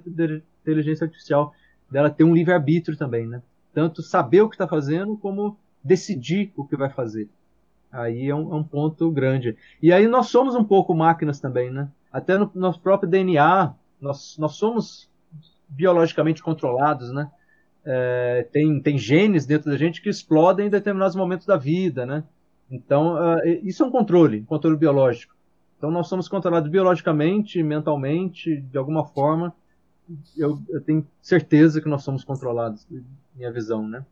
inteligência 0.62 1.06
artificial, 1.06 1.54
dela 1.90 2.10
ter 2.10 2.24
um 2.24 2.34
livre-arbítrio 2.34 2.98
também, 2.98 3.28
né? 3.28 3.42
Tanto 3.74 4.02
saber 4.02 4.42
o 4.42 4.50
que 4.50 4.56
está 4.56 4.68
fazendo, 4.68 5.18
como 5.18 5.58
decidir 5.84 6.52
o 6.56 6.66
que 6.66 6.76
vai 6.76 6.90
fazer. 6.90 7.30
Aí 7.92 8.30
é 8.30 8.36
um, 8.36 8.54
é 8.54 8.56
um, 8.56 8.64
ponto 8.64 9.12
grande. 9.12 9.58
E 9.82 9.92
aí 9.92 10.08
nós 10.08 10.28
somos 10.28 10.56
um 10.56 10.64
pouco 10.64 10.94
máquinas 10.94 11.40
também, 11.40 11.70
né? 11.70 11.90
Até 12.12 12.38
no 12.38 12.50
nosso 12.56 12.80
próprio 12.80 13.10
DNA, 13.10 13.74
nós, 14.00 14.38
nós 14.38 14.56
somos 14.56 15.10
biologicamente 15.68 16.42
controlados, 16.42 17.12
né? 17.12 17.30
É, 17.84 18.48
tem, 18.52 18.80
tem 18.80 18.98
genes 18.98 19.46
dentro 19.46 19.72
da 19.72 19.78
gente 19.78 20.02
que 20.02 20.10
explodem 20.10 20.68
em 20.68 20.70
determinados 20.70 21.16
momentos 21.16 21.46
da 21.46 21.58
vida, 21.58 22.06
né? 22.06 22.24
Então, 22.70 23.16
uh, 23.16 23.42
isso 23.64 23.84
é 23.84 23.86
um 23.86 23.92
controle, 23.92 24.40
um 24.40 24.46
controle 24.46 24.78
biológico. 24.78 25.36
Então, 25.78 25.92
nós 25.92 26.08
somos 26.08 26.30
controlados 26.30 26.70
biologicamente, 26.70 27.62
mentalmente, 27.62 28.62
de 28.62 28.78
alguma 28.78 29.04
forma. 29.04 29.54
Eu, 30.38 30.62
eu 30.70 30.80
tenho 30.80 31.06
certeza 31.22 31.82
que 31.82 31.90
nós 31.90 32.04
somos 32.04 32.24
controlados, 32.24 32.88
minha 33.36 33.52
visão, 33.52 33.88
né? 33.88 34.06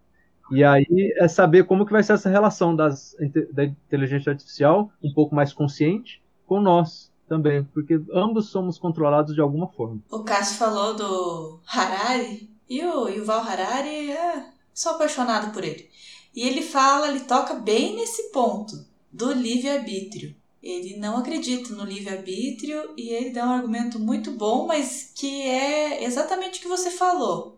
E 0.52 0.64
aí 0.64 1.14
é 1.18 1.28
saber 1.28 1.66
como 1.66 1.86
que 1.86 1.92
vai 1.92 2.04
ser 2.04 2.14
essa 2.14 2.30
relação 2.30 2.76
das, 2.76 3.16
da 3.52 3.66
inteligência 3.66 4.32
artificial, 4.32 4.92
um 5.04 5.14
pouco 5.14 5.36
mais 5.36 5.54
consciente, 5.54 6.22
com 6.48 6.60
nós, 6.60 7.12
também, 7.28 7.64
porque 7.66 8.02
ambos 8.12 8.50
somos 8.50 8.80
controlados 8.80 9.36
de 9.36 9.42
alguma 9.42 9.68
forma. 9.68 10.02
O 10.10 10.24
Cássio 10.24 10.58
falou 10.58 10.96
do 10.96 11.60
Harari, 11.68 12.50
e 12.68 12.84
o 12.84 13.08
Yuval 13.08 13.42
Harari 13.42 14.12
é 14.12 14.46
só 14.74 14.92
apaixonado 14.92 15.54
por 15.54 15.64
ele. 15.64 15.90
E 16.36 16.48
ele 16.48 16.62
fala, 16.62 17.10
ele 17.10 17.22
toca 17.22 17.56
bem 17.56 17.96
nesse 17.96 18.32
ponto 18.32 18.86
do 19.12 19.32
livre-arbítrio. 19.32 20.36
Ele 20.62 20.98
não 20.98 21.18
acredita 21.18 21.74
no 21.74 21.86
livre-arbítrio 21.86 22.94
e 22.98 23.10
ele 23.10 23.32
dá 23.32 23.46
um 23.46 23.52
argumento 23.52 23.98
muito 23.98 24.32
bom, 24.32 24.68
mas 24.68 25.12
que 25.16 25.42
é 25.42 26.04
exatamente 26.04 26.60
o 26.60 26.62
que 26.62 26.68
você 26.68 26.92
falou. 26.92 27.58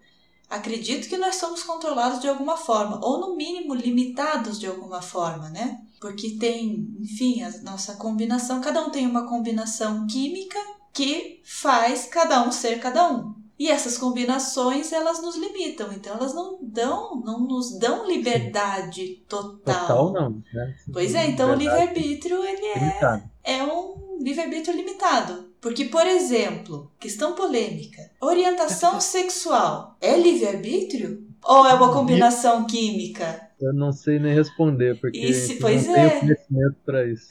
Acredito 0.52 1.10
que 1.10 1.18
nós 1.18 1.36
somos 1.36 1.64
controlados 1.64 2.19
de 2.19 2.28
alguma 2.28 2.57
forma, 2.57 2.99
ou 3.03 3.19
no 3.19 3.36
mínimo 3.36 3.73
limitados 3.73 4.60
de 4.60 4.68
alguma 4.68 5.02
forma, 5.02 5.49
né? 5.49 5.82
porque 6.02 6.32
tem, 6.32 6.98
enfim, 6.99 7.44
a 7.44 7.61
nossa 7.61 7.94
combinação, 7.95 8.60
cada 8.60 8.82
um 8.82 8.90
tem 8.90 9.06
uma 9.06 9.28
combinação 9.28 10.07
química 10.07 10.57
que 10.91 11.40
faz 11.45 12.07
cada 12.07 12.45
um 12.45 12.52
ser 12.52 12.80
cada 12.80 13.07
um. 13.14 13.36
E 13.57 13.69
essas 13.69 13.99
combinações, 13.99 14.91
elas 14.91 15.22
nos 15.22 15.36
limitam, 15.36 15.94
então 15.94 16.15
elas 16.15 16.34
não 16.34 16.57
dão, 16.60 17.22
não 17.23 17.41
nos 17.41 17.78
dão 17.78 18.07
liberdade 18.07 19.23
total. 19.30 19.88
Total 19.88 20.11
não, 20.11 20.44
né? 20.52 20.76
Pois 20.91 21.14
é, 21.14 21.28
então 21.28 21.52
o 21.52 21.56
livre-arbítrio, 21.56 22.44
ele 22.44 22.65
é, 22.65 22.99
é 22.99 23.23
um 23.64 24.18
livre-arbítrio 24.22 24.76
limitado. 24.76 25.50
Porque, 25.60 25.86
por 25.86 26.06
exemplo, 26.08 26.92
questão 27.00 27.34
polêmica, 27.36 28.02
orientação 28.20 29.00
sexual 29.02 29.96
é 30.02 30.18
livre-arbítrio? 30.18 31.28
Ou 31.44 31.66
é 31.66 31.74
uma 31.74 31.92
combinação 31.92 32.66
química? 32.66 33.50
Eu 33.60 33.74
não 33.74 33.92
sei 33.92 34.20
nem 34.20 34.34
responder, 34.34 35.00
porque 35.00 35.18
Isso, 35.20 35.58
pois 35.60 35.88
não 35.88 35.96
é. 35.96 36.10
tenho 36.10 36.20
conhecimento 36.22 36.76
para 36.86 37.06
isso. 37.06 37.30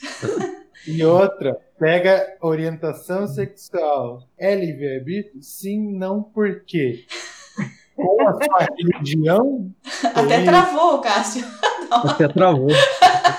e 0.86 1.04
outra, 1.04 1.56
pega 1.78 2.36
orientação 2.40 3.26
sexual. 3.26 4.22
É 4.36 4.54
livre-arbítrio? 4.54 5.42
Sim, 5.42 5.96
não, 5.96 6.22
por 6.22 6.64
quê? 6.64 7.04
Com 7.94 8.28
a 8.28 8.32
sua 8.32 8.66
religião? 8.76 9.70
Até 10.14 10.42
travou, 10.44 11.00
Cássio. 11.00 11.44
Até 11.90 12.28
travou. 12.28 12.68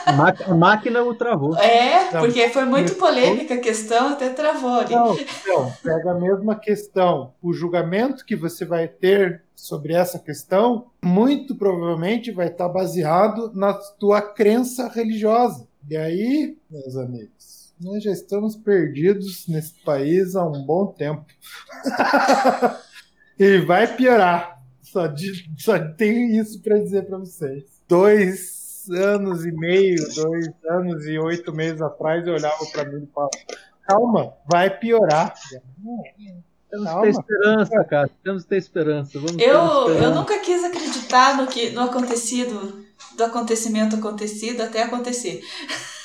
A 0.05 0.53
máquina 0.53 1.03
o 1.03 1.15
travou. 1.15 1.55
É, 1.57 2.09
porque 2.19 2.49
foi 2.49 2.65
muito 2.65 2.95
polêmica 2.95 3.55
a 3.55 3.59
questão, 3.59 4.09
até 4.09 4.29
travou 4.29 4.79
ali. 4.79 4.93
Não, 4.93 5.15
não, 5.47 5.71
pega 5.83 6.11
a 6.11 6.15
mesma 6.15 6.55
questão. 6.55 7.33
O 7.41 7.53
julgamento 7.53 8.25
que 8.25 8.35
você 8.35 8.65
vai 8.65 8.87
ter 8.87 9.43
sobre 9.55 9.93
essa 9.93 10.17
questão, 10.17 10.87
muito 11.03 11.55
provavelmente 11.55 12.31
vai 12.31 12.47
estar 12.47 12.67
baseado 12.67 13.51
na 13.53 13.73
tua 13.73 14.21
crença 14.21 14.87
religiosa. 14.87 15.67
E 15.87 15.95
aí, 15.95 16.57
meus 16.69 16.95
amigos, 16.95 17.73
Nós 17.79 18.03
já 18.03 18.11
estamos 18.11 18.55
perdidos 18.55 19.47
nesse 19.47 19.73
país 19.83 20.35
há 20.35 20.45
um 20.45 20.63
bom 20.63 20.87
tempo. 20.87 21.25
e 23.39 23.59
vai 23.59 23.95
piorar. 23.95 24.61
Só, 24.81 25.07
de, 25.07 25.49
só 25.57 25.79
tenho 25.79 26.41
isso 26.41 26.61
para 26.61 26.77
dizer 26.77 27.05
para 27.05 27.17
vocês. 27.17 27.70
Dois 27.91 28.89
anos 28.89 29.45
e 29.45 29.51
meio, 29.51 29.97
dois 30.15 30.47
anos 30.69 31.05
e 31.05 31.19
oito 31.19 31.53
meses 31.53 31.81
atrás, 31.81 32.26
eu 32.26 32.35
olhava 32.35 32.65
para 32.72 32.85
mim 32.85 33.03
e 33.03 33.13
falava: 33.13 33.31
calma, 33.85 34.34
vai 34.49 34.69
piorar. 34.69 35.34
Temos 36.69 36.89
que 36.89 37.01
ter 37.01 37.09
esperança, 37.09 37.84
cara. 37.84 38.09
Temos 38.23 38.43
que 38.43 38.49
ter 38.49 38.55
esperança. 38.55 39.11
Vamos 39.15 39.35
ter 39.35 39.43
Eu, 39.43 39.65
esperança. 39.65 40.03
eu 40.05 40.15
nunca 40.15 40.39
quis 40.39 40.63
acreditar 40.63 41.35
no, 41.35 41.47
que, 41.47 41.72
no 41.72 41.81
acontecido, 41.81 42.85
do 43.18 43.23
acontecimento 43.26 43.97
acontecido 43.97 44.61
até 44.61 44.84
acontecer. 44.84 45.41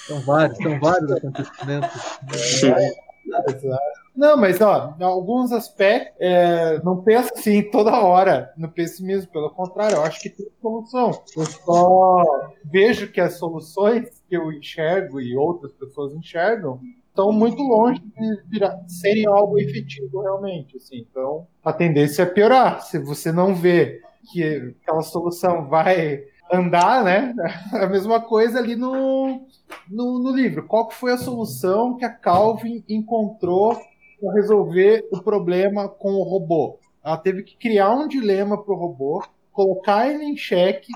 São 0.08 0.20
vários, 0.22 0.58
são 0.58 0.80
vários 0.80 1.12
acontecimentos. 1.12 1.90
Não, 4.16 4.36
mas 4.36 4.60
ó, 4.60 4.94
em 4.98 5.04
alguns 5.04 5.52
aspectos, 5.52 6.16
é, 6.18 6.80
não 6.82 7.02
penso 7.02 7.30
assim 7.34 7.62
toda 7.70 8.00
hora 8.00 8.50
no 8.56 8.68
pessimismo, 8.68 9.30
pelo 9.30 9.50
contrário, 9.50 9.96
eu 9.96 10.02
acho 10.02 10.20
que 10.20 10.30
tem 10.30 10.46
solução. 10.60 11.10
Eu 11.36 11.44
só 11.44 12.24
vejo 12.64 13.12
que 13.12 13.20
as 13.20 13.34
soluções 13.34 14.22
que 14.28 14.36
eu 14.36 14.50
enxergo 14.50 15.20
e 15.20 15.36
outras 15.36 15.72
pessoas 15.72 16.14
enxergam 16.14 16.80
estão 17.08 17.30
muito 17.32 17.62
longe 17.62 18.00
de 18.00 18.42
virar, 18.48 18.78
serem 18.86 19.26
algo 19.26 19.58
efetivo 19.58 20.20
realmente. 20.22 20.76
Assim. 20.76 21.06
Então, 21.10 21.46
a 21.64 21.72
tendência 21.72 22.22
é 22.22 22.26
piorar. 22.26 22.82
Se 22.82 22.98
você 22.98 23.32
não 23.32 23.54
vê 23.54 24.00
que 24.32 24.74
aquela 24.82 25.02
solução 25.02 25.66
vai 25.66 26.24
andar, 26.52 27.04
né? 27.04 27.34
A 27.72 27.86
mesma 27.86 28.20
coisa 28.20 28.58
ali 28.58 28.76
no, 28.76 29.46
no, 29.90 30.18
no 30.18 30.30
livro. 30.34 30.66
Qual 30.66 30.90
foi 30.90 31.12
a 31.12 31.18
solução 31.18 31.96
que 31.96 32.04
a 32.04 32.10
Calvin 32.10 32.84
encontrou 32.88 33.76
para 34.20 34.34
resolver 34.34 35.06
o 35.12 35.22
problema 35.22 35.88
com 35.88 36.12
o 36.14 36.22
robô? 36.22 36.78
Ela 37.04 37.16
teve 37.16 37.42
que 37.42 37.56
criar 37.56 37.94
um 37.94 38.08
dilema 38.08 38.62
para 38.62 38.74
o 38.74 38.78
robô, 38.78 39.22
colocar 39.52 40.08
ele 40.08 40.24
em 40.24 40.36
xeque 40.36 40.92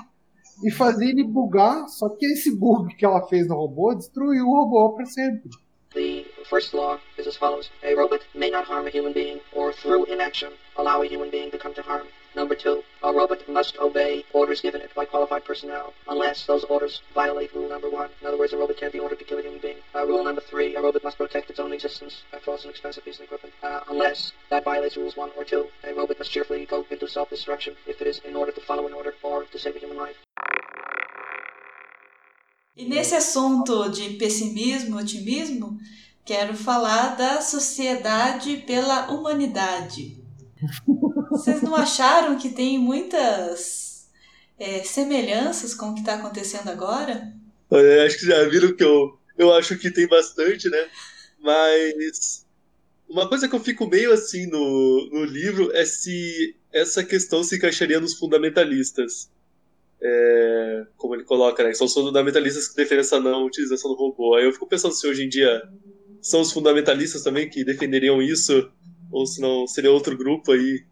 e 0.63 0.69
fazer 0.69 1.09
ele 1.09 1.23
bugar. 1.23 1.87
Só 1.87 2.09
que 2.09 2.25
esse 2.25 2.55
bug 2.55 2.95
que 2.95 3.05
ela 3.05 3.25
fez 3.27 3.47
no 3.47 3.55
robô 3.55 3.93
destruiu 3.95 4.45
o 4.45 4.63
robô 4.63 4.93
para 4.93 5.05
sempre. 5.05 5.49
The 6.41 6.47
first 6.47 6.73
law 6.73 6.97
is 7.19 7.27
as 7.27 7.37
follows. 7.37 7.69
A 7.83 7.93
robot 7.93 8.21
may 8.33 8.49
not 8.49 8.65
harm 8.65 8.87
a 8.87 8.89
human 8.89 9.13
being 9.13 9.41
or 9.53 9.71
through 9.71 10.05
inaction 10.05 10.53
allow 10.75 11.03
a 11.03 11.05
human 11.05 11.29
being 11.29 11.51
to 11.51 11.57
come 11.59 11.75
to 11.75 11.83
harm. 11.83 12.07
Number 12.35 12.55
two, 12.55 12.83
a 13.03 13.13
robot 13.13 13.47
must 13.47 13.77
obey 13.77 14.25
orders 14.33 14.59
given 14.59 14.81
it 14.81 14.91
by 14.95 15.05
qualified 15.05 15.45
personnel 15.45 15.93
unless 16.07 16.47
those 16.47 16.63
orders 16.63 17.03
violate 17.13 17.53
rule 17.53 17.69
number 17.69 17.91
one. 17.91 18.09
In 18.21 18.25
other 18.25 18.39
words, 18.39 18.53
a 18.53 18.57
robot 18.57 18.77
can't 18.77 18.91
be 18.91 18.97
ordered 18.97 19.19
to 19.19 19.25
kill 19.25 19.37
a 19.37 19.43
human 19.43 19.59
being. 19.59 19.77
Uh, 19.93 20.07
rule 20.07 20.23
number 20.23 20.41
three, 20.41 20.75
a 20.75 20.81
robot 20.81 21.03
must 21.03 21.19
protect 21.19 21.51
its 21.51 21.59
own 21.59 21.73
existence. 21.73 22.23
That 22.31 22.47
was 22.47 22.63
an 22.63 22.71
expensive 22.71 23.05
piece 23.05 23.19
of 23.19 23.25
equipment. 23.25 23.53
Uh, 23.61 23.81
unless 23.87 24.31
that 24.49 24.63
violates 24.63 24.97
rules 24.97 25.15
one 25.15 25.29
or 25.37 25.43
two. 25.43 25.67
A 25.83 25.93
robot 25.93 26.17
must 26.17 26.31
cheerfully 26.31 26.65
go 26.65 26.87
into 26.89 27.07
self-destruction 27.07 27.75
if 27.85 28.01
it 28.01 28.07
is 28.07 28.17
in 28.27 28.35
order 28.35 28.51
to 28.51 28.61
follow 28.61 28.87
an 28.87 28.93
order 28.93 29.13
or 29.21 29.43
to 29.43 29.59
save 29.59 29.75
a 29.75 29.79
human 29.79 29.97
life. 29.97 30.17
E 32.73 32.85
nesse 32.87 33.13
assunto 33.13 33.89
de 33.89 34.17
pessimismo, 34.17 34.97
otimismo, 34.97 35.77
quero 36.25 36.55
falar 36.55 37.15
da 37.15 37.41
sociedade 37.41 38.57
pela 38.65 39.11
humanidade. 39.11 40.17
Vocês 41.29 41.61
não 41.61 41.75
acharam 41.75 42.37
que 42.37 42.49
tem 42.49 42.77
muitas 42.77 44.09
é, 44.59 44.83
semelhanças 44.83 45.73
com 45.73 45.89
o 45.89 45.93
que 45.93 46.01
está 46.01 46.15
acontecendo 46.15 46.69
agora? 46.69 47.33
Olha, 47.69 48.05
acho 48.05 48.19
que 48.19 48.25
já 48.25 48.43
viram 48.47 48.73
que 48.73 48.83
eu, 48.83 49.17
eu 49.37 49.53
acho 49.53 49.77
que 49.77 49.89
tem 49.89 50.07
bastante, 50.07 50.69
né? 50.69 50.89
Mas 51.39 52.45
uma 53.09 53.27
coisa 53.27 53.47
que 53.47 53.55
eu 53.55 53.59
fico 53.59 53.87
meio 53.87 54.13
assim 54.13 54.45
no, 54.47 55.09
no 55.11 55.25
livro 55.25 55.71
é 55.73 55.83
se 55.85 56.55
essa 56.71 57.03
questão 57.03 57.43
se 57.43 57.55
encaixaria 57.55 57.99
nos 57.99 58.13
fundamentalistas. 58.13 59.29
É, 60.03 60.85
como 60.97 61.15
ele 61.15 61.23
coloca, 61.23 61.63
né? 61.63 61.73
São 61.73 61.85
os 61.85 61.93
fundamentalistas 61.93 62.67
que 62.67 62.75
defendem 62.75 63.01
essa 63.01 63.19
não 63.19 63.45
utilização 63.45 63.91
do 63.91 63.97
robô. 63.97 64.35
Aí 64.35 64.45
eu 64.45 64.53
fico 64.53 64.67
pensando 64.67 64.93
se 64.93 65.07
hoje 65.07 65.23
em 65.23 65.29
dia 65.29 65.61
são 66.21 66.41
os 66.41 66.51
fundamentalistas 66.51 67.23
também 67.23 67.49
que 67.49 67.65
defenderiam 67.65 68.21
isso, 68.21 68.71
ou 69.11 69.25
se 69.25 69.41
não 69.41 69.65
seria 69.67 69.91
outro 69.91 70.17
grupo 70.17 70.51
aí 70.51 70.85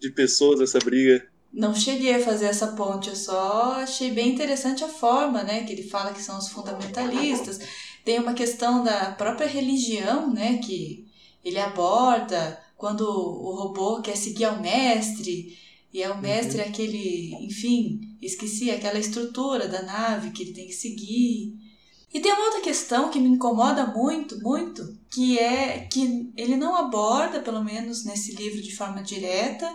de 0.00 0.10
pessoas 0.10 0.60
essa 0.60 0.78
briga. 0.78 1.26
Não 1.52 1.74
cheguei 1.74 2.14
a 2.14 2.20
fazer 2.20 2.46
essa 2.46 2.68
ponte, 2.68 3.08
eu 3.08 3.14
só 3.14 3.74
achei 3.74 4.10
bem 4.10 4.30
interessante 4.30 4.82
a 4.82 4.88
forma, 4.88 5.44
né? 5.44 5.62
Que 5.62 5.72
ele 5.72 5.84
fala 5.84 6.12
que 6.12 6.20
são 6.20 6.36
os 6.36 6.48
fundamentalistas. 6.48 7.60
Tem 8.04 8.18
uma 8.18 8.34
questão 8.34 8.82
da 8.82 9.12
própria 9.12 9.46
religião, 9.46 10.32
né? 10.32 10.58
Que 10.58 11.06
ele 11.44 11.58
aborda 11.58 12.60
quando 12.76 13.02
o 13.02 13.54
robô 13.54 14.02
quer 14.02 14.16
seguir 14.16 14.44
ao 14.44 14.60
mestre. 14.60 15.56
E 15.92 16.02
é 16.02 16.10
o 16.10 16.20
mestre 16.20 16.60
uhum. 16.60 16.68
aquele, 16.68 17.32
enfim, 17.40 18.00
esqueci 18.20 18.70
aquela 18.72 18.98
estrutura 18.98 19.68
da 19.68 19.82
nave 19.82 20.32
que 20.32 20.42
ele 20.42 20.52
tem 20.52 20.66
que 20.66 20.72
seguir. 20.72 21.54
E 22.14 22.20
tem 22.20 22.32
uma 22.32 22.44
outra 22.44 22.60
questão 22.60 23.10
que 23.10 23.18
me 23.18 23.28
incomoda 23.28 23.88
muito, 23.88 24.40
muito, 24.40 24.96
que 25.10 25.36
é 25.36 25.80
que 25.80 26.32
ele 26.36 26.56
não 26.56 26.76
aborda, 26.76 27.40
pelo 27.40 27.62
menos 27.64 28.04
nesse 28.04 28.36
livro 28.36 28.62
de 28.62 28.74
forma 28.76 29.02
direta, 29.02 29.68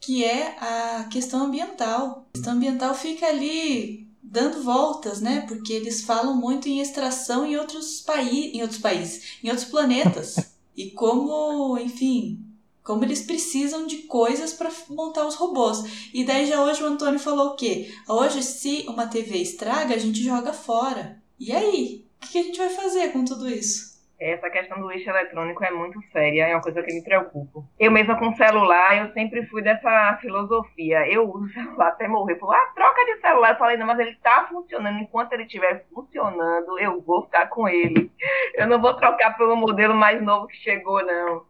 que 0.00 0.24
é 0.24 0.56
a 0.58 1.04
questão 1.04 1.44
ambiental. 1.44 2.26
A 2.30 2.32
questão 2.32 2.54
ambiental 2.54 2.92
fica 2.96 3.26
ali 3.26 4.08
dando 4.20 4.60
voltas, 4.64 5.20
né? 5.20 5.42
Porque 5.46 5.72
eles 5.72 6.02
falam 6.02 6.34
muito 6.36 6.68
em 6.68 6.80
extração 6.80 7.46
em 7.46 7.56
outros, 7.56 8.00
paí 8.00 8.50
em 8.52 8.62
outros 8.62 8.80
países, 8.80 9.38
em 9.44 9.48
outros 9.48 9.68
planetas. 9.68 10.34
e 10.76 10.90
como, 10.90 11.78
enfim, 11.78 12.44
como 12.82 13.04
eles 13.04 13.22
precisam 13.22 13.86
de 13.86 13.98
coisas 13.98 14.52
para 14.52 14.72
montar 14.90 15.26
os 15.28 15.36
robôs. 15.36 15.84
E 16.12 16.24
daí 16.24 16.44
já 16.44 16.60
hoje 16.60 16.82
o 16.82 16.86
Antônio 16.86 17.20
falou 17.20 17.50
o 17.50 17.54
quê? 17.54 17.94
Hoje, 18.08 18.42
se 18.42 18.84
uma 18.88 19.06
TV 19.06 19.38
estraga, 19.38 19.94
a 19.94 19.98
gente 19.98 20.20
joga 20.24 20.52
fora. 20.52 21.22
E 21.38 21.52
aí? 21.52 22.04
O 22.22 22.26
que 22.32 22.38
a 22.38 22.42
gente 22.42 22.58
vai 22.58 22.68
fazer 22.68 23.12
com 23.12 23.24
tudo 23.24 23.48
isso? 23.48 23.96
Essa 24.20 24.50
questão 24.50 24.80
do 24.80 24.90
lixo 24.90 25.08
eletrônico 25.08 25.62
é 25.62 25.70
muito 25.70 26.02
séria, 26.10 26.48
é 26.48 26.54
uma 26.56 26.60
coisa 26.60 26.82
que 26.82 26.92
me 26.92 27.04
preocupa. 27.04 27.62
Eu 27.78 27.92
mesma 27.92 28.18
com 28.18 28.34
celular, 28.34 28.98
eu 28.98 29.12
sempre 29.12 29.46
fui 29.46 29.62
dessa 29.62 30.18
filosofia. 30.20 31.06
Eu 31.06 31.30
uso 31.30 31.52
celular 31.52 31.88
até 31.90 32.08
morrer. 32.08 32.36
Falei, 32.40 32.58
ah, 32.58 32.72
troca 32.74 33.04
de 33.04 33.20
celular. 33.20 33.52
Eu 33.52 33.58
falei, 33.58 33.76
não, 33.76 33.86
mas 33.86 34.00
ele 34.00 34.10
está 34.10 34.48
funcionando. 34.48 34.98
Enquanto 34.98 35.34
ele 35.34 35.44
estiver 35.44 35.86
funcionando, 35.94 36.76
eu 36.80 37.00
vou 37.00 37.26
ficar 37.26 37.46
com 37.46 37.68
ele. 37.68 38.10
Eu 38.54 38.66
não 38.66 38.80
vou 38.80 38.94
trocar 38.94 39.36
pelo 39.36 39.54
modelo 39.54 39.94
mais 39.94 40.20
novo 40.20 40.48
que 40.48 40.56
chegou, 40.56 41.04
não. 41.06 41.44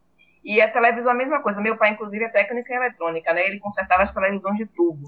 E 0.45 0.61
a 0.61 0.71
televisão 0.71 1.13
a 1.13 1.15
mesma 1.15 1.41
coisa. 1.41 1.63
Meu 1.63 1.79
pai, 1.79 1.93
inclusive, 1.93 2.25
é 2.25 2.29
técnico 2.29 2.71
em 2.71 2.77
eletrônica, 2.77 3.33
né? 3.33 3.47
Ele 3.47 3.59
consertava 3.59 4.03
as 4.03 4.13
televisões 4.13 4.59
de 4.59 4.67
tubo. 4.67 5.07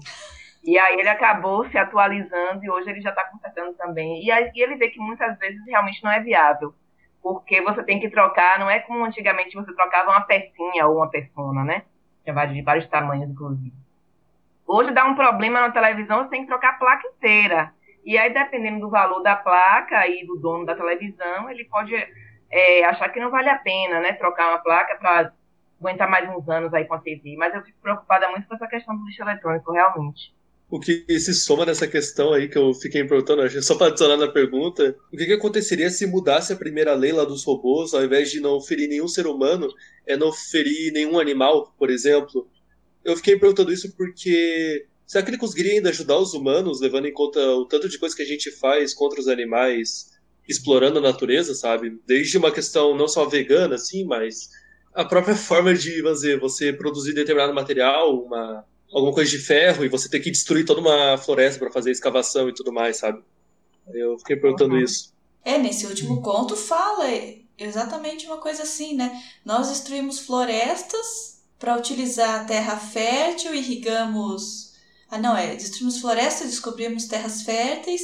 E 0.63 0.77
aí 0.77 0.99
ele 0.99 1.09
acabou 1.09 1.67
se 1.69 1.77
atualizando 1.77 2.63
e 2.63 2.69
hoje 2.69 2.89
ele 2.89 3.01
já 3.01 3.09
está 3.09 3.23
consertando 3.25 3.73
também. 3.73 4.23
E 4.23 4.31
aí 4.31 4.51
ele 4.55 4.75
vê 4.75 4.89
que 4.89 4.99
muitas 4.99 5.37
vezes 5.39 5.59
realmente 5.65 6.03
não 6.03 6.11
é 6.11 6.19
viável. 6.19 6.73
Porque 7.21 7.61
você 7.61 7.83
tem 7.83 7.99
que 7.99 8.09
trocar, 8.09 8.59
não 8.59 8.69
é 8.69 8.79
como 8.79 9.03
antigamente 9.03 9.55
você 9.55 9.73
trocava 9.73 10.11
uma 10.11 10.21
pecinha 10.21 10.87
ou 10.87 10.97
uma 10.97 11.09
persona, 11.09 11.63
né? 11.63 11.83
Tinha 12.23 12.45
de 12.45 12.61
vários 12.61 12.87
tamanhos, 12.87 13.29
inclusive. 13.29 13.73
Hoje 14.67 14.91
dá 14.91 15.05
um 15.05 15.15
problema 15.15 15.61
na 15.61 15.71
televisão, 15.71 16.23
você 16.23 16.29
tem 16.29 16.41
que 16.41 16.47
trocar 16.47 16.71
a 16.71 16.77
placa 16.77 17.07
inteira. 17.07 17.73
E 18.03 18.17
aí, 18.17 18.33
dependendo 18.33 18.79
do 18.79 18.89
valor 18.89 19.21
da 19.21 19.35
placa 19.35 20.07
e 20.07 20.25
do 20.25 20.37
dono 20.37 20.65
da 20.65 20.75
televisão, 20.75 21.49
ele 21.49 21.65
pode 21.65 21.93
é, 22.49 22.83
achar 22.85 23.09
que 23.09 23.19
não 23.19 23.29
vale 23.29 23.49
a 23.49 23.57
pena, 23.57 23.99
né? 23.99 24.13
Trocar 24.13 24.49
uma 24.49 24.59
placa 24.59 24.95
para 24.95 25.31
aguentar 25.79 26.09
mais 26.09 26.27
uns 26.29 26.47
anos 26.49 26.73
aí 26.73 26.85
com 26.85 26.95
a 26.95 26.99
TV. 26.99 27.35
Mas 27.37 27.53
eu 27.53 27.61
fico 27.63 27.79
preocupada 27.81 28.29
muito 28.29 28.47
com 28.47 28.55
essa 28.55 28.67
questão 28.67 28.95
do 28.95 29.05
lixo 29.05 29.21
eletrônico, 29.21 29.71
realmente. 29.71 30.33
O 30.71 30.79
que 30.79 31.03
se 31.19 31.33
soma 31.33 31.65
nessa 31.65 31.85
questão 31.85 32.31
aí 32.31 32.47
que 32.47 32.57
eu 32.57 32.73
fiquei 32.73 33.03
perguntando, 33.03 33.61
só 33.61 33.75
para 33.75 33.87
adicionar 33.87 34.15
na 34.15 34.29
pergunta, 34.29 34.95
o 35.11 35.17
que, 35.17 35.25
que 35.25 35.33
aconteceria 35.33 35.89
se 35.89 36.07
mudasse 36.07 36.53
a 36.53 36.55
primeira 36.55 36.93
lei 36.93 37.11
lá 37.11 37.25
dos 37.25 37.43
robôs, 37.43 37.93
ao 37.93 38.05
invés 38.05 38.31
de 38.31 38.39
não 38.39 38.61
ferir 38.61 38.87
nenhum 38.87 39.07
ser 39.07 39.27
humano, 39.27 39.67
é 40.07 40.15
não 40.15 40.31
ferir 40.31 40.93
nenhum 40.93 41.19
animal, 41.19 41.75
por 41.77 41.89
exemplo? 41.89 42.49
Eu 43.03 43.17
fiquei 43.17 43.37
perguntando 43.37 43.73
isso 43.73 43.93
porque 43.97 44.85
será 45.05 45.21
que 45.25 45.31
ele 45.31 45.37
conseguiria 45.37 45.73
ainda 45.73 45.89
ajudar 45.89 46.17
os 46.17 46.33
humanos, 46.33 46.79
levando 46.79 47.05
em 47.05 47.13
conta 47.13 47.37
o 47.41 47.65
tanto 47.65 47.89
de 47.89 47.99
coisa 47.99 48.15
que 48.15 48.23
a 48.23 48.25
gente 48.25 48.49
faz 48.49 48.93
contra 48.93 49.19
os 49.19 49.27
animais, 49.27 50.11
explorando 50.47 50.99
a 50.99 51.01
natureza, 51.01 51.53
sabe? 51.53 51.99
Desde 52.07 52.37
uma 52.37 52.49
questão 52.49 52.95
não 52.95 53.09
só 53.09 53.25
vegana, 53.25 53.75
assim, 53.75 54.05
mas 54.05 54.47
a 54.93 55.03
própria 55.03 55.35
forma 55.35 55.73
de, 55.73 56.01
vamos 56.01 56.21
dizer, 56.21 56.39
você 56.39 56.71
produzir 56.71 57.13
determinado 57.13 57.53
material, 57.53 58.23
uma 58.23 58.65
alguma 58.93 59.13
coisa 59.13 59.29
de 59.31 59.37
ferro 59.39 59.83
e 59.85 59.89
você 59.89 60.09
ter 60.09 60.19
que 60.19 60.31
destruir 60.31 60.65
toda 60.65 60.81
uma 60.81 61.17
floresta 61.17 61.59
para 61.59 61.71
fazer 61.71 61.91
escavação 61.91 62.49
e 62.49 62.53
tudo 62.53 62.71
mais, 62.73 62.97
sabe? 62.97 63.21
Eu 63.93 64.17
fiquei 64.19 64.35
perguntando 64.35 64.75
uhum. 64.75 64.81
isso. 64.81 65.13
É, 65.43 65.57
nesse 65.57 65.85
último 65.87 66.21
conto 66.21 66.55
fala 66.55 67.05
exatamente 67.57 68.25
uma 68.25 68.37
coisa 68.37 68.63
assim, 68.63 68.95
né? 68.95 69.23
Nós 69.45 69.69
destruímos 69.69 70.19
florestas 70.19 71.41
para 71.57 71.77
utilizar 71.77 72.41
a 72.41 72.45
terra 72.45 72.77
fértil, 72.77 73.53
irrigamos. 73.53 74.73
Ah, 75.09 75.17
não, 75.17 75.35
é. 75.35 75.55
Destruímos 75.55 75.99
florestas, 75.99 76.49
descobrimos 76.49 77.05
terras 77.05 77.43
férteis 77.43 78.01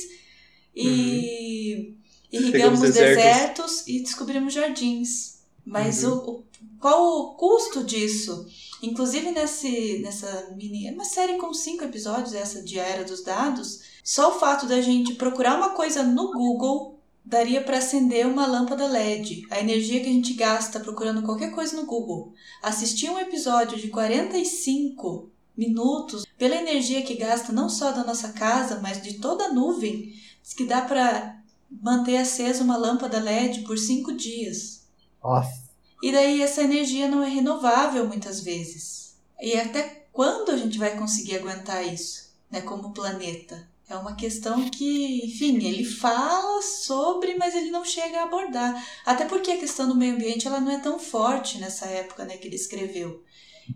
e. 0.76 1.90
Uhum. 1.90 1.98
Irrigamos 2.30 2.82
desertos. 2.82 3.16
desertos 3.16 3.88
e 3.88 4.02
descobrimos 4.02 4.54
jardins. 4.54 5.38
Mas 5.66 6.04
o, 6.04 6.16
o- 6.18 6.47
qual 6.80 7.04
o 7.04 7.36
custo 7.36 7.84
disso? 7.84 8.48
Inclusive 8.82 9.32
nesse, 9.32 10.00
nessa 10.00 10.54
mini. 10.56 10.88
é 10.88 10.92
Uma 10.92 11.06
série 11.06 11.38
com 11.38 11.54
cinco 11.54 11.84
episódios, 11.84 12.34
essa 12.34 12.62
de 12.62 12.78
Era 12.78 13.04
dos 13.04 13.24
Dados, 13.24 13.82
só 14.04 14.30
o 14.30 14.40
fato 14.40 14.68
da 14.68 14.82
gente 14.82 15.16
procurar 15.16 15.58
uma 15.58 15.72
coisa 15.72 16.04
no 16.04 16.32
Google 16.32 16.98
daria 17.26 17.62
para 17.62 17.80
acender 17.80 18.26
uma 18.26 18.48
lâmpada 18.48 18.88
LED. 18.88 19.46
A 19.50 19.60
energia 19.60 20.00
que 20.00 20.08
a 20.08 20.14
gente 20.14 20.34
gasta 20.34 20.80
procurando 20.80 21.24
qualquer 21.24 21.52
coisa 21.52 21.76
no 21.76 21.86
Google. 21.86 22.34
Assistir 22.62 23.10
um 23.10 23.20
episódio 23.20 23.78
de 23.78 23.90
45 23.90 25.30
minutos, 25.58 26.26
pela 26.38 26.56
energia 26.56 27.02
que 27.02 27.16
gasta 27.16 27.52
não 27.52 27.68
só 27.68 27.92
da 27.92 28.04
nossa 28.04 28.32
casa, 28.32 28.80
mas 28.82 29.02
de 29.02 29.16
toda 29.16 29.46
a 29.46 29.54
nuvem, 29.54 30.14
diz 30.42 30.54
que 30.54 30.66
dá 30.66 30.82
para 30.82 31.42
manter 31.70 32.18
acesa 32.18 32.64
uma 32.64 32.78
lâmpada 32.78 33.20
LED 33.20 33.62
por 33.62 33.78
cinco 33.78 34.14
dias. 34.14 34.88
Nossa. 35.22 35.67
E 36.02 36.12
daí 36.12 36.42
essa 36.42 36.62
energia 36.62 37.08
não 37.08 37.24
é 37.24 37.30
renovável 37.30 38.08
muitas 38.08 38.42
vezes. 38.42 39.16
E 39.42 39.58
até 39.58 40.08
quando 40.12 40.52
a 40.52 40.58
gente 40.58 40.78
vai 40.78 40.98
conseguir 40.98 41.38
aguentar 41.38 41.86
isso, 41.86 42.32
né, 42.52 42.62
como 42.62 42.94
planeta? 42.94 43.68
É 43.90 43.96
uma 43.96 44.16
questão 44.16 44.70
que, 44.70 45.26
enfim, 45.26 45.64
ele 45.66 45.86
fala 45.86 46.62
sobre, 46.62 47.36
mas 47.36 47.56
ele 47.56 47.72
não 47.72 47.86
chega 47.86 48.20
a 48.20 48.24
abordar. 48.24 48.86
Até 49.06 49.24
porque 49.24 49.52
a 49.52 49.58
questão 49.58 49.88
do 49.88 49.96
meio 49.96 50.16
ambiente 50.16 50.46
ela 50.46 50.60
não 50.60 50.72
é 50.72 50.80
tão 50.80 51.00
forte 51.00 51.58
nessa 51.58 51.86
época 51.86 52.26
né, 52.26 52.36
que 52.36 52.48
ele 52.48 52.58
escreveu. 52.58 53.24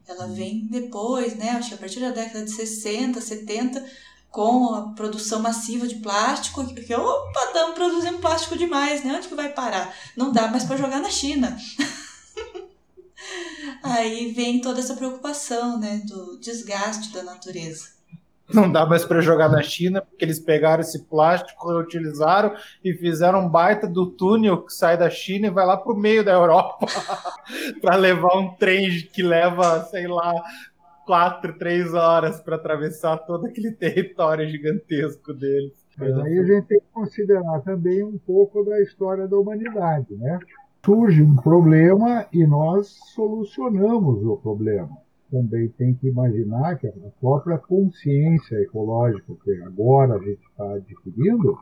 Ela 0.05 0.27
vem 0.27 0.67
depois, 0.69 1.35
né, 1.35 1.51
acho 1.51 1.69
que 1.69 1.75
a 1.75 1.77
partir 1.77 2.01
da 2.01 2.11
década 2.11 2.43
de 2.43 2.51
60, 2.51 3.21
70, 3.21 3.85
com 4.29 4.73
a 4.73 4.93
produção 4.93 5.41
massiva 5.41 5.87
de 5.87 5.95
plástico, 5.95 6.65
que 6.73 6.93
opa, 6.93 7.45
estamos 7.45 7.75
produzindo 7.75 8.19
plástico 8.19 8.57
demais, 8.57 9.03
né? 9.03 9.15
Onde 9.15 9.27
que 9.27 9.35
vai 9.35 9.51
parar? 9.53 9.93
Não 10.15 10.31
dá 10.31 10.47
mais 10.47 10.63
para 10.63 10.77
jogar 10.77 10.99
na 10.99 11.09
China. 11.09 11.57
Aí 13.83 14.31
vem 14.31 14.61
toda 14.61 14.79
essa 14.79 14.95
preocupação, 14.95 15.79
né, 15.79 16.01
do 16.05 16.39
desgaste 16.39 17.13
da 17.13 17.23
natureza. 17.23 18.01
Não 18.53 18.69
dá 18.69 18.85
mais 18.85 19.05
para 19.05 19.21
jogar 19.21 19.49
na 19.49 19.61
China, 19.61 20.01
porque 20.01 20.25
eles 20.25 20.39
pegaram 20.39 20.81
esse 20.81 21.03
plástico, 21.05 21.69
reutilizaram 21.69 22.53
e 22.83 22.93
fizeram 22.93 23.45
um 23.45 23.49
baita 23.49 23.87
do 23.87 24.07
túnel 24.07 24.65
que 24.65 24.73
sai 24.73 24.97
da 24.97 25.09
China 25.09 25.47
e 25.47 25.51
vai 25.51 25.65
lá 25.65 25.77
pro 25.77 25.95
meio 25.95 26.23
da 26.23 26.33
Europa 26.33 26.85
para 27.81 27.95
levar 27.95 28.37
um 28.37 28.53
trem 28.55 29.07
que 29.13 29.23
leva, 29.23 29.85
sei 29.85 30.07
lá, 30.07 30.33
quatro, 31.05 31.57
três 31.57 31.93
horas 31.93 32.41
para 32.41 32.55
atravessar 32.57 33.17
todo 33.17 33.47
aquele 33.47 33.71
território 33.75 34.49
gigantesco 34.49 35.33
deles. 35.33 35.73
Mas 35.97 36.17
aí 36.17 36.39
a 36.39 36.43
gente 36.43 36.67
tem 36.67 36.79
que 36.79 36.85
considerar 36.93 37.61
também 37.61 38.03
um 38.03 38.17
pouco 38.17 38.63
da 38.63 38.81
história 38.81 39.27
da 39.27 39.37
humanidade, 39.37 40.15
né? 40.15 40.39
Surge 40.83 41.21
um 41.21 41.35
problema 41.35 42.25
e 42.33 42.45
nós 42.45 42.87
solucionamos 43.13 44.25
o 44.25 44.37
problema. 44.37 44.97
Também 45.29 45.69
tem 45.69 45.93
que 45.93 46.07
imaginar 46.07 46.77
que 46.77 46.87
a 46.87 46.93
própria 47.19 47.57
consciência 47.57 48.55
ecológica 48.55 49.33
que 49.43 49.51
agora 49.61 50.15
a 50.15 50.19
gente 50.19 50.41
está 50.41 50.73
adquirindo 50.73 51.57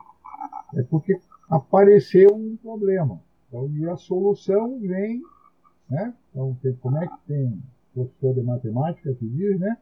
é 0.74 0.82
porque 0.84 1.20
apareceu 1.50 2.34
um 2.34 2.56
problema. 2.56 3.20
Então, 3.48 3.68
e 3.76 3.86
a 3.88 3.96
solução 3.96 4.80
vem, 4.80 5.20
né? 5.88 6.14
Então, 6.30 6.56
tem- 6.62 6.74
como 6.76 6.96
é 6.96 7.06
que 7.06 7.18
tem 7.26 7.46
um 7.46 7.60
professor 7.92 8.34
de 8.34 8.42
matemática 8.42 9.12
que 9.14 9.26
diz, 9.28 9.58
né? 9.60 9.76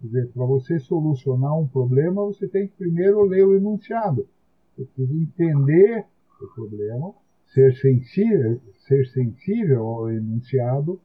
Dizer, 0.00 0.28
para 0.28 0.44
você 0.44 0.78
solucionar 0.78 1.58
um 1.58 1.66
problema, 1.66 2.22
você 2.24 2.46
tem 2.46 2.68
que 2.68 2.74
primeiro 2.74 3.22
ler 3.24 3.44
o 3.44 3.56
enunciado. 3.56 4.28
Você 4.76 4.84
precisa 4.84 5.14
entender 5.14 6.04
o 6.40 6.46
problema, 6.54 7.14
ser 7.52 7.74
sensível, 7.76 8.60
ser 8.86 9.06
sensível 9.06 9.86
ao 9.86 10.10
enunciado, 10.10 11.00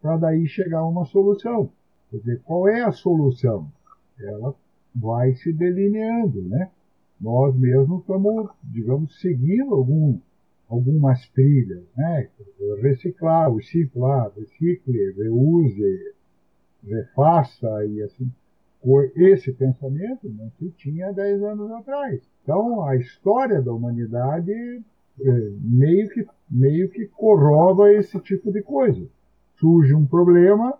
para 0.00 0.16
daí 0.16 0.46
chegar 0.46 0.78
a 0.78 0.88
uma 0.88 1.04
solução. 1.04 1.70
Quer 2.10 2.18
dizer, 2.18 2.42
qual 2.44 2.68
é 2.68 2.82
a 2.82 2.92
solução? 2.92 3.70
Ela 4.18 4.54
vai 4.94 5.34
se 5.34 5.52
delineando, 5.52 6.42
né? 6.42 6.70
Nós 7.20 7.54
mesmos 7.56 8.00
estamos, 8.00 8.50
digamos, 8.62 9.20
seguindo 9.20 9.74
algum, 9.74 10.18
algumas 10.68 11.28
trilhas, 11.30 11.84
né? 11.96 12.28
Reciclar, 12.80 13.52
reciclar, 13.52 14.32
recicle, 14.36 15.12
reuse, 15.12 16.14
refaça 16.84 17.84
e 17.86 18.02
assim. 18.02 18.30
Esse 19.16 19.52
pensamento 19.52 20.28
não 20.30 20.50
se 20.52 20.70
tinha 20.70 21.12
10 21.12 21.42
anos 21.42 21.70
atrás. 21.72 22.22
Então, 22.42 22.84
a 22.84 22.96
história 22.96 23.60
da 23.60 23.72
humanidade 23.72 24.52
meio 25.60 26.08
que, 26.10 26.26
meio 26.50 26.88
que 26.90 27.06
corroba 27.06 27.92
esse 27.92 28.18
tipo 28.20 28.52
de 28.52 28.62
coisa. 28.62 29.06
Surge 29.58 29.94
um 29.94 30.06
problema 30.06 30.74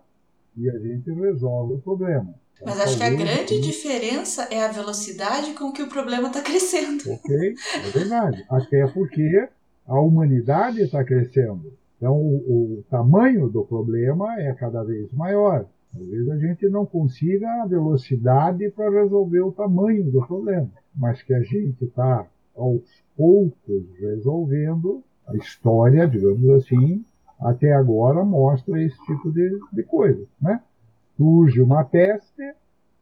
e 0.57 0.69
a 0.69 0.77
gente 0.79 1.11
resolve 1.11 1.75
o 1.75 1.79
problema. 1.79 2.33
Então, 2.61 2.67
Mas 2.67 2.81
acho 2.81 2.97
que 2.97 3.03
a 3.03 3.09
grande 3.09 3.53
assim, 3.53 3.61
diferença 3.61 4.47
é 4.51 4.63
a 4.63 4.71
velocidade 4.71 5.53
com 5.53 5.71
que 5.71 5.81
o 5.81 5.87
problema 5.87 6.27
está 6.27 6.41
crescendo. 6.41 7.03
Ok, 7.09 7.55
é 7.75 7.89
verdade. 7.89 8.45
Até 8.49 8.85
porque 8.87 9.47
a 9.87 9.99
humanidade 9.99 10.81
está 10.81 11.03
crescendo. 11.03 11.71
Então, 11.97 12.15
o, 12.15 12.79
o 12.79 12.83
tamanho 12.89 13.49
do 13.49 13.63
problema 13.63 14.39
é 14.41 14.53
cada 14.53 14.83
vez 14.83 15.11
maior. 15.13 15.65
Talvez 15.91 16.29
a 16.29 16.37
gente 16.37 16.69
não 16.69 16.85
consiga 16.85 17.63
a 17.63 17.65
velocidade 17.65 18.69
para 18.71 18.89
resolver 18.89 19.41
o 19.41 19.51
tamanho 19.51 20.09
do 20.11 20.25
problema, 20.25 20.69
mas 20.95 21.21
que 21.23 21.33
a 21.33 21.41
gente 21.41 21.83
está, 21.83 22.27
aos 22.55 22.83
poucos, 23.15 23.83
resolvendo. 23.99 25.03
A 25.27 25.35
história, 25.35 26.07
digamos 26.07 26.49
assim, 26.49 27.05
até 27.39 27.71
agora 27.73 28.23
mostra 28.25 28.81
esse 28.81 28.97
tipo 29.05 29.31
de, 29.31 29.59
de 29.71 29.83
coisa. 29.83 30.25
Né? 30.41 30.61
Surge 31.15 31.61
uma 31.61 31.83
peste, 31.83 32.41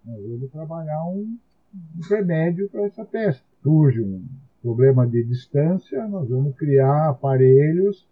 nós 0.06 0.22
vamos 0.22 0.52
trabalhar 0.52 1.04
um, 1.06 1.38
um 1.74 2.10
remédio 2.10 2.70
para 2.70 2.86
essa 2.86 3.06
peste. 3.06 3.44
Surge 3.64 4.02
um 4.02 4.24
problema 4.62 5.08
de 5.08 5.24
distância, 5.24 6.08
nós 6.08 6.30
vamos 6.30 6.56
criar 6.56 7.10
aparelhos 7.10 8.08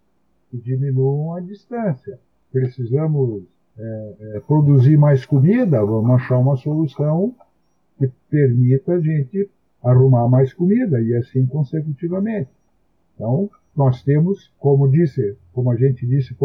que 0.50 0.56
diminuam 0.56 1.34
a 1.34 1.40
distância. 1.40 2.18
Precisamos 2.50 3.44
é, 3.78 4.14
é, 4.20 4.40
produzir 4.40 4.96
mais 4.96 5.26
comida, 5.26 5.84
vamos 5.84 6.10
achar 6.12 6.38
uma 6.38 6.56
solução 6.56 7.34
que 7.98 8.10
permita 8.30 8.94
a 8.94 9.00
gente 9.00 9.50
arrumar 9.90 10.28
mais 10.28 10.52
comida 10.52 11.00
e 11.00 11.14
assim 11.14 11.46
consecutivamente. 11.46 12.50
Então, 13.14 13.50
nós 13.74 14.02
temos, 14.02 14.52
como 14.58 14.90
disse, 14.90 15.36
como 15.52 15.70
a 15.70 15.76
gente 15.76 16.06
disse, 16.06 16.36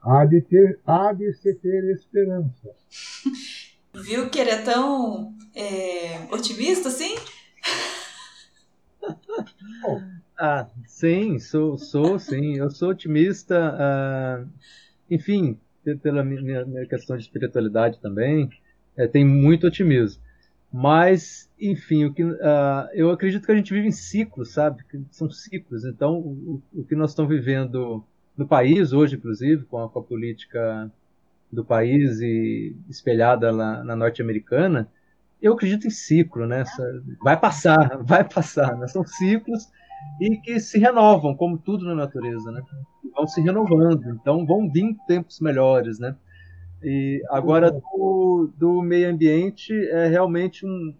há 0.00 0.24
de, 0.24 0.40
ter, 0.40 0.78
há 0.86 1.12
de 1.12 1.32
se 1.34 1.54
ter 1.54 1.84
esperança. 1.92 2.70
Viu 3.94 4.28
que 4.28 4.38
ele 4.40 4.50
é 4.50 4.62
tão 4.62 5.34
é, 5.54 6.26
otimista 6.32 6.88
assim? 6.88 7.14
Ah, 10.36 10.66
sim, 10.86 11.38
sou, 11.38 11.78
sou, 11.78 12.18
sim. 12.18 12.56
Eu 12.56 12.70
sou 12.70 12.90
otimista, 12.90 13.56
ah, 13.78 14.44
enfim, 15.10 15.58
pe- 15.84 15.94
pela 15.96 16.24
minha, 16.24 16.64
minha 16.64 16.86
questão 16.86 17.16
de 17.16 17.22
espiritualidade 17.22 18.00
também, 18.00 18.50
é, 18.96 19.06
tem 19.06 19.24
muito 19.24 19.66
otimismo. 19.66 20.20
Mas, 20.76 21.48
enfim, 21.56 22.04
o 22.04 22.12
que, 22.12 22.24
ah, 22.42 22.90
eu 22.94 23.12
acredito 23.12 23.46
que 23.46 23.52
a 23.52 23.54
gente 23.54 23.72
vive 23.72 23.86
em 23.86 23.92
ciclos, 23.92 24.52
sabe? 24.54 24.82
São 25.08 25.30
ciclos. 25.30 25.84
Então, 25.84 26.18
o, 26.18 26.60
o 26.74 26.84
que 26.84 26.96
nós 26.96 27.10
estamos 27.10 27.30
vivendo 27.30 28.02
no 28.36 28.44
país 28.44 28.92
hoje, 28.92 29.14
inclusive, 29.14 29.64
com 29.66 29.78
a, 29.78 29.88
com 29.88 30.00
a 30.00 30.02
política 30.02 30.90
do 31.50 31.64
país 31.64 32.20
e 32.20 32.76
espelhada 32.88 33.52
na, 33.52 33.84
na 33.84 33.94
norte-americana, 33.94 34.90
eu 35.40 35.52
acredito 35.52 35.86
em 35.86 35.90
ciclo, 35.90 36.44
né? 36.44 36.64
Vai 37.22 37.38
passar, 37.38 37.96
vai 38.02 38.24
passar, 38.24 38.76
né? 38.76 38.88
São 38.88 39.06
ciclos 39.06 39.70
e 40.20 40.38
que 40.38 40.58
se 40.58 40.80
renovam, 40.80 41.36
como 41.36 41.56
tudo 41.56 41.84
na 41.86 41.94
natureza, 41.94 42.50
né? 42.50 42.60
Vão 43.14 43.28
se 43.28 43.40
renovando, 43.40 44.08
então 44.10 44.44
vão 44.44 44.68
vir 44.68 44.96
tempos 45.06 45.38
melhores, 45.38 46.00
né? 46.00 46.16
E 46.84 47.22
agora 47.28 47.70
do, 47.70 48.50
do 48.56 48.82
meio 48.82 49.10
ambiente 49.10 49.72
é 49.88 50.06
realmente 50.06 50.66
um 50.66 50.94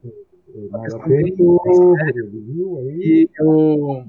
uma 0.55 0.82
questão 0.82 1.02
séria. 1.97 2.23
E 2.97 3.28
eu, 3.39 4.06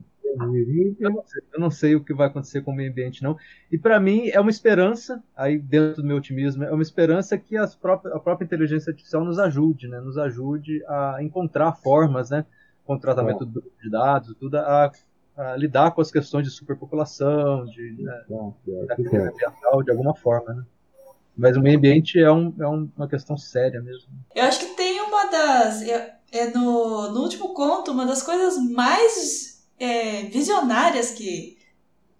Vivi, 0.51 0.95
eu 0.99 1.09
não, 1.09 1.23
sei, 1.25 1.41
eu 1.53 1.59
não 1.59 1.71
sei 1.71 1.95
o 1.95 2.03
que 2.03 2.13
vai 2.13 2.27
acontecer 2.27 2.61
com 2.61 2.71
o 2.71 2.75
meio 2.75 2.91
ambiente, 2.91 3.23
não. 3.23 3.37
E 3.71 3.77
para 3.77 3.99
mim 3.99 4.29
é 4.29 4.39
uma 4.39 4.49
esperança, 4.49 5.23
aí 5.35 5.57
dentro 5.57 6.01
do 6.01 6.07
meu 6.07 6.17
otimismo, 6.17 6.63
é 6.63 6.71
uma 6.71 6.83
esperança 6.83 7.37
que 7.37 7.57
as 7.57 7.75
próprias, 7.75 8.13
a 8.13 8.19
própria 8.19 8.45
inteligência 8.45 8.91
artificial 8.91 9.23
nos 9.23 9.39
ajude, 9.39 9.87
né? 9.87 9.99
Nos 10.01 10.17
ajude 10.17 10.83
a 10.87 11.17
encontrar 11.21 11.73
formas, 11.73 12.29
né? 12.29 12.45
Com 12.85 12.95
o 12.95 12.99
tratamento 12.99 13.45
de 13.45 13.89
dados, 13.89 14.35
tudo, 14.39 14.57
a, 14.57 14.91
a 15.35 15.55
lidar 15.55 15.91
com 15.91 16.01
as 16.01 16.11
questões 16.11 16.45
de 16.45 16.51
superpopulação, 16.51 17.65
de 17.65 17.95
né, 18.03 18.23
certo. 18.27 19.15
ambiental 19.15 19.83
de 19.83 19.91
alguma 19.91 20.13
forma, 20.13 20.53
né? 20.53 20.63
Mas 21.37 21.57
o 21.57 21.61
meio 21.61 21.77
ambiente 21.77 22.19
é, 22.19 22.31
um, 22.31 22.53
é 22.59 22.67
um- 22.67 22.89
uma 22.95 23.07
questão 23.07 23.37
séria 23.37 23.81
mesmo. 23.81 24.07
Eu 24.33 24.43
acho 24.45 24.59
que 24.59 24.75
tem 24.75 25.01
uma 25.01 25.25
das. 25.25 25.81
É, 25.81 26.15
é 26.31 26.47
no, 26.51 27.11
no 27.11 27.21
último 27.21 27.53
conto, 27.53 27.91
uma 27.91 28.05
das 28.05 28.21
coisas 28.23 28.57
mais 28.71 29.63
é, 29.79 30.23
visionárias 30.23 31.11
que 31.11 31.57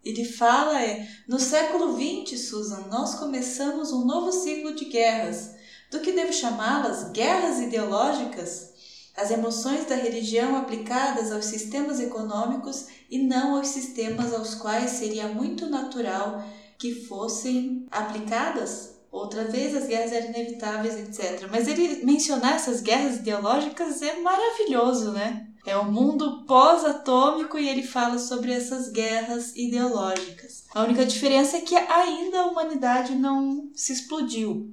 ele 0.03 0.23
fala 0.23 0.81
é 0.81 1.07
no 1.27 1.39
século 1.39 1.95
XX, 1.97 2.39
Susan, 2.39 2.87
nós 2.91 3.15
começamos 3.15 3.91
um 3.91 4.05
novo 4.05 4.31
ciclo 4.31 4.75
de 4.75 4.85
guerras, 4.85 5.55
do 5.89 5.99
que 5.99 6.11
devo 6.11 6.31
chamá-las 6.31 7.11
guerras 7.11 7.59
ideológicas, 7.59 8.73
as 9.17 9.31
emoções 9.31 9.85
da 9.85 9.95
religião 9.95 10.55
aplicadas 10.57 11.31
aos 11.31 11.45
sistemas 11.45 11.99
econômicos 11.99 12.87
e 13.09 13.17
não 13.19 13.55
aos 13.55 13.69
sistemas 13.69 14.33
aos 14.33 14.53
quais 14.55 14.91
seria 14.91 15.27
muito 15.27 15.67
natural 15.67 16.43
que 16.77 16.93
fossem 17.05 17.87
aplicadas. 17.89 18.94
Outra 19.15 19.45
vez, 19.45 19.73
as 19.73 19.87
guerras 19.87 20.11
eram 20.11 20.27
inevitáveis, 20.27 20.99
etc. 20.99 21.47
Mas 21.49 21.69
ele 21.69 22.03
mencionar 22.03 22.55
essas 22.55 22.81
guerras 22.81 23.15
ideológicas 23.15 24.01
é 24.01 24.19
maravilhoso, 24.19 25.13
né? 25.13 25.47
É 25.65 25.77
um 25.77 25.89
mundo 25.89 26.43
pós-atômico 26.45 27.57
e 27.57 27.69
ele 27.69 27.81
fala 27.81 28.19
sobre 28.19 28.51
essas 28.51 28.89
guerras 28.89 29.55
ideológicas. 29.55 30.65
A 30.75 30.83
única 30.83 31.05
diferença 31.05 31.55
é 31.55 31.61
que 31.61 31.77
ainda 31.77 32.41
a 32.41 32.47
humanidade 32.47 33.15
não 33.15 33.69
se 33.73 33.93
explodiu. 33.93 34.69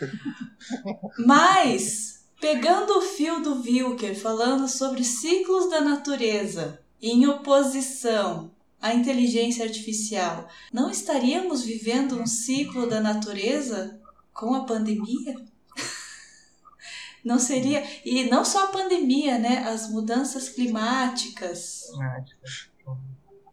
Mas, 1.26 2.24
pegando 2.40 2.96
o 2.96 3.02
fio 3.02 3.40
do 3.40 3.60
Wilker 3.60 4.18
falando 4.18 4.66
sobre 4.66 5.04
ciclos 5.04 5.68
da 5.68 5.82
natureza 5.82 6.80
em 7.02 7.26
oposição 7.26 8.50
à 8.84 8.92
inteligência 8.92 9.64
artificial, 9.64 10.46
não 10.70 10.90
estaríamos 10.90 11.64
vivendo 11.64 12.20
um 12.20 12.26
ciclo 12.26 12.86
da 12.86 13.00
natureza 13.00 13.98
com 14.30 14.52
a 14.54 14.64
pandemia? 14.64 15.34
Não 17.24 17.38
seria. 17.38 17.82
E 18.04 18.28
não 18.28 18.44
só 18.44 18.64
a 18.64 18.66
pandemia, 18.66 19.38
né? 19.38 19.66
As 19.66 19.88
mudanças 19.88 20.50
climáticas. 20.50 21.84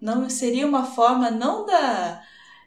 Não 0.01 0.29
seria 0.29 0.67
uma 0.67 0.83
forma 0.83 1.31
não 1.31 1.65
da 1.65 2.21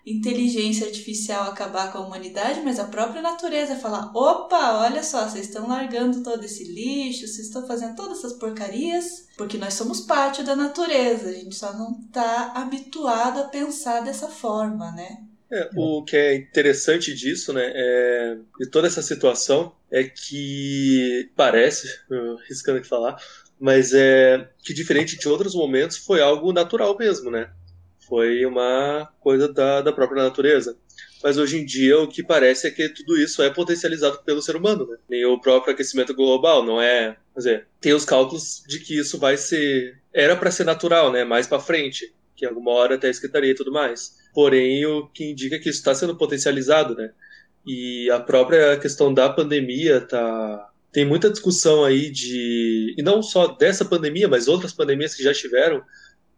inteligência 0.07 0.87
artificial 0.87 1.45
acabar 1.45 1.91
com 1.91 1.99
a 1.99 2.07
humanidade, 2.07 2.61
mas 2.63 2.79
a 2.79 2.85
própria 2.85 3.23
natureza 3.23 3.77
falar: 3.77 4.11
opa, 4.15 4.81
olha 4.81 5.03
só, 5.03 5.29
vocês 5.29 5.47
estão 5.47 5.69
largando 5.69 6.23
todo 6.23 6.45
esse 6.45 6.65
lixo, 6.65 7.27
vocês 7.27 7.47
estão 7.47 7.67
fazendo 7.67 7.97
todas 7.97 8.19
essas 8.19 8.35
porcarias, 8.35 9.29
porque 9.37 9.57
nós 9.57 9.75
somos 9.75 10.01
parte 10.01 10.43
da 10.43 10.55
natureza, 10.55 11.29
a 11.29 11.33
gente 11.33 11.55
só 11.55 11.73
não 11.73 11.99
está 12.01 12.53
habituado 12.55 13.41
a 13.41 13.45
pensar 13.45 14.01
dessa 14.01 14.29
forma, 14.29 14.93
né? 14.93 15.19
É, 15.51 15.71
o 15.77 16.03
que 16.03 16.17
é 16.17 16.35
interessante 16.35 17.15
disso, 17.15 17.53
né, 17.53 17.71
é, 17.73 18.37
de 18.59 18.69
toda 18.69 18.89
essa 18.89 19.03
situação, 19.03 19.73
é 19.91 20.03
que 20.03 21.31
parece, 21.37 21.87
riscando 22.49 22.79
aqui 22.79 22.89
falar, 22.89 23.17
mas 23.61 23.93
é 23.95 24.49
que 24.63 24.75
diferente 24.75 25.17
de 25.17 25.29
outros 25.29 25.55
momentos 25.55 25.97
foi 25.97 26.21
algo 26.21 26.53
natural 26.53 26.97
mesmo, 26.99 27.31
né? 27.31 27.51
Foi 28.09 28.45
uma 28.45 29.09
coisa 29.21 29.53
da, 29.53 29.81
da 29.81 29.93
própria 29.93 30.23
natureza. 30.23 30.77
Mas 31.23 31.39
hoje 31.39 31.59
em 31.59 31.65
dia 31.65 31.99
o 31.99 32.07
que 32.07 32.23
parece 32.23 32.67
é 32.67 32.71
que 32.71 32.89
tudo 32.91 33.17
isso 33.17 33.43
é 33.43 33.49
potencializado 33.49 34.23
pelo 34.25 34.43
ser 34.43 34.57
humano, 34.57 34.87
né? 35.09 35.27
O 35.27 35.41
próprio 35.41 35.73
aquecimento 35.73 36.15
global, 36.15 36.65
não 36.65 36.81
é? 36.81 37.17
Quer 37.33 37.39
dizer, 37.39 37.67
tem 37.81 37.95
os 37.95 38.05
cálculos 38.05 38.63
de 38.69 38.79
que 38.79 38.99
isso 38.99 39.19
vai 39.19 39.37
ser. 39.37 39.99
Era 40.13 40.37
para 40.37 40.51
ser 40.51 40.65
natural, 40.65 41.11
né? 41.11 41.25
Mais 41.25 41.47
para 41.47 41.59
frente, 41.59 42.15
que 42.37 42.45
alguma 42.45 42.73
hora 42.73 42.97
até 42.97 43.09
esquentaria 43.09 43.53
e 43.53 43.55
tudo 43.55 43.73
mais. 43.73 44.17
Porém, 44.35 44.85
o 44.85 45.07
que 45.09 45.31
indica 45.31 45.59
que 45.59 45.71
isso 45.71 45.79
está 45.79 45.95
sendo 45.95 46.17
potencializado, 46.17 46.95
né? 46.95 47.11
E 47.67 48.11
a 48.11 48.21
própria 48.21 48.77
questão 48.77 49.13
da 49.13 49.31
pandemia 49.31 50.03
tá 50.03 50.71
tem 50.93 51.05
muita 51.05 51.29
discussão 51.29 51.85
aí 51.85 52.09
de 52.09 52.95
e 52.97 53.03
não 53.03 53.21
só 53.21 53.49
dessa 53.49 53.85
pandemia, 53.85 54.29
mas 54.29 54.47
outras 54.47 54.73
pandemias 54.73 55.15
que 55.15 55.25
já 55.25 55.35
tiveram, 55.35 55.83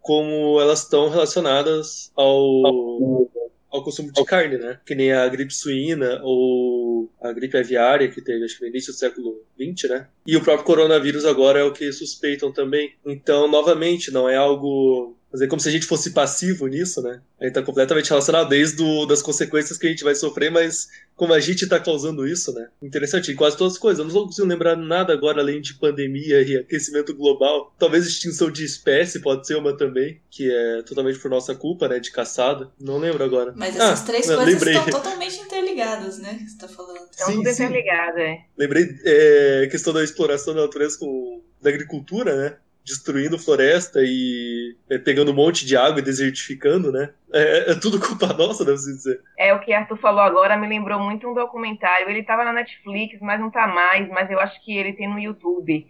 como 0.07 0.57
elas 0.61 0.83
estão 0.83 1.09
relacionadas 1.09 2.13
ao 2.15 3.27
ao 3.69 3.83
consumo 3.83 4.09
de 4.13 4.23
carne, 4.23 4.57
né? 4.57 4.79
Que 4.85 4.95
nem 4.95 5.11
a 5.11 5.27
gripe 5.27 5.53
suína 5.53 6.21
ou 6.23 7.11
a 7.21 7.33
gripe 7.33 7.57
aviária 7.57 8.09
que 8.09 8.21
teve, 8.21 8.45
acho 8.45 8.55
que 8.57 8.61
no 8.61 8.69
início 8.69 8.93
do 8.93 8.97
século 8.97 9.43
XX, 9.59 9.89
né? 9.89 10.07
E 10.25 10.37
o 10.37 10.41
próprio 10.41 10.65
coronavírus 10.65 11.25
agora 11.25 11.59
é 11.59 11.63
o 11.63 11.73
que 11.73 11.91
suspeitam 11.91 12.53
também. 12.53 12.93
Então, 13.05 13.49
novamente, 13.49 14.09
não 14.09 14.29
é 14.29 14.37
algo 14.37 15.17
fazer 15.31 15.47
como 15.47 15.61
se 15.61 15.69
a 15.69 15.71
gente 15.71 15.85
fosse 15.85 16.11
passivo 16.11 16.67
nisso, 16.67 17.01
né? 17.01 17.21
A 17.39 17.45
gente 17.45 17.53
tá 17.53 17.61
completamente 17.61 18.09
relacionado 18.09 18.49
desde 18.49 18.77
do, 18.77 19.05
das 19.05 19.21
consequências 19.21 19.77
que 19.77 19.85
a 19.85 19.89
gente 19.89 20.03
vai 20.03 20.15
sofrer, 20.15 20.51
mas 20.51 20.87
como 21.15 21.33
a 21.33 21.39
gente 21.39 21.67
tá 21.67 21.79
causando 21.79 22.27
isso, 22.27 22.53
né? 22.53 22.69
Interessante, 22.81 23.31
em 23.31 23.35
quase 23.35 23.57
todas 23.57 23.73
as 23.73 23.79
coisas. 23.79 23.99
Eu 23.99 24.11
não 24.11 24.25
consigo 24.25 24.47
lembrar 24.47 24.75
nada 24.75 25.13
agora 25.13 25.41
além 25.41 25.61
de 25.61 25.73
pandemia 25.73 26.41
e 26.41 26.57
aquecimento 26.57 27.13
global. 27.13 27.73
Talvez 27.77 28.05
extinção 28.05 28.49
de 28.49 28.63
espécie 28.63 29.19
pode 29.19 29.45
ser 29.45 29.55
uma 29.55 29.75
também, 29.75 30.21
que 30.29 30.49
é 30.49 30.81
totalmente 30.83 31.19
por 31.19 31.29
nossa 31.29 31.53
culpa, 31.55 31.87
né? 31.87 31.99
De 31.99 32.11
caçada. 32.11 32.71
Não 32.79 32.97
lembro 32.97 33.23
agora. 33.23 33.53
Mas 33.55 33.75
essas 33.75 34.01
ah, 34.01 34.05
três 34.05 34.27
não, 34.27 34.35
coisas 34.37 34.53
lembrei. 34.53 34.77
estão 34.77 34.91
totalmente 34.91 35.39
interligadas, 35.39 36.19
né? 36.19 36.35
Que 36.35 36.49
você 36.49 36.57
tá 36.57 36.67
falando. 36.67 37.07
Estão 37.11 37.33
tudo 37.33 37.49
interligado, 37.49 38.19
é. 38.19 38.45
Lembrei 38.57 38.87
é, 39.05 39.67
questão 39.69 39.93
da 39.93 40.03
exploração 40.03 40.53
da 40.53 40.61
natureza 40.61 40.97
com 40.97 41.41
da 41.61 41.69
agricultura, 41.69 42.35
né? 42.35 42.57
Destruindo 42.87 43.37
floresta 43.37 43.99
e 44.01 44.77
é, 44.89 44.97
pegando 44.97 45.31
um 45.31 45.35
monte 45.35 45.65
de 45.65 45.75
água 45.75 45.99
e 45.99 46.03
desertificando, 46.03 46.89
né? 46.89 47.13
É, 47.33 47.71
é, 47.71 47.75
tudo 47.75 47.99
culpa 47.99 48.27
nossa, 48.27 48.63
deve 48.63 48.77
se 48.77 48.95
dizer. 48.95 49.21
É, 49.37 49.53
o 49.53 49.59
que 49.59 49.73
Arthur 49.73 49.97
falou 49.97 50.21
agora 50.21 50.55
me 50.55 50.67
lembrou 50.67 50.97
muito 50.97 51.27
um 51.27 51.33
documentário. 51.33 52.09
Ele 52.09 52.21
estava 52.21 52.45
na 52.45 52.53
Netflix, 52.53 53.19
mas 53.19 53.41
não 53.41 53.51
tá 53.51 53.67
mais, 53.67 54.07
mas 54.07 54.31
eu 54.31 54.39
acho 54.39 54.63
que 54.63 54.75
ele 54.75 54.93
tem 54.93 55.09
no 55.09 55.19
YouTube. 55.19 55.85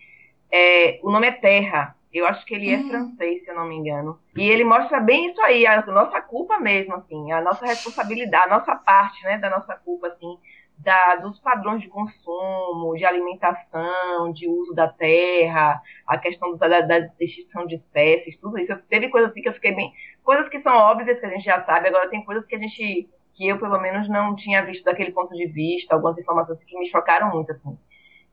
É, 0.51 0.99
o 1.03 1.11
nome 1.11 1.27
é 1.27 1.31
Terra. 1.31 1.95
Eu 2.11 2.25
acho 2.25 2.43
que 2.45 2.55
ele 2.55 2.73
é 2.73 2.77
uhum. 2.77 2.89
francês, 2.89 3.43
se 3.43 3.51
eu 3.51 3.55
não 3.55 3.67
me 3.67 3.75
engano. 3.75 4.17
E 4.35 4.49
ele 4.49 4.63
mostra 4.63 4.99
bem 4.99 5.29
isso 5.29 5.41
aí, 5.41 5.67
a 5.67 5.85
nossa 5.85 6.19
culpa 6.21 6.57
mesmo, 6.59 6.95
assim, 6.95 7.31
a 7.31 7.41
nossa 7.41 7.63
responsabilidade, 7.65 8.47
a 8.47 8.57
nossa 8.57 8.75
parte, 8.75 9.23
né, 9.23 9.37
da 9.37 9.51
nossa 9.51 9.75
culpa, 9.75 10.07
assim, 10.07 10.37
da, 10.77 11.15
dos 11.15 11.39
padrões 11.39 11.81
de 11.81 11.87
consumo, 11.87 12.95
de 12.95 13.05
alimentação, 13.05 14.31
de 14.31 14.47
uso 14.47 14.73
da 14.73 14.87
terra, 14.87 15.81
a 16.05 16.17
questão 16.17 16.55
da, 16.55 16.81
da 16.81 17.09
extinção 17.19 17.65
de 17.65 17.75
espécies, 17.75 18.37
tudo 18.39 18.57
isso. 18.59 18.77
Teve 18.89 19.09
coisas 19.09 19.31
assim 19.31 19.41
que 19.41 19.49
eu 19.49 19.53
fiquei 19.53 19.73
bem. 19.73 19.91
Coisas 20.23 20.47
que 20.49 20.61
são 20.61 20.75
óbvias 20.75 21.19
que 21.19 21.25
a 21.25 21.29
gente 21.29 21.43
já 21.43 21.63
sabe, 21.65 21.87
agora 21.87 22.09
tem 22.09 22.23
coisas 22.23 22.45
que 22.45 22.55
a 22.55 22.59
gente. 22.59 23.09
que 23.33 23.47
eu, 23.47 23.59
pelo 23.59 23.79
menos, 23.79 24.07
não 24.07 24.35
tinha 24.35 24.63
visto 24.63 24.83
daquele 24.83 25.11
ponto 25.11 25.33
de 25.33 25.47
vista, 25.47 25.95
algumas 25.95 26.17
informações 26.17 26.63
que 26.63 26.77
me 26.77 26.89
chocaram 26.89 27.31
muito, 27.31 27.51
assim. 27.51 27.77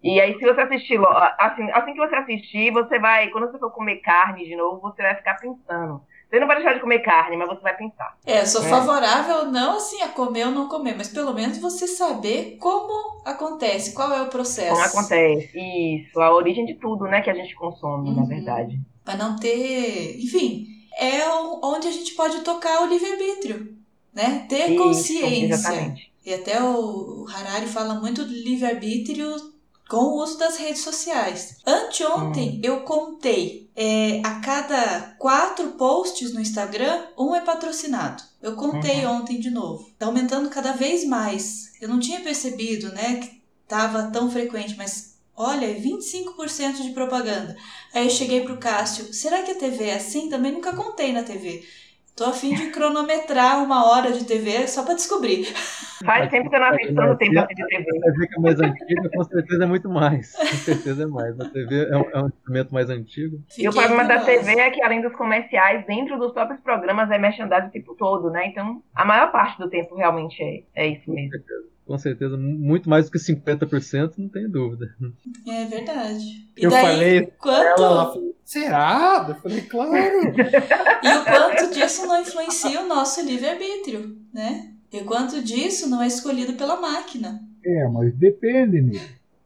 E 0.02 0.20
aí, 0.20 0.38
se 0.38 0.44
você 0.44 0.60
assistir, 0.60 1.00
assim, 1.38 1.70
assim 1.70 1.94
que 1.94 1.98
você 1.98 2.14
assistir, 2.16 2.70
você 2.72 2.98
vai, 2.98 3.30
quando 3.30 3.50
você 3.50 3.58
for 3.58 3.70
comer 3.70 3.96
carne 3.96 4.44
de 4.44 4.54
novo, 4.54 4.80
você 4.80 5.02
vai 5.02 5.14
ficar 5.14 5.36
pensando 5.36 6.02
você 6.34 6.40
não 6.40 6.46
vai 6.48 6.56
deixar 6.56 6.74
de 6.74 6.80
comer 6.80 6.98
carne, 6.98 7.36
mas 7.36 7.48
você 7.48 7.60
vai 7.60 7.76
pensar. 7.76 8.16
É, 8.26 8.44
sou 8.44 8.64
é. 8.64 8.68
favorável 8.68 9.46
não 9.52 9.76
assim 9.76 10.02
a 10.02 10.08
comer 10.08 10.46
ou 10.46 10.52
não 10.52 10.68
comer, 10.68 10.96
mas 10.96 11.08
pelo 11.08 11.32
menos 11.32 11.58
você 11.58 11.86
saber 11.86 12.56
como 12.58 13.22
acontece, 13.24 13.94
qual 13.94 14.12
é 14.12 14.22
o 14.22 14.28
processo. 14.28 14.72
Como 14.72 14.82
acontece, 14.82 15.50
isso, 15.54 16.20
a 16.20 16.34
origem 16.34 16.66
de 16.66 16.74
tudo, 16.74 17.04
né, 17.04 17.20
que 17.20 17.30
a 17.30 17.34
gente 17.34 17.54
consome, 17.54 18.08
uhum. 18.08 18.16
na 18.16 18.24
verdade. 18.24 18.80
Para 19.04 19.16
não 19.16 19.36
ter, 19.36 20.18
enfim, 20.18 20.66
é 20.98 21.28
onde 21.62 21.86
a 21.86 21.92
gente 21.92 22.14
pode 22.14 22.40
tocar 22.40 22.82
o 22.82 22.86
livre-arbítrio, 22.86 23.76
né? 24.12 24.46
Ter 24.48 24.70
isso, 24.70 24.82
consciência. 24.82 25.54
Exatamente. 25.54 26.12
E 26.24 26.32
até 26.32 26.62
o 26.62 27.26
Harari 27.28 27.66
fala 27.66 27.94
muito 27.94 28.24
do 28.24 28.32
livre-arbítrio 28.32 29.53
com 29.88 29.96
o 29.96 30.22
uso 30.22 30.38
das 30.38 30.56
redes 30.56 30.82
sociais. 30.82 31.56
Anteontem 31.66 32.56
hum. 32.56 32.60
eu 32.62 32.80
contei 32.80 33.70
é, 33.76 34.20
a 34.24 34.40
cada 34.40 35.14
quatro 35.18 35.72
posts 35.72 36.32
no 36.32 36.40
Instagram, 36.40 37.06
um 37.18 37.34
é 37.34 37.40
patrocinado. 37.40 38.22
Eu 38.40 38.54
contei 38.54 39.04
uhum. 39.04 39.16
ontem 39.16 39.40
de 39.40 39.50
novo. 39.50 39.90
Tá 39.98 40.06
aumentando 40.06 40.48
cada 40.50 40.72
vez 40.72 41.04
mais. 41.04 41.72
Eu 41.80 41.88
não 41.88 41.98
tinha 41.98 42.20
percebido, 42.20 42.92
né, 42.92 43.16
que 43.16 43.42
tava 43.66 44.10
tão 44.12 44.30
frequente, 44.30 44.76
mas 44.76 45.14
olha, 45.36 45.74
25% 45.74 46.82
de 46.82 46.90
propaganda. 46.90 47.56
Aí 47.92 48.04
eu 48.04 48.10
cheguei 48.10 48.42
pro 48.42 48.58
Cássio, 48.58 49.12
será 49.12 49.42
que 49.42 49.50
a 49.50 49.56
TV 49.56 49.84
é 49.84 49.94
assim? 49.96 50.28
Também 50.28 50.52
nunca 50.52 50.74
contei 50.74 51.12
na 51.12 51.22
TV. 51.22 51.64
Tô 52.16 52.26
a 52.26 52.32
fim 52.32 52.54
de 52.54 52.70
cronometrar 52.70 53.64
uma 53.64 53.90
hora 53.90 54.12
de 54.12 54.24
TV 54.24 54.68
só 54.68 54.84
para 54.84 54.94
descobrir. 54.94 55.46
Faz 56.04 56.30
tempo 56.30 56.48
que 56.48 56.54
eu 56.54 56.60
não 56.60 56.68
assisto 56.68 56.94
tanto 56.94 57.18
tempo 57.18 57.38
assim 57.40 57.54
de 57.54 57.66
TV. 57.66 57.84
A 58.04 58.36
é 58.36 58.40
mais 58.40 58.60
antiga, 58.60 59.10
com 59.10 59.24
certeza 59.24 59.64
é 59.64 59.66
muito 59.66 59.88
mais. 59.88 60.32
Com 60.32 60.44
certeza 60.44 61.02
é 61.02 61.06
mais. 61.06 61.40
A 61.40 61.48
TV 61.48 61.88
é 61.90 61.96
um, 61.96 62.10
é 62.10 62.22
um 62.22 62.28
instrumento 62.28 62.72
mais 62.72 62.88
antigo. 62.88 63.42
Fiquei 63.48 63.64
e 63.64 63.68
o 63.68 63.72
problema 63.72 64.04
da 64.04 64.20
TV 64.20 64.60
é 64.60 64.70
que, 64.70 64.80
além 64.82 65.02
dos 65.02 65.12
comerciais, 65.16 65.84
dentro 65.86 66.16
dos 66.16 66.32
próprios 66.32 66.60
programas 66.60 67.10
é 67.10 67.18
merchandising 67.18 67.66
o 67.66 67.70
tempo 67.70 67.96
todo, 67.96 68.30
né? 68.30 68.46
Então, 68.46 68.80
a 68.94 69.04
maior 69.04 69.32
parte 69.32 69.58
do 69.58 69.68
tempo 69.68 69.96
realmente 69.96 70.40
é, 70.40 70.84
é 70.84 70.86
isso 70.86 71.10
mesmo. 71.10 71.30
Com 71.30 71.38
certeza 71.38 71.74
com 71.86 71.98
certeza, 71.98 72.36
muito 72.36 72.88
mais 72.88 73.06
do 73.06 73.12
que 73.12 73.18
50%, 73.18 74.14
não 74.16 74.28
tem 74.28 74.48
dúvida. 74.48 74.94
É 75.46 75.64
verdade. 75.66 76.48
E 76.56 76.64
eu 76.64 76.70
daí, 76.70 76.82
falei, 76.82 77.26
quanto... 77.38 77.82
ela, 77.82 78.14
será? 78.44 79.26
Eu 79.28 79.34
falei, 79.36 79.60
claro. 79.62 79.92
e 79.92 81.08
o 81.18 81.24
quanto 81.24 81.72
disso 81.74 82.06
não 82.06 82.20
influencia 82.20 82.80
o 82.82 82.86
nosso 82.88 83.24
livre-arbítrio, 83.24 84.16
né? 84.32 84.70
E 84.92 84.98
o 85.00 85.04
quanto 85.04 85.42
disso 85.42 85.88
não 85.88 86.02
é 86.02 86.06
escolhido 86.06 86.52
pela 86.54 86.80
máquina. 86.80 87.40
É, 87.64 87.88
mas 87.88 88.14
depende, 88.14 88.80
né? 88.82 89.00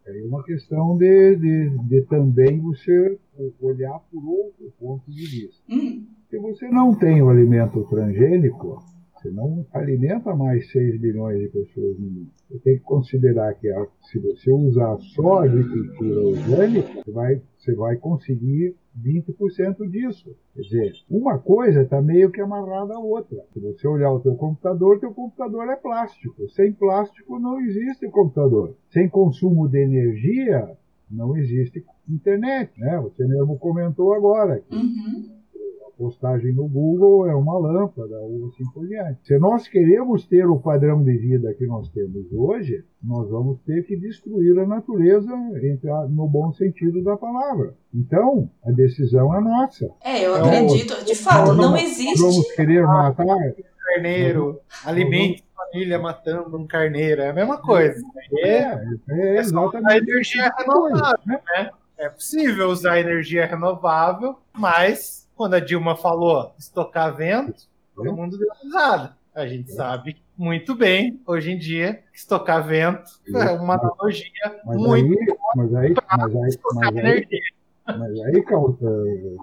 É 0.06 0.22
uma 0.26 0.42
questão 0.42 0.96
de, 0.96 1.36
de, 1.36 1.70
de 1.86 2.02
também 2.02 2.58
você 2.60 3.18
olhar 3.60 3.98
por 4.10 4.24
outro 4.26 4.72
ponto 4.78 5.10
de 5.10 5.26
vista. 5.26 5.62
Hum, 5.68 6.06
Se 6.30 6.38
você 6.38 6.66
não 6.68 6.94
tem 6.94 7.22
o 7.22 7.28
alimento 7.28 7.84
transgênico, 7.90 8.82
você 9.14 9.30
não 9.30 9.66
alimenta 9.72 10.34
mais 10.34 10.70
6 10.72 10.98
bilhões 11.00 11.38
de 11.40 11.48
pessoas 11.48 11.98
no 11.98 12.06
mundo. 12.06 12.30
Você 12.50 12.58
tem 12.60 12.74
que 12.78 12.84
considerar 12.84 13.52
que 13.54 13.68
a- 13.70 13.86
se 14.10 14.18
você 14.18 14.50
usar 14.50 14.96
só 15.14 15.40
a 15.40 15.44
agricultura 15.44 16.20
orgânica, 16.28 16.88
você 17.04 17.10
vai, 17.10 17.42
você 17.58 17.74
vai 17.74 17.96
conseguir 17.96 18.74
20% 19.02 19.88
disso. 19.88 20.36
Quer 20.54 20.62
dizer, 20.62 20.92
uma 21.08 21.38
coisa 21.38 21.82
está 21.82 22.00
meio 22.02 22.30
que 22.30 22.40
amarrada 22.40 22.94
à 22.94 22.98
outra. 22.98 23.44
Se 23.52 23.60
você 23.60 23.86
olhar 23.86 24.12
o 24.12 24.20
teu 24.20 24.34
computador, 24.34 24.98
teu 24.98 25.12
computador 25.12 25.68
é 25.68 25.76
plástico. 25.76 26.48
Sem 26.50 26.72
plástico 26.72 27.38
não 27.38 27.60
existe 27.60 28.08
computador. 28.08 28.74
Sem 28.90 29.08
consumo 29.08 29.68
de 29.68 29.78
energia, 29.78 30.76
não 31.10 31.36
existe 31.36 31.84
internet. 32.08 32.72
Né? 32.78 32.98
Você 33.00 33.26
mesmo 33.26 33.58
comentou 33.58 34.12
agora 34.12 34.62
uhum. 34.70 35.37
Postagem 35.98 36.54
no 36.54 36.68
Google 36.68 37.26
é 37.28 37.34
uma 37.34 37.58
lâmpada 37.58 38.16
ou 38.20 38.46
assim 38.46 38.64
por 38.72 38.86
diante. 38.86 39.18
Se 39.26 39.36
nós 39.38 39.66
queremos 39.66 40.24
ter 40.26 40.46
o 40.46 40.58
padrão 40.58 41.02
de 41.02 41.16
vida 41.18 41.52
que 41.54 41.66
nós 41.66 41.88
temos 41.90 42.32
hoje, 42.32 42.84
nós 43.02 43.28
vamos 43.28 43.58
ter 43.66 43.82
que 43.84 43.96
destruir 43.96 44.58
a 44.60 44.66
natureza 44.66 45.30
no 46.08 46.28
bom 46.28 46.52
sentido 46.52 47.02
da 47.02 47.16
palavra. 47.16 47.74
Então, 47.92 48.48
a 48.64 48.70
decisão 48.70 49.34
é 49.36 49.40
nossa. 49.40 49.90
É, 50.04 50.24
eu 50.24 50.36
Então, 50.36 50.46
acredito. 50.46 51.04
De 51.04 51.14
fato, 51.16 51.48
não 51.54 51.72
vamos- 51.72 51.82
existe. 51.82 52.20
Vamos 52.20 52.52
querer 52.52 52.82
matar 52.84 53.26
Carneiro, 53.94 54.60
alimente 54.84 55.44
família 55.56 55.98
matando 55.98 56.56
um 56.56 56.66
carneiro, 56.66 57.20
é 57.22 57.30
a 57.30 57.32
mesma 57.32 57.58
coisa. 57.58 58.00
É, 58.38 58.48
É, 58.48 58.84
é 59.10 59.36
é 59.36 59.38
exatamente. 59.38 59.92
a 59.92 59.96
energia 59.98 60.52
renovável, 60.56 61.18
né? 61.26 61.70
É 61.98 62.08
possível 62.08 62.68
usar 62.68 63.00
energia 63.00 63.44
renovável, 63.46 64.36
mas 64.56 65.27
quando 65.38 65.54
a 65.54 65.60
Dilma 65.60 65.94
falou 65.94 66.52
estocar 66.58 67.16
vento, 67.16 67.62
todo 67.94 68.12
mundo 68.12 68.36
deu 68.36 68.48
risada. 68.60 69.16
A 69.32 69.46
gente 69.46 69.70
sabe 69.70 70.16
muito 70.36 70.74
bem, 70.74 71.20
hoje 71.24 71.52
em 71.52 71.56
dia, 71.56 72.02
que 72.12 72.18
estocar 72.18 72.66
vento 72.66 73.08
é 73.32 73.52
uma 73.52 73.74
analogia 73.74 74.60
Mas 74.66 74.76
muito 74.76 75.14
aí, 75.20 75.36
mas 75.54 75.74
aí, 75.76 75.94
mas 75.94 76.36
aí, 76.36 76.58
mas 76.74 76.96
aí, 76.96 77.28
mas 77.86 78.20
aí, 78.20 78.44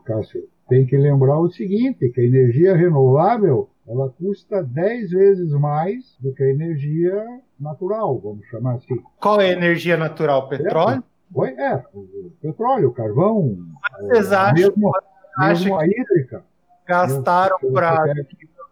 Cássio, 0.04 0.50
tem 0.68 0.86
que 0.86 0.98
lembrar 0.98 1.40
o 1.40 1.50
seguinte, 1.50 2.10
que 2.10 2.20
a 2.20 2.26
energia 2.26 2.76
renovável, 2.76 3.70
ela 3.88 4.10
custa 4.10 4.62
10 4.62 5.12
vezes 5.12 5.52
mais 5.54 6.18
do 6.20 6.34
que 6.34 6.44
a 6.44 6.50
energia 6.50 7.24
natural, 7.58 8.20
vamos 8.20 8.46
chamar 8.48 8.76
assim. 8.76 9.02
Qual 9.22 9.40
é 9.40 9.52
a 9.52 9.54
energia 9.54 9.96
natural? 9.96 10.50
Petróleo? 10.50 11.02
Oi? 11.34 11.52
É, 11.52 11.82
o 11.94 12.32
petróleo, 12.42 12.90
o 12.90 12.94
carvão, 12.94 13.58
Vocês 14.02 14.32
eh, 14.32 14.36
acham, 14.36 14.54
mesmo, 14.56 14.92
acham 15.38 15.48
mesmo 15.66 15.80
a 15.80 15.86
hídrica. 15.88 16.44
gastaram 16.88 17.58
para 17.74 18.02
pega- 18.04 18.26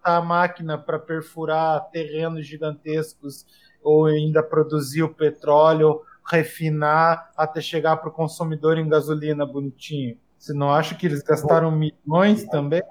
a 0.04 0.22
máquina 0.22 0.78
para 0.78 1.00
perfurar 1.00 1.90
terrenos 1.90 2.46
gigantescos 2.46 3.46
ou 3.82 4.06
ainda 4.06 4.44
produzir 4.44 5.02
o 5.04 5.14
petróleo, 5.14 6.02
refinar 6.30 7.32
até 7.38 7.60
chegar 7.62 7.98
para 7.98 8.10
o 8.10 8.12
consumidor 8.12 8.78
em 8.78 8.88
gasolina 8.88 9.46
bonitinho. 9.46 10.18
Você 10.38 10.54
não 10.54 10.70
acha 10.72 10.94
que 10.96 11.06
eles 11.06 11.24
gastaram 11.24 11.72
milhões 11.72 12.44
também? 12.46 12.82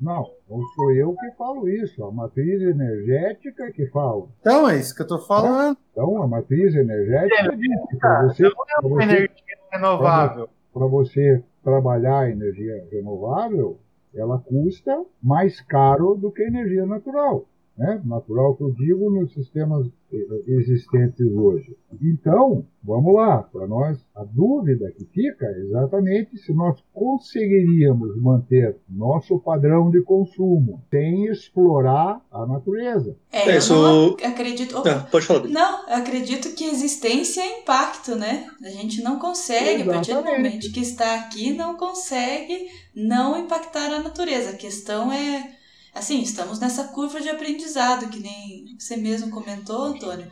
Não, 0.00 0.30
não 0.48 0.62
sou 0.74 0.90
eu 0.92 1.14
que 1.14 1.30
falo 1.36 1.68
isso, 1.68 2.02
a 2.04 2.10
matriz 2.10 2.60
energética 2.62 3.70
que 3.70 3.86
fala. 3.90 4.26
Então 4.40 4.68
é 4.68 4.76
isso 4.78 4.94
que 4.94 5.02
eu 5.02 5.04
estou 5.04 5.20
falando. 5.20 5.76
Então, 5.92 6.22
a 6.22 6.26
matriz 6.26 6.74
energética 6.74 7.54
diz 7.56 7.80
que 7.90 7.96
para 7.98 8.22
você, 8.28 8.42
Não 8.44 8.50
é 8.50 8.80
você 8.82 9.02
energia 9.02 9.28
renovável. 9.70 10.48
para 10.72 10.86
você 10.86 11.44
trabalhar 11.62 12.20
a 12.20 12.30
energia 12.30 12.86
renovável, 12.90 13.78
ela 14.14 14.38
custa 14.38 15.04
mais 15.22 15.60
caro 15.60 16.14
do 16.14 16.30
que 16.30 16.42
a 16.42 16.48
energia 16.48 16.84
natural. 16.84 17.46
Né? 17.76 18.02
Natural 18.04 18.54
que 18.54 18.62
eu 18.64 18.70
digo 18.72 19.10
nos 19.10 19.32
sistemas 19.32 19.86
eh, 20.12 20.18
existentes 20.46 21.26
hoje. 21.34 21.74
Então, 22.02 22.66
vamos 22.84 23.14
lá, 23.14 23.38
para 23.44 23.66
nós, 23.66 23.98
a 24.14 24.24
dúvida 24.24 24.92
que 24.92 25.06
fica 25.06 25.46
é 25.46 25.58
exatamente 25.60 26.36
se 26.36 26.52
nós 26.52 26.78
conseguiríamos 26.92 28.20
manter 28.20 28.76
nosso 28.88 29.38
padrão 29.38 29.90
de 29.90 30.02
consumo 30.02 30.82
sem 30.90 31.26
explorar 31.28 32.20
a 32.30 32.46
natureza. 32.46 33.16
É, 33.32 33.48
É, 33.50 33.56
eu 33.56 33.68
não 33.74 34.06
ac- 34.14 34.24
acredito. 34.24 34.76
Opa, 34.78 34.94
Não, 34.94 35.04
pode 35.06 35.26
falar. 35.26 35.48
Não, 35.48 35.88
eu 35.88 35.96
acredito 35.96 36.54
que 36.54 36.64
existência 36.64 37.40
é 37.40 37.60
impacto, 37.60 38.14
né? 38.14 38.46
A 38.62 38.68
gente 38.68 39.02
não 39.02 39.18
consegue, 39.18 39.82
a 39.82 39.86
partir 39.86 40.12
do 40.12 40.18
Exatamente. 40.18 40.36
momento 40.44 40.72
que 40.72 40.80
está 40.80 41.14
aqui, 41.14 41.54
não 41.54 41.76
consegue 41.76 42.68
não 42.94 43.38
impactar 43.38 43.90
a 43.94 44.02
natureza. 44.02 44.50
A 44.50 44.56
questão 44.56 45.10
é, 45.10 45.52
assim, 45.94 46.22
estamos 46.22 46.58
nessa 46.58 46.84
curva 46.84 47.20
de 47.20 47.28
aprendizado, 47.28 48.08
que 48.08 48.20
nem 48.20 48.76
você 48.78 48.96
mesmo 48.96 49.30
comentou, 49.30 49.84
Antônio, 49.84 50.28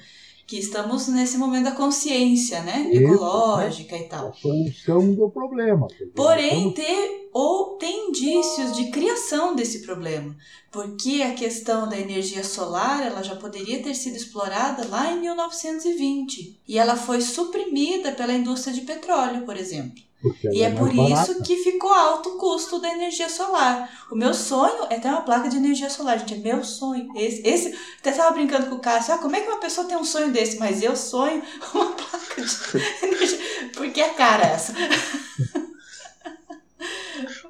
que 0.50 0.58
estamos 0.58 1.06
nesse 1.06 1.38
momento 1.38 1.66
da 1.66 1.70
consciência, 1.70 2.60
né? 2.62 2.90
Isso, 2.90 3.04
Ecológica 3.04 3.96
e 3.96 4.08
tal. 4.08 4.30
A 4.30 4.32
solução 4.32 5.14
do 5.14 5.30
problema. 5.30 5.86
Porém, 6.12 6.72
ter, 6.72 7.28
ou 7.32 7.76
tem 7.76 8.08
indícios 8.08 8.74
de 8.74 8.90
criação 8.90 9.54
desse 9.54 9.82
problema, 9.82 10.36
porque 10.72 11.22
a 11.22 11.34
questão 11.34 11.88
da 11.88 11.96
energia 11.96 12.42
solar 12.42 13.06
ela 13.06 13.22
já 13.22 13.36
poderia 13.36 13.80
ter 13.80 13.94
sido 13.94 14.16
explorada 14.16 14.88
lá 14.88 15.12
em 15.12 15.20
1920 15.20 16.58
e 16.66 16.78
ela 16.78 16.96
foi 16.96 17.20
suprimida 17.20 18.10
pela 18.10 18.32
indústria 18.32 18.74
de 18.74 18.80
petróleo, 18.80 19.44
por 19.44 19.56
exemplo. 19.56 20.02
Porque 20.22 20.48
E 20.48 20.62
é 20.62 20.68
mais 20.68 20.78
por 20.78 20.94
barata. 20.94 21.32
isso 21.32 21.42
que 21.42 21.56
ficou 21.56 21.92
alto 21.92 22.30
o 22.30 22.38
custo 22.38 22.78
da 22.80 22.90
energia 22.90 23.28
solar. 23.28 23.88
O 24.10 24.14
meu 24.14 24.34
sonho 24.34 24.86
é 24.90 24.98
ter 24.98 25.08
uma 25.08 25.22
placa 25.22 25.48
de 25.48 25.56
energia 25.56 25.88
solar, 25.88 26.18
gente. 26.18 26.34
É 26.34 26.36
meu 26.36 26.62
sonho. 26.62 27.08
Esse, 27.16 27.46
esse 27.46 27.78
até 28.00 28.10
estava 28.10 28.32
brincando 28.32 28.66
com 28.66 28.74
o 28.76 28.80
Cássio. 28.80 29.14
Ah, 29.14 29.18
como 29.18 29.34
é 29.36 29.40
que 29.40 29.48
uma 29.48 29.60
pessoa 29.60 29.86
tem 29.86 29.96
um 29.96 30.04
sonho 30.04 30.30
desse? 30.30 30.58
Mas 30.58 30.82
eu 30.82 30.94
sonho 30.94 31.42
uma 31.74 31.92
placa 31.92 32.42
de 32.42 32.78
energia. 33.06 33.38
Porque 33.74 34.00
é 34.00 34.10
cara 34.10 34.44
essa. 34.44 34.74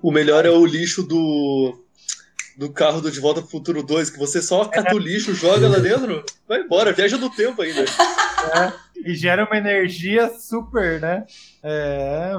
O 0.03 0.11
melhor 0.11 0.47
é 0.47 0.51
o 0.51 0.65
lixo 0.65 1.03
do. 1.03 1.79
Do 2.57 2.71
carro 2.71 3.01
do 3.01 3.11
De 3.11 3.21
Volta 3.21 3.41
pro 3.41 3.51
Futuro 3.51 3.83
2, 3.83 4.11
que 4.11 4.19
você 4.19 4.43
só 4.43 4.65
cata 4.67 4.95
o 4.95 4.99
lixo, 4.99 5.35
joga 5.35 5.67
lá 5.69 5.79
dentro, 5.79 6.23
vai 6.47 6.61
embora, 6.61 6.93
viaja 6.93 7.17
no 7.17 7.31
tempo 7.31 7.63
ainda. 7.63 7.85
E 8.97 9.15
gera 9.15 9.47
uma 9.47 9.57
energia 9.57 10.31
super, 10.39 11.01
né? 11.01 11.25
É... 11.63 12.33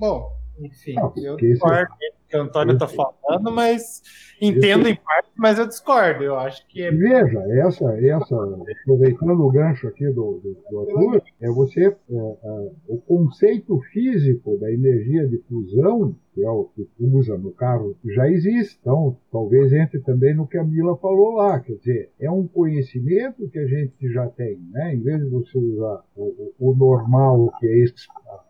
Bom, 0.00 0.34
enfim, 0.58 0.94
Não, 0.94 1.12
eu 1.14 1.36
discordo 1.36 1.92
do 1.92 2.26
que 2.26 2.34
o 2.34 2.40
Antônio 2.40 2.72
está 2.72 2.88
falando, 2.88 3.52
mas 3.52 4.00
entendo 4.40 4.88
em 4.88 4.94
parte, 4.96 5.30
mas 5.36 5.58
eu 5.58 5.66
discordo. 5.66 6.22
Eu 6.24 6.36
acho 6.38 6.66
que 6.68 6.82
é 6.82 6.90
Veja, 6.90 7.38
essa, 7.52 7.84
essa, 8.04 8.36
aproveitando 8.82 9.40
o 9.40 9.50
gancho 9.50 9.86
aqui 9.88 10.06
do, 10.06 10.40
do, 10.42 10.56
do 10.70 10.80
Arthur, 10.80 11.22
é 11.40 11.48
você, 11.50 11.86
é, 11.86 11.92
é, 12.12 12.70
o 12.88 12.98
conceito 12.98 13.78
físico 13.92 14.58
da 14.58 14.70
energia 14.72 15.26
de 15.28 15.38
fusão, 15.48 16.14
que 16.34 16.42
é 16.44 16.48
o 16.50 16.64
que 16.74 16.86
usa 17.00 17.36
no 17.38 17.52
carro, 17.52 17.96
já 18.04 18.28
existe. 18.28 18.78
Então, 18.80 19.16
talvez 19.30 19.72
entre 19.72 20.00
também 20.00 20.34
no 20.34 20.46
que 20.46 20.58
a 20.58 20.64
Mila 20.64 20.96
falou 20.98 21.32
lá, 21.36 21.60
quer 21.60 21.74
dizer, 21.74 22.10
é 22.20 22.30
um 22.30 22.46
conhecimento 22.46 23.48
que 23.48 23.58
a 23.58 23.66
gente 23.66 24.12
já 24.12 24.26
tem, 24.28 24.58
né? 24.72 24.94
Em 24.94 25.00
vez 25.00 25.20
de 25.22 25.28
você 25.28 25.58
usar 25.58 26.02
o, 26.16 26.52
o- 26.58 26.74
normal, 26.74 27.52
que 27.58 27.66
é 27.66 27.84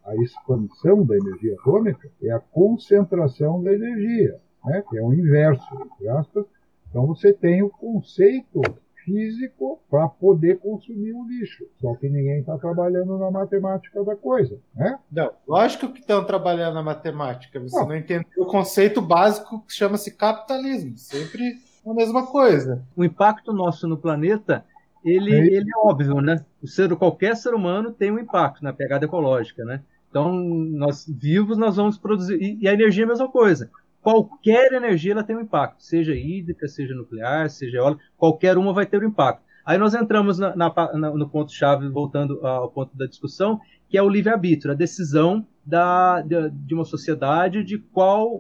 a 0.05 0.17
expansão 0.17 1.05
da 1.05 1.17
energia 1.17 1.55
atômica, 1.55 2.09
é 2.23 2.31
a 2.31 2.41
concentração 2.41 3.63
da 3.63 3.73
energia, 3.73 4.39
né? 4.65 4.83
Que 4.89 4.99
é 4.99 5.03
o 5.03 5.13
inverso, 5.13 5.65
entre 5.75 6.09
aspas, 6.09 6.45
então 6.89 7.07
você 7.07 7.33
tem 7.33 7.63
o 7.63 7.71
conceito 7.71 8.61
físico 9.05 9.81
para 9.91 10.09
poder 10.09 10.59
consumir 10.59 11.13
o 11.13 11.27
lixo. 11.27 11.65
Só 11.81 11.95
que 11.95 12.09
ninguém 12.09 12.41
está 12.41 12.59
trabalhando 12.59 13.17
na 13.19 13.31
matemática 13.31 14.05
da 14.05 14.15
coisa, 14.15 14.59
né? 14.75 14.99
Não, 15.11 15.33
lógico 15.49 15.89
que 15.93 16.01
estão 16.01 16.25
trabalhando 16.25 16.75
na 16.75 16.83
matemática. 16.83 17.59
Você 17.61 17.79
Não. 17.79 17.89
não 17.89 17.97
entendeu 17.97 18.27
o 18.39 18.47
conceito 18.47 19.01
básico 19.01 19.61
que 19.67 19.73
chama-se 19.73 20.11
capitalismo. 20.17 20.97
Sempre 20.99 21.55
a 21.87 21.95
mesma 21.95 22.27
coisa. 22.27 22.85
o 22.95 23.03
impacto 23.03 23.53
nosso 23.55 23.89
no 23.89 23.97
planeta, 23.97 24.65
ele, 25.03 25.33
É 25.33 25.47
ele 25.47 25.71
é 25.71 25.79
óbvio, 25.79 26.21
né? 26.21 26.45
O 26.63 26.67
ser, 26.67 26.95
qualquer 26.97 27.35
ser 27.37 27.55
humano 27.55 27.91
tem 27.91 28.11
um 28.11 28.19
impacto 28.19 28.63
na 28.63 28.73
pegada 28.73 29.07
ecológica, 29.07 29.65
né? 29.65 29.81
Então, 30.11 30.31
nós 30.35 31.07
vivos, 31.09 31.57
nós 31.57 31.77
vamos 31.77 31.97
produzir. 31.97 32.35
E, 32.43 32.59
e 32.61 32.69
a 32.69 32.73
energia 32.75 33.05
é 33.05 33.07
a 33.07 33.09
mesma 33.09 33.29
coisa. 33.29 33.71
Qualquer 34.03 34.73
energia 34.73 35.13
ela 35.13 35.23
tem 35.23 35.37
um 35.37 35.41
impacto, 35.43 35.83
seja 35.83 36.15
hídrica, 36.15 36.67
seja 36.69 36.95
nuclear, 36.95 37.51
seja 37.51 37.79
eólica, 37.79 38.03
qualquer 38.17 38.57
uma 38.57 38.73
vai 38.73 38.87
ter 38.87 39.03
um 39.03 39.09
impacto. 39.09 39.43
Aí 39.65 39.77
nós 39.77 39.95
entramos 39.95 40.39
na- 40.39 40.57
na 40.57 40.73
na- 40.95 41.11
no 41.15 41.29
ponto-chave, 41.29 41.87
voltando 41.89 42.45
ao 42.47 42.71
ponto 42.71 42.97
da 42.97 43.07
discussão, 43.07 43.61
que 43.89 43.99
é 43.99 44.03
o 44.03 44.09
livre-arbítrio, 44.09 44.73
a 44.73 44.77
decisão 44.77 45.47
da, 45.65 46.23
de, 46.23 46.51
de 46.51 46.75
uma 46.75 46.85
sociedade 46.85 47.63
de 47.63 47.79
qual 47.79 48.27
o, 48.33 48.39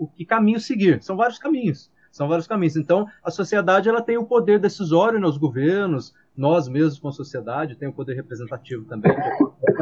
o, 0.00 0.04
o 0.04 0.08
que 0.16 0.24
caminho 0.24 0.58
seguir. 0.58 1.02
São 1.02 1.16
vários 1.16 1.38
caminhos. 1.38 1.90
São 2.10 2.26
vários 2.26 2.46
caminhos. 2.46 2.74
Então, 2.76 3.06
a 3.22 3.30
sociedade 3.30 3.88
ela 3.88 4.00
tem 4.00 4.16
o 4.16 4.24
poder 4.24 4.58
decisório 4.58 5.20
nos 5.20 5.36
governos, 5.36 6.14
nós 6.34 6.66
mesmos 6.66 6.98
com 6.98 7.08
a 7.08 7.12
sociedade, 7.12 7.76
tem 7.76 7.88
o 7.88 7.92
poder 7.92 8.14
representativo 8.14 8.84
também, 8.86 9.12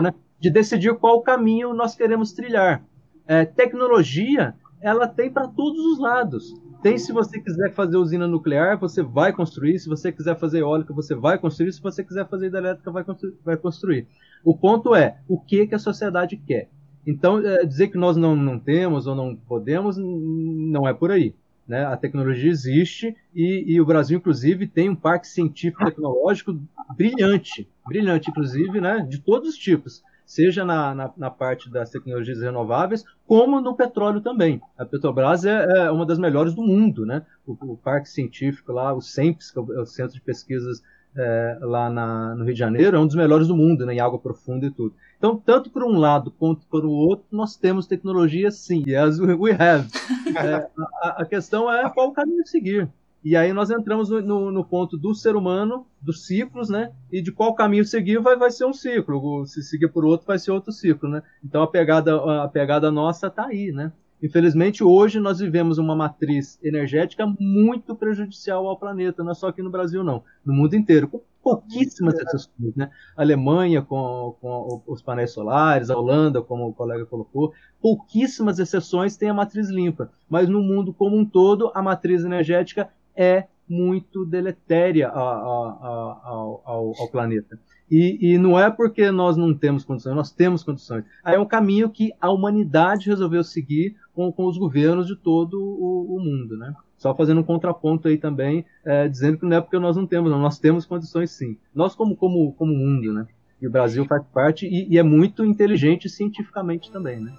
né, 0.02 0.12
de 0.40 0.50
decidir 0.50 0.94
qual 0.96 1.22
caminho 1.22 1.72
nós 1.72 1.94
queremos 1.94 2.32
trilhar. 2.32 2.82
É, 3.26 3.44
tecnologia, 3.44 4.54
ela 4.80 5.06
tem 5.08 5.30
para 5.30 5.48
todos 5.48 5.84
os 5.84 5.98
lados. 5.98 6.54
Tem 6.82 6.98
se 6.98 7.12
você 7.12 7.40
quiser 7.40 7.72
fazer 7.72 7.96
usina 7.96 8.28
nuclear, 8.28 8.78
você 8.78 9.02
vai 9.02 9.32
construir. 9.32 9.78
Se 9.78 9.88
você 9.88 10.12
quiser 10.12 10.38
fazer 10.38 10.60
eólica, 10.60 10.92
você 10.92 11.14
vai 11.14 11.38
construir. 11.38 11.72
Se 11.72 11.82
você 11.82 12.04
quiser 12.04 12.28
fazer 12.28 12.46
hidrelétrica, 12.46 12.90
vai 12.90 13.02
construir. 13.02 13.34
Vai 13.44 13.56
construir. 13.56 14.06
O 14.44 14.56
ponto 14.56 14.94
é 14.94 15.18
o 15.26 15.40
que, 15.40 15.66
que 15.66 15.74
a 15.74 15.78
sociedade 15.78 16.36
quer. 16.36 16.68
Então, 17.06 17.38
é, 17.38 17.64
dizer 17.64 17.88
que 17.88 17.96
nós 17.98 18.16
não, 18.16 18.34
não 18.34 18.58
temos 18.58 19.06
ou 19.06 19.14
não 19.14 19.34
podemos, 19.34 19.96
não 19.96 20.86
é 20.86 20.92
por 20.92 21.10
aí. 21.10 21.34
Né? 21.66 21.84
A 21.84 21.96
tecnologia 21.96 22.50
existe 22.50 23.16
e, 23.34 23.64
e, 23.66 23.80
o 23.80 23.86
Brasil, 23.86 24.18
inclusive, 24.18 24.66
tem 24.66 24.88
um 24.88 24.94
parque 24.94 25.26
científico 25.26 25.84
tecnológico 25.84 26.56
brilhante, 26.96 27.68
brilhante, 27.86 28.30
inclusive, 28.30 28.80
né? 28.80 29.04
de 29.08 29.18
todos 29.18 29.50
os 29.50 29.56
tipos, 29.56 30.02
seja 30.26 30.64
na, 30.64 30.94
na, 30.94 31.12
na 31.16 31.30
parte 31.30 31.70
das 31.70 31.88
tecnologias 31.88 32.40
renováveis, 32.40 33.04
como 33.26 33.60
no 33.60 33.76
petróleo 33.76 34.20
também. 34.20 34.60
A 34.76 34.84
Petrobras 34.84 35.44
é, 35.44 35.86
é 35.86 35.90
uma 35.90 36.04
das 36.04 36.18
melhores 36.18 36.52
do 36.52 36.62
mundo, 36.62 37.06
né? 37.06 37.24
O, 37.46 37.52
o, 37.52 37.76
parque 37.76 38.08
científico 38.08 38.72
lá, 38.72 38.92
o 38.92 39.00
CEMPS, 39.00 39.52
que 39.52 39.58
é 39.58 39.62
o 39.62 39.86
Centro 39.86 40.14
de 40.14 40.20
Pesquisas 40.20 40.82
é, 41.16 41.58
lá 41.62 41.88
na, 41.88 42.34
no 42.34 42.44
Rio 42.44 42.52
de 42.52 42.58
Janeiro, 42.58 42.96
é 42.96 43.00
um 43.00 43.06
dos 43.06 43.16
melhores 43.16 43.46
do 43.46 43.56
mundo, 43.56 43.86
né? 43.86 43.94
em 43.94 44.00
água 44.00 44.18
profunda 44.18 44.66
e 44.66 44.70
tudo. 44.70 44.94
Então, 45.16 45.36
tanto 45.36 45.70
por 45.70 45.82
um 45.82 45.96
lado 45.96 46.30
quanto 46.30 46.66
por 46.66 46.84
o 46.84 46.90
outro, 46.90 47.24
nós 47.30 47.56
temos 47.56 47.86
tecnologia 47.86 48.50
sim. 48.50 48.84
Yes, 48.86 49.18
we 49.20 49.52
have. 49.52 49.88
É, 50.36 50.68
a, 51.02 51.22
a, 51.22 51.24
questão 51.24 51.72
é 51.72 51.88
qual 51.88 52.08
o 52.08 52.12
caminho 52.12 52.46
seguir. 52.46 52.90
E 53.26 53.34
aí 53.34 53.52
nós 53.52 53.72
entramos 53.72 54.08
no, 54.08 54.22
no, 54.22 54.52
no, 54.52 54.64
ponto 54.64 54.96
do 54.96 55.12
ser 55.12 55.34
humano, 55.34 55.84
dos 56.00 56.28
ciclos, 56.28 56.68
né? 56.68 56.92
E 57.10 57.20
de 57.20 57.32
qual 57.32 57.56
caminho 57.56 57.84
seguir 57.84 58.20
vai, 58.20 58.36
vai 58.36 58.52
ser 58.52 58.66
um 58.66 58.72
ciclo. 58.72 59.44
Se 59.46 59.64
seguir 59.64 59.88
por 59.88 60.04
outro, 60.04 60.28
vai 60.28 60.38
ser 60.38 60.52
outro 60.52 60.70
ciclo, 60.70 61.08
né? 61.08 61.20
Então 61.44 61.60
a 61.60 61.66
pegada, 61.66 62.44
a 62.44 62.46
pegada 62.46 62.88
nossa 62.88 63.26
está 63.26 63.46
aí, 63.46 63.72
né? 63.72 63.90
Infelizmente, 64.22 64.84
hoje 64.84 65.18
nós 65.18 65.40
vivemos 65.40 65.76
uma 65.76 65.96
matriz 65.96 66.56
energética 66.62 67.26
muito 67.40 67.96
prejudicial 67.96 68.64
ao 68.68 68.78
planeta, 68.78 69.24
não 69.24 69.32
é 69.32 69.34
só 69.34 69.48
aqui 69.48 69.60
no 69.60 69.70
Brasil, 69.70 70.04
não, 70.04 70.22
no 70.44 70.54
mundo 70.54 70.76
inteiro, 70.76 71.08
com 71.08 71.20
pouquíssimas 71.42 72.14
exceções. 72.14 72.74
Né? 72.76 72.90
A 73.16 73.22
Alemanha 73.22 73.82
com, 73.82 74.36
com, 74.40 74.82
os 74.86 75.02
painéis 75.02 75.32
solares, 75.32 75.90
a 75.90 75.96
Holanda, 75.96 76.40
como 76.40 76.66
o 76.68 76.72
colega 76.72 77.04
colocou, 77.06 77.52
pouquíssimas 77.80 78.58
exceções 78.58 79.16
têm 79.16 79.28
a 79.28 79.34
matriz 79.34 79.68
limpa, 79.68 80.10
mas 80.28 80.48
no 80.48 80.62
mundo 80.62 80.94
como 80.94 81.16
um 81.16 81.24
todo, 81.24 81.70
a 81.74 81.82
matriz 81.82 82.24
energética 82.24 82.88
é 83.16 83.46
muito 83.68 84.24
deletéria 84.24 85.08
a, 85.08 85.20
a, 85.20 85.20
a, 85.20 86.20
ao, 86.24 86.62
ao, 86.64 86.92
ao 87.00 87.08
planeta. 87.10 87.58
E, 87.90 88.32
e, 88.32 88.38
não 88.38 88.58
é 88.58 88.68
porque 88.68 89.10
nós 89.12 89.36
não 89.36 89.54
temos 89.54 89.84
condições, 89.84 90.14
nós 90.14 90.32
temos 90.32 90.64
condições. 90.64 91.04
Aí 91.22 91.36
é 91.36 91.38
um 91.38 91.46
caminho 91.46 91.88
que 91.88 92.12
a 92.20 92.30
humanidade 92.30 93.08
resolveu 93.08 93.44
seguir 93.44 93.94
com, 94.12 94.32
com 94.32 94.46
os 94.46 94.58
governos 94.58 95.06
de 95.06 95.14
todo 95.14 95.54
o, 95.54 96.16
o, 96.16 96.20
mundo, 96.20 96.56
né? 96.56 96.74
Só 96.98 97.14
fazendo 97.14 97.40
um 97.40 97.44
contraponto 97.44 98.08
aí 98.08 98.18
também, 98.18 98.64
é, 98.84 99.06
dizendo 99.06 99.38
que 99.38 99.46
não 99.46 99.56
é 99.56 99.60
porque 99.60 99.78
nós 99.78 99.96
não 99.96 100.06
temos, 100.06 100.30
não, 100.30 100.40
nós 100.40 100.58
temos 100.58 100.84
condições 100.84 101.30
sim. 101.30 101.56
Nós 101.72 101.94
como, 101.94 102.16
como, 102.16 102.52
como 102.54 102.74
mundo, 102.74 103.12
né? 103.12 103.26
E 103.62 103.66
o 103.66 103.70
Brasil 103.70 104.04
faz 104.04 104.24
parte 104.34 104.66
e, 104.66 104.92
e 104.92 104.98
é 104.98 105.02
muito 105.02 105.44
inteligente 105.44 106.08
cientificamente 106.08 106.90
também, 106.90 107.20
né? 107.20 107.32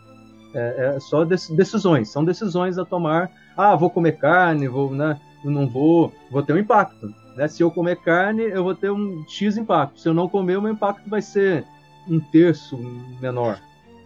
É, 0.54 0.96
é 0.96 1.00
só 1.00 1.26
decisões, 1.26 2.10
são 2.10 2.24
decisões 2.24 2.78
a 2.78 2.86
tomar. 2.86 3.30
Ah, 3.56 3.76
vou 3.76 3.90
comer 3.90 4.14
carne, 4.14 4.68
vou, 4.70 4.94
né? 4.94 5.20
Não 5.44 5.68
vou, 5.68 6.14
vou 6.30 6.44
ter 6.44 6.54
um 6.54 6.58
impacto. 6.58 7.14
Né? 7.36 7.48
Se 7.48 7.62
eu 7.62 7.72
comer 7.72 7.98
carne, 7.98 8.44
eu 8.44 8.64
vou 8.64 8.76
ter 8.76 8.92
um 8.92 9.24
X 9.28 9.58
impacto. 9.58 10.00
Se 10.00 10.10
eu 10.10 10.14
não 10.14 10.28
comer, 10.28 10.58
o 10.58 10.62
meu 10.62 10.72
impacto 10.72 11.10
vai 11.10 11.22
ser 11.22 11.66
um 12.10 12.20
terço 12.20 12.78
menor. 13.22 13.62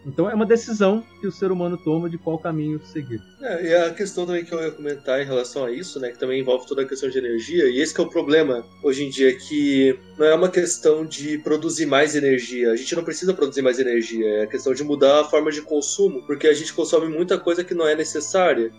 Então 0.05 0.29
é 0.29 0.33
uma 0.33 0.45
decisão 0.45 1.03
que 1.19 1.27
o 1.27 1.31
ser 1.31 1.51
humano 1.51 1.77
toma 1.77 2.09
de 2.09 2.17
qual 2.17 2.37
caminho 2.37 2.81
seguir. 2.83 3.21
É, 3.41 3.67
e 3.67 3.75
a 3.75 3.93
questão 3.93 4.25
também 4.25 4.43
que 4.43 4.51
eu 4.51 4.61
ia 4.61 4.71
comentar 4.71 5.21
em 5.21 5.25
relação 5.25 5.65
a 5.65 5.71
isso, 5.71 5.99
né, 5.99 6.09
que 6.09 6.17
também 6.17 6.41
envolve 6.41 6.67
toda 6.67 6.81
a 6.81 6.87
questão 6.87 7.09
de 7.09 7.17
energia, 7.17 7.69
e 7.69 7.79
esse 7.79 7.99
é 7.99 8.03
o 8.03 8.09
problema 8.09 8.65
hoje 8.83 9.03
em 9.03 9.09
dia, 9.09 9.35
que 9.37 9.97
não 10.17 10.25
é 10.25 10.33
uma 10.33 10.49
questão 10.49 11.05
de 11.05 11.37
produzir 11.37 11.85
mais 11.85 12.15
energia, 12.15 12.71
a 12.71 12.75
gente 12.75 12.95
não 12.95 13.03
precisa 13.03 13.33
produzir 13.33 13.61
mais 13.61 13.79
energia, 13.79 14.27
é 14.27 14.43
a 14.43 14.47
questão 14.47 14.73
de 14.73 14.83
mudar 14.83 15.21
a 15.21 15.23
forma 15.23 15.51
de 15.51 15.61
consumo, 15.61 16.23
porque 16.23 16.47
a 16.47 16.53
gente 16.53 16.73
consome 16.73 17.07
muita 17.07 17.37
coisa 17.37 17.63
que 17.63 17.73
não 17.73 17.87
é 17.87 17.95
necessária 17.95 18.71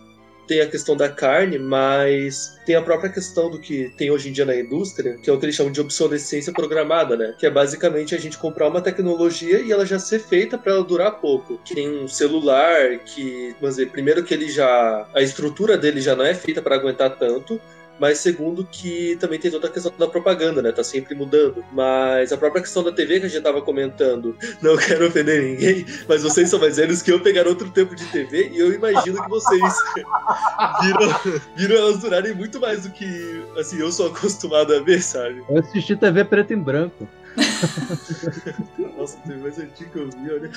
tem 0.47 0.61
a 0.61 0.67
questão 0.67 0.95
da 0.95 1.09
carne, 1.09 1.57
mas 1.57 2.59
tem 2.65 2.75
a 2.75 2.81
própria 2.81 3.09
questão 3.09 3.49
do 3.49 3.59
que 3.59 3.93
tem 3.97 4.11
hoje 4.11 4.29
em 4.29 4.31
dia 4.31 4.45
na 4.45 4.55
indústria, 4.55 5.17
que 5.17 5.29
é 5.29 5.33
o 5.33 5.39
que 5.39 5.45
eles 5.45 5.55
chamam 5.55 5.71
de 5.71 5.81
obsolescência 5.81 6.53
programada, 6.53 7.15
né? 7.15 7.35
Que 7.37 7.45
é 7.45 7.49
basicamente 7.49 8.15
a 8.15 8.17
gente 8.17 8.37
comprar 8.37 8.67
uma 8.67 8.81
tecnologia 8.81 9.59
e 9.61 9.71
ela 9.71 9.85
já 9.85 9.99
ser 9.99 10.19
feita 10.19 10.57
para 10.57 10.73
ela 10.73 10.83
durar 10.83 11.19
pouco. 11.19 11.59
Que 11.63 11.75
tem 11.75 11.89
um 11.89 12.07
celular 12.07 12.99
que, 12.99 13.55
vamos 13.59 13.75
dizer, 13.75 13.89
primeiro 13.89 14.23
que 14.23 14.33
ele 14.33 14.49
já 14.49 15.07
a 15.13 15.21
estrutura 15.21 15.77
dele 15.77 16.01
já 16.01 16.15
não 16.15 16.25
é 16.25 16.33
feita 16.33 16.61
para 16.61 16.75
aguentar 16.75 17.17
tanto, 17.17 17.59
mas 17.99 18.19
segundo 18.19 18.65
que 18.65 19.15
também 19.19 19.39
tem 19.39 19.51
toda 19.51 19.67
a 19.67 19.69
questão 19.69 19.93
da 19.97 20.07
propaganda, 20.07 20.61
né? 20.61 20.71
Tá 20.71 20.83
sempre 20.83 21.15
mudando. 21.15 21.63
Mas 21.71 22.31
a 22.31 22.37
própria 22.37 22.61
questão 22.61 22.83
da 22.83 22.91
TV 22.91 23.19
que 23.19 23.25
a 23.25 23.29
gente 23.29 23.43
tava 23.43 23.61
comentando, 23.61 24.35
não 24.61 24.75
quero 24.77 25.07
ofender 25.07 25.41
ninguém, 25.41 25.85
mas 26.07 26.23
vocês 26.23 26.49
são 26.49 26.59
mais 26.59 26.77
velhos 26.77 27.01
que 27.01 27.11
eu 27.11 27.19
pegar 27.19 27.47
outro 27.47 27.69
tempo 27.69 27.95
de 27.95 28.05
TV 28.05 28.49
e 28.53 28.59
eu 28.59 28.73
imagino 28.73 29.21
que 29.21 29.29
vocês 29.29 29.73
viram, 30.81 31.39
viram 31.55 31.75
elas 31.75 31.99
durarem 31.99 32.33
muito 32.33 32.59
mais 32.59 32.83
do 32.83 32.89
que 32.89 33.43
assim, 33.57 33.79
eu 33.79 33.91
sou 33.91 34.07
acostumado 34.07 34.73
a 34.73 34.79
ver, 34.79 35.01
sabe? 35.01 35.43
Eu 35.49 35.59
assisti 35.59 35.95
TV 35.95 36.25
preto 36.25 36.53
e 36.53 36.55
branco. 36.55 37.07
Nossa, 38.97 39.17
teve 39.25 39.39
mais 39.39 39.57
antigo 39.57 39.89
que 39.91 39.97
eu 39.97 40.09
vi, 40.09 40.31
olha. 40.31 40.51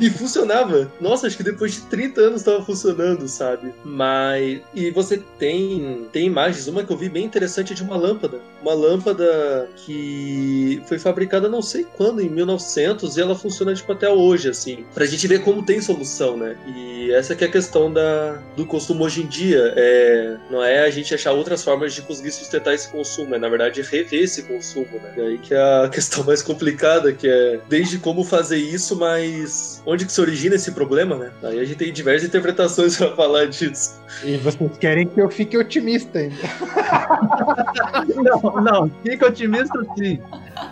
E 0.00 0.10
funcionava. 0.10 0.90
Nossa, 1.00 1.26
acho 1.26 1.36
que 1.36 1.42
depois 1.42 1.74
de 1.74 1.80
30 1.82 2.20
anos 2.20 2.40
estava 2.40 2.64
funcionando, 2.64 3.26
sabe? 3.28 3.72
Mas. 3.84 4.60
E 4.74 4.90
você 4.90 5.22
tem. 5.38 6.06
Tem 6.12 6.26
imagens, 6.26 6.68
uma 6.68 6.84
que 6.84 6.92
eu 6.92 6.96
vi 6.96 7.08
bem 7.08 7.24
interessante 7.24 7.72
é 7.72 7.76
de 7.76 7.82
uma 7.82 7.96
lâmpada. 7.96 8.40
Uma 8.62 8.74
lâmpada 8.74 9.68
que 9.76 10.82
foi 10.86 10.98
fabricada 10.98 11.48
não 11.48 11.62
sei 11.62 11.86
quando, 11.96 12.20
em 12.20 12.28
1900, 12.28 13.16
e 13.16 13.20
ela 13.20 13.34
funciona 13.34 13.74
tipo 13.74 13.92
até 13.92 14.08
hoje, 14.08 14.48
assim. 14.48 14.84
Pra 14.94 15.06
gente 15.06 15.26
ver 15.26 15.42
como 15.42 15.64
tem 15.64 15.80
solução, 15.80 16.36
né? 16.36 16.56
E 16.66 17.12
essa 17.12 17.34
que 17.34 17.44
é 17.44 17.46
a 17.46 17.50
questão 17.50 17.92
da, 17.92 18.42
do 18.56 18.66
consumo 18.66 19.04
hoje 19.04 19.22
em 19.22 19.26
dia. 19.26 19.72
É, 19.76 20.36
não 20.50 20.62
é 20.62 20.80
a 20.80 20.90
gente 20.90 21.14
achar 21.14 21.32
outras 21.32 21.62
formas 21.64 21.94
de 21.94 22.02
conseguir 22.02 22.32
sustentar 22.32 22.74
esse 22.74 22.88
consumo, 22.88 23.34
é 23.34 23.38
na 23.38 23.48
verdade 23.48 23.82
rever 23.82 24.22
esse 24.22 24.42
consumo, 24.42 24.98
né? 25.02 25.14
E 25.16 25.20
aí 25.20 25.38
que 25.38 25.54
a 25.54 25.88
questão 25.94 26.24
mais 26.24 26.42
complicada, 26.42 27.12
que 27.12 27.28
é 27.28 27.60
desde 27.68 27.98
como 27.98 28.24
fazer 28.24 28.56
isso, 28.56 28.98
mas 28.98 29.80
onde 29.86 30.04
que 30.04 30.12
se 30.12 30.20
origina 30.20 30.56
esse 30.56 30.72
problema, 30.72 31.16
né? 31.16 31.30
Aí 31.44 31.60
a 31.60 31.64
gente 31.64 31.76
tem 31.76 31.92
diversas 31.92 32.28
interpretações 32.28 32.96
para 32.98 33.14
falar 33.14 33.46
disso. 33.46 34.02
E 34.24 34.36
vocês 34.38 34.76
querem 34.78 35.06
que 35.06 35.20
eu 35.20 35.30
fique 35.30 35.56
otimista 35.56 36.18
ainda? 36.18 36.34
não, 38.42 38.60
não, 38.60 38.90
fique 39.04 39.24
otimista 39.24 39.78
sim. 39.96 40.18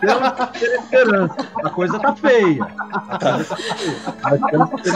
Temos 0.01 0.31
que 0.31 0.61
ter 0.61 0.75
esperança. 0.81 1.37
A 1.65 1.71
coisa 1.71 2.01
tá 2.01 2.17
feia. 2.17 2.65
A 2.65 3.19
coisa 3.19 3.45
tá 3.45 3.57
feia. 3.57 3.97
Mas 4.23 4.41
temos 4.51 4.71
que 4.71 4.83
ter 4.83 4.91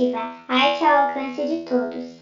Criativa, 0.00 0.30
arte 0.48 0.82
ao 0.82 1.02
alcance 1.02 1.44
de 1.44 1.58
todos. 1.58 2.19